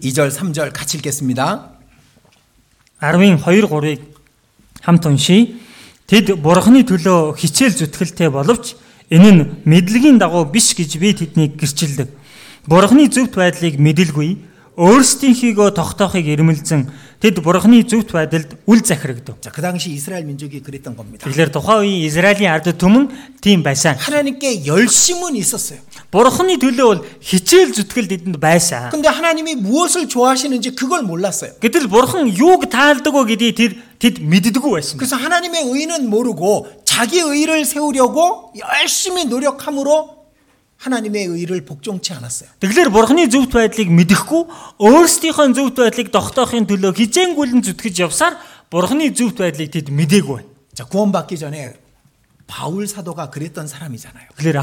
2절 0.00 0.32
3절 0.32 0.72
같이 0.72 0.96
읽겠습니다. 0.96 1.76
10-ын 3.04 3.36
2 3.36 3.68
3-ыг 3.68 4.09
хамт 4.82 5.06
уншийе. 5.06 5.56
Тэд 6.06 6.38
бурхны 6.38 6.86
төлөө 6.86 7.34
хичээл 7.34 7.74
зүтгэлтэй 7.82 8.30
боловч 8.30 8.78
энэ 9.10 9.30
нь 9.34 9.42
мэдлэгийн 9.66 10.18
дагуу 10.22 10.46
биш 10.46 10.74
гэж 10.78 10.98
би 11.02 11.14
тэднийг 11.14 11.58
гэрчилдэг. 11.58 12.08
Бурхны 12.66 13.10
зөвхт 13.10 13.34
байдлыг 13.34 13.78
мэдэлгүй 13.78 14.30
өөрсдийнхийгөө 14.76 15.72
тогтоохыг 15.72 16.28
эрмэлзэн 16.28 16.92
тэд 17.16 17.40
бурхны 17.40 17.80
зөвхт 17.88 18.12
байдалд 18.12 18.60
үл 18.68 18.84
захирагдав. 18.84 19.40
자, 19.40 19.48
그 19.50 19.62
당시 19.62 19.88
이스라엘 19.90 20.28
민족이 20.28 20.60
그랬던 20.60 20.94
겁니다. 20.94 21.24
Тэгэхээр 21.24 21.48
тухайн 21.48 21.80
үеийн 21.80 22.04
Израилийн 22.04 22.52
ард 22.52 22.76
түмэн 22.76 23.08
тийм 23.40 23.64
байсан. 23.64 23.96
하나님께 23.96 24.66
열심은 24.68 25.32
있었어요. 25.34 25.80
Бурхны 26.12 26.60
төлөө 26.60 26.86
бол 26.92 27.00
хичээл 27.24 27.72
зүтгэл 27.72 28.08
тэдэнд 28.12 28.36
байсан. 28.36 28.92
근데 28.92 29.08
하나님이 29.08 29.56
무엇을 29.56 30.12
좋아하시는지 30.12 30.76
그걸 30.76 31.08
몰랐어요. 31.08 31.56
Гэтэл 31.56 31.88
бурхан 31.88 32.28
юуг 32.28 32.68
таалдаг 32.68 33.16
вэ 33.16 33.32
гэдгийг 33.32 33.56
тэр 33.56 33.72
тэд 34.00 34.20
мэддэггүй 34.20 34.72
байсан. 34.72 34.98
그래서 34.98 35.16
하나님의 35.16 35.62
의는 35.72 36.08
모르고 36.08 36.82
자기 36.84 37.20
의를 37.20 37.64
세우려고 37.64 38.52
열심히 38.56 39.24
노력함으로 39.24 40.16
하나님의 40.76 41.24
의를 41.26 41.64
복종치 41.64 42.12
않았어요. 42.12 42.50
Тэгэхээр 42.60 42.92
бурхны 42.92 43.28
зөвхт 43.32 43.52
байдлыг 43.52 43.88
мэдэхгүй 43.88 44.42
өөрсдийнхөө 44.80 45.46
зөвхт 45.56 45.76
байдлыг 45.80 46.08
тогтоохын 46.12 46.68
төлөө 46.68 46.92
хичээнгүйлэн 47.00 47.64
зүтгэж 47.64 47.94
явсаар 48.04 48.36
бурхны 48.68 49.08
зөвхт 49.16 49.40
байдлыг 49.40 49.72
тэд 49.72 49.88
мдээгүй 49.88 50.36
байна. 50.36 50.48
자, 50.76 50.84
구원받기 50.84 51.38
전에 51.40 51.74
바울 52.46 52.86
사도가 52.86 53.30
그랬던 53.30 53.66
사람이잖아요. 53.66 54.36
Тэгэхээр 54.36 54.60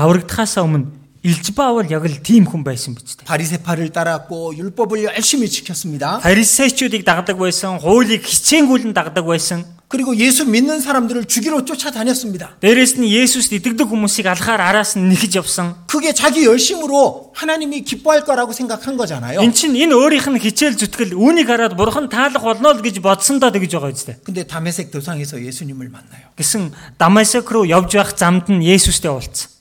аврагдахаас 1.17 1.17
өмнө 1.17 1.17
Илж 1.23 1.55
Баавал 1.55 1.87
яг 1.87 2.03
л 2.03 2.19
тийм 2.19 2.43
хүн 2.43 2.67
байсан 2.67 2.99
биз 2.99 3.15
дээ. 3.15 3.23
바리새파를 3.23 3.95
따랐고 3.95 4.57
율법을 4.59 5.07
열심히 5.07 5.47
지켰습니다. 5.47 6.19
Фарисеучуудыг 6.19 7.05
дагдаг 7.07 7.39
байсан, 7.39 7.79
хуулийг 7.79 8.27
хичээнгүйлэн 8.27 8.91
дагдаг 8.91 9.23
байсан. 9.23 9.63
그리고 9.87 10.17
예수 10.17 10.43
믿는 10.43 10.81
사람들을 10.81 11.23
죽이러 11.25 11.63
쫓아다녔습니다. 11.63 12.57
Дээрээс 12.59 12.99
нь 12.99 13.07
Есүст 13.07 13.53
итгэдэг 13.53 13.87
хүмүүсийг 13.87 14.27
алхаар 14.27 14.59
араас 14.59 14.97
нь 14.97 15.07
нэхэж 15.07 15.37
явсан. 15.39 15.85
그게 15.87 16.11
자기 16.11 16.43
열심으로 16.43 17.31
하나님이 17.35 17.85
기뻐할 17.85 18.25
거라고 18.25 18.51
생각한 18.51 18.97
거잖아요. 18.97 19.39
Эн 19.39 19.53
чинь 19.53 19.77
энэ 19.79 19.95
өөрийнх 19.95 20.27
нь 20.27 20.43
хичээл 20.43 20.75
зүтгэл 20.75 21.15
үүнийг 21.15 21.47
хараад 21.47 21.77
бурхан 21.77 22.09
таалах 22.09 22.43
болно 22.43 22.73
л 22.73 22.81
гэж 22.83 22.99
бодсондоо 22.99 23.53
тэгж 23.53 23.79
байгаа 23.79 23.93
үстэй. 23.95 24.15
근데 24.25 24.43
다메섹 24.43 24.91
도상에서 24.91 25.39
예수님을 25.39 25.87
만나요. 25.87 26.35
Гэсэн 26.35 26.73
Дамаск 26.97 27.47
руу 27.47 27.63
явж 27.63 27.93
байх 27.95 28.17
замд 28.17 28.49
нь 28.49 28.65
Есүстэй 28.65 29.13
уулзсан. 29.13 29.53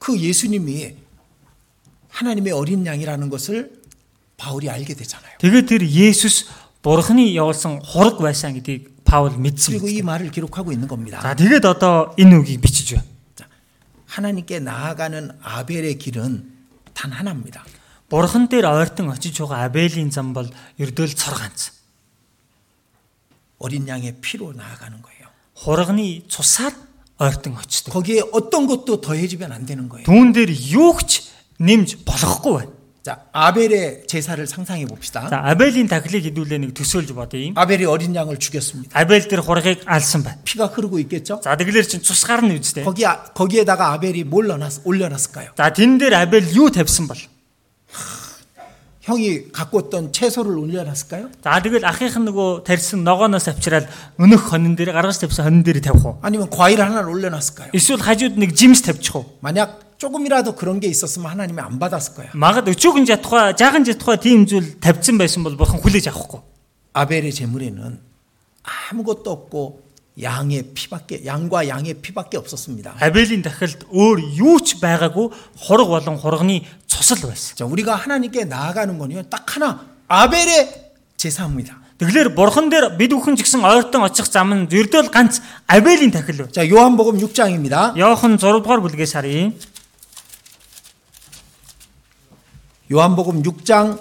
그 0.00 0.18
예수님이 0.18 0.96
하나님의 2.08 2.52
어린 2.52 2.86
양이라는 2.86 3.28
것을 3.30 3.82
바울이 4.36 4.68
알게 4.70 4.94
되잖아요. 4.94 5.38
Тэгээд 5.38 5.66
тэр 5.66 5.82
Есүс 5.82 6.46
бурханы 6.82 7.34
явуулсан 7.34 7.80
хураг 7.82 8.20
байсан 8.20 8.54
гэдгийг 8.54 8.96
Паул 9.06 9.38
мэдсэн. 9.38 9.78
그리고 9.78 9.88
이 9.88 10.02
말을 10.02 10.30
기록하고 10.30 10.72
있는 10.72 10.88
겁니다. 10.88 11.22
За 11.22 11.34
тэгээд 11.34 11.64
одоо 11.64 12.14
энэ 12.18 12.42
үгийг 12.42 12.60
бичиж 12.60 12.94
байна. 12.94 13.06
자, 13.36 13.46
하나님께 14.06 14.58
나아가는 14.60 15.30
아벨의 15.40 15.98
길은 15.98 16.52
단 16.92 17.12
하나입니다. 17.12 17.64
Бурхан 18.10 18.48
дээр 18.48 18.66
ойртон 18.66 19.10
очиж 19.10 19.38
байгаа 19.42 19.70
Абелийн 19.70 20.10
зам 20.10 20.34
бол 20.34 20.50
ердөөл 20.78 21.14
цор 21.14 21.38
ганц. 21.38 21.70
어린 23.58 23.86
양의 23.88 24.18
피로 24.20 24.52
나아가는 24.52 25.00
거예요. 25.00 25.26
Хурганы 25.54 26.26
цусаар 26.28 26.74
ойртон 27.20 27.56
очдог. 27.56 27.92
거기에 27.92 28.22
어떤 28.32 28.66
것도 28.66 29.00
더해지면 29.00 29.52
안 29.52 29.64
되는 29.66 29.88
거예요. 29.88 30.04
Түүн 30.04 30.32
дээр 30.32 30.52
юугч 30.52 31.32
нэмж 31.60 32.04
болохгүй 32.04 32.52
байна. 32.52 32.72
자, 33.06 33.22
아벨의 33.30 34.02
제사를 34.08 34.44
상상해 34.48 34.84
봅시다. 34.84 35.28
За 35.30 35.38
Абелийн 35.46 35.86
тахилыг 35.86 36.26
хэдүүлээ 36.26 36.58
нэг 36.58 36.74
төсөөлж 36.74 37.14
бодъё 37.14 37.38
юм. 37.38 37.52
아벨이 37.54 37.86
어린 37.86 38.10
양을 38.12 38.36
죽였습니다. 38.36 38.98
Абель 38.98 39.30
тэр 39.30 39.46
хургийг 39.46 39.86
алсан 39.86 40.26
байна. 40.26 40.42
피가 40.42 40.66
흐르고 40.66 40.98
있겠죠? 41.06 41.38
За 41.38 41.54
тэгэлэр 41.54 41.86
чин 41.86 42.02
цус 42.02 42.26
гарна 42.26 42.50
үстэй. 42.58 42.82
거기 42.82 43.06
거기에다가 43.06 43.94
아벨이 43.94 44.24
뭘 44.24 44.50
넣어놨 44.50 44.82
올려놨을까요? 44.84 45.54
За 45.56 45.70
тэн 45.70 46.02
дээр 46.02 46.18
Абель 46.18 46.50
юу 46.50 46.68
тавьсан 46.74 47.06
бол? 47.06 47.16
형이 49.10 49.52
갖고 49.52 49.78
왔던 49.86 50.12
채소를 50.12 50.58
올려놨을까요? 50.58 51.30
За 51.38 51.62
тэгэл 51.62 51.86
ахийнх 51.86 52.18
нь 52.18 52.26
нөгөө 52.26 52.66
тарьсан 52.66 53.06
ногооноос 53.06 53.46
авчираад 53.54 53.86
өнөх 54.18 54.50
хонин 54.50 54.74
дээр 54.74 54.90
гаргаж 54.90 55.22
тавьсан 55.22 55.46
хонин 55.46 55.62
дээр 55.62 55.78
тавих 55.78 56.02
уу? 56.02 56.18
아니면 56.26 56.50
과일 56.50 56.82
하나를 56.82 57.14
올려놨을까요? 57.14 57.70
Эсвэл 57.70 58.02
хажууд 58.02 58.34
нэг 58.34 58.58
жимс 58.58 58.82
тавьчих 58.82 59.14
уу? 59.14 59.38
만약 59.38 59.94
조금이라도 59.98 60.56
그런 60.58 60.80
게 60.80 60.88
있었으면 60.88 61.30
하나님이 61.30 61.60
안 61.62 61.78
받았을 61.78 62.14
거야. 62.18 62.34
Магад 62.34 62.66
өчүүгэн 62.66 63.06
жатхаа, 63.06 63.54
жаахан 63.54 63.86
жатхаа 63.86 64.18
тийм 64.18 64.42
зүйл 64.42 64.82
тавьсан 64.82 65.16
байсан 65.22 65.46
бол 65.46 65.54
бурхан 65.54 65.78
хүлээж 65.78 66.10
авахгүй. 66.10 66.42
아벨의 66.92 67.30
제물에는 67.30 68.00
아무것도 68.90 69.30
없고 69.30 69.86
양의 70.20 70.72
피밖에 70.72 71.26
양과 71.26 71.68
양의 71.68 72.00
피밖에 72.00 72.38
없었습니다. 72.38 72.96
Абелийн 73.00 73.42
тахилд 73.42 73.84
өөр 73.92 74.40
юу 74.40 74.60
ч 74.64 74.80
байгаагүй 74.80 75.28
хург 75.60 75.88
болон 75.92 76.16
хурганы 76.16 76.64
цусал 76.88 77.28
байсан. 77.28 77.56
자, 77.56 77.64
우리가 77.66 77.94
하나님께 77.94 78.44
나아가는 78.44 78.96
거는요. 78.96 79.28
딱 79.28 79.44
하나 79.54 79.84
아벨의 80.08 80.92
제사입니다. 81.16 81.76
Тэгэхээр 82.00 82.32
бурхан 82.36 82.68
дээр 82.68 82.96
бид 82.96 83.12
бүхэн 83.12 83.36
ч 83.36 83.44
гэсэн 83.44 83.64
ойртон 83.64 84.04
очих 84.04 84.28
зам 84.28 84.52
нь 84.52 84.68
ердөөл 84.68 85.12
ганц 85.12 85.40
Абелийн 85.68 86.10
тахил. 86.12 86.48
자, 86.52 86.64
요한복음 86.64 87.20
6장입니다. 87.20 87.96
Йохан 87.96 88.40
6 88.40 88.64
дугаар 88.64 88.80
бүлгээс 88.80 89.16
харъя. 89.16 89.52
요한복음 92.92 93.42
6장 93.42 94.00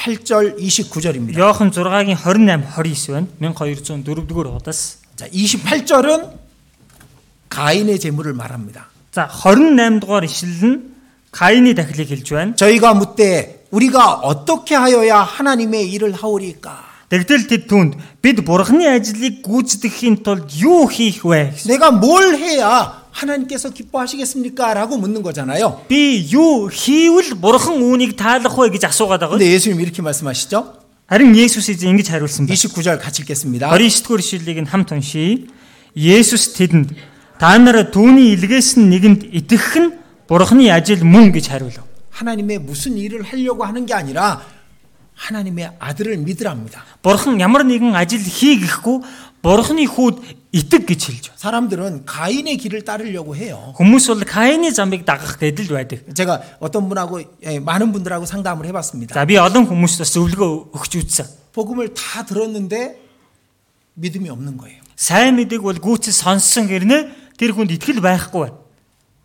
28절 0.00 0.58
29절입니다. 0.58 1.38
Йохан 1.38 1.70
6-гийн 1.70 2.16
28 2.16 2.48
29 2.48 3.12
байна. 3.12 3.26
1204 3.40 4.26
дугаар 4.26 4.46
удаас. 4.46 4.98
자, 5.16 5.26
28절은 5.28 6.32
가인의 7.48 7.98
제물을 7.98 8.32
말합니다. 8.34 8.88
За 9.12 9.28
28 9.28 10.00
дугаар 10.00 10.24
ишлэл 10.24 10.66
нь 10.66 10.96
Каины 11.36 11.74
тахилыг 11.74 12.08
хэлж 12.08 12.32
байна. 12.32 12.56
저희가 12.56 12.94
묻되 12.94 13.66
우리가 13.70 14.24
어떻게 14.24 14.74
하여야 14.74 15.20
하나님의 15.20 15.90
일을 15.92 16.12
하오리까? 16.14 16.84
Тэгтэл 17.12 17.46
тэд 17.46 17.62
түнд 17.68 17.92
бид 18.24 18.40
бурхны 18.40 18.88
ажлыг 18.88 19.44
гүйцэтгэхийн 19.44 20.24
тулд 20.24 20.48
юу 20.56 20.88
хийх 20.88 21.28
вэ? 21.28 21.52
내가 21.68 21.92
뭘 21.92 22.34
해야 22.40 22.99
하나님께서 23.10 23.70
기뻐하시겠습니까? 23.70 24.74
라고 24.74 24.96
묻는 24.96 25.22
거잖아요. 25.22 25.86
Би 25.88 26.26
юу 26.32 26.68
хийвэл 26.68 27.34
бурхан 27.40 27.80
үүнийг 27.80 28.16
таалах 28.16 28.56
вэ 28.58 28.70
гэж 28.74 28.86
асуугаад 28.90 29.20
байгаа. 29.20 29.38
근데 29.38 29.50
예수님 29.52 29.80
이렇게 29.80 30.02
말씀하시죠? 30.02 30.84
Харин 31.06 31.34
Есүс 31.38 31.70
эзэн 31.70 31.94
ингэж 31.94 32.10
хариулсан 32.10 32.46
байна. 32.46 32.54
29절 32.58 32.98
같이 32.98 33.22
읽겠습니다. 33.22 33.70
29-р 33.70 34.18
ишлэлийг 34.18 34.58
нь 34.62 34.66
хамт 34.66 34.90
уншийе. 34.90 35.46
Есүс 35.94 36.58
тэдэнд 36.58 36.92
та 37.38 37.56
нар 37.58 37.90
түүний 37.94 38.34
илгээс 38.34 38.76
нь 38.76 38.90
нэгэнд 38.90 39.20
итгэх 39.30 39.70
нь 39.78 39.94
бурхны 40.26 40.66
ажил 40.74 41.06
мөн 41.06 41.30
гэж 41.30 41.46
хариулв. 41.46 41.86
하나님의 42.10 42.58
무슨 42.58 42.96
일을 42.96 43.22
하려고 43.22 43.64
하는 43.64 43.86
게 43.86 43.94
아니라 43.94 44.42
하나님의 45.14 45.78
아들을 45.78 46.16
믿으랍니다. 46.18 46.84
Бурхан 47.02 47.40
ямар 47.40 47.64
нэгэн 47.64 47.94
ажил 47.94 48.20
хийгээхгүй 48.20 49.00
бурхны 49.42 49.86
хүүд 49.86 50.16
итэг 50.52 50.86
гэж 50.88 51.00
хэлж 51.06 51.24
байна. 51.30 51.38
사람들은 51.38 52.04
가인의 52.06 52.56
길을 52.58 52.82
따르려고 52.82 53.36
해요. 53.36 53.74
Хүмүүс 53.78 54.04
бол 54.10 54.24
Каины 54.24 54.72
замыг 54.72 55.04
дагах 55.04 55.38
гэдэл 55.38 55.68
байдаг. 55.70 56.02
제가 56.14 56.58
어떤 56.60 56.88
분하고 56.88 57.22
예, 57.44 57.60
많은 57.60 57.92
분들하고 57.92 58.26
상담을 58.26 58.66
해봤습니다. 58.66 59.14
За 59.14 59.24
би 59.26 59.36
олон 59.36 59.68
хүмүүст 59.68 59.98
бас 60.02 60.10
зөвлөгөө 60.16 60.72
өгч 60.74 60.92
үзсэн. 61.04 61.26
복음을 61.52 61.94
다 61.94 62.24
들었는데 62.24 62.98
믿음이 63.94 64.28
없는 64.30 64.56
거예요. 64.56 64.80
Сайн 64.96 65.36
мэдээг 65.36 65.62
бол 65.62 65.76
гүйцэл 65.76 66.12
сонссон 66.12 66.66
гэрнэ 66.72 67.36
тэр 67.36 67.52
хүнд 67.52 67.70
итгэл 67.76 68.00
байхгүй 68.00 68.40
байна. 68.48 68.56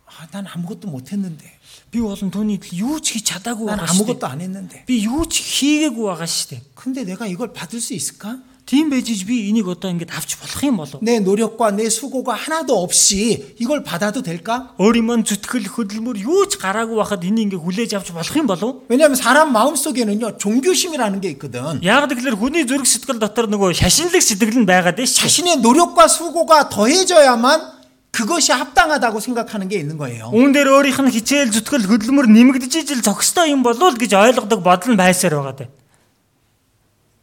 아, 0.06 0.28
난 0.30 0.46
아무것도 0.46 0.88
못했는데, 0.88 1.44
Би 1.92 2.00
болон 2.00 2.32
түүний 2.32 2.56
идэл 2.56 2.88
юу 2.88 3.00
ч 3.04 3.20
хийж 3.20 3.36
чадаагүй 3.36 3.68
난 3.68 3.76
байгаа 3.76 3.84
шүү 3.84 4.00
아무것도 4.00 4.24
дээ. 4.24 4.32
안 4.32 4.40
했는데. 4.40 4.74
Би 4.88 5.04
юу 5.04 5.28
ч 5.28 5.44
хийгээгүй 5.44 6.04
байгаа 6.08 6.24
шүү 6.24 6.48
дээ. 6.56 6.60
근데 6.72 7.04
내가 7.04 7.26
이걸 7.28 7.52
받을 7.52 7.80
수 7.84 7.92
있을까? 7.92 8.40
Тийм 8.66 8.88
байж 8.88 9.10
иж 9.10 9.26
би 9.26 9.50
энийг 9.50 9.68
одоо 9.68 9.90
ингэж 9.90 10.08
авч 10.14 10.38
болох 10.38 10.62
юм 10.64 10.76
болов? 10.78 11.02
내 11.02 11.18
노력과 11.18 11.72
내 11.72 11.90
수고가 11.90 12.32
하나도 12.32 12.78
없이 12.78 13.54
이걸 13.58 13.82
받아도 13.82 14.22
될까? 14.22 14.72
Өөрийн 14.78 15.04
маань 15.04 15.26
зүтгэл 15.26 15.66
хөдөлмөр 15.66 16.16
юу 16.22 16.46
ч 16.46 16.56
гараагүй 16.62 16.96
байхад 16.96 17.26
энийг 17.26 17.52
ингээ 17.52 17.58
хүлээж 17.58 17.90
авч 17.98 18.14
болох 18.14 18.32
юм 18.38 18.46
болов? 18.46 18.86
왜냐하면 18.88 19.18
사람 19.18 19.52
마음속에는요 19.52 20.38
종교심이라는 20.38 21.20
게 21.20 21.36
있거든. 21.36 21.82
Яг 21.82 22.06
тэгэхээр 22.06 22.38
хүний 22.38 22.64
зүрх 22.64 22.86
сэтгэл 22.86 23.18
дотор 23.18 23.50
нөгөө 23.50 23.74
шашинлаг 23.76 24.22
сэтгэл 24.22 24.62
нь 24.62 24.64
байгаад 24.64 24.94
байна 24.94 25.10
шүү. 25.10 25.20
자신의 25.20 25.56
노력과 25.58 26.06
수고가 26.06 26.70
더해져야만 26.70 27.82
그것이 28.12 28.52
합당하다고 28.52 29.20
생각하는 29.20 29.68
게 29.68 29.76
있는 29.80 29.98
거예요. 29.98 30.30
Үүн 30.32 30.52
дээр 30.54 30.68
өөрийнх 30.68 31.00
нь 31.02 31.12
хичээл 31.12 31.50
зүтгэл 31.50 31.88
хөдөлмөр 31.90 32.30
нэмэгдэж 32.30 32.72
ижил 32.86 33.02
зохистой 33.02 33.50
юм 33.50 33.66
болов 33.66 33.96
л 33.96 34.00
гэж 34.00 34.12
ойлгодог 34.14 34.60
бодол 34.62 34.94
нь 34.94 35.00
байсаар 35.00 35.34
байгаа 35.40 35.56
даа. 35.66 35.75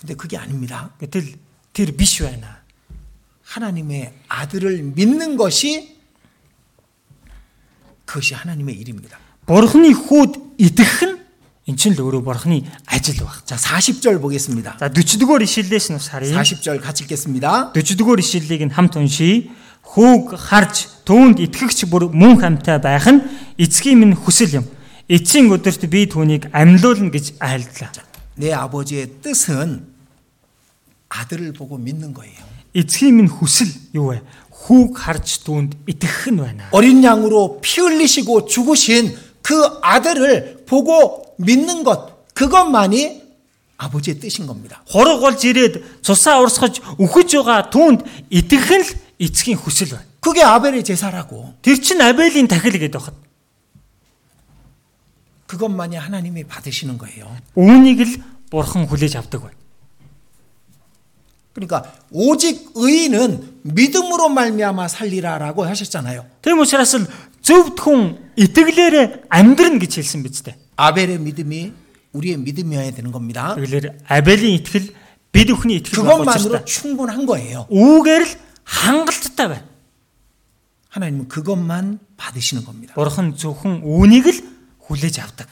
근데 0.03 0.15
그게 0.15 0.37
아닙니다. 0.37 0.91
Гэтэл 0.99 1.35
тэр 1.73 1.91
биш 1.91 2.21
байна. 2.21 2.59
하나님의 3.43 4.13
아들을 4.27 4.83
믿는 4.95 5.35
것이 5.35 5.97
그것이 8.05 8.33
하나님의 8.33 8.75
일입니다. 8.75 9.17
Бурхны 9.45 9.93
хүүд 9.93 10.61
итгэх 10.61 10.93
нь 11.09 11.17
эн 11.69 11.75
чинь 11.77 11.97
л 11.97 12.01
өөрөө 12.05 12.21
бурхны 12.21 12.65
ажил 12.85 13.25
баг. 13.25 13.45
자, 13.45 13.57
40절 13.57 14.21
보겠습니다. 14.21 14.77
За 14.77 14.89
40-р 14.89 15.41
ишлэлээс 15.41 15.89
нь 15.89 15.97
бас 15.97 16.09
харъя. 16.09 16.37
40절 16.37 16.81
같이 16.81 17.03
읽겠습니다. 17.05 17.73
40-р 17.73 18.19
ишлэлийг 18.21 18.69
нь 18.69 18.73
хамт 18.73 18.97
уншийе. 18.97 19.49
Хүүг 19.81 20.37
харж 20.37 21.05
түүнд 21.09 21.41
итгэгч 21.49 21.89
бүр 21.89 22.13
мөн 22.13 22.37
хамтаа 22.37 22.77
байх 22.77 23.09
нь 23.09 23.25
эцгийн 23.57 23.97
минь 23.97 24.13
хүсэл 24.13 24.61
юм. 24.61 24.65
Эцсийн 25.09 25.49
өдөрт 25.49 25.89
би 25.89 26.05
түүнийг 26.05 26.53
амьлуулна 26.53 27.09
гэж 27.09 27.41
айлдлаа. 27.41 27.89
내 28.37 28.53
아버지의 28.53 29.25
뜻은 29.25 29.92
아들을 31.13 31.53
보고 31.53 31.77
믿는 31.77 32.13
거예요. 32.13 32.37
Эцгийн 32.75 33.15
минь 33.15 33.27
хүсэл 33.27 33.67
юу 33.93 34.13
вэ? 34.13 34.21
Хүүг 34.51 34.93
харж 34.93 35.41
түүнд 35.47 35.89
итгэх 35.89 36.29
нь 36.29 36.37
байна. 36.37 36.69
어린 36.71 37.03
양으로 37.03 37.59
피 37.61 37.81
흘리시고 37.81 38.45
죽으신 38.45 39.15
그 39.41 39.55
아들을 39.81 40.65
보고 40.67 41.35
믿는 41.37 41.83
것, 41.83 42.33
그것만이 42.33 43.23
아버지의 43.77 44.19
뜻인 44.19 44.45
겁니다. 44.45 44.83
Хураг 44.91 45.21
болж 45.23 45.41
ирээд 45.41 46.03
цусаа 46.03 46.43
урсгаж 46.43 46.83
үхэж 46.99 47.29
байгаа 47.41 47.71
түүнд 47.71 48.03
итгэх 48.29 48.67
нь 48.75 48.83
л 48.83 48.89
эцгийн 49.17 49.57
хүсэл 49.57 49.95
байна. 49.95 50.05
그게 50.19 50.43
아벨의 50.43 50.83
제사라고. 50.83 51.55
Тэр 51.63 51.79
чинь 51.81 52.03
Абелийн 52.03 52.47
тахил 52.47 52.75
гэдэг 52.75 52.99
байна. 52.99 53.17
그것만이 55.47 55.95
하나님이 55.95 56.43
받으시는 56.43 56.99
거예요. 56.99 57.25
Үүнийг 57.55 57.99
л 58.03 58.11
бурхан 58.51 58.85
хүлээж 58.85 59.15
авдаг 59.17 59.47
байна. 59.47 59.57
그러니까 61.53 61.91
오직 62.11 62.71
의인은 62.75 63.61
믿음으로 63.63 64.29
말미암아 64.29 64.87
살리라라고 64.87 65.65
하셨잖아요. 65.65 66.25
Тийм 66.41 66.59
учраас 66.59 66.95
л 66.95 67.07
зөвд 67.41 67.75
хүн 67.79 68.31
итгэлээр 68.37 69.27
амьдрна 69.29 69.79
гэж 69.79 69.99
хэлсэн 69.99 70.23
биз 70.23 70.43
дээ. 70.43 70.55
아벨의 70.77 71.19
믿음이 71.19 71.73
우리의 72.13 72.37
믿음이어야 72.37 72.91
되는 72.91 73.11
겁니다. 73.11 73.55
Тэгэлэр 73.55 74.05
Абелийн 74.07 74.59
итгэл 74.61 74.93
бид 75.31 75.47
бүхний 75.51 75.77
итгэл 75.81 76.03
байх 76.03 76.23
그것만으로 76.23 76.55
учраас 76.57 76.65
충분한 76.65 77.25
거예요. 77.25 77.67
үүгээр 77.69 78.23
л 78.23 78.31
хангалттай 78.63 79.47
байна. 79.49 79.67
하나님은 80.89 81.27
그것만 81.27 81.99
받으시는 82.17 82.65
겁니다. 82.65 82.93
Бурхан 82.95 83.37
зөвхөн 83.37 83.85
үүнийг 83.85 84.25
л 84.25 84.37
хүлээж 84.89 85.21
авдаг. 85.21 85.47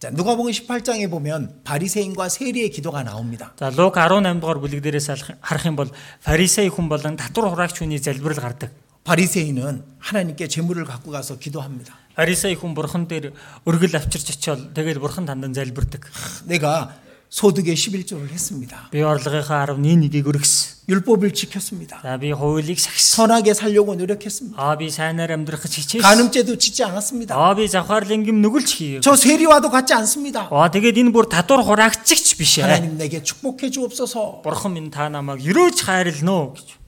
자, 0.00 0.10
누가복음 0.10 0.52
18장에 0.52 1.08
보면 1.08 1.60
바리새인과 1.64 2.28
세리의 2.28 2.68
기도가 2.70 3.02
나옵니다. 3.02 3.54
За 3.56 3.72
Лук 3.72 3.96
18 3.96 4.40
дугаар 4.40 4.60
бүлэг 4.60 4.84
дээрээс 4.84 5.08
алах- 5.08 5.40
харах 5.40 5.64
юм 5.64 5.76
бол 5.76 5.88
фарисей 6.20 6.68
хүн 6.68 6.88
болон 6.92 7.16
татвар 7.16 7.48
хураагч 7.48 7.80
хүний 7.80 7.96
залбирал 7.96 8.36
гардаг. 8.36 8.70
바리새인은 9.08 9.84
하나님께 9.98 10.48
재물을 10.48 10.84
갖고 10.84 11.10
가서 11.10 11.38
기도합니다. 11.38 11.94
Фарисей 12.12 12.56
хүн 12.60 12.74
бурхан 12.76 13.08
дээр 13.08 13.32
өргөл 13.64 13.96
авчирч 13.96 14.36
очиод 14.36 14.74
тэгэл 14.76 15.00
бурхан 15.00 15.24
тандан 15.24 15.54
залбирдаг. 15.56 16.04
내가 16.44 16.92
소득의 17.30 17.74
11조를 17.74 18.28
했습니다. 18.30 18.90
Би 18.92 19.00
орлогынхаа 19.00 19.64
11-ийг 19.66 20.28
өргөсөн. 20.28 20.79
율법을 20.90 21.34
지켰습니다. 21.34 22.00
За 22.02 22.16
би 22.18 22.30
хуулийг 22.30 22.78
сахисан. 22.78 23.26
선하게 23.28 23.54
살려고 23.54 23.94
노력했습니다. 23.94 24.54
Аа 24.54 24.76
би 24.78 24.90
сайнаар 24.90 25.32
амьдрах 25.34 25.62
гэж 25.66 25.72
хичээсэн. 25.72 26.02
간음죄도 26.02 26.58
짓지 26.58 26.84
않았습니다. 26.84 27.34
Аа 27.34 27.54
би 27.54 27.66
завхаар 27.66 28.06
лингим 28.06 28.38
нүгэлж 28.40 28.70
хийв. 28.70 29.00
저 29.02 29.16
세리와도 29.16 29.70
같지 29.70 29.94
않습니다. 29.94 30.46
Аа 30.50 30.70
тэгээд 30.70 30.96
энэ 31.00 31.10
бүр 31.10 31.26
татвар 31.26 31.66
хураагчч 31.66 32.38
биш 32.38 32.62
ээ. 32.62 32.64
하나님 32.64 32.96
내게 32.98 33.22
축복해 33.22 33.70
주옵소서. 33.70 34.42
Бурхан 34.46 34.72
минь 34.78 34.90
та 34.90 35.10
намайг 35.10 35.42
ерөөж 35.42 35.82
хайрлнаа 35.82 36.54
гэж. 36.54 36.78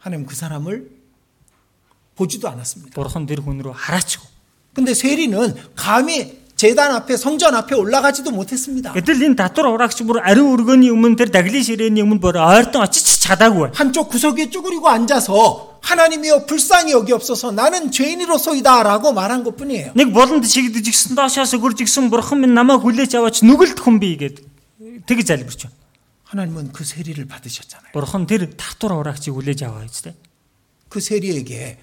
하나님 0.00 0.24
그 0.24 0.34
사람을 0.34 0.88
보지도 2.16 2.48
않았습니다. 2.48 2.96
Бурхан 2.96 3.26
тэр 3.28 3.44
хүн 3.44 3.60
рүү 3.60 3.76
хараачгүй. 3.76 4.24
근데 4.72 4.94
세리는 4.94 5.56
감히 5.74 6.39
재단 6.60 6.92
앞에 6.92 7.16
성전 7.16 7.54
앞에 7.54 7.74
올라가지도 7.76 8.30
못했습니다. 8.32 8.92
Гэтэл 8.96 9.28
энэ 9.28 9.36
татвар 9.36 9.68
хураагч 9.68 10.00
бүр 10.08 10.24
ариун 10.24 10.56
өргөний 10.56 10.88
өмнө 10.88 11.20
тэр 11.20 11.28
даглын 11.28 11.60
ширээний 11.60 12.00
өмнө 12.00 12.16
бүр 12.16 12.40
ойртон 12.40 12.80
очиж 12.80 13.28
чадаагүй. 13.28 13.76
한쪽 13.76 14.08
구석에 14.08 14.48
쭈그리고 14.48 14.88
앉아서 14.88 15.76
하나님이여 15.84 16.46
불쌍히 16.46 16.92
여기옵소서 16.96 17.52
나는 17.52 17.92
죄인으로서이다라고 17.92 19.12
말한 19.12 19.44
것뿐이에요. 19.44 19.92
Нэг 19.92 20.16
болонд 20.16 20.48
чигдэж 20.48 20.88
гисэн 20.88 21.12
доошоос 21.12 21.52
өгөрж 21.60 21.84
гисэн 21.84 22.08
бурхан 22.08 22.40
минь 22.40 22.56
намайг 22.56 22.80
хүлээж 22.80 23.20
аваач 23.20 23.44
нүгэлт 23.44 23.76
хүн 23.84 24.00
би 24.00 24.16
гэд 24.16 24.40
тэгж 25.04 25.28
залбирч 25.28 25.68
байна. 25.68 25.76
하나님은 26.24 26.72
그 26.72 26.82
세리를 26.88 27.20
받으셨잖아요. 27.28 27.92
Бурхан 27.92 28.26
тэр 28.26 28.48
татвар 28.56 28.96
хураагчийг 28.96 29.36
хүлээж 29.36 29.60
аваа 29.68 29.84
үстэй. 29.84 30.16
그 30.88 31.04
세리에게 31.04 31.78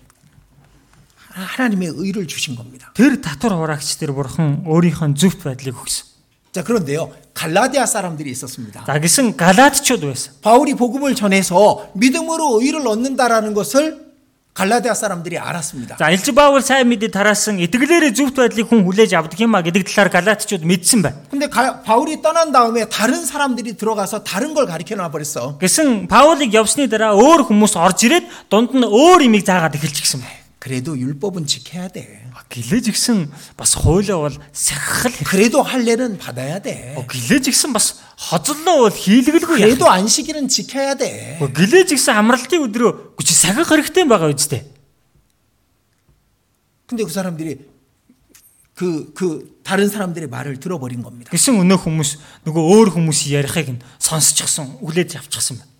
하나님의 1.33 1.93
의를 1.95 2.27
주신 2.27 2.55
겁니다. 2.55 2.91
Тэр 2.93 3.21
татвар 3.21 3.53
хураагч 3.57 3.97
тэр 3.97 4.11
бурхан 4.13 4.63
өөрийнхөө 4.69 5.17
зөвхт 5.17 5.41
байдлыг 5.43 5.73
өгсөн. 5.81 6.05
자 6.53 6.61
그런데요 6.63 7.09
갈라디아 7.33 7.85
사람들이 7.87 8.29
있었습니다. 8.29 8.85
За 8.85 8.99
гисэн 9.01 9.33
галаатчууд 9.35 10.05
байсан. 10.05 10.33
바울이 10.45 10.75
복음을 10.77 11.15
전해서 11.15 11.89
믿음으로 11.97 12.61
의를 12.61 12.85
얻는다라는 12.87 13.55
것을 13.57 14.03
갈라디아 14.53 14.93
사람들이 14.93 15.39
알았습니다. 15.41 15.97
За 15.97 16.13
Илж 16.13 16.29
Баавал 16.29 16.61
сайн 16.61 16.85
мэдээ 16.93 17.09
тараасан 17.09 17.57
итгэлээрээ 17.57 18.13
зөвхт 18.13 18.37
байдлыг 18.37 18.69
хүн 18.69 18.85
хүлээж 18.85 19.17
авдаг 19.17 19.41
юм 19.41 19.57
а 19.57 19.65
гэдэг 19.65 19.89
талаар 19.89 20.13
галаатчууд 20.13 20.61
мэдсэн 20.61 21.01
байна. 21.01 21.17
근데 21.33 21.49
가- 21.49 21.81
바울이 21.81 22.21
떠난 22.21 22.53
다음에 22.53 22.85
다른 22.85 23.25
사람들이 23.25 23.73
들어가서 23.81 24.21
다른 24.21 24.53
걸 24.53 24.69
가르쳐 24.69 24.93
놔 24.93 25.09
버렸어. 25.09 25.57
Гэсэн 25.57 26.05
Паулыг 26.05 26.53
явсны 26.53 26.85
дараа 26.85 27.17
өөр 27.17 27.49
хүмүүс 27.49 27.73
орж 27.73 28.05
ирээд 28.05 28.29
дунд 28.53 28.77
нь 28.77 28.85
өөр 28.85 29.25
имийг 29.25 29.41
заагаад 29.41 29.73
эхэлчихсэн 29.73 30.21
байна. 30.21 30.36
그래도 30.67 30.97
율법은 30.97 31.45
지켜야 31.45 31.89
돼. 31.89 32.23
Гэлээж 32.47 32.95
гисэн 32.95 33.27
бас 33.59 33.75
хуулиа 33.75 34.15
бол 34.15 34.31
сахихал 34.53 35.11
хэрэг. 35.11 35.27
그래도 35.27 35.61
할례는 35.61 36.17
받아야 36.17 36.59
돼. 36.59 36.95
Гэлээж 36.95 37.51
гисэн 37.51 37.73
бас 37.75 37.99
хозлоо 38.15 38.87
бол 38.87 38.95
хийлгэлгүй 38.95 39.59
яах. 39.59 39.75
그래도 39.75 39.91
안식일은 39.91 40.47
지켜야 40.47 40.95
돼. 40.95 41.35
Гэлээж 41.43 41.99
гисэн 41.99 42.15
амралтын 42.15 42.63
өдрөө 42.71 43.19
гүч 43.19 43.27
сахих 43.27 43.67
хэрэгтэй 43.67 44.07
байгаа 44.07 44.31
үстэй. 44.31 44.63
근데 46.87 47.03
그 47.03 47.11
사람들이 47.11 47.73
그, 48.73 49.11
그, 49.13 49.59
다른 49.63 49.87
사람들의 49.87 50.29
말을 50.29 50.59
들어버린 50.59 51.03
겁니다. 51.03 51.29
Гэсэн 51.29 51.59
өнөө 51.61 51.77
хүмүүс 51.85 52.09
нөгөө 52.47 52.63
өөр 52.73 52.87
хүмүүсийн 52.97 53.37
ярихыг 53.43 53.69
нь 53.69 53.83
сонсчихсон, 53.99 54.81
үлээж 54.81 55.21
авчихсан 55.21 55.61
байна. 55.61 55.71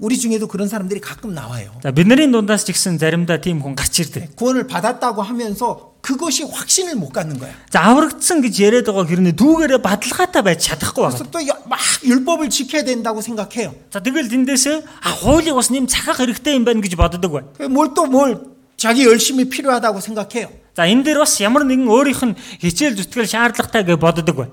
우리 0.00 0.16
중에도 0.16 0.48
그런 0.48 0.66
사람들이 0.66 0.98
가끔 1.00 1.34
나와요. 1.34 1.76
За 1.82 1.92
бидний 1.92 2.24
дундаас 2.32 2.64
ч 2.64 2.72
гэсэн 2.72 2.96
заримдаа 2.96 3.36
тийм 3.44 3.60
хүн 3.60 3.76
гарч 3.76 4.00
ирдэг. 4.00 4.32
구원을 4.34 4.66
받았다고 4.66 5.20
하면서 5.20 5.92
그것이 6.00 6.42
확신을 6.44 6.96
못 6.96 7.12
갖는 7.12 7.36
거야. 7.38 7.52
За 7.68 7.84
аврагдсан 7.84 8.40
гэж 8.40 8.54
яриад 8.64 8.88
байгаа 8.88 9.04
хэрнээ 9.04 9.36
дүүгээрээ 9.36 9.80
бадалгаатай 9.84 10.40
байж 10.40 10.64
чадахгүй 10.72 11.04
그래서 11.04 11.24
байна. 11.28 11.32
또 11.36 11.68
막 11.68 11.78
율법을 12.00 12.48
지켜야 12.48 12.80
된다고 12.82 13.20
생각해요. 13.20 13.76
За 13.92 14.00
тэгэл 14.00 14.32
тэндээсээ 14.32 15.04
а 15.04 15.10
хуулийг 15.20 15.52
бас 15.52 15.68
нэм 15.68 15.84
цахах 15.84 16.24
хэрэгтэй 16.24 16.56
юм 16.56 16.64
байна 16.64 16.80
гэж 16.80 16.96
боддог 16.96 17.28
бай. 17.36 17.44
뭘 17.68 17.92
또 17.92 18.08
뭘 18.08 18.40
자기 18.80 19.04
열심히 19.04 19.52
필요하다고 19.52 20.00
생각해요. 20.00 20.48
За 20.72 20.88
энэ 20.88 21.04
дээр 21.04 21.28
бас 21.28 21.36
ямар 21.44 21.68
нэгэн 21.68 21.84
өөрийнх 21.84 22.24
нь 22.24 22.34
хичээл 22.64 22.96
зүтгэл 23.04 23.28
шаардлагатай 23.28 23.84
гэж 23.84 24.00
боддог 24.00 24.32
бай. 24.32 24.48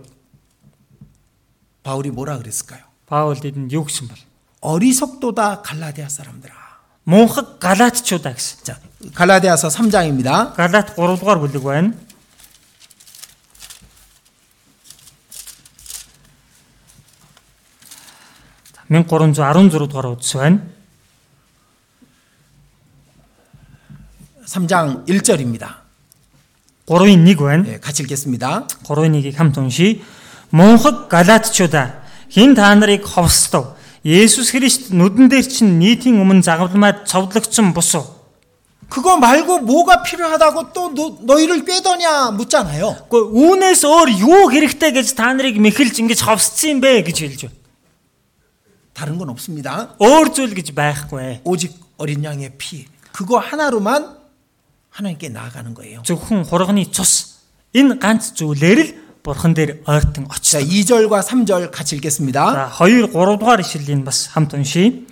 바울이 1.88 2.12
뭐라 2.12 2.36
그랬을까요? 2.36 2.84
Паул 3.08 3.40
тэдэнд 3.40 3.72
юу 3.72 3.88
гэсэн 3.88 4.12
бол? 4.12 4.20
어리석도다 4.62 5.62
갈라디아 5.62 6.10
사람들아. 6.10 6.54
Мунхаг 7.08 7.60
галаатчуудаа 7.60 8.34
гэсэн. 8.36 8.66
자, 8.66 8.80
갈라디아서 9.14 9.70
3장입니다. 9.70 10.52
Галаат 10.58 10.96
3 11.00 11.16
дугаар 11.16 11.40
бүлэг 11.40 11.64
байна. 11.64 11.94
За, 18.76 18.84
1316 18.92 19.88
дугаар 19.88 20.08
удас 20.12 20.36
байна. 20.36 20.60
3장 24.44 25.08
1절입니다. 25.08 25.88
3-ын 26.88 27.24
1 27.24 27.36
байна. 27.38 27.64
예, 27.68 27.80
같이 27.80 28.04
읽겠습니다. 28.04 28.68
3-ын 28.84 29.16
1-ийг 29.16 29.36
хамт 29.38 29.58
уншийе. 29.58 30.04
Мунхаг 30.52 31.08
галаатчуудаа 31.08 32.04
хин 32.32 32.56
та 32.56 32.76
нарыг 32.76 33.08
ховстов. 34.02 34.04
Есүс 34.04 34.52
Христ 34.52 34.92
нүдэн 34.92 35.30
дээр 35.30 35.48
чинь 35.48 35.80
нийтийн 35.80 36.22
өмнө 36.22 36.44
загалмаад 36.44 37.06
цовдлогцсон 37.08 37.74
бусуу. 37.74 38.06
그거 38.90 39.18
말고 39.18 39.60
뭐가 39.60 40.02
필요하다고 40.04 40.72
또 40.72 40.94
너, 40.94 41.18
너희를 41.22 41.66
꿰더냐 41.66 42.32
묻잖아요. 42.32 43.10
Гэхдээ 43.12 43.24
үүнээс 43.36 43.82
өөр 43.84 44.10
юу 44.16 44.48
хэрэгтэй 44.48 44.92
гэж 44.96 45.08
та 45.16 45.34
нарыг 45.36 45.60
мэхэлж 45.60 46.00
ингэж 46.00 46.24
ховсцсон 46.24 46.80
юм 46.80 46.80
бэ 46.80 47.04
гэж 47.04 47.18
хэлж 47.20 47.42
байна. 47.52 47.58
다른 48.96 49.18
건 49.20 49.30
없습니다. 49.30 49.94
Өөр 50.00 50.32
зүйл 50.32 50.56
гэж 50.56 50.72
байхгүй. 50.72 51.44
오직 51.44 51.76
어린 51.98 52.24
양의 52.24 52.56
피. 52.58 52.88
그거 53.12 53.38
하나로만 53.38 54.18
하나님께 54.90 55.30
나아가는 55.30 55.74
거예요. 55.74 56.02
Зөвхөн 56.08 56.48
хурганы 56.48 56.88
цус. 56.90 57.44
Энэ 57.76 58.00
ганц 58.00 58.34
зүйлээр 58.34 58.80
л 58.80 59.01
бурхан 59.24 59.54
дээр 59.54 59.84
ойртон 59.86 60.28
자, 60.42 60.60
очсон. 60.60 60.62
2절과 60.64 61.24
3절 61.24 61.72
같이 61.72 61.96
읽겠습니다. 61.96 62.54
За 62.54 62.86
2 62.86 63.12
3 63.12 63.38
дугаар 63.38 63.60
ишлэлийн 63.60 64.04
бас 64.04 64.28
хамт 64.32 64.54
уншийе. 64.54 65.04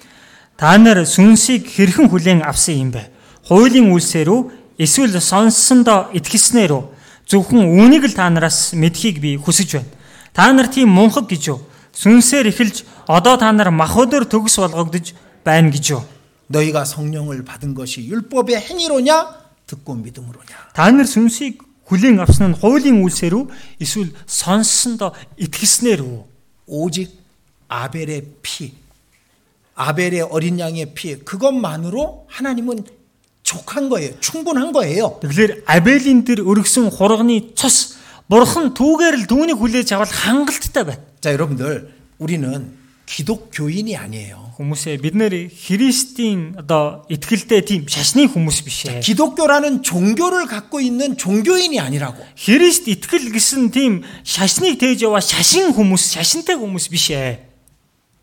Та 0.58 0.78
нар 0.78 1.04
сүнсийг 1.04 1.68
хэрхэн 1.68 2.08
хүлээн 2.08 2.42
авсан 2.48 2.76
юм 2.76 2.92
бэ? 2.96 3.12
Хуулийн 3.48 3.92
үлсээр 3.92 4.30
үү? 4.32 4.42
Эсвэл 4.80 5.20
сонссондоо 5.20 6.16
итгэснээр 6.16 6.72
үү? 6.72 6.84
Зөвхөн 7.28 7.60
үүнийг 7.60 8.08
л 8.08 8.16
та 8.16 8.32
нараас 8.32 8.72
мэдхийг 8.72 9.20
би 9.20 9.36
хүсэж 9.36 9.84
байна. 9.84 9.92
Та 10.32 10.54
нар 10.56 10.72
тийм 10.72 10.96
мунхаг 10.96 11.28
гэж 11.28 11.44
юу? 11.52 11.60
Сүнсээр 11.92 12.56
эхэлж 12.56 12.88
одоо 13.08 13.36
та 13.36 13.52
нар 13.52 13.72
махбодоор 13.76 14.24
төгс 14.24 14.64
болгогдож 14.64 15.12
байна 15.44 15.72
гэж 15.76 15.86
юу? 15.92 16.04
너희가 16.48 16.86
성령을 16.86 17.44
받은 17.44 17.74
것이 17.74 18.06
율법의 18.08 18.58
행위로냐 18.58 19.44
듣고 19.68 19.96
믿음으로냐. 19.96 20.72
Та 20.74 20.92
нар 20.92 21.06
сүнсийг 21.06 21.60
хүлээн 21.90 22.20
авсан 22.20 22.52
нь 22.52 22.58
хуулийн 22.58 23.02
үйлсээр 23.06 23.34
үү 23.38 23.46
эсвэл 23.80 24.12
сонссондоо 24.26 25.14
итгэснээр 25.38 26.02
үү? 26.02 26.18
오직 26.66 27.14
아벨의 27.68 28.42
피, 28.42 28.74
아벨의 29.76 30.22
어린 30.34 30.60
양의 30.60 30.94
피 30.94 31.16
그것만으로 31.22 32.26
하나님은 32.30 32.86
족한 33.46 33.90
거예요. 33.90 34.20
충분한 34.20 34.74
거예요. 34.74 35.22
Тэгэхээр 35.22 35.70
Абелийн 35.70 36.26
тэр 36.26 36.42
өргөсөн 36.42 36.90
хурганы 36.90 37.54
цус 37.54 38.02
бурхан 38.26 38.74
түүгээр 38.74 39.22
л 39.22 39.30
түүнийг 39.30 39.62
хүлээж 39.62 39.94
аваад 39.94 40.10
хангалттай 40.10 40.84
байна. 40.84 41.02
자, 41.22 41.30
여러분들 41.30 41.94
우리는 42.18 42.74
기독교인이 43.10 43.96
아니에요. 43.96 44.54
Хүмүүсээ 44.58 44.98
бид 45.04 45.16
нэр 45.16 45.52
Христийн 45.52 46.58
одоо 46.58 47.06
итгэлтэй 47.12 47.62
тийм 47.62 47.86
шашны 47.86 48.26
хүмүүс 48.26 48.66
биш 48.66 48.90
ээ. 48.90 49.00
기독교라는 49.06 49.84
종교를 49.84 50.48
갖고 50.48 50.82
있는 50.82 51.18
종교인이 51.18 51.80
아니라고. 51.80 52.18
Христ 52.34 52.88
итгэл 52.90 53.30
гэсэн 53.30 53.70
тийм 53.70 54.02
шашныг 54.24 54.80
тээж 54.82 55.06
яваа 55.06 55.22
шашин 55.22 55.76
хүмүүс, 55.76 56.18
шашинтай 56.18 56.58
хүмүүс 56.58 56.90
биш 56.90 57.14
ээ. 57.14 57.46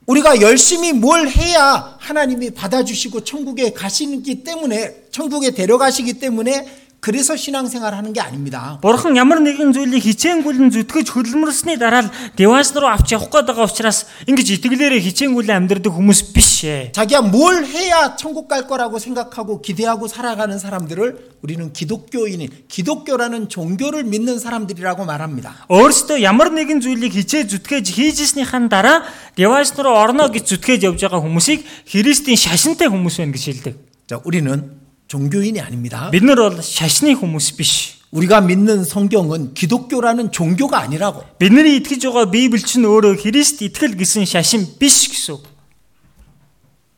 우리가 0.07 0.41
열심히 0.41 0.93
뭘 0.93 1.29
해야 1.29 1.97
하나님이 2.01 2.51
받아주시고 2.51 3.23
천국에 3.23 3.73
가시기 3.73 4.43
때문에 4.43 5.07
천국에 5.12 5.53
데려가시기 5.53 6.15
때문에 6.19 6.66
그래서 7.03 7.35
신앙생활 7.35 7.95
하는 7.95 8.12
게 8.12 8.20
아닙니다. 8.20 8.79
Бурхан 8.81 9.16
ямар 9.19 9.43
нэгэн 9.43 9.74
зүйлийг 9.74 10.07
хичээнгүйлэн 10.07 10.70
зүтгэж 10.70 11.11
хөдөлмөрсний 11.11 11.74
дараа 11.74 12.07
л 12.07 12.15
девас 12.39 12.70
руу 12.79 12.87
авч 12.87 13.19
явах 13.19 13.27
гээд 13.27 13.51
байгаа 13.51 13.66
учраас 13.66 14.07
ингэж 14.31 14.62
итгэлээрээ 14.62 15.03
хичээнгүйлэн 15.11 15.66
амьдрдаг 15.66 15.91
хүмүүс 15.91 16.31
биш 16.31 16.62
ээ. 16.62 16.95
자기가 16.95 17.27
뭘 17.27 17.66
해야 17.66 18.15
천국 18.15 18.47
갈 18.47 18.70
거라고 18.70 19.03
생각하고 19.03 19.59
기대하고 19.59 20.07
살아가는 20.07 20.55
사람들을 20.62 21.43
우리는 21.43 21.73
기독교인인 21.74 22.70
기독교라는 22.70 23.51
종교를 23.51 24.07
믿는 24.07 24.39
사람들이라고 24.39 25.03
말합니다. 25.03 25.66
Өөрөөсөө 25.74 26.23
ямар 26.23 26.55
нэгэн 26.55 26.79
зүйлийг 26.79 27.19
хичээ 27.19 27.51
зүтгэж 27.51 27.99
хийжсэнийхэн 27.99 28.70
дараа 28.70 29.03
девас 29.35 29.74
руу 29.74 29.99
орно 29.99 30.31
гэж 30.31 30.55
зүтгэж 30.55 30.87
явж 30.87 31.03
байгаа 31.03 31.19
хүмүүсийг 31.19 31.66
Христийн 31.91 32.39
шашинтай 32.39 32.87
хүмүүс 32.87 33.19
байна 33.19 33.35
гэж 33.35 33.43
хэлдэг. 33.43 33.74
자, 34.07 34.23
우리는 34.23 34.76
종교인이 35.09 35.61
아닙니다. 35.61 36.11
Бид 36.11 36.24
нар 36.24 36.37
бол 36.41 36.57
шашны 36.62 37.15
хүмүүс 37.16 37.57
биш. 37.57 38.01
우리가 38.12 38.41
믿는 38.43 38.85
성경은 38.85 39.55
기독교라는 39.55 40.33
종교가 40.33 40.81
아니라고. 40.81 41.24
Бидний 41.39 41.81
итгэж 41.81 42.12
байгаа 42.12 42.29
Библи 42.29 42.61
чинь 42.61 42.85
өөрөө 42.85 43.16
Христ 43.20 43.62
итгэл 43.65 43.97
гэсэн 43.97 44.24
шашин 44.29 44.79
биш 44.79 45.09
гэсэн. 45.09 45.35
үг. 45.37 45.45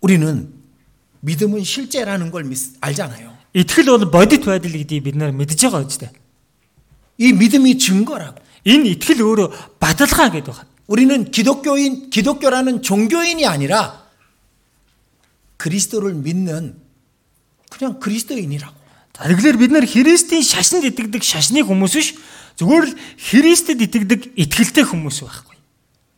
우리는 0.01 0.53
믿음은 1.21 1.63
실제라는 1.65 2.31
걸 2.31 2.45
믿- 2.45 2.77
알잖아요. 2.81 3.33
Итгэл 3.55 3.87
бол 3.95 4.11
бодит 4.11 4.45
байдал 4.45 4.71
гэдгийг 4.75 5.03
бид 5.07 5.17
нар 5.17 5.31
мэдж 5.31 5.55
байгаа 5.71 5.87
үстэй. 5.87 6.11
이 7.19 7.33
믿음이 7.33 7.79
증거라고. 7.79 8.43
Энэ 8.67 8.99
итгэл 8.99 9.23
өөрөө 9.23 9.79
баталгаа 9.79 10.31
гэдэг 10.35 10.51
байна. 10.51 10.67
우리는 10.87 11.31
기독교인, 11.31 12.11
기독교라는 12.11 12.83
종교인이 12.83 13.47
아니라 13.47 14.05
그리스도를 15.57 16.13
믿는 16.15 16.77
그냥 17.71 17.99
그리스도인이라고. 18.01 18.75
За, 19.15 19.25
Тэгэхээр 19.31 19.57
бид 19.59 19.71
нар 19.71 19.87
Христийн 19.87 20.43
шашинд 20.43 20.85
итгэдэг 20.91 21.23
шашны 21.23 21.63
хүмүүс 21.63 21.93
биш 21.95 22.15
зүгээр 22.59 22.85
л 22.87 22.93
Христэд 23.19 23.79
итгэдэг 23.83 24.21
итгэлтэй 24.39 24.85
хүмүүс 24.87 25.23
байхгүй. 25.23 25.55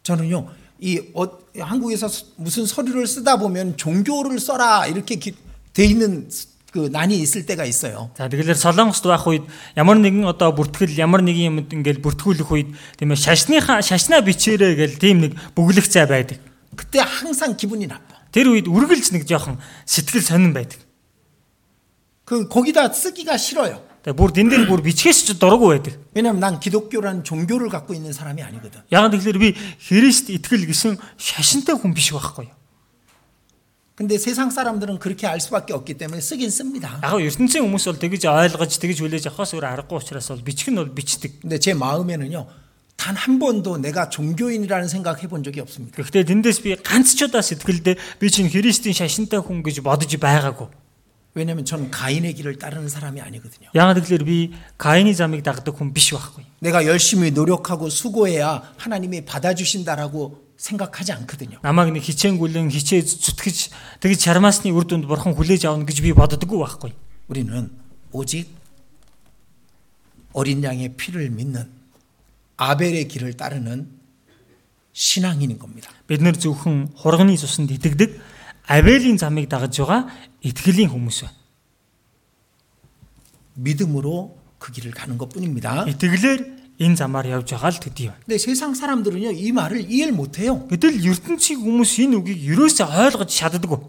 저는요, 0.04 0.48
이 0.80 1.00
어, 1.12 1.24
한국에서 1.58 2.08
스- 2.08 2.24
무슨 2.36 2.64
서류를 2.64 3.06
쓰다 3.06 3.36
보면 3.36 3.76
종교를 3.76 4.38
써라 4.40 4.86
이렇게 4.86 5.16
기- 5.16 5.34
돼 5.72 5.84
있는 5.84 6.28
그 6.72 6.88
난이 6.92 7.16
있을 7.20 7.44
때가 7.46 7.64
있어요. 7.64 8.10
За 8.16 8.28
тэгэхээр 8.28 8.52
Солонгост 8.56 9.04
байх 9.08 9.24
үед 9.28 9.44
ямар 9.76 9.96
нэгэн 10.00 10.24
одоо 10.28 10.52
бүртгэл 10.52 10.92
ямар 11.00 11.20
нэгэн 11.24 11.48
юмд 11.52 11.68
ингээл 11.72 12.00
бүртгүүлэх 12.04 12.48
үед 12.52 12.68
тийм 13.00 13.12
ээ 13.12 13.16
шашныхаа 13.16 13.80
шашнаа 13.80 14.20
бичээрэй 14.20 14.76
гэл 14.76 14.96
тийм 15.00 15.20
нэг 15.24 15.32
бүглэх 15.56 15.88
цай 15.88 16.04
байдаг. 16.08 16.36
그때 16.76 17.00
항상 17.00 17.56
기분이 17.56 17.88
나빠. 17.88 18.20
Тэр 18.32 18.52
үед 18.52 18.68
үргэлж 18.68 19.12
нэг 19.16 19.24
жоохон 19.24 19.56
сэтгэл 19.88 20.20
сонирн 20.20 20.52
байдаг. 20.52 20.80
그 22.24 22.48
거기다 22.48 22.92
쓰기가 22.92 23.36
싫어요. 23.36 23.82
Тэгээ 24.06 24.14
бүр 24.14 24.30
дэн 24.30 24.46
дээр 24.50 24.64
бүр 24.70 24.82
бичгээс 24.86 25.26
ч 25.26 25.34
дургу 25.34 25.74
байдаг. 25.74 25.98
왜냐면 26.14 26.38
난 26.38 26.60
기독교라는 26.60 27.24
종교를 27.26 27.68
갖고 27.68 27.94
있는 27.94 28.12
사람이 28.12 28.42
아니거든. 28.42 28.86
Яг 28.90 29.10
тэгэхээр 29.10 29.38
би 29.38 29.54
Христ 29.82 30.30
итгэл 30.30 30.66
гэсэн 30.66 30.94
шашинтай 31.18 31.74
хүн 31.74 31.90
биш 31.90 32.14
байхгүй 32.14 32.46
юу. 32.46 32.54
근데 33.96 34.18
세상 34.18 34.50
사람들은 34.50 34.98
그렇게 34.98 35.26
알 35.26 35.40
수밖에 35.40 35.72
없기 35.72 35.94
때문에 35.98 36.20
쓰긴 36.20 36.50
씁니다. 36.50 37.00
Яг 37.02 37.18
нь 37.18 37.26
ертөнцийн 37.26 37.66
хүмүүс 37.66 37.84
бол 37.90 37.98
тэгж 37.98 38.22
ойлгож 38.30 38.72
тэгж 38.78 38.98
хүлээж 39.02 39.24
авахаас 39.26 39.56
өөр 39.56 39.66
аргагүй 39.74 39.98
учраас 39.98 40.30
бол 40.30 40.44
бичих 40.44 40.70
нь 40.70 40.78
бол 40.78 40.86
бичдэг. 40.86 41.42
근데 41.42 41.58
제 41.58 41.74
마음에는요. 41.74 42.46
단 42.96 43.14
한 43.16 43.38
번도 43.38 43.78
내가 43.78 44.08
종교인이라는 44.08 44.88
생각 44.88 45.22
해본 45.22 45.42
적이 45.42 45.60
없습니다. 45.66 45.98
Гэхдээ 45.98 46.24
тэндээс 46.30 46.58
би 46.62 46.76
ганц 46.78 47.14
ч 47.18 47.26
удаа 47.26 47.42
сэтгэлдээ 47.42 48.22
би 48.22 48.26
чинь 48.30 48.50
Христийн 48.50 48.94
шашинтай 48.94 49.40
хүн 49.42 49.66
гэж 49.66 49.82
бодож 49.82 50.10
байгаагүй. 50.14 50.68
왜냐면 51.36 51.66
전 51.66 51.90
가인의 51.90 52.32
길을 52.32 52.56
따르는 52.58 52.88
사람이 52.88 53.20
아니거든요. 53.20 53.68
Яг 53.74 53.92
тэгэхээр 53.92 54.24
би 54.24 54.56
Каины 54.80 55.12
замыг 55.12 55.44
дагдаг 55.44 55.76
хүн 55.76 55.92
биш 55.92 56.16
байхгүй. 56.16 56.44
내가 56.64 56.86
열심히 56.86 57.30
노력하고 57.30 57.90
수고해야 57.90 58.72
하나님이 58.78 59.26
받아주신다라고 59.26 60.46
생각하지 60.56 61.12
않거든요. 61.12 61.60
Намайг 61.60 61.92
нэг 61.92 62.00
хичээнгүлэн 62.08 62.72
хичээ 62.72 63.04
зүтгэж 63.04 64.00
тэгж 64.00 64.16
чармаасны 64.16 64.72
үр 64.72 64.88
дүнд 64.88 65.04
бурхан 65.04 65.36
хүлээж 65.36 65.68
авна 65.68 65.84
гэж 65.84 66.00
би 66.00 66.16
боддоггүй 66.16 66.56
байхгүй. 66.56 66.92
우리는 67.28 67.68
오직 68.12 68.48
어린 70.32 70.64
양의 70.64 70.96
피를 70.96 71.28
믿는 71.28 71.68
아벨의 72.56 73.08
길을 73.08 73.36
따르는 73.36 73.92
신앙인인 74.96 75.58
겁니다. 75.60 75.92
Бид 76.08 76.24
нэр 76.24 76.40
зөвхөн 76.40 76.96
хурганы 76.96 77.36
цуснд 77.36 77.68
итгэдэг 77.76 78.16
Авелийн 78.70 79.18
замыг 79.18 79.48
дагаж 79.48 79.78
байгаа 79.78 80.10
итгэлийн 80.42 80.90
хүмүүс 80.90 81.18
байна. 81.22 81.36
믿음으로 83.54 84.36
그 84.58 84.72
길을 84.72 84.92
가는 84.92 85.16
것뿐입니다. 85.18 85.86
Итгэлээр 85.86 86.40
энэ 86.80 86.96
замаар 86.96 87.26
явж 87.26 87.56
байгаа 87.56 87.70
л 87.72 87.80
төдий 87.80 88.08
байна. 88.10 88.20
근데 88.26 88.38
세상 88.38 88.74
사람들은요 88.74 89.32
이 89.32 89.52
말을 89.52 89.88
이해를 89.88 90.12
못해요. 90.12 90.66
Гэтэл 90.68 91.00
ертөнцийн 91.00 91.60
хүмүүс 91.64 91.92
энэ 92.04 92.16
үгийг 92.20 92.40
ерөөсөө 92.52 92.86
ойлгож 92.86 93.30
чаддаггүй. 93.32 93.80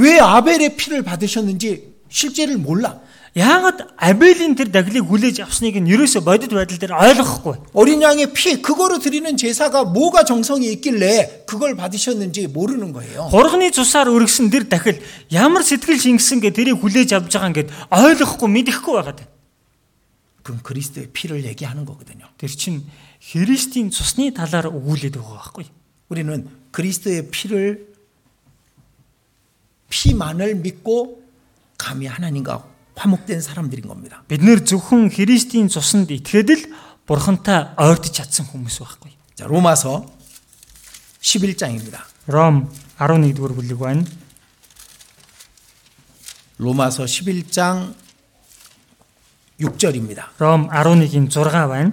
왜 0.00 0.18
아벨의 0.18 0.76
피를 0.76 1.02
받으셨는지 1.02 1.94
실제를 2.08 2.56
몰라. 2.56 3.00
Яагаад 3.34 3.98
Абелийн 3.98 4.54
тэр 4.54 4.70
даглыг 4.70 5.10
хүлээж 5.10 5.42
авсныг 5.42 5.74
нь 5.82 5.90
ерөөсөө 5.90 6.22
бодит 6.22 6.54
байдал 6.54 6.78
дээр 6.78 6.94
ойлгохгүй. 6.94 7.74
어린 7.74 7.98
양의 7.98 8.30
피 8.30 8.62
그거로 8.62 9.02
드리는 9.02 9.26
제사가 9.36 9.90
뭐가 9.90 10.22
정성이 10.22 10.70
있길래 10.78 11.42
그걸 11.46 11.74
받으셨는지 11.74 12.46
모르는 12.46 12.92
거예요. 12.94 13.26
Хурганы 13.34 13.74
цусаар 13.74 14.06
өргөсөн 14.06 14.54
тэр 14.54 14.70
дахил 14.70 15.02
ямар 15.34 15.66
сэтгэл 15.66 15.98
шингэсэн 15.98 16.46
гэ 16.46 16.54
тэрийг 16.54 16.78
хүлээж 16.78 17.10
авж 17.18 17.34
байгаа 17.34 17.50
ингээд 17.50 17.70
ойлгохгүй 17.90 18.48
мэдэхгүй 18.54 18.94
байгаад. 19.02 19.18
байна. 19.18 19.34
그건 20.44 20.62
그리스도의 20.62 21.08
피를 21.10 21.42
얘기하는 21.42 21.84
거거든요. 21.84 22.30
Тэр 22.38 22.54
чинь 22.54 22.86
Христийн 23.18 23.90
цусны 23.90 24.30
талаар 24.30 24.70
өгүүлээд 24.70 25.18
байгаа 25.18 25.42
байхгүй. 25.42 25.66
우리는 26.06 26.46
그리스도의 26.70 27.30
피를 27.34 27.94
피만을 29.88 30.56
믿고 30.56 31.22
감히 31.78 32.06
하나님과 32.06 32.64
화목된 32.98 33.40
사람들인 33.40 33.88
겁니다. 33.88 34.22
Бид 34.28 34.42
нэр 34.42 34.62
зөвхөн 34.62 35.10
Христийн 35.10 35.68
цуснд 35.68 36.10
итгээд 36.10 36.50
л 36.50 36.62
бурхантай 37.06 37.74
ойртож 37.76 38.12
чадсан 38.14 38.46
хүмүүс 38.48 38.78
байхгүй. 38.80 39.12
자, 39.34 39.46
로마서 39.46 40.06
11장입니다. 41.20 42.06
Ром 42.28 42.70
11-р 42.98 43.52
бүлэг 43.52 43.78
байна. 43.78 44.04
로마서 46.58 47.04
11장 47.04 47.94
6절입니다. 49.60 50.30
Ром 50.38 50.70
11-ийн 50.70 51.28
6 51.28 51.68
байна. 51.68 51.92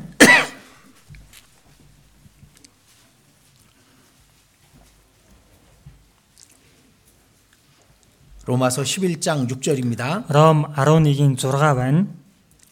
로마서 8.46 8.84
11장 8.84 9.48
6절입니다. 9.48 10.26
Ром 10.30 10.74
11-ийн 10.76 11.38
6 11.38 11.76
байна. 11.76 12.08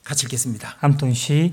같이 0.03 0.25
읽겠습니다. 0.25 0.75
Хамт 0.81 1.03
уншия. 1.03 1.51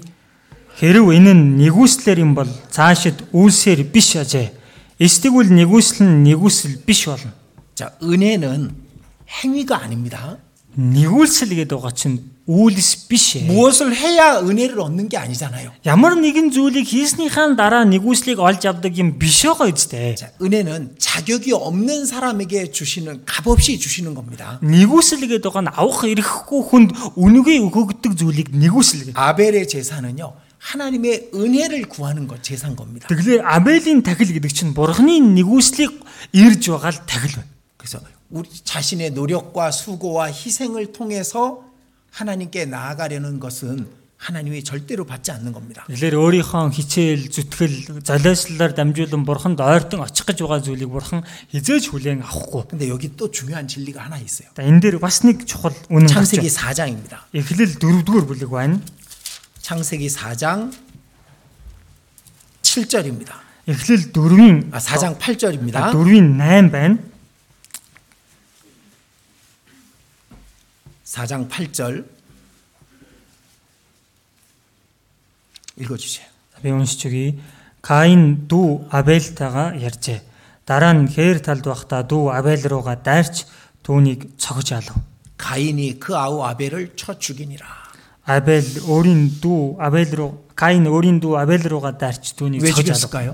Хэрв 0.81 1.13
энэ 1.13 1.33
нь 1.33 1.57
нэгүслэр 1.61 2.21
юм 2.21 2.35
бол 2.35 2.49
цаашид 2.71 3.29
үйлсээр 3.33 3.93
биш 3.93 4.17
ажээ. 4.17 4.53
Эсвэл 4.99 5.53
нэгүсэл 5.53 6.05
нь 6.05 6.25
нэгүсэл 6.25 6.85
биш 6.85 7.05
болно. 7.07 7.33
자, 7.75 7.93
은혜는 8.03 8.73
행위가 9.29 9.85
아닙니다. 9.85 10.39
Нэгүүлсэл 10.77 11.57
гэдэг 11.57 11.73
байгаа 11.73 11.97
чинь 11.97 12.21
үйлс 12.47 13.09
биш 13.09 13.41
ээ. 13.41 13.49
무엇을 13.49 13.97
해야 13.97 14.39
은혜를 14.45 14.79
얻는 14.79 15.09
게 15.09 15.17
아니잖아요. 15.17 15.73
Ямар 15.89 16.21
нэгэн 16.21 16.53
зүйлийг 16.53 16.85
хийснийхаа 16.85 17.57
дараа 17.57 17.89
нэгүслийг 17.89 18.39
олж 18.39 18.61
авдаг 18.69 18.93
юм 19.01 19.17
биш 19.17 19.49
байгаа 19.49 19.73
үстэй. 19.73 20.15
자, 20.15 20.31
은혜는 20.37 21.01
자격이 21.01 21.57
없는 21.57 22.05
사람에게 22.05 22.71
주시는 22.71 23.25
값없이 23.25 23.81
주시는 23.81 24.15
겁니다. 24.15 24.61
Нэгүсэл 24.63 25.25
гэдэг 25.25 25.49
байгаа 25.49 25.65
нь 25.65 25.73
авах 25.73 26.05
эрхгүй 26.05 26.61
хүнд 26.69 26.91
үнэгүй 27.17 27.57
өгөгдөг 27.67 28.13
зүйлийг 28.13 28.53
нэгүсэл 28.53 29.11
гэдэг. 29.11 29.17
아벨의 29.17 29.67
제사는요. 29.67 30.45
하나님의 30.61 31.31
은혜를 31.35 31.89
구하는 31.89 32.29
것 32.29 32.43
제사인 32.43 32.77
겁니다. 32.77 33.09
Тэгэхээр 33.09 33.43
Абелийн 33.49 34.03
тахил 34.03 34.29
гэдэг 34.29 34.53
чинь 34.53 34.75
бурхны 34.75 35.19
нэгүслийг 35.19 36.05
ирж 36.37 36.63
байгаа 36.69 36.91
л 36.93 37.01
тахил 37.07 37.41
байна. 37.41 37.51
그래서 37.79 38.01
우리 38.31 38.49
자신의 38.49 39.13
노력과 39.13 39.71
수고와 39.71 40.27
희생을 40.27 40.93
통해서 40.93 41.65
하나님께 42.11 42.67
나아가려는 42.67 43.39
것은 43.41 43.87
하나님이 44.17 44.65
절대로 44.65 45.05
받지 45.05 45.31
않는 45.31 45.53
겁니다. 45.53 45.85
Тэгэхээр 45.93 46.17
өөрийнхөө 46.17 46.73
хичээл, 46.73 47.29
зүтгэл, 47.29 48.01
залиослолоор 48.01 48.73
дамжуулан 48.73 49.23
бурханд 49.29 49.61
ойртон 49.61 50.01
очих 50.01 50.25
гэж 50.25 50.41
байгаа 50.41 50.65
зүйлийг 50.65 50.89
бурхан 50.89 51.21
хизээж 51.53 51.93
хүлээн 51.93 52.25
авахгүй. 52.25 52.73
근데 52.73 52.89
여기 52.89 53.13
또 53.13 53.31
중요한 53.31 53.69
진리가 53.69 54.01
하나 54.01 54.17
있어요. 54.17 54.49
За 54.57 54.65
энэ 54.65 54.81
дээр 54.81 54.99
бас 54.99 55.21
нэг 55.21 55.45
чухал 55.45 55.77
үнэн 55.93 56.09
гарч 56.09 56.33
창세기 56.33 56.49
байна. 56.49 56.73
4장입니다. 56.73 57.15
Эхлэл 57.37 57.77
4-р 57.77 58.25
бүлэг 58.25 58.49
байна. 58.49 58.81
창세기 59.61 60.09
4장 60.09 60.73
7절입니다. 62.63 63.37
Эхлэл 63.69 64.17
4-ийн 64.17 64.73
아, 64.73 64.79
4장 64.81 65.19
8절입니다. 65.21 65.93
4-ийн 65.93 66.41
8 66.41 66.73
байна. 66.73 66.97
4장 71.11 71.49
8절 71.49 72.05
읽어 75.77 75.97
주세요. 75.97 76.27
Би 76.63 76.71
уншиж 76.73 77.05
өгье. 77.07 77.39
Каин 77.85 78.49
дүү 78.49 78.89
Абельтайгаа 78.91 79.77
ярьжээ. 79.77 80.21
Дараа 80.65 80.95
нь 80.97 81.07
хээр 81.13 81.39
талд 81.45 81.69
байхдаа 81.69 82.03
дүү 82.03 82.33
Абель 82.33 82.65
руугаа 82.65 82.97
дайрч 82.97 83.45
түүнийг 83.85 84.35
цогж 84.41 84.73
алав. 84.73 84.97
가인이 85.37 86.01
그 86.01 86.17
아우 86.17 86.43
아벨을 86.43 86.97
쳐 86.97 87.13
죽이니라. 87.15 87.63
Абель 88.25 88.81
өөрийн 88.89 89.39
дүү 89.39 89.79
Абель 89.79 90.17
руу 90.17 90.49
Каин 90.57 90.89
өөрийн 90.89 91.21
дүү 91.21 91.37
Абель 91.39 91.69
руугаа 91.69 91.93
дайрч 91.93 92.35
түүнийг 92.35 92.65
왜 92.65 92.73
цогж 92.73 92.91
алав. 92.91 93.07
죽였을까요? 93.07 93.31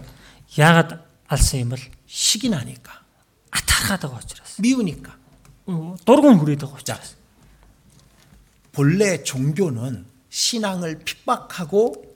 Яагаад 0.59 0.99
алсан 1.31 1.61
юм 1.63 1.69
бол 1.73 1.81
식이 2.11 2.51
나니까. 2.51 2.91
атархаад 3.55 4.03
байгаа 4.03 4.19
учраас. 4.19 4.59
미우니까. 4.59 5.15
Дургуун 6.05 6.37
хүрээд 6.43 6.67
байгаа 6.67 6.77
учраас. 6.77 7.15
본래 8.77 9.23
종교는 9.23 10.05
신앙을 10.31 11.01
핍박하고 11.05 12.15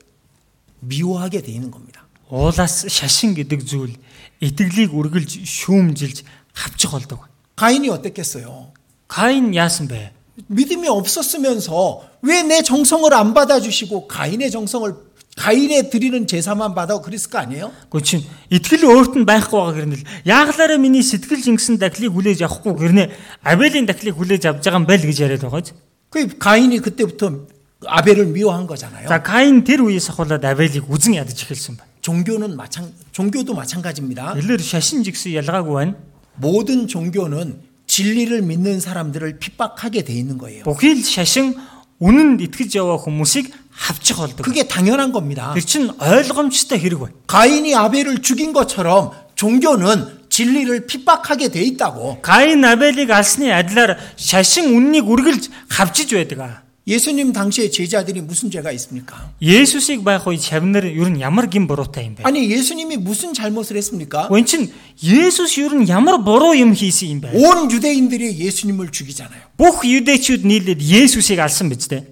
미워하게 0.80 1.42
돼 1.42 1.52
있는 1.52 1.70
겁니다. 1.70 2.06
Уулаас 2.28 2.88
шашин 2.90 3.34
гэдэг 3.34 3.62
зүйл 3.66 3.94
итгэлийг 4.40 4.90
үргэлж 4.94 5.44
шүүмжилж 5.46 6.24
хавчих 6.52 6.90
болдог. 6.90 7.28
가인이 7.56 7.88
어땠겠어요? 7.88 8.72
Каин 9.08 9.54
яасан 9.54 9.86
бэ? 9.88 10.12
믿음이 10.48 10.88
없었으면서 10.88 12.02
왜 12.22 12.42
내 12.42 12.62
정성을 12.62 13.12
안 13.14 13.32
받아주시고 13.32 14.08
가인의 14.08 14.50
정성을 14.50 14.94
가인에 15.36 15.90
드리는 15.90 16.26
제사만 16.26 16.74
받아 16.74 16.98
그랬을 17.00 17.30
거 17.30 17.38
아니에요? 17.38 17.70
Гэхдээ 17.92 18.04
чинь 18.04 18.24
итгэл 18.50 18.88
өөрт 18.88 19.12
нь 19.20 19.28
байхгүй 19.28 19.52
байгаа 19.52 19.76
гэрнэл 19.76 20.02
яаглаараа 20.24 20.80
миний 20.80 21.04
сэтгэл 21.04 21.44
жингсэн 21.44 21.76
дахлыг 21.76 22.10
хүлээж 22.10 22.42
авахгүй 22.48 22.72
гэрнэ 22.74 23.04
Абелийн 23.44 23.86
дахлыг 23.86 24.16
хүлээж 24.16 24.48
авч 24.48 24.64
байгаа 24.64 24.80
юм 24.80 24.86
байл 24.88 25.04
гэж 25.04 25.16
яриад 25.20 25.44
байгаа 25.44 25.62
ч. 25.62 25.68
그 26.10 26.38
가인이 26.38 26.78
그때부터 26.80 27.46
아벨을 27.86 28.26
미워한 28.26 28.66
거잖아요. 28.66 29.08
За 29.08 29.22
Каин 29.22 29.64
тэр 29.64 29.82
үеэс 29.84 30.10
ахуулаад 30.10 30.44
Абелийг 30.44 30.88
үзен 30.90 31.14
ядаж 31.14 31.36
эхэлсэн 31.44 31.76
байна. 31.76 31.90
종교는 32.00 32.56
마찬 32.56 32.92
종교도 33.12 33.54
마찬가지입니다. 33.54 34.34
Элэр 34.36 34.60
шашин 34.62 35.04
жигсэн 35.04 35.32
ялгаагүй 35.44 35.74
байна. 35.74 35.94
모든 36.36 36.88
종교는 36.88 37.60
진리를 37.86 38.42
믿는 38.42 38.80
사람들을 38.80 39.38
핍박하게 39.38 40.04
돼 40.04 40.12
있는 40.14 40.38
거예요. 40.38 40.64
Бүхий 40.64 40.96
л 40.96 41.04
шашин 41.04 41.54
үнэнд 42.00 42.40
итгэж 42.48 42.76
яваа 42.76 42.96
хүмүүсийг 42.96 43.52
хавчих 43.70 44.16
болдог. 44.16 44.42
그게 44.42 44.66
당연한 44.68 45.12
겁니다. 45.12 45.52
Тэр 45.52 45.64
чинь 45.64 45.90
ойлгомжтой 46.00 46.80
хэрэг 46.80 46.98
байна. 47.00 47.14
가인이 47.26 47.74
아벨을 47.74 48.22
죽인 48.22 48.52
것처럼 48.52 49.12
종교는 49.36 50.19
진리를 50.40 50.86
핍박하게 50.86 51.48
돼 51.48 51.62
있다고. 51.62 52.20
Каин 52.22 52.64
Абелийг 52.64 53.10
алсны 53.10 53.50
адилаар 53.52 53.98
шашин 54.16 54.72
үннийг 54.74 55.08
үргэлж 55.08 55.50
хавчиж 55.68 56.12
байдаг. 56.14 56.40
аа. 56.40 56.62
예수님 56.86 57.32
당시에 57.32 57.70
제자들이 57.70 58.20
무슨 58.22 58.48
죄가 58.48 58.70
있습니까? 58.72 59.32
Есүсийг 59.42 60.04
байх 60.04 60.22
үед 60.26 60.38
шавнар 60.38 60.86
ер 60.86 61.10
нь 61.10 61.18
ямар 61.18 61.50
гин 61.50 61.66
буруутай 61.66 62.06
юм 62.06 62.14
бэ? 62.14 62.22
아니 62.22 62.48
예수님이 62.48 62.96
무슨 62.96 63.34
잘못을 63.34 63.76
했습니까? 63.76 64.28
Гүн 64.28 64.46
чин 64.46 64.70
Есүс 65.02 65.58
ер 65.58 65.74
нь 65.74 65.88
ямар 65.90 66.22
буруу 66.22 66.54
юм 66.54 66.74
хийсэн 66.74 67.10
юм 67.10 67.20
бэ? 67.22 67.34
온 67.34 67.70
유대인들이 67.70 68.38
예수님을 68.38 68.92
죽이잖아요. 68.94 69.58
Бүх 69.58 69.82
юдэчүүд 69.82 70.46
нийлээд 70.46 70.78
Есүсийг 70.78 71.42
алсан 71.42 71.68
биз 71.74 71.88
дээ. 71.90 72.06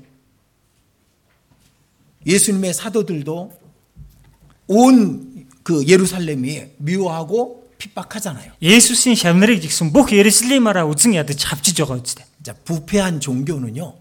예수님의 2.27 2.75
사도들도 2.75 3.53
온 4.67 5.35
그 5.65 5.87
예루살렘이 5.89 6.63
미워하고 6.77 7.58
핍박하잖아요. 7.80 8.52
예수신 8.62 9.16
샤브네릭 9.16 9.62
직선 9.62 9.92
복 9.92 10.10
뭐 10.10 10.12
예루살렘아라 10.12 10.86
우승야드 10.86 11.36
잡지 11.36 11.74
적어지대. 11.74 12.26
자, 12.44 12.54
부패한 12.64 13.20
종교는요. 13.20 13.96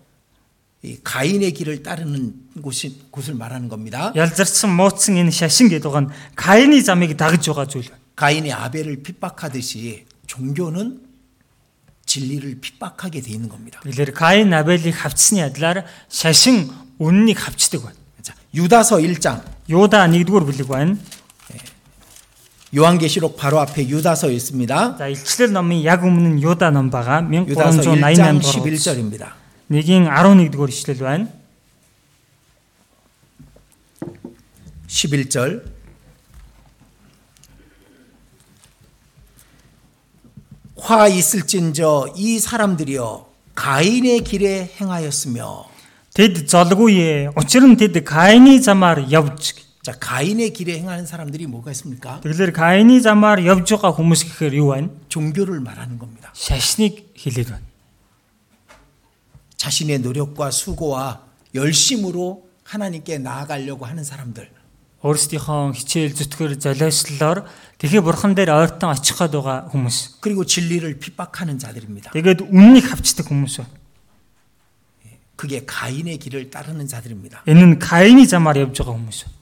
이 0.82 0.96
가인의 1.02 1.54
길을 1.54 1.82
따르는 1.82 2.34
곳이 2.62 3.00
곳을 3.10 3.34
말하는 3.34 3.68
겁니다. 3.68 4.12
열자슨 4.14 4.70
모층인 4.74 5.30
샤신계도간 5.30 6.10
가인이 6.36 6.84
자매기 6.84 7.16
다그쳐 7.16 7.54
가지고 7.54 7.82
가인의 8.14 8.52
아벨을 8.52 9.02
핍박하듯이 9.02 10.04
종교는 10.26 11.00
진리를 12.06 12.60
핍박하게 12.60 13.20
돼 13.22 13.30
있는 13.32 13.48
겁니다. 13.48 13.80
이들 13.86 14.12
가인 14.12 14.52
아벨이 14.54 14.90
합치니 14.90 15.42
아들라 15.42 15.84
샤신 16.08 16.70
온니 16.98 17.32
합치되고. 17.32 17.90
자, 18.22 18.34
유다서 18.54 18.98
1장. 18.98 19.42
요다 19.68 20.02
아니고 20.02 20.44
불리고 20.44 20.74
한 20.76 20.98
요한계시록 22.75 23.37
바로 23.37 23.59
앞에 23.59 23.87
유다서 23.87 24.31
있습니다. 24.31 24.97
За 24.97 25.07
илчлэл 25.07 25.53
номын 25.53 25.85
яг 25.85 26.01
өмнө 26.01 26.35
нь 26.35 26.41
Юуда 26.41 26.71
ном 26.73 26.89
байгаа. 26.89 27.21
유다서 27.29 27.81
1장 27.81 28.41
1388 28.41 28.41
дугаар. 28.41 28.41
11절입니다. 28.41 29.23
Нэгийн 29.69 30.09
11-р 30.09 30.69
ишлэл 30.69 30.97
байна. 30.97 31.27
11절 34.87 35.63
화 40.77 41.07
있을진저 41.07 42.13
이 42.17 42.39
사람들이여 42.39 43.25
가인의 43.55 44.23
길에 44.23 44.71
행하였으며 44.81 45.73
Тэд 46.13 46.45
золгүй 46.45 47.01
ээ. 47.01 47.33
Учир 47.33 47.65
нь 47.65 47.73
тэд 47.73 48.05
Каины 48.05 48.61
замаар 48.61 49.01
явж. 49.09 49.66
자 49.87 49.91
가인의 49.99 50.53
길에 50.53 50.79
행하는 50.79 51.05
사람들이 51.05 51.45
뭐가 51.47 51.71
있습니까? 51.71 52.21
Тэгэхээр 52.21 52.55
Каины 52.55 53.01
замаар 53.03 53.43
явж 53.43 53.67
байгаа 53.75 53.91
хүмүүс 53.91 54.31
гэхээр 54.31 54.53
юу 54.55 54.71
байна? 54.71 54.87
종교를 55.09 55.59
말하는 55.59 55.99
겁니다. 55.99 56.31
Шашныг 56.31 57.11
хэлээд 57.19 57.51
байна. 57.51 57.65
자신의 59.57 59.99
노력과 59.99 60.51
수고와 60.51 61.23
열심으로 61.55 62.47
하나님께 62.63 63.17
나아가려고 63.19 63.85
하는 63.85 64.03
사람들. 64.03 64.49
Өөрсдийнхөө 65.03 65.75
хичээл 65.75 66.15
зүтгэр 66.15 66.63
золиослолоор 66.63 67.43
тэгэхээр 67.75 68.07
бурхан 68.07 68.39
дээр 68.39 68.55
ойртон 68.55 68.87
очих 68.95 69.19
гээд 69.19 69.35
байгаа 69.35 69.67
хүмүүс. 69.67 70.23
그리고 70.23 70.47
진리를 70.47 70.87
핍박하는 70.95 71.59
자들입니다. 71.59 72.15
Тэгээд 72.15 72.47
үннийг 72.47 72.87
хавчдаг 72.87 73.27
хүмүүс 73.27 73.59
байна. 73.59 73.75
그게 75.35 75.67
가인의 75.67 76.23
길을 76.23 76.47
따르는 76.47 76.87
자들입니다. 76.87 77.43
Энэ 77.51 77.75
нь 77.75 77.79
Каины 77.83 78.23
замаар 78.23 78.63
явж 78.63 78.79
байгаа 78.79 78.95
хүмүүс. 78.95 79.36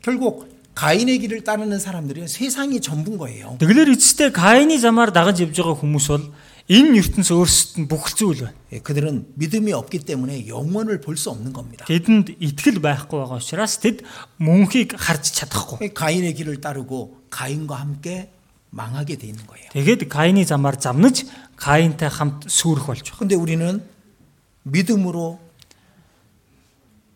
결국 0.02 0.48
가인의 0.76 1.18
길을 1.20 1.40
따르는 1.44 1.78
사람들은 1.78 2.28
세상이 2.28 2.80
전부인 2.80 3.16
거예요. 3.16 3.56
Тэгэхээр 3.58 3.96
эцэстээ 3.96 4.28
Каины 4.36 4.76
замаар 4.76 5.08
дагаж 5.08 5.40
явж 5.40 5.56
байгаа 5.56 5.76
хүмүүс 5.80 6.06
бол 6.12 6.24
энэ 6.68 7.00
ертөнц 7.00 7.32
өөрсдөд 7.32 7.76
нь 7.80 7.88
бүх 7.88 8.12
зүйл 8.12 8.44
байна. 8.44 8.58
예, 8.76 8.84
그들은 8.84 9.38
믿음이 9.40 9.72
없기 9.72 10.04
때문에 10.04 10.46
영원을 10.50 11.00
볼 11.00 11.16
수 11.16 11.30
없는 11.32 11.56
겁니다. 11.56 11.88
Тэдэнд 11.88 12.36
итгэл 12.42 12.84
байхгүй 12.84 13.16
байгаа 13.16 13.40
учраас 13.40 13.80
тэд 13.80 14.04
мөнхийг 14.36 15.00
харж 15.00 15.32
чадахгүй. 15.32 15.94
가인의 15.96 16.34
길을 16.36 16.60
따르고 16.60 17.24
가인과 17.30 17.72
함께 17.80 18.28
망하게 18.68 19.16
돼 19.16 19.32
있는 19.32 19.46
거예요. 19.48 19.72
Тэгээд 19.72 20.12
Каины 20.12 20.44
замаар 20.44 20.76
замнаж 20.76 21.24
Каинтай 21.56 22.12
хамт 22.12 22.52
сүрэх 22.52 22.84
болж 22.84 23.00
байгаа. 23.00 23.16
근데 23.16 23.32
우리는 23.32 23.80
믿음으로 24.68 25.40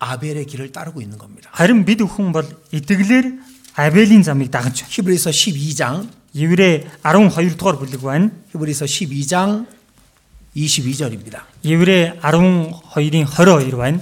아벨의 0.05 0.47
길을 0.47 0.73
따르고 0.73 1.01
있는 1.01 1.19
겁니다. 1.19 1.51
Харин 1.53 1.85
бид 1.85 2.01
бүхэн 2.01 2.33
бол 2.33 2.47
итгэлээр 2.73 3.39
Абелийн 3.77 4.23
замыг 4.23 4.51
дагаж 4.51 4.83
байна. 4.83 4.91
히브리서 4.91 5.31
12장 5.31 6.09
Еврэ 6.35 6.87
12 7.03 7.57
дугаар 7.57 7.77
бүлэг 7.77 8.01
байна. 8.03 8.31
히브리서 8.53 8.85
12장 8.85 9.67
22절입니다. 10.57 11.43
Еврэ 11.63 12.19
12-ийн 12.21 13.27
22 13.27 13.77
байна. 13.77 14.01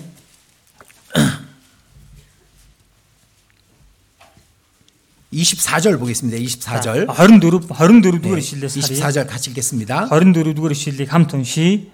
24절 5.33 5.99
보겠습니다. 5.99 6.39
24절. 6.39 7.07
24 7.09 7.69
24 7.69 8.21
дугаар 8.23 8.39
ишлэлээс 8.39 8.81
харъя. 8.81 9.27
24절 9.27 9.27
같이 9.29 9.51
읽겠습니다. 9.51 10.09
24 10.09 10.55
дугаар 10.55 10.73
ишлэлийг 10.73 11.11
хамт 11.11 11.35
уншийе. 11.35 11.91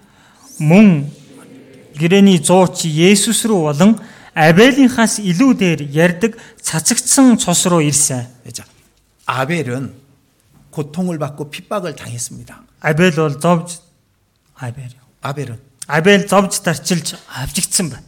Мөн 1.89 1.99
гэрэний 1.99 2.39
зууч 2.43 2.85
Есүс 2.85 3.47
рүү 3.47 3.61
болон 3.71 3.99
Абелийнхаас 4.35 5.23
илүү 5.23 5.51
дээр 5.55 5.81
ярддаг 5.95 6.35
цацагдсан 6.59 7.39
цус 7.39 7.65
руу 7.71 7.79
ирсэн. 7.79 8.27
자, 8.51 8.65
아벨은 9.25 9.93
고통을 10.71 11.17
받고 11.19 11.49
핍박을 11.49 11.95
당했습니다. 11.95 12.61
Абель 12.81 13.15
бол 13.15 13.39
зовж 13.39 13.79
Абель. 14.59 14.91
아벨은 15.21 15.57
Абель 15.87 16.27
зовж 16.27 16.61
дарчилж 16.63 17.15
авчигдсан 17.31 17.89
байна. 17.89 18.03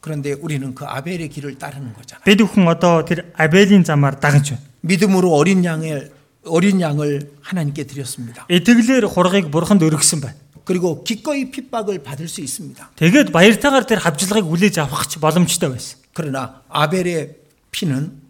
그런데 0.00 0.32
우리는 0.32 0.74
그 0.74 0.84
아벨의 0.84 1.28
길을 1.28 1.58
따르는 1.58 1.94
거잖아요. 1.94 2.24
Бид 2.26 2.42
бүхэн 2.42 2.66
одоо 2.66 3.04
тэр 3.04 3.30
Абелийн 3.38 3.84
замаар 3.84 4.18
дагаж 4.18 4.50
байна. 4.50 4.62
믿음으로 4.80 5.30
어린 5.30 5.64
양을 5.64 6.10
어린 6.46 6.80
양을 6.80 7.38
하나님께 7.40 7.86
드렸습니다. 7.86 8.46
Итгэлээр 8.50 9.06
хургийг 9.06 9.52
бурханд 9.54 9.78
өргөсөн 9.78 10.18
байна. 10.18 10.34
그리고 10.66 11.02
기꺼이 11.02 11.50
핍박을 11.50 12.02
받을 12.02 12.28
수 12.28 12.40
있습니다. 12.40 12.92
Тэгээд 12.96 13.32
баяртайгаар 13.32 13.84
тэр 13.86 13.98
хавжлагыг 13.98 14.46
хүлээж 14.46 14.78
авах 14.78 15.10
ч 15.10 15.18
боломжтой 15.18 15.70
байсан. 15.74 15.98
그러나 16.14 16.62
아벨의 16.68 17.36
피는 17.72 18.22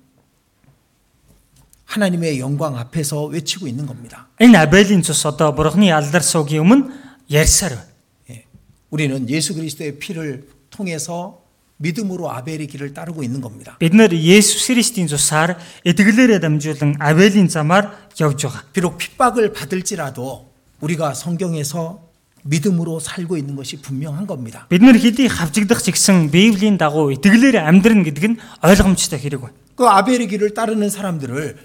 하나님의 1.84 2.40
영광 2.40 2.78
앞에서 2.78 3.24
외치고 3.26 3.66
있는 3.66 3.84
겁니다. 3.86 4.28
Энэ 4.40 4.56
Абелийн 4.56 5.02
цус 5.02 5.26
одоо 5.26 5.52
бурхны 5.52 5.92
алдар 5.92 6.24
суугийн 6.24 6.64
өмнө 6.64 6.88
ярьсаар 7.28 7.76
байна. 7.76 7.92
예. 8.30 8.44
우리는 8.88 9.28
예수 9.28 9.54
그리스도의 9.54 9.98
피를 9.98 10.48
통해서 10.70 11.44
믿음으로 11.76 12.30
아벨의 12.30 12.66
길을 12.68 12.94
따르고 12.94 13.22
있는 13.22 13.42
겁니다. 13.42 13.76
Бид 13.78 13.92
нэр 13.92 14.14
Есүс 14.14 14.72
Христийн 14.72 15.08
цусаар 15.08 15.58
итгэлээрээ 15.84 16.40
дамжуулан 16.40 16.96
Абелийн 16.96 17.48
замаар 17.52 18.08
явж 18.16 18.46
байгаа. 18.48 18.64
비록 18.72 18.96
핍박을 18.96 19.52
받을지라도 19.52 20.48
우리가 20.80 21.12
성경에서 21.12 22.05
믿음으로 22.44 22.98
살고 22.98 23.36
있는 23.36 23.54
것이 23.54 23.80
분명한 23.80 24.26
겁니다. 24.26 24.66
Бид 24.68 24.82
нэр 24.82 24.98
хэдий 24.98 25.28
хавжигдах 25.28 25.82
ч 25.82 25.94
гэсэн 25.94 26.30
Библийн 26.30 26.76
дагуу 26.76 27.12
итгэлээр 27.14 27.62
амьдрна 27.62 28.02
гэдэг 28.02 28.24
нь 28.34 28.36
ойлгомжтой 28.62 29.18
хэрэг 29.18 29.40
байна. 29.40 29.54
그 29.76 29.86
아벨의 29.86 30.28
길을 30.28 30.54
따르는 30.54 30.90
사람들을 30.90 31.56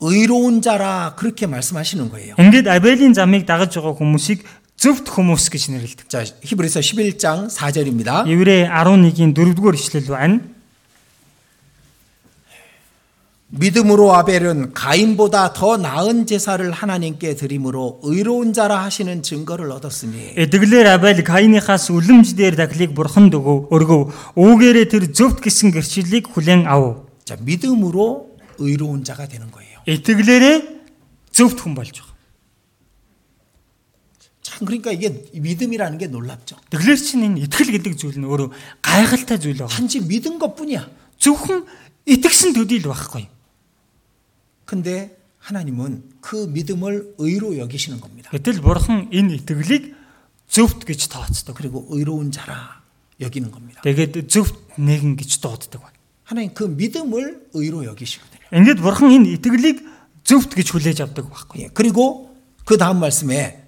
의로운 0.00 0.62
자라 0.62 1.14
그렇게 1.16 1.46
말씀하시는 1.46 2.08
거예요. 2.10 2.34
Ингээд 2.36 2.68
Абелийн 2.68 3.12
замыг 3.12 3.44
дагаж 3.44 3.76
байгаа 3.76 3.96
хүмүүсийг 3.96 4.44
зөвхт 4.80 5.12
хүмүүс 5.12 5.52
гэж 5.52 5.76
нэрлэдэг. 5.76 6.08
자, 6.08 6.24
히브리서 6.24 6.80
11장 6.80 7.52
4절입니다. 7.52 8.24
Еврэ 8.24 8.64
11-ийн 8.68 9.36
4-р 9.36 9.74
ишлэл 9.76 10.08
байна. 10.08 10.40
믿음으로 13.50 14.14
아벨은 14.14 14.74
가인보다 14.74 15.52
더 15.52 15.76
나은 15.76 16.26
제사를 16.26 16.70
하나님께 16.70 17.34
드림으로 17.34 18.00
의로운 18.04 18.52
자라 18.52 18.84
하시는 18.84 19.22
증거를 19.22 19.72
얻었으니 19.72 20.34
Эдгэлээр 20.36 20.86
Абель 20.86 21.24
Каиныхаас 21.24 21.90
үлэмж 21.90 22.38
дээр 22.38 22.54
дахлыг 22.54 22.94
бурханд 22.94 23.34
өгөв. 23.34 23.74
Өргөв. 23.74 24.38
Үүгээрээ 24.38 24.86
тэр 24.86 25.10
зөвхт 25.10 25.42
гисэн 25.42 25.74
гэрчлэлийг 25.74 26.30
хүлээн 26.30 26.70
ав. 26.70 27.10
자, 27.26 27.36
믿음으로 27.42 28.38
의로운 28.62 29.02
자가 29.02 29.26
되는 29.26 29.50
거예요. 29.50 29.82
Итгэлээрээ 29.82 30.56
зөвхт 31.34 31.58
хүн 31.58 31.74
болж 31.74 31.90
байгаа. 31.90 32.10
참 34.42 34.66
그러니까 34.66 34.92
이게 34.92 35.26
믿음이라는 35.34 35.98
게 35.98 36.06
놀랍죠. 36.06 36.56
Тэгэхээр 36.70 36.98
чинь 37.02 37.24
энэ 37.26 37.40
итгэл 37.50 37.70
гэдэг 37.70 37.94
зүйл 37.98 38.18
нь 38.18 38.26
өөрөө 38.26 38.50
гайхалтай 38.82 39.38
зүйл 39.42 39.58
байна. 39.62 39.70
단지 39.70 40.00
믿은 40.00 40.38
것뿐이야. 40.38 40.86
Зөвхөн 41.18 41.66
итгэсэн 42.06 42.54
төдий 42.54 42.82
л 42.82 42.90
байхгүй. 42.90 43.33
근데 44.64 45.16
하나님은 45.38 46.20
그 46.20 46.46
믿음을 46.46 47.14
의로 47.18 47.58
여기시는 47.58 48.00
겁니다. 48.00 48.30
Гэтэл 48.30 48.60
бурхан 48.60 49.08
энэ 49.12 49.40
итгэлийг 49.40 49.96
зөвхт 50.48 50.84
гэж 50.84 51.08
тооцдог. 51.08 51.56
그리고 51.56 51.86
의로운 51.90 52.30
자라 52.30 52.82
여기는 53.20 53.50
겁니다. 53.50 53.80
Тэгээд 53.82 54.28
зөвхт 54.28 54.76
нэгэн 54.76 55.16
гэж 55.16 55.40
дууддаг 55.40 55.80
байна. 55.80 55.96
하나님 56.24 56.54
그 56.54 56.64
믿음을 56.64 57.50
의로 57.54 57.84
여기시거든요. 57.84 58.46
Ингээд 58.52 58.80
бурхан 58.80 59.10
энэ 59.10 59.40
итгэлийг 59.40 59.82
зөвхт 60.24 60.54
гэж 60.54 60.66
хүлээж 60.70 60.98
авдаг 61.02 61.26
байхгүй. 61.26 61.64
예, 61.64 61.68
그리고 61.72 62.36
그 62.64 62.76
다음 62.76 63.00
말씀에 63.00 63.64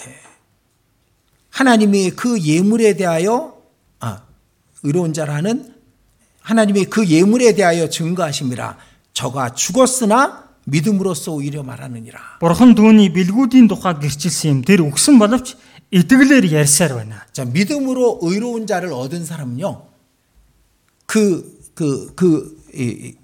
예, 0.00 0.06
하나님이 1.50 2.10
그 2.10 2.40
예물에 2.40 2.96
대하여 2.96 3.62
아, 4.00 4.26
의로운 4.82 5.12
자라는 5.12 5.74
하나님이 6.48 6.86
그 6.86 7.06
예물에 7.06 7.54
대하여 7.54 7.88
증거하심이라 7.88 8.76
저가 9.12 9.54
죽었으나 9.54 10.44
믿음으로써 10.64 11.32
오히려 11.32 11.62
말하느니라. 11.62 12.40
Бурхан 12.40 12.74
түүний 12.74 13.12
бэлгүүдийн 13.12 13.68
тухай 13.68 13.94
гэрчилсэн 14.00 14.50
юм. 14.50 14.58
Тэр 14.64 14.80
өгсөн 14.88 15.20
боловч 15.20 15.56
итгэлээр 15.92 16.48
ярьсаар 16.52 16.96
байна. 16.96 17.20
자, 17.32 17.44
믿음으로 17.44 18.20
의로운 18.22 18.66
자를 18.66 18.92
얻은 18.92 19.24
사람은요. 19.24 19.92
그 21.06 21.54
그 21.74 22.14
그 22.14 22.56
이, 22.72 23.14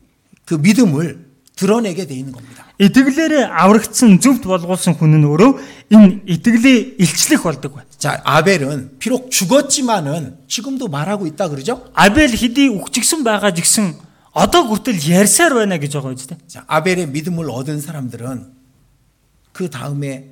그 0.44 0.54
믿음을 0.54 1.30
드러내게 1.56 2.06
돼 2.06 2.14
있는 2.14 2.32
겁니다. 2.32 2.66
Итгэлээр 2.80 3.52
аврагдсан 3.52 4.20
зөвхт 4.20 4.44
болгуулсан 4.44 4.96
хүн 4.96 5.20
нь 5.20 5.26
өөрөө 5.28 5.50
энэ 5.92 6.24
итгэлээ 6.26 6.96
илчлэх 6.98 7.44
болдог 7.44 7.76
байна. 7.76 7.90
자, 8.04 8.20
아벨은 8.24 8.98
비록 8.98 9.30
죽었지만은 9.30 10.38
지금도 10.48 10.88
말하고 10.88 11.26
있다 11.26 11.48
그러죠? 11.48 11.90
Абель 11.94 12.36
хэдий 12.36 12.68
үхчихсэн 12.68 13.24
байгаа 13.24 13.52
жигсэн 13.54 13.94
одоо 14.32 14.66
хүртэл 14.68 14.98
ярьсаар 15.10 15.54
байна 15.54 15.78
гэж 15.78 15.98
байгаа 15.98 16.14
үстэй. 16.14 16.38
자, 16.46 16.64
아벨의 16.66 17.08
믿음을 17.08 17.50
얻은 17.50 17.80
사람들은 17.80 18.52
그 19.52 19.70
다음에 19.70 20.30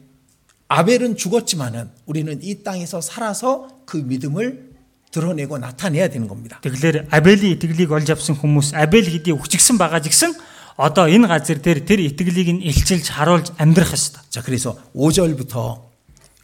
아벨은 0.68 1.16
죽었지만은 1.16 1.90
우리는 2.06 2.38
이 2.42 2.62
땅에서 2.62 3.00
살아서 3.00 3.68
그 3.86 3.96
믿음을 3.96 4.68
드러내고 5.10 5.59
나타내야 5.59 6.09
되는 6.09 6.28
겁니다. 6.28 6.60
Тэгэхээр 6.62 7.09
Абелийн 7.10 7.56
итгэлийг 7.56 7.90
олж 7.92 8.10
авсан 8.12 8.36
хүмүүс 8.36 8.76
Абель 8.76 9.09
хэдий 9.09 9.32
үхчихсэн 9.32 9.80
байгаа 9.80 10.05
жигсэн 10.05 10.36
одоо 10.76 11.09
энэ 11.09 11.26
газар 11.26 11.59
дээр 11.59 11.82
тэр 11.88 11.98
итгэлийг 12.12 12.48
нь 12.55 12.62
илчилж 12.62 13.09
харуулж 13.09 13.56
амьдрах 13.56 13.96
ёстой. 13.96 14.22
자, 14.28 14.42
그래서 14.42 14.76
5절부터 14.94 15.80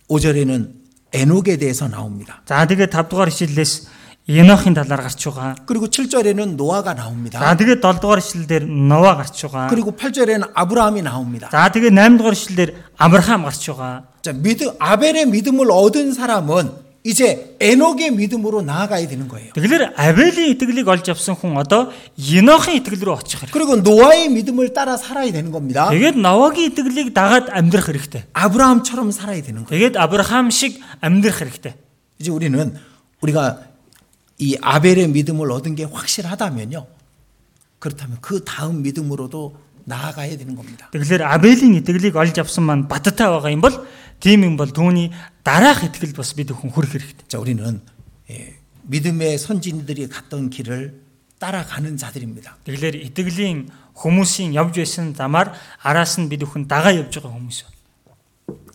5절에는 0.09 0.78
에녹에 1.13 1.57
대해서 1.57 1.89
나옵니다. 1.89 2.43
За 2.47 2.67
тэгээд 2.67 2.91
5 2.91 3.09
дугаар 3.09 3.29
ишлэлээс 3.29 3.87
Енохын 4.27 4.73
талаар 4.73 5.05
гарч 5.05 5.21
байгаа. 5.29 5.55
그리고 5.69 5.87
7절에는 5.87 6.57
노아가 6.57 6.97
За 6.97 7.03
나옵니다. 7.05 7.39
тэгээд 7.57 7.85
7 7.85 8.01
дугаар 8.01 8.19
ишлэлээр 8.25 8.65
Нова 8.65 9.21
гарч 9.21 9.37
байгаа. 9.45 9.69
그리고 9.69 9.93
8절에는 9.93 10.51
아브라함이 10.55 11.03
나옵니다. 11.03 11.49
За 11.53 11.69
тэгээд 11.69 11.93
8 11.93 12.17
дугаар 12.17 12.33
ишлэлээр 12.33 12.71
Авраам 12.97 13.45
гарч 13.45 13.69
байгаа. 13.69 14.09
자, 14.25 14.33
믿음 14.33 14.73
아벨의 14.81 15.27
믿음을 15.27 15.71
얻은 15.71 16.15
사람은 16.15 16.73
이제 17.05 17.57
에녹의 17.61 18.13
믿음으로 18.13 18.63
나아가야 18.63 19.07
되는 19.09 19.29
거예요. 19.29 19.53
Тэгэхээр 19.53 19.93
Абелийн 19.93 20.57
итгэлийг 20.57 20.89
олж 20.89 21.05
авсан 21.13 21.37
хүн 21.37 21.61
одоо 21.61 21.93
Енохын 22.17 22.81
итгэл 22.81 23.05
рүү 23.05 23.13
очих 23.21 23.45
хэрэгтэй. 23.45 23.53
그리고 23.53 23.77
노아의 23.77 24.33
믿음을 24.33 24.73
따라 24.73 24.97
살아야 24.97 25.29
되는 25.29 25.53
겁니다. 25.53 25.93
Тэгээд 25.93 26.17
Новагийн 26.17 26.73
итгэлийг 26.73 27.13
дагаад 27.13 27.53
амьдрах 27.53 27.93
хэрэгтэй. 27.93 28.25
아브라함처럼 28.33 29.13
살아야 29.13 29.45
되는 29.45 29.69
거예요. 29.69 29.93
Тэгээд 29.93 30.01
Авраам 30.01 30.49
шиг 30.49 30.81
амьдрах 31.05 31.45
хэрэгтэй. 31.45 31.77
이제 32.19 32.31
우리는 32.33 32.73
우리가 33.21 33.61
이 34.39 34.57
아벨의 34.63 35.09
믿음을 35.13 35.53
얻은 35.53 35.77
게 35.77 35.85
확실하다면요. 35.85 36.87
그렇다면 37.85 38.17
그 38.25 38.45
다음 38.49 38.81
믿음으로도 38.81 39.61
나아가야 39.85 40.39
되는 40.39 40.57
겁니다. 40.57 40.89
Тэгэхээр 40.89 41.21
Абелийн 41.21 41.77
итгэлийг 41.85 42.17
олж 42.17 42.41
авсан 42.41 42.65
маань 42.65 42.89
батттай 42.89 43.29
байгаа 43.29 43.53
юм 43.53 43.61
бол 43.61 43.85
тийм 44.21 44.45
юм 44.45 44.55
бол 44.57 44.71
түүний 44.71 45.13
дараах 45.45 45.85
итгэл 45.85 46.17
бас 46.17 46.33
бид 46.35 46.51
хүн 46.51 46.71
хүрэх 46.71 46.97
хэрэгтэй. 46.97 47.27
자, 47.29 47.39
우리는 47.39 47.83
예, 48.31 48.57
믿음의 48.89 49.39
선진들이 49.39 50.09
갔던 50.09 50.51
길을 50.51 51.05
따라가는 51.39 51.97
자들입니다. 51.97 52.57
Тэгэхээр 52.65 53.13
итгэлийн 53.13 53.69
хүмүүсийн 53.95 54.55
явж 54.57 54.81
байсан 54.81 55.13
замаар 55.13 55.53
араас 55.83 56.17
нь 56.17 56.29
бид 56.29 56.45
хүн 56.49 56.65
дагаа 56.65 56.97
явж 56.97 57.21
байгаа 57.21 57.37
хүмүүс. 57.37 57.59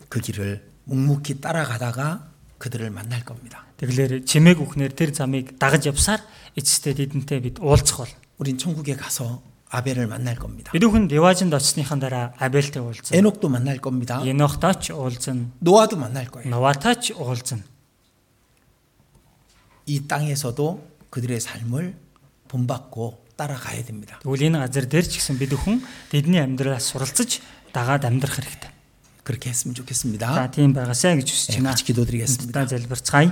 그 0.08 0.20
길을 0.20 0.62
묵묵히 0.84 1.40
따라가다가 1.40 2.30
그들을 2.58 2.90
만날 2.90 3.24
겁니다. 3.24 3.66
Тэгэхээр 3.78 4.24
чимээг 4.26 4.58
үхнэр 4.60 4.92
тэр 4.92 5.14
замыг 5.14 5.58
дагаж 5.58 5.88
явсаар 5.88 6.20
эцэстээ 6.54 6.94
тэдэнтэй 6.94 7.40
бид 7.40 7.56
уулзах 7.58 8.04
бол. 8.04 8.12
우린 8.38 8.58
천국에 8.58 8.96
가서 8.96 9.42
아벨을 9.70 10.06
만날 10.06 10.34
겁니다. 10.34 10.72
Бид 10.72 10.82
хүн 10.82 11.06
Деважинд 11.06 11.54
очсныхан 11.54 12.00
дараа 12.02 12.34
Абельтэй 12.38 12.82
уулзсан. 12.82 13.14
에녹도 13.14 13.48
만날 13.48 13.78
겁니다. 13.78 14.18
Енохтой 14.26 14.74
ч 14.82 14.90
уулзсан. 14.92 15.52
노아도 15.60 15.96
만날 15.96 16.26
거예요. 16.26 16.48
Новатай 16.50 16.98
ч 17.00 17.12
уулзсан. 17.14 17.62
이 19.86 20.06
땅에서도 20.06 20.60
그들의 21.10 21.40
삶을 21.40 21.94
본받고 22.48 23.26
따라가야 23.36 23.84
됩니다. 23.84 24.18
Тэгвэл 24.22 24.42
энэ 24.50 24.58
газар 24.66 24.86
дээр 24.90 25.06
ч 25.06 25.22
гэсэн 25.22 25.38
бид 25.38 25.54
хүн 25.54 25.82
тэдний 26.10 26.42
амьдралаас 26.42 26.90
суралцж 26.90 27.38
дагаад 27.72 28.02
амьдрах 28.04 28.34
хэрэгтэй. 28.42 28.70
그렇게 29.22 29.50
했으면 29.50 29.74
За 29.74 29.82
좋겠습니다. 29.82 30.50
тийм 30.50 30.74
байгаасай 30.74 31.14
гэж 31.22 31.28
хүсэж 31.30 31.54
예, 31.54 31.62
байна. 31.62 31.70
같이 31.70 31.84
기도드리겠습니다. 31.86 32.58
Хамтдаа 32.58 32.66
залбирцгаая. 32.66 33.30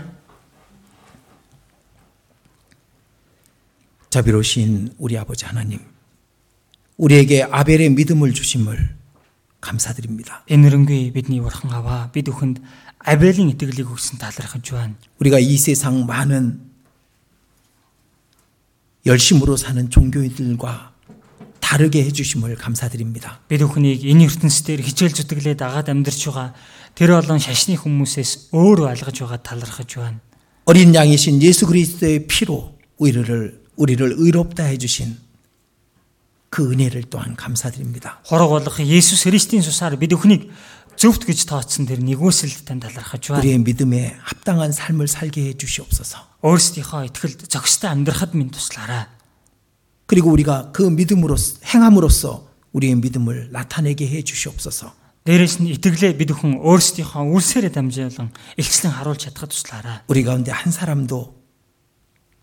자비로우신 4.10 4.94
우리 4.98 5.18
아버지 5.18 5.44
하나님, 5.44 5.80
우리에게 6.96 7.44
아벨의 7.44 7.90
믿음을 7.90 8.34
주심을 8.34 8.96
감사드립니다. 9.60 10.44
Энэ 10.50 10.68
өрөнгүй 10.68 11.12
бидний 11.14 11.40
урхан 11.40 11.70
аваа 11.70 12.10
бид 12.12 12.30
бүхэнд 12.30 12.58
Абелийн 12.98 13.54
итгэлийг 13.54 13.86
өгсөн 13.94 14.18
талархаж 14.18 14.74
байна. 14.74 14.94
우리가 15.22 15.38
이 15.38 15.56
세상 15.56 16.06
많은 16.06 16.60
열심으로 19.06 19.56
사는 19.56 19.88
종교인들과 19.88 20.92
다르게 21.60 22.04
해주심을 22.04 22.56
감사드립니다. 22.56 23.40
Бид 23.48 23.62
бүхнийг 23.62 24.02
энэ 24.02 24.26
ертөнцийн 24.26 24.82
хичээл 24.82 25.14
зүтгэлээ 25.14 25.54
дагаад 25.54 25.88
амьдарч 25.88 26.26
байгаа 26.26 26.54
тэр 26.98 27.14
олон 27.14 27.38
шашны 27.38 27.78
хүмүүсээс 27.78 28.50
өөр 28.50 28.90
алгаж 28.90 29.16
байгаа 29.22 29.38
талархаж 29.46 29.90
байна. 29.96 30.18
어린 30.66 30.94
양이신 30.94 31.40
예수 31.42 31.66
그리스도의 31.66 32.26
피로 32.26 32.74
우리를 32.98 33.62
우리를 33.76 34.00
의롭다 34.18 34.64
해주신 34.64 35.16
그 36.52 36.72
은혜를 36.72 37.04
또한 37.10 37.36
감사드립니다. 37.36 38.20
Хорог 38.24 38.50
болох 38.50 38.80
Есүс 38.80 39.28
Христийн 39.28 39.62
цусаар 39.62 39.96
бид 39.96 40.16
бүхнийг 40.16 40.50
зөвхт 40.96 41.28
гэж 41.28 41.46
тооцсон 41.46 41.86
тэр 41.86 42.00
нэгүсэлд 42.02 42.64
тань 42.66 42.80
талархаж 42.80 43.30
байна. 43.30 43.38
우리의 43.38 43.58
믿음에 43.62 44.16
합당한 44.18 44.72
삶을 44.72 45.06
살게 45.06 45.54
해주시옵소서. 45.54 46.42
Өөрсдийнхөө 46.42 47.04
итгэлд 47.12 47.46
зохистой 47.46 47.90
амьдрахад 47.92 48.34
минь 48.34 48.50
туслаарай. 48.50 49.06
그리고 50.06 50.32
우리가 50.32 50.72
그 50.72 50.82
믿음으로 50.82 51.36
행함으로써 51.64 52.48
우리의 52.72 52.96
믿음을 52.96 53.52
나타내게 53.52 54.08
해주시옵소서. 54.08 54.92
Дээрээс 55.28 55.60
нь 55.60 55.70
итгэлээ 55.76 56.16
бид 56.16 56.32
бүхэн 56.32 56.64
өөрсдийнхөө 56.64 57.30
үлсээрээ 57.36 57.72
дамжуулан 57.76 58.32
илчлэн 58.56 58.92
харуулж 58.96 59.28
чадхад 59.28 59.52
туслаарай. 59.52 60.08
우리 60.08 60.24
가운데 60.24 60.50
한 60.50 60.72
사람도 60.72 61.36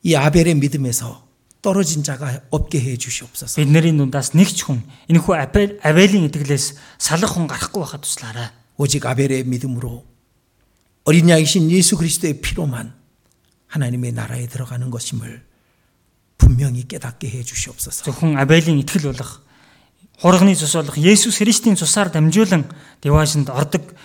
이 0.05 0.13
아벨의 0.13 0.55
믿음에서 0.61 1.25
떨어진 1.61 2.03
자가 2.03 2.41
없게 2.51 2.79
해주시옵소서. 2.79 3.57
Бидний 3.57 3.97
дундаас 3.97 4.37
нэг 4.37 4.53
ч 4.53 4.69
хүн 4.69 4.85
энэхүү 5.09 5.33
Абель 5.33 5.81
Авелийн 5.81 6.29
итгэлээс 6.29 6.77
салах 7.01 7.33
хүн 7.33 7.49
гарахгүй 7.49 7.81
байхад 7.81 8.05
туслаарай. 8.05 8.53
오직 8.77 9.05
아벨의 9.05 9.49
믿음으로 9.49 10.05
어린 11.05 11.29
양이신 11.29 11.71
예수 11.71 11.97
그리스도의 11.97 12.41
피로만 12.41 12.93
하나님의 13.67 14.11
나라에 14.11 14.47
들어가는 14.47 14.91
것임을 14.91 15.41
분명히 16.37 16.87
깨닫게 16.87 17.29
해주시옵소서. 17.29 18.03
Зөвхөн 18.05 18.37
Абелийн 18.37 18.77
итгэл 18.85 19.09
болох 19.09 19.41
хурганы 20.21 20.53
цус 20.53 20.77
болох 20.77 20.97
Есүс 21.01 21.41
Христийн 21.41 21.75
цусаар 21.75 22.11
дамжуулан 22.11 22.69
Девашинд 23.01 23.49
ордог 23.49 23.95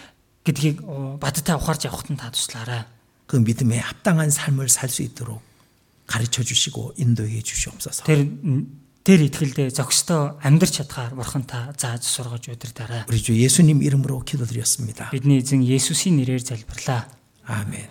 гэдгийг 0.48 0.80
о, 0.88 1.18
бадтай 1.20 1.54
ухаарч 1.60 1.84
явахад 1.86 2.08
нь 2.08 2.16
та 2.16 2.32
туслаарай. 2.32 2.88
그 3.26 3.36
믿음에 3.36 3.78
합당한 3.78 4.30
삶을 4.30 4.68
살 4.68 4.88
수 4.88 5.02
있도록 5.02 5.42
가르쳐 6.06 6.42
주시고 6.42 6.94
인도해 6.98 7.40
주시옵소서. 7.42 8.04
Тэр 8.04 8.28
тэр 9.02 9.24
итгэлдээ 9.32 9.72
зохистой 9.72 10.36
амьдрч 10.44 10.84
чадхаар 10.84 11.16
бурхан 11.16 11.48
та 11.48 11.72
зааж 11.72 12.04
сургаж 12.04 12.52
удирдаарай. 12.52 13.08
우리 13.08 13.22
주 13.22 13.32
예수님 13.32 13.82
이름으로 13.82 14.20
기도드렸습니다. 14.20 15.08
Бидний 15.10 15.40
эзэн 15.40 15.64
Есүсийн 15.64 16.20
нэрээр 16.20 16.44
залбирлаа. 16.44 17.08
아멘. 17.48 17.88